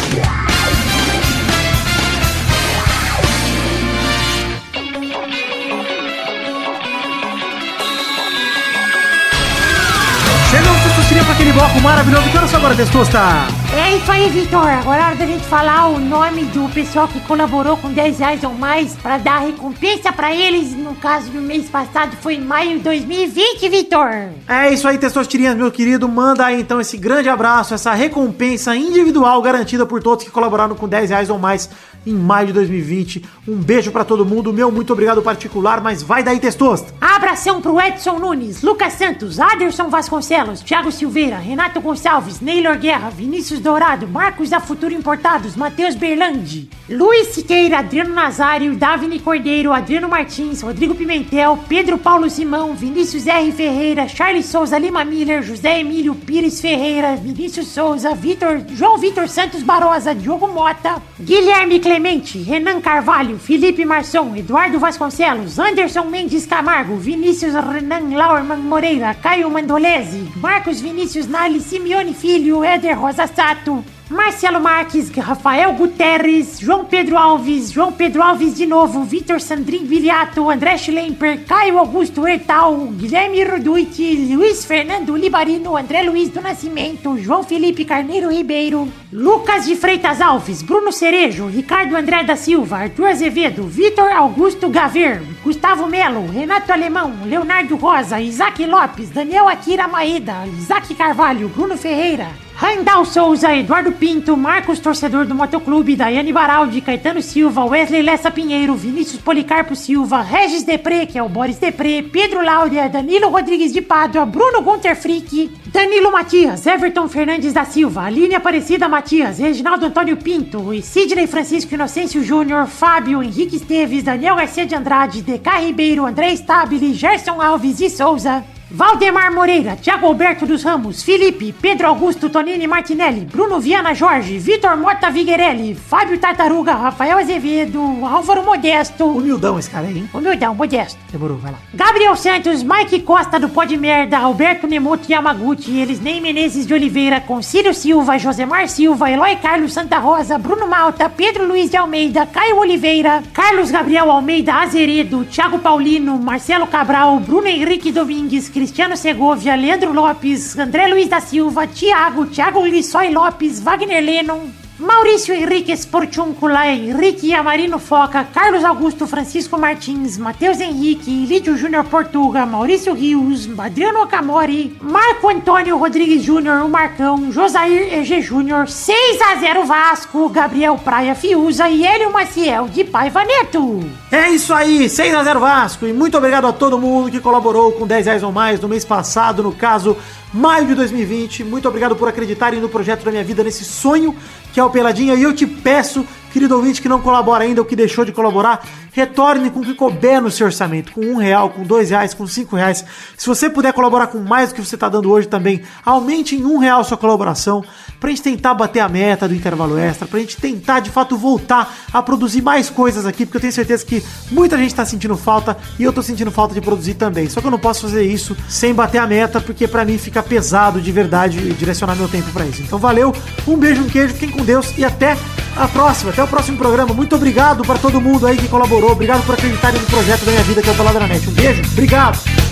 Chegamos, 10.52 10.84
Testosteria, 10.84 11.24
pra 11.24 11.34
aquele 11.34 11.52
bloco 11.54 11.82
maravilhoso. 11.82 12.30
Que 12.30 12.38
horas 12.38 12.54
agora, 12.54 12.76
Testosta? 12.76 13.65
É 13.78 13.98
isso 13.98 14.10
aí, 14.10 14.30
Vitor. 14.30 14.66
Agora 14.66 15.02
é 15.02 15.06
hora 15.08 15.16
da 15.16 15.26
gente 15.26 15.44
falar 15.48 15.90
o 15.90 16.00
nome 16.00 16.46
do 16.46 16.70
pessoal 16.74 17.10
que 17.10 17.20
colaborou 17.22 17.76
com 17.76 17.92
10 17.92 18.20
reais 18.20 18.44
ou 18.46 18.54
mais 18.54 18.96
pra 18.96 19.18
dar 19.18 19.40
recompensa 19.40 20.14
pra 20.14 20.34
eles. 20.34 20.72
No 20.72 20.96
caso 20.96 21.30
do 21.30 21.42
mês 21.42 21.70
passado 21.70 22.16
foi 22.22 22.36
em 22.36 22.42
maio 22.42 22.78
de 22.78 22.84
2020, 22.86 23.68
Vitor. 23.68 24.30
É 24.48 24.72
isso 24.72 24.88
aí, 24.88 24.98
Testosterinhas, 24.98 25.58
meu 25.58 25.70
querido. 25.70 26.08
Manda 26.08 26.46
aí 26.46 26.62
então 26.62 26.80
esse 26.80 26.98
grande 26.98 27.28
abraço, 27.28 27.74
essa 27.74 27.94
recompensa 27.94 28.74
individual 28.74 29.42
garantida 29.42 29.86
por 29.86 30.02
todos 30.02 30.24
que 30.24 30.32
colaboraram 30.32 30.76
com 30.76 30.88
10 30.88 31.10
reais 31.10 31.30
ou 31.30 31.38
mais 31.38 31.70
em 32.06 32.14
maio 32.14 32.48
de 32.48 32.54
2020. 32.54 33.26
Um 33.48 33.56
beijo 33.58 33.92
pra 33.92 34.06
todo 34.06 34.26
mundo. 34.26 34.54
Meu 34.54 34.72
muito 34.72 34.94
obrigado 34.94 35.22
particular, 35.22 35.82
mas 35.82 36.02
vai 36.02 36.24
daí, 36.24 36.40
Testosta. 36.40 36.94
Abração 37.02 37.62
pro 37.62 37.80
Edson 37.82 38.20
Nunes, 38.20 38.62
Lucas 38.62 38.94
Santos, 38.94 39.40
Aderson 39.40 39.90
Vasconcelos, 39.90 40.62
Thiago 40.62 40.92
Silveira, 40.92 41.38
Renato 41.38 41.82
Gonçalves, 41.82 42.40
Neylor 42.40 42.78
Guerra, 42.78 43.10
Vinícius 43.10 43.60
Dourado, 43.66 44.08
Marcos 44.08 44.52
da 44.52 44.60
Futuro 44.60 44.94
Importados, 44.94 45.56
Matheus 45.56 45.96
Berlandi, 45.96 46.70
Luiz 46.88 47.30
Siqueira, 47.30 47.80
Adriano 47.80 48.14
Nazário, 48.14 48.76
Davini 48.76 49.20
Cordeiro, 49.20 49.74
Adriano 49.74 50.08
Martins, 50.08 50.62
Rodrigo 50.62 50.94
Pimentel, 50.94 51.58
Pedro 51.68 51.98
Paulo 51.98 52.30
Simão, 52.30 52.76
Vinícius 52.76 53.26
R. 53.26 53.52
Ferreira, 53.52 54.08
Charles 54.08 54.46
Souza 54.46 54.78
Lima 54.78 55.04
Miller, 55.04 55.42
José 55.42 55.80
Emílio 55.80 56.14
Pires 56.14 56.62
Ferreira, 56.62 57.16
Vinícius 57.16 57.70
Souza, 57.70 58.14
Vitor, 58.14 58.62
João 58.70 59.00
Vitor 59.00 59.28
Santos 59.28 59.64
Barosa, 59.64 60.14
Diogo 60.14 60.48
Mota, 60.48 61.02
Guilherme 61.20 61.80
Clemente, 61.80 62.38
Renan 62.38 62.80
Carvalho, 62.80 63.40
Felipe 63.40 63.84
Marçom, 63.84 64.36
Eduardo 64.36 64.78
Vasconcelos, 64.78 65.58
Anderson 65.58 66.06
Mendes 66.06 66.46
Camargo, 66.46 66.98
Vinícius 66.98 67.56
Renan 67.56 68.16
Laurman 68.16 68.58
Moreira, 68.58 69.16
Caio 69.16 69.50
Mandolese, 69.50 70.24
Marcos 70.36 70.80
Vinícius 70.80 71.28
Nali, 71.28 71.60
Simeone 71.60 72.14
Filho, 72.14 72.64
Éder 72.64 72.94
Rosa 72.94 73.26
Sato, 73.56 73.84
Marcelo 74.10 74.60
Marques, 74.60 75.10
Rafael 75.10 75.74
Guterres, 75.74 76.60
João 76.60 76.86
Pedro 76.86 77.18
Alves, 77.18 77.72
João 77.72 77.92
Pedro 77.92 78.22
Alves 78.22 78.56
de 78.56 78.66
novo, 78.66 79.04
Vitor 79.04 79.40
Sandrin 79.40 79.86
Viliato, 79.86 80.50
André 80.50 80.78
Schlemper, 80.78 81.44
Caio 81.46 81.80
Augusto 81.80 82.28
Hertal, 82.28 82.76
Guilherme 82.92 83.44
Roduit, 83.44 84.36
Luiz 84.36 84.66
Fernando 84.66 85.16
Libarino, 85.16 85.76
André 85.76 86.04
Luiz 86.04 86.30
do 86.30 86.42
Nascimento, 86.42 87.18
João 87.18 87.44
Felipe 87.44 87.86
Carneiro 87.86 88.30
Ribeiro, 88.30 88.92
Lucas 89.12 89.66
de 89.66 89.76
Freitas 89.76 90.22
Alves, 90.22 90.62
Bruno 90.62 90.92
Cerejo, 90.92 91.48
Ricardo 91.48 91.96
André 91.96 92.24
da 92.24 92.36
Silva, 92.36 92.78
Arthur 92.78 93.08
Azevedo, 93.08 93.64
Vitor 93.64 94.12
Augusto 94.12 94.70
Gaver, 94.70 95.22
Gustavo 95.44 95.88
Melo, 95.88 96.28
Renato 96.28 96.72
Alemão, 96.72 97.14
Leonardo 97.26 97.76
Rosa, 97.76 98.20
Isaac 98.20 98.66
Lopes, 98.66 99.10
Daniel 99.10 99.48
Akira 99.48 99.88
Maeda, 99.88 100.46
Isaac 100.60 100.94
Carvalho, 100.94 101.50
Bruno 101.50 101.78
Ferreira, 101.78 102.45
Randall 102.58 103.04
Souza, 103.04 103.54
Eduardo 103.54 103.92
Pinto, 103.92 104.38
Marcos 104.38 104.80
Torcedor 104.80 105.26
do 105.26 105.36
Motoclube, 105.36 105.94
Daiane 105.94 106.32
Baraldi, 106.32 106.80
Caetano 106.80 107.22
Silva, 107.22 107.66
Wesley 107.66 108.02
Lessa 108.02 108.32
Pinheiro, 108.32 108.76
Vinícius 108.76 109.22
Policarpo 109.22 109.76
Silva, 109.76 110.22
Regis 110.22 110.64
Depré, 110.64 111.06
que 111.06 111.18
é 111.18 111.22
o 111.22 111.28
Boris 111.28 111.58
Depré, 111.58 112.02
Pedro 112.02 112.42
Láudia, 112.42 112.88
Danilo 112.88 113.28
Rodrigues 113.28 113.74
de 113.74 113.82
Pádua, 113.82 114.26
Bruno 114.26 114.62
Gunter 114.62 114.96
Frick, 114.96 115.52
Danilo 115.68 116.14
Matias, 116.14 116.66
Everton 116.66 117.10
Fernandes 117.10 117.52
da 117.52 117.66
Silva, 117.66 118.04
Aline 118.04 118.36
Aparecida 118.36 118.88
Matias, 118.88 119.38
Reginaldo 119.38 119.88
Antônio 119.88 120.16
Pinto, 120.16 120.74
e 120.74 120.82
Sidney 120.82 121.28
Francisco 121.28 121.74
Inocêncio 121.74 122.24
Júnior, 122.24 122.68
Fábio 122.68 123.22
Henrique 123.22 123.58
Esteves, 123.58 124.04
Daniel 124.04 124.38
Garcia 124.38 124.66
de 124.66 124.76
Andrade, 124.76 125.22
DK 125.22 125.50
Ribeiro, 125.66 126.06
André 126.06 126.32
Stabile, 126.32 126.94
Gerson 126.94 127.42
Alves 127.42 127.80
de 127.80 127.90
Souza, 127.90 128.46
Valdemar 128.70 129.32
Moreira, 129.32 129.76
Thiago 129.76 130.08
Alberto 130.08 130.46
dos 130.46 130.64
Ramos, 130.64 131.04
Felipe, 131.04 131.54
Pedro 131.62 131.88
Augusto 131.88 132.30
Tonini 132.30 132.66
Martinelli, 132.66 133.22
Bruno 133.22 133.60
Viana 133.60 133.94
Jorge, 133.94 134.40
Vitor 134.40 134.76
Mota 134.76 135.12
Viguerelli, 135.12 135.76
Fábio 135.76 136.18
Tartaruga, 136.18 136.74
Rafael 136.74 137.18
Azevedo, 137.20 137.80
Álvaro 138.04 138.44
Modesto. 138.44 139.06
Humildão 139.06 139.60
esse 139.60 139.70
cara 139.70 139.86
aí, 139.88 140.00
hein? 140.00 140.10
Humildão, 140.12 140.56
Modesto. 140.56 141.00
Demorou, 141.12 141.38
vai 141.38 141.52
lá. 141.52 141.60
Gabriel 141.74 142.16
Santos, 142.16 142.64
Mike 142.64 143.02
Costa 143.02 143.40
do 143.40 143.50
Pod 143.50 143.78
Merda, 143.78 144.18
Alberto 144.18 144.66
Nemoto 144.66 145.12
Yamaguchi, 145.12 145.80
Elisnei 145.80 146.20
Menezes 146.20 146.66
de 146.66 146.74
Oliveira, 146.74 147.22
Concílio 147.22 147.74
Silva, 147.74 148.18
Josemar 148.18 148.68
Silva, 148.68 149.12
Eloy 149.12 149.36
Carlos 149.36 149.74
Santa 149.74 150.00
Rosa, 150.00 150.40
Bruno 150.40 150.68
Malta, 150.68 151.08
Pedro 151.08 151.46
Luiz 151.46 151.70
de 151.70 151.78
Almeida, 151.78 152.26
Caio 152.26 152.58
Oliveira, 152.58 153.22
Carlos 153.32 153.70
Gabriel 153.70 154.10
Almeida 154.10 154.56
Azeredo, 154.56 155.24
Thiago 155.26 155.60
Paulino, 155.60 156.18
Marcelo 156.18 156.66
Cabral, 156.66 157.20
Bruno 157.20 157.48
Henrique 157.48 157.92
Domingues, 157.92 158.50
Cristiano 158.56 158.96
Segovia, 158.96 159.54
Leandro 159.54 159.92
Lopes, 159.92 160.58
André 160.58 160.88
Luiz 160.88 161.10
da 161.10 161.20
Silva, 161.20 161.68
Thiago, 161.68 162.26
Thiago 162.26 162.64
Lissói 162.64 163.12
Lopes, 163.12 163.60
Wagner 163.60 164.02
Lennon, 164.02 164.50
Maurício 164.78 165.34
Henrique 165.34 165.72
Sportiuncula, 165.72 166.68
Henrique 166.68 167.34
Amarino 167.34 167.80
Foca, 167.80 168.26
Carlos 168.26 168.66
Augusto 168.66 169.08
Francisco 169.08 169.58
Martins, 169.58 170.18
Matheus 170.18 170.60
Henrique, 170.60 171.26
Lídio 171.26 171.56
Júnior 171.56 171.86
Portuga, 171.86 172.46
Maurício 172.46 172.94
Rios, 172.94 173.48
Adriano 173.58 174.02
Okamori, 174.02 174.76
Marco 174.82 175.30
Antônio 175.30 175.78
Rodrigues 175.78 176.24
Júnior, 176.24 176.66
o 176.66 176.68
Marcão, 176.68 177.32
Josair 177.32 177.94
EG 177.94 178.22
Júnior, 178.22 178.68
6 178.68 179.22
a 179.22 179.36
0 179.38 179.66
Vasco, 179.66 180.28
Gabriel 180.28 180.78
Praia 180.78 181.16
Fiuza 181.16 181.70
e 181.70 181.86
Hélio 181.86 182.12
Maciel 182.12 182.68
de 182.68 182.84
Paiva 182.84 183.24
Neto. 183.24 183.80
É 184.12 184.30
isso 184.30 184.54
aí, 184.54 184.86
6x0 184.88 185.40
Vasco. 185.40 185.86
E 185.86 185.94
muito 185.94 186.18
obrigado 186.18 186.48
a 186.48 186.54
todo 186.54 186.78
mundo 186.78 187.10
que 187.10 187.22
colaborou 187.22 187.72
com 187.72 187.88
10 187.88 188.06
reais 188.06 188.24
ou 188.24 188.32
mais 188.32 188.60
no 188.60 188.68
mês 188.68 188.84
passado, 188.84 189.42
no 189.42 189.54
caso, 189.54 189.96
maio 190.34 190.68
de 190.68 190.76
2020. 190.76 191.46
Muito 191.46 191.68
obrigado 191.68 191.96
por 191.96 192.10
acreditarem 192.10 192.60
no 192.60 192.68
projeto 192.68 193.06
da 193.06 193.12
minha 193.12 193.24
vida, 193.24 193.44
nesse 193.44 193.64
sonho 193.64 194.16
que 194.56 194.60
é 194.62 194.64
o 194.64 194.70
Peladinha. 194.70 195.16
E 195.16 195.22
eu 195.22 195.36
te 195.36 195.46
peço, 195.46 196.08
querido 196.32 196.56
ouvinte 196.56 196.82
que 196.82 196.88
não 196.88 197.02
colabora 197.02 197.44
ainda 197.44 197.60
ou 197.60 197.66
que 197.66 197.76
deixou 197.76 198.06
de 198.06 198.14
colaborar, 198.14 198.66
retorne 198.94 199.50
com 199.50 199.60
o 199.60 199.64
que 199.66 199.74
couber 199.74 200.22
no 200.22 200.32
seu 200.32 200.48
orçamento, 200.48 200.94
com 200.94 201.02
um 201.02 201.18
real, 201.18 201.50
com 201.50 201.64
dois 201.64 201.90
reais, 201.90 202.14
com 202.14 202.26
cinco 202.26 202.56
reais. 202.56 202.86
Se 203.18 203.28
você 203.28 203.50
puder 203.50 203.74
colaborar 203.74 204.08
com 204.08 204.20
mais 204.20 204.50
do 204.50 204.56
que 204.56 204.64
você 204.64 204.76
está 204.76 204.88
dando 204.88 205.12
hoje 205.12 205.28
também, 205.28 205.62
aumente 205.86 206.38
em 206.38 206.46
um 206.46 206.58
real 206.58 206.86
sua 206.86 206.96
colaboração 206.96 207.66
pra 208.00 208.10
gente 208.10 208.22
tentar 208.22 208.54
bater 208.54 208.80
a 208.80 208.90
meta 208.90 209.28
do 209.28 209.36
intervalo 209.36 209.78
extra, 209.78 210.08
pra 210.08 210.20
gente 210.20 210.38
tentar 210.38 210.80
de 210.80 210.90
fato 210.90 211.18
voltar 211.18 211.74
a 211.92 212.02
produzir 212.02 212.42
mais 212.42 212.70
coisas 212.70 213.06
aqui, 213.06 213.26
porque 213.26 213.38
eu 213.38 213.42
tenho 213.42 213.54
certeza 213.54 213.86
que 213.86 214.04
muita 214.32 214.58
gente 214.58 214.76
tá 214.76 214.86
sentindo 214.86 215.16
falta 215.18 215.58
e 215.80 215.84
eu 215.84 215.94
tô 215.94 216.02
sentindo 216.02 216.32
falta 216.32 216.54
de 216.54 216.62
produzir 216.62 216.96
também. 216.96 217.30
Só 217.30 217.42
que 217.42 217.48
eu 217.48 217.52
não 217.52 217.60
posso 217.60 217.82
fazer 217.82 218.04
isso 218.04 218.36
sem 218.48 218.74
bater 218.74 219.00
a 219.00 219.08
meta, 219.08 219.40
porque 219.42 219.68
pra 219.68 219.86
mim 219.86 219.98
fica 219.98 220.22
pesado 220.22 220.82
de 220.82 220.92
verdade 220.92 221.54
direcionar 221.54 221.96
meu 221.96 222.08
tempo 222.08 222.32
pra 222.32 222.46
isso. 222.46 222.62
Então 222.62 222.80
valeu, 222.80 223.14
um 223.48 223.58
beijo, 223.58 223.82
um 223.82 223.90
queijo, 223.90 224.14
fiquem 224.14 224.32
com 224.32 224.44
Deus 224.44 224.78
e 224.78 224.86
até 224.86 225.18
a 225.56 225.68
próxima, 225.68 226.12
até 226.12 226.24
o 226.24 226.28
próximo 226.28 226.58
programa. 226.58 226.94
Muito 226.94 227.16
obrigado 227.16 227.64
pra 227.64 227.78
todo 227.78 228.02
mundo 228.02 228.28
aí 228.28 228.38
que 228.38 228.48
colaborou, 228.48 228.92
obrigado 228.92 229.26
por 229.26 229.36
acreditarem 229.36 229.80
no 229.80 229.88
projeto 229.88 230.26
da 230.26 230.32
minha 230.32 230.44
vida 230.44 230.62
que 230.62 230.70
é 230.70 230.72
o 230.72 230.76
Peladranet. 230.76 231.28
Um 231.30 231.34
beijo, 231.34 231.62
obrigado! 231.72 232.45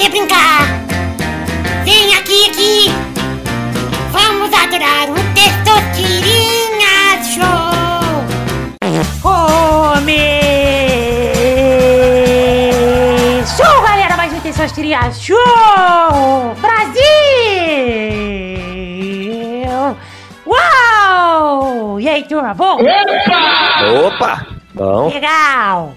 Você 0.00 0.08
brincar. 0.08 0.62
Vem 1.84 2.14
aqui, 2.14 2.48
aqui. 2.48 2.86
Vamos 4.10 4.50
adorar 4.54 5.10
o 5.10 5.14
Testosterinha 5.34 7.22
Show. 7.22 7.44
Começou, 9.20 9.52
galera, 13.82 14.16
mais 14.16 14.32
um 14.32 14.40
Testosterinha 14.40 15.12
Show. 15.12 15.36
Brasil! 16.62 17.04
Uau! 20.46 22.00
E 22.00 22.08
aí, 22.08 22.24
turma, 22.24 22.54
bom? 22.54 22.78
Opa! 24.06 24.46
Bom. 24.72 25.10
Legal! 25.12 25.92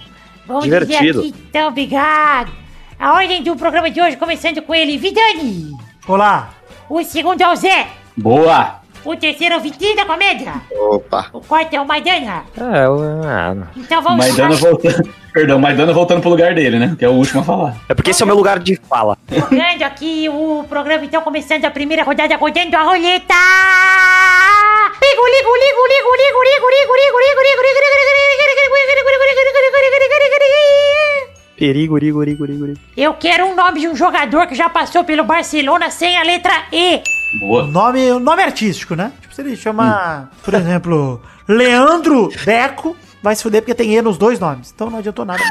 Vamos 0.45 0.65
Divertido. 0.65 0.99
dizer 0.99 1.19
aqui, 1.19 1.33
então, 1.47 1.69
obrigado. 1.69 2.62
A 3.03 3.15
ordem 3.15 3.43
do 3.43 3.53
programa 3.57 3.89
de 3.91 3.99
hoje, 4.01 4.15
começando 4.15 4.61
com 4.61 4.73
ele, 4.73 4.97
Vidani. 4.97 5.71
Olá! 6.07 6.51
O 6.89 7.03
segundo 7.03 7.41
é 7.41 7.49
o 7.51 7.53
Zé. 7.55 7.87
Boa! 8.15 8.79
O 9.03 9.13
terceiro 9.17 9.55
é 9.55 9.57
o 9.57 9.59
Vitinho 9.59 9.93
da 9.97 10.05
Comédia. 10.05 10.53
Opa. 10.71 11.27
O 11.33 11.41
quarto 11.41 11.73
é 11.73 11.81
o 11.81 11.85
Maidana. 11.85 12.45
É, 12.57 12.85
eu- 12.85 13.01
ah. 13.25 13.67
Então 13.75 14.01
vamos 14.01 14.19
Maidana 14.25 14.55
voltando. 14.55 15.09
Perdão, 15.33 15.59
Maidana 15.59 15.91
voltando 15.91 16.21
pro 16.21 16.29
lugar 16.29 16.55
dele, 16.55 16.79
né? 16.79 16.95
Que 16.97 17.03
é 17.03 17.09
o 17.09 17.11
último 17.11 17.41
a 17.41 17.43
falar. 17.43 17.75
É 17.89 17.93
porque 17.93 18.11
esse 18.11 18.23
é 18.23 18.25
o 18.25 18.27
meu 18.27 18.37
lugar 18.37 18.59
de 18.59 18.77
fala. 18.87 19.17
jogando 19.29 19.81
aqui 19.83 20.29
o 20.29 20.63
programa, 20.69 21.03
então, 21.03 21.21
começando 21.21 21.65
a 21.65 21.71
primeira 21.71 22.03
rodada, 22.03 22.37
rodando 22.37 22.77
a 22.77 22.83
roleta. 22.83 23.33
Ligo, 25.03 25.25
ligo, 25.27 25.53
ligo, 25.57 25.83
ligo, 25.91 26.11
ligo, 26.15 26.39
ligo, 26.47 26.63
ligo, 26.71 26.93
ligo, 26.95 27.19
ligo, 27.19 27.41
ligo, 27.43 27.61
ligo, 27.61 27.97
ligo, 27.99 28.13
Perigo, 31.57 31.97
rigo, 31.97 32.21
rigo, 32.23 32.45
rigo, 32.45 32.65
rigo. 32.65 32.79
Eu 32.97 33.13
quero 33.13 33.45
um 33.45 33.55
nome 33.55 33.79
de 33.81 33.87
um 33.87 33.95
jogador 33.95 34.47
que 34.47 34.55
já 34.55 34.69
passou 34.69 35.03
pelo 35.03 35.23
Barcelona 35.23 35.89
sem 35.89 36.17
a 36.17 36.23
letra 36.23 36.51
E. 36.71 37.01
Boa. 37.39 37.63
Nome, 37.67 38.11
o 38.11 38.19
nome 38.19 38.41
artístico, 38.43 38.95
né? 38.95 39.11
Tipo, 39.21 39.33
se 39.35 39.41
ele 39.41 39.55
chama, 39.55 40.29
por 40.43 40.53
exemplo, 40.53 41.21
Leandro 41.47 42.29
Deco, 42.43 42.95
vai 43.21 43.35
se 43.35 43.43
fuder 43.43 43.61
porque 43.61 43.73
tem 43.75 43.95
E 43.95 44.01
nos 44.01 44.17
dois 44.17 44.39
nomes. 44.39 44.71
Então 44.73 44.89
não 44.89 44.99
adiantou 44.99 45.25
nada. 45.25 45.41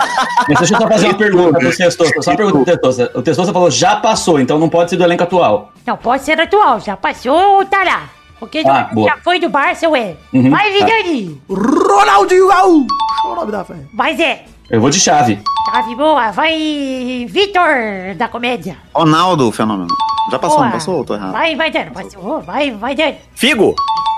Mas 0.48 0.58
deixa 0.58 0.74
eu 0.74 0.80
só 0.80 0.88
fazer 0.88 1.06
uma 1.06 1.14
pergunta 1.18 1.58
pro 1.58 1.76
Testosta. 1.76 2.22
Só 2.22 2.30
uma 2.32 2.36
pergunta 2.36 2.56
pro 2.56 2.64
Testosta. 2.64 3.18
O 3.18 3.22
Testosta 3.22 3.52
falou 3.52 3.70
já 3.70 3.96
passou, 3.96 4.40
então 4.40 4.58
não 4.58 4.68
pode 4.68 4.90
ser 4.90 4.96
do 4.96 5.04
elenco 5.04 5.22
atual. 5.22 5.72
Não 5.86 5.96
pode 5.96 6.24
ser 6.24 6.40
atual, 6.40 6.80
já 6.80 6.96
passou 6.96 7.58
ou 7.58 7.64
tá 7.64 7.82
lá. 7.84 8.10
Porque 8.40 8.62
Ah, 8.66 8.82
do- 8.82 8.94
boa. 8.96 9.08
já 9.08 9.16
foi 9.18 9.38
do 9.38 9.48
Barça, 9.48 9.88
ué. 9.88 10.16
Uhum, 10.32 10.50
Vai, 10.50 10.72
tá. 10.72 10.86
Vidani. 10.86 11.40
Ronaldinho 11.48 12.48
Gaúcho! 12.48 12.86
Qual 13.22 13.32
o 13.34 13.36
nome 13.36 13.52
da 13.52 13.64
fé? 13.64 13.74
Vai, 13.94 14.16
Zé. 14.16 14.44
Eu 14.72 14.80
vou 14.80 14.88
de 14.90 14.98
chave. 14.98 15.38
Chave 15.70 15.94
boa. 15.94 16.30
Vai, 16.30 17.26
Vitor, 17.28 18.14
da 18.16 18.26
comédia. 18.26 18.76
Ronaldo, 18.94 19.52
fenômeno. 19.52 19.88
Já 20.30 20.38
passou, 20.38 20.56
Boa. 20.58 20.66
não 20.66 20.72
passou? 20.72 20.96
ou 20.98 21.04
Tô 21.04 21.14
errado. 21.14 21.32
Vai, 21.32 21.54
vai, 21.54 21.70
Dano. 21.70 21.90
Passou. 21.90 22.40
Vai, 22.40 22.70
vai. 22.70 22.96
Figo! 23.34 23.74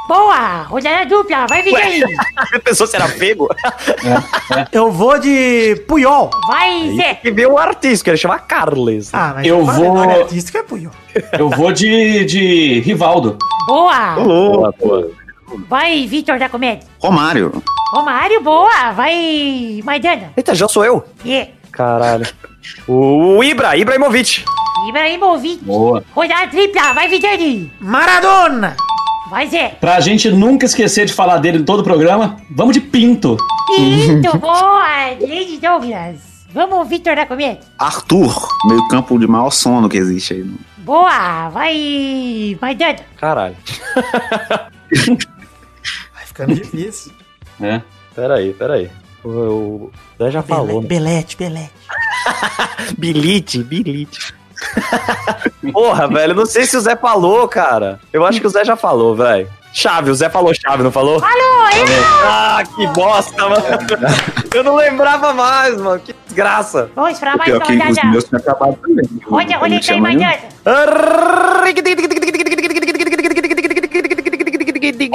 Boa. 0.06 0.62
Rodada 0.64 1.06
dupla. 1.06 1.46
Vai, 1.48 1.62
Vidani. 1.62 2.02
Você 2.50 2.58
pensou 2.60 2.86
se 2.86 2.94
era 2.94 3.08
Figo? 3.08 3.48
Eu 4.70 4.92
vou 4.92 5.18
de 5.18 5.82
Puyol. 5.88 6.30
Vai, 6.46 6.94
Zé. 6.94 7.20
E 7.24 7.30
veio 7.30 7.54
um 7.54 7.58
artista, 7.58 8.10
ele 8.10 8.16
chama 8.18 8.38
Carles. 8.38 9.12
Ah, 9.14 9.32
mas 9.34 9.46
Eu 9.46 9.64
vou- 9.64 9.94
nome 9.94 10.12
artístico 10.12 10.58
é 10.58 10.62
Puyol. 10.62 10.92
Eu 11.38 11.48
vou 11.48 11.72
de, 11.72 12.24
de 12.26 12.80
Rivaldo. 12.80 13.38
Boa. 13.66 14.14
Boa, 14.16 14.74
boa. 14.78 15.10
Vai, 15.68 16.06
Vitor, 16.06 16.38
da 16.38 16.48
comédia. 16.48 16.86
Romário. 17.00 17.62
Romário, 17.92 18.42
boa. 18.42 18.92
Vai, 18.92 19.80
Maidana. 19.84 20.32
Eita, 20.36 20.54
já 20.54 20.66
sou 20.68 20.84
eu? 20.84 21.04
Yeah. 21.24 21.50
Caralho. 21.70 22.26
O 22.88 23.42
Ibra, 23.42 23.76
Ibrahimovic. 23.76 24.44
Ibrahimovic. 24.88 25.64
Boa. 25.64 26.04
Rodada 26.14 26.48
tripla. 26.48 26.92
Vai, 26.92 27.08
Vidani. 27.08 27.72
Maradona! 27.80 28.76
Vai, 29.30 29.48
Zé. 29.48 29.76
Pra 29.80 30.00
gente 30.00 30.30
nunca 30.30 30.66
esquecer 30.66 31.06
de 31.06 31.12
falar 31.12 31.38
dele 31.38 31.58
em 31.58 31.64
todo 31.64 31.80
o 31.80 31.84
programa, 31.84 32.36
vamos 32.50 32.74
de 32.74 32.80
Pinto. 32.80 33.36
Pinto, 33.74 34.36
boa. 34.38 35.08
Lady 35.20 35.58
Douglas. 35.58 36.34
Vamos, 36.52 36.88
Vitor, 36.88 37.16
da 37.16 37.26
comédia. 37.26 37.60
Arthur. 37.78 38.48
Meio 38.68 38.86
campo 38.88 39.18
de 39.18 39.26
maior 39.26 39.50
sono 39.50 39.88
que 39.88 39.96
existe 39.96 40.34
aí. 40.34 40.44
Boa. 40.78 41.48
Vai, 41.48 42.56
Maidana. 42.60 43.00
Caralho. 43.16 43.56
Ficando 46.34 46.54
difícil. 46.58 47.12
É. 47.60 47.80
Peraí, 48.14 48.52
peraí. 48.52 48.90
O, 49.24 49.28
o 49.28 49.92
Zé 50.18 50.30
já 50.32 50.42
falou, 50.42 50.82
né? 50.82 50.88
Belete, 50.88 51.36
Belete. 51.36 51.72
Bilite, 52.98 53.62
bilite. 53.62 54.34
Porra, 55.72 56.08
velho, 56.08 56.34
não 56.34 56.44
sei 56.44 56.66
se 56.66 56.76
o 56.76 56.80
Zé 56.80 56.96
falou, 56.96 57.46
cara. 57.48 58.00
Eu 58.12 58.26
acho 58.26 58.40
que 58.40 58.46
o 58.46 58.50
Zé 58.50 58.64
já 58.64 58.76
falou, 58.76 59.14
velho. 59.14 59.48
Chave, 59.72 60.10
o 60.10 60.14
Zé 60.14 60.28
falou 60.30 60.52
chave, 60.54 60.82
não 60.82 60.92
falou? 60.92 61.18
Falou, 61.18 61.34
eu. 61.34 61.84
Ah, 62.24 62.62
que 62.76 62.86
bosta, 62.88 63.48
mano. 63.48 63.64
Eu 64.54 64.62
não 64.62 64.76
lembrava 64.76 65.34
mais, 65.34 65.76
mano. 65.80 66.00
Que 66.00 66.14
desgraça. 66.26 66.90
Vamos 66.94 67.18
pra 67.18 67.36
mais 67.36 67.50
Pior 67.50 67.56
uma 67.56 67.66
que 67.66 67.72
os 67.72 68.10
meus 68.10 68.24
tinham 68.24 68.40
acabado 68.40 68.76
também. 68.80 69.04
Roda 69.26 69.42
a 69.42 69.46
Não 69.46 69.60
roleta 69.60 69.92
aí. 69.92 70.00
Maidana. 70.00 70.38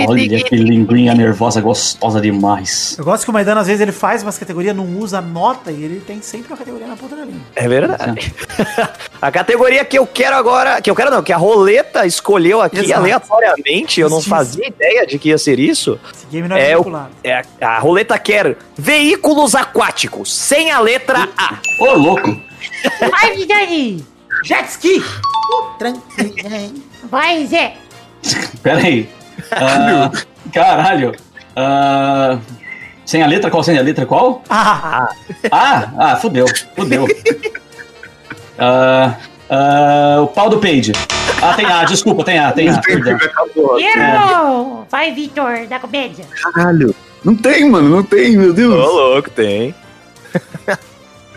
Olha 0.08 0.44
que 0.44 0.56
linguinha 0.56 1.14
nervosa, 1.14 1.62
gostosa 1.62 2.20
demais. 2.22 2.96
Eu 2.98 3.04
gosto 3.06 3.24
que 3.24 3.30
o 3.30 3.34
Maidana, 3.34 3.62
às 3.62 3.68
vezes, 3.68 3.82
ele 3.82 3.92
faz 3.92 4.24
umas 4.24 4.38
categorias, 4.38 4.76
não 4.76 4.98
usa 4.98 5.22
nota 5.22 5.72
e 5.72 5.84
ele 5.84 6.00
tem 6.00 6.22
sempre 6.22 6.48
uma 6.52 6.58
categoria 6.58 6.88
na 6.88 6.96
ponta 6.96 7.16
da 7.16 7.26
linha. 7.26 7.42
É 7.56 7.68
verdade. 7.68 8.34
A 9.22 9.32
categoria 9.32 9.84
que 9.84 9.98
eu 10.00 10.08
quero 10.08 10.36
agora, 10.36 10.82
que 10.82 10.90
eu 10.90 10.96
quero 10.96 11.12
não, 11.12 11.22
que 11.22 11.34
a 11.34 11.38
roleta 11.38 12.06
escolheu 12.06 12.62
aqui 12.62 12.80
Exato. 12.80 13.02
aleatoriamente, 13.02 14.00
eu 14.00 14.10
não 14.10 14.18
Justiça. 14.18 14.36
fazia 14.36 14.68
ideia 14.68 15.06
de 15.06 15.20
que 15.20 15.28
ia 15.30 15.38
ser 15.38 15.60
isso. 15.60 16.00
Esse 16.16 16.26
game 16.28 16.48
não 16.48 16.56
é, 16.56 16.72
É, 16.72 16.78
o, 16.78 16.84
é 17.22 17.34
a, 17.34 17.44
a 17.68 17.80
roleta 17.80 18.18
quer 18.18 18.56
veículos 18.78 19.56
aquáticos 19.56 20.34
sem 20.34 20.72
a 20.72 20.80
letra 20.80 21.28
A. 21.38 21.58
Ô, 21.82 21.94
louco. 21.96 22.34
Vai, 23.12 23.36
Vidani. 23.36 24.06
Jet 24.46 24.70
ski! 24.70 25.04
Vai, 27.10 27.46
Zé. 27.46 27.76
Pera 28.64 28.80
aí. 28.80 29.10
Ah, 29.52 30.12
caralho. 30.54 31.16
Ah, 31.56 32.38
sem 33.06 33.24
a 33.24 33.28
letra 33.28 33.50
qual? 33.50 33.64
Sem 33.64 33.78
a 33.78 33.82
letra 33.82 34.06
qual? 34.06 34.44
Ah, 34.50 35.10
Ah, 35.52 35.90
ah, 35.98 36.16
fudeu, 36.16 36.46
fudeu. 36.76 37.08
Ah, 38.58 39.16
Ah, 39.52 40.18
o 40.22 40.28
pau 40.28 40.48
do 40.50 40.60
Peide. 40.60 40.92
Ah, 41.42 41.54
tem 41.56 41.66
A, 41.66 41.84
desculpa, 41.84 42.24
tem 42.24 42.38
A, 42.38 42.52
tem 42.52 42.70
A. 42.70 42.78
perdão. 42.80 43.18
Errou! 43.80 44.86
Vai, 44.92 45.12
Vitor, 45.12 45.66
da 45.68 45.80
comédia. 45.80 46.24
Caralho. 46.54 46.94
Não 47.24 47.36
tem, 47.36 47.68
mano, 47.70 47.90
não 47.90 48.04
tem, 48.04 48.38
meu 48.38 48.54
Deus. 48.54 48.76
Ô, 48.76 48.92
louco, 48.92 49.30
tem. 49.32 49.74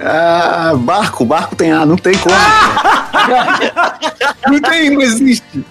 Ah, 0.05 0.73
barco, 0.77 1.25
barco 1.25 1.55
tem 1.55 1.71
A, 1.71 1.87
não 1.87 1.95
tem 1.97 2.13
como. 2.19 2.35
não 4.51 4.61
tem, 4.61 4.91
não 4.91 5.01
existe. 5.01 5.65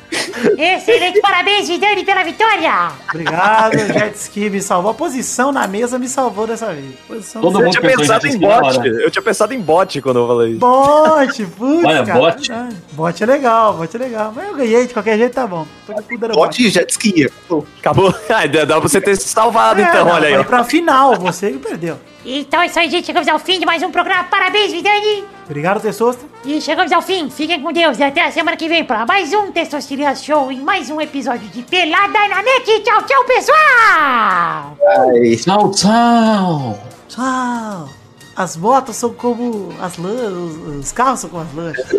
Excelente, 0.58 1.22
parabéns, 1.22 1.68
Zidane, 1.68 2.04
pela 2.04 2.24
vitória! 2.24 2.92
Obrigado, 3.10 3.78
Jet 3.78 4.16
Ski 4.18 4.50
me 4.50 4.62
salvou. 4.62 4.92
A 4.92 4.94
posição 4.94 5.52
na 5.52 5.68
mesa 5.68 5.98
me 5.98 6.08
salvou 6.08 6.46
dessa 6.46 6.74
vez. 6.74 6.96
Posição 7.08 7.42
Todo 7.42 7.60
mundo 7.60 7.68
Eu 7.68 7.72
tinha 7.72 7.98
pensado 7.98 8.28
em 8.28 8.38
bot. 8.38 8.78
Eu 8.86 9.12
tinha 9.12 9.22
pensado 9.22 9.54
em 9.54 9.60
bot 9.62 10.02
quando 10.02 10.20
eu 10.20 10.28
falei 10.28 10.52
isso. 10.52 10.60
Bote, 10.60 11.46
putz, 11.46 11.86
Olha, 11.86 12.04
cara, 12.06 12.20
bote. 12.20 12.48
verdade. 12.50 12.76
Bote 12.92 13.24
é 13.24 13.26
legal, 13.26 13.74
bote 13.74 13.96
é 13.96 14.00
legal. 14.00 14.34
Mas 14.36 14.48
eu 14.48 14.56
ganhei, 14.56 14.88
de 14.88 14.94
qualquer 14.94 15.18
jeito 15.18 15.34
tá 15.34 15.48
bom. 15.48 15.66
Era 15.88 16.34
Bote 16.34 16.70
jet 16.70 16.90
ski. 16.92 17.30
pô. 17.48 17.66
Acabou. 17.80 18.14
Ah, 18.30 18.46
dá 18.48 18.64
dá 18.66 18.80
pra 18.80 18.88
você 18.88 19.02
ter 19.02 19.16
se 19.18 19.28
salvado, 19.28 19.82
É, 19.82 19.84
então, 19.84 20.06
não, 20.06 20.14
olha 20.14 20.28
aí. 20.30 20.36
Foi 20.36 20.44
pra 20.46 20.64
final, 20.64 21.16
você 21.18 21.52
que 21.52 21.60
perdeu. 21.60 21.98
Então 22.26 22.62
é 22.62 22.68
isso 22.68 22.80
aí, 22.80 22.90
gente. 22.90 23.06
Chegamos 23.06 23.28
ao 23.28 23.40
fim 23.40 23.60
de 23.60 23.66
mais 23.66 23.82
um 23.84 23.92
programa. 23.92 24.24
Parabéns, 24.26 24.72
Vidani! 24.72 25.24
Obrigado, 25.46 25.82
Tessosta. 25.82 26.24
E 26.46 26.62
chegamos 26.62 26.92
ao 26.92 27.02
fim. 27.02 27.30
Fiquem 27.30 27.62
com 27.62 27.74
Deus 27.74 28.00
e 28.00 28.04
até 28.04 28.26
a 28.26 28.32
semana 28.32 28.56
que 28.56 28.70
vem 28.70 28.84
para 28.86 29.06
mais 29.06 29.34
um 29.34 29.52
Testosteria 29.52 30.16
Show 30.16 30.52
e 30.52 30.58
mais 30.60 30.90
um 30.90 31.02
episódio 31.02 31.48
de 31.50 31.62
Pelada 31.64 32.28
na 32.30 32.42
Net. 32.42 32.80
Tchau, 32.84 33.04
tchau, 33.04 33.24
pessoal! 33.26 34.78
Ai, 34.98 35.36
Tchau, 35.36 35.72
tchau. 35.72 36.80
Tchau. 37.10 37.90
As 38.36 38.56
motos 38.56 38.96
são 38.96 39.14
como 39.14 39.74
as 39.82 39.98
lãs, 39.98 40.32
os, 40.32 40.78
os 40.80 40.92
carros 40.94 41.20
são 41.20 41.30
como 41.30 41.44
as 41.44 41.54
lãs. 41.54 41.96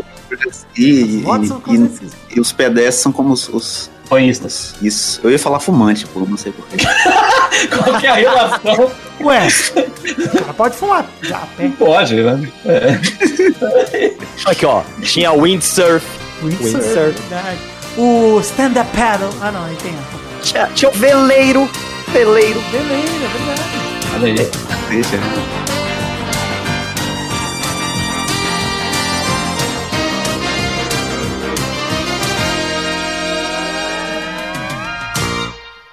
E, 0.79 1.03
As 1.03 1.23
motos 1.23 1.49
são 1.49 1.61
como 1.61 1.77
e, 1.77 1.83
as 1.87 2.01
e, 2.01 2.37
e 2.37 2.41
os 2.41 2.53
pedestres 2.53 2.95
são 3.03 3.13
como 3.13 3.33
os, 3.35 3.49
os- 3.51 3.91
Banhistas. 4.13 4.75
Isso. 4.83 5.21
Eu 5.25 5.31
ia 5.31 5.39
falar 5.39 5.59
fumante, 5.61 6.07
pô, 6.07 6.21
não 6.21 6.37
sei 6.37 6.53
porquê. 6.53 6.77
Qual 7.69 7.99
que 8.01 8.07
é 8.07 8.11
a 8.11 8.15
relação? 8.15 8.91
Ué, 9.21 9.47
o 9.47 10.39
cara 10.39 10.55
pode 10.55 10.77
fumar 10.77 11.07
já. 11.23 11.43
Pode, 11.79 12.15
né? 12.23 12.49
É. 12.67 12.99
Aqui, 14.47 14.67
ó. 14.67 14.83
Tinha 15.03 15.33
windsurf. 15.33 16.05
Windsurf, 16.43 16.75
Windsurf. 16.75 17.21
verdade. 17.21 17.59
O 17.97 18.41
stand-up 18.41 18.91
paddle. 18.97 19.29
Ah, 19.41 19.53
não, 19.53 19.65
aí 19.65 19.77
tem. 19.77 19.93
a- 19.93 20.41
Tinha, 20.43 20.67
tinha 20.75 20.91
o 20.91 20.95
veleiro. 20.95 21.69
Veleiro. 22.13 22.61
Beleza, 22.71 23.13
é 23.25 23.29
verdade. 23.39 23.63
Olha 24.15 24.27
aí. 24.27 24.51
Deixa. 24.91 25.82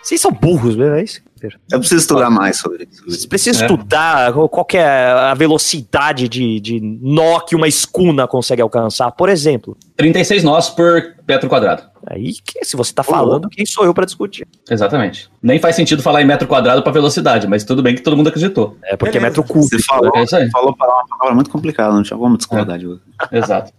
Vocês 0.10 0.22
são 0.22 0.32
burros, 0.32 0.76
mesmo, 0.76 0.96
é 0.96 1.04
isso? 1.04 1.22
Eu 1.72 1.78
preciso 1.80 2.02
estudar 2.02 2.32
mais 2.32 2.58
sobre 2.58 2.88
isso. 2.92 3.04
Vocês 3.06 3.26
precisam 3.28 3.62
É. 3.62 3.66
estudar 3.66 4.34
qual 4.34 4.66
que 4.66 4.76
é 4.76 4.88
a 5.12 5.36
velocidade 5.36 6.28
de, 6.28 6.60
de 6.60 6.80
nó 6.82 7.40
que 7.42 7.56
uma 7.56 7.68
escuna 7.68 8.28
consegue 8.28 8.60
alcançar, 8.60 9.12
por 9.12 9.30
exemplo. 9.30 9.78
36 9.96 10.44
nós 10.44 10.68
por 10.68 11.14
metro 11.28 11.48
quadrado. 11.48 11.84
Aí, 12.08 12.34
que, 12.44 12.66
se 12.66 12.76
você 12.76 12.92
tá 12.92 13.04
falando, 13.04 13.48
quem 13.50 13.68
sou 13.68 13.86
eu 13.86 13.94
pra 13.94 14.04
discutir? 14.04 14.48
Exatamente. 14.68 15.30
Nem 15.44 15.60
faz 15.60 15.76
sentido 15.76 16.02
falar 16.02 16.24
em 16.24 16.26
metro 16.26 16.48
quadrado 16.48 16.82
pra 16.82 16.92
velocidade, 16.92 17.46
mas 17.48 17.64
tudo 17.64 17.84
bem 17.84 17.94
que 17.94 18.02
todo 18.02 18.18
mundo 18.18 18.30
acreditou. 18.30 18.78
É 18.84 18.98
porque 18.98 19.20
Beleza. 19.20 19.28
é 19.28 19.30
metro 19.30 19.44
cúbico. 19.44 19.70
Você 19.78 19.84
falou, 19.84 20.12
É 20.16 20.50
falou 20.50 20.76
para 20.76 20.92
uma 20.92 21.06
palavra 21.08 21.36
muito 21.36 21.52
complicada, 21.52 21.94
não 21.94 22.02
tinha 22.02 22.18
como 22.18 22.36
discordar 22.36 22.80
de 22.80 22.88
você. 22.88 23.02
Exato. 23.32 23.72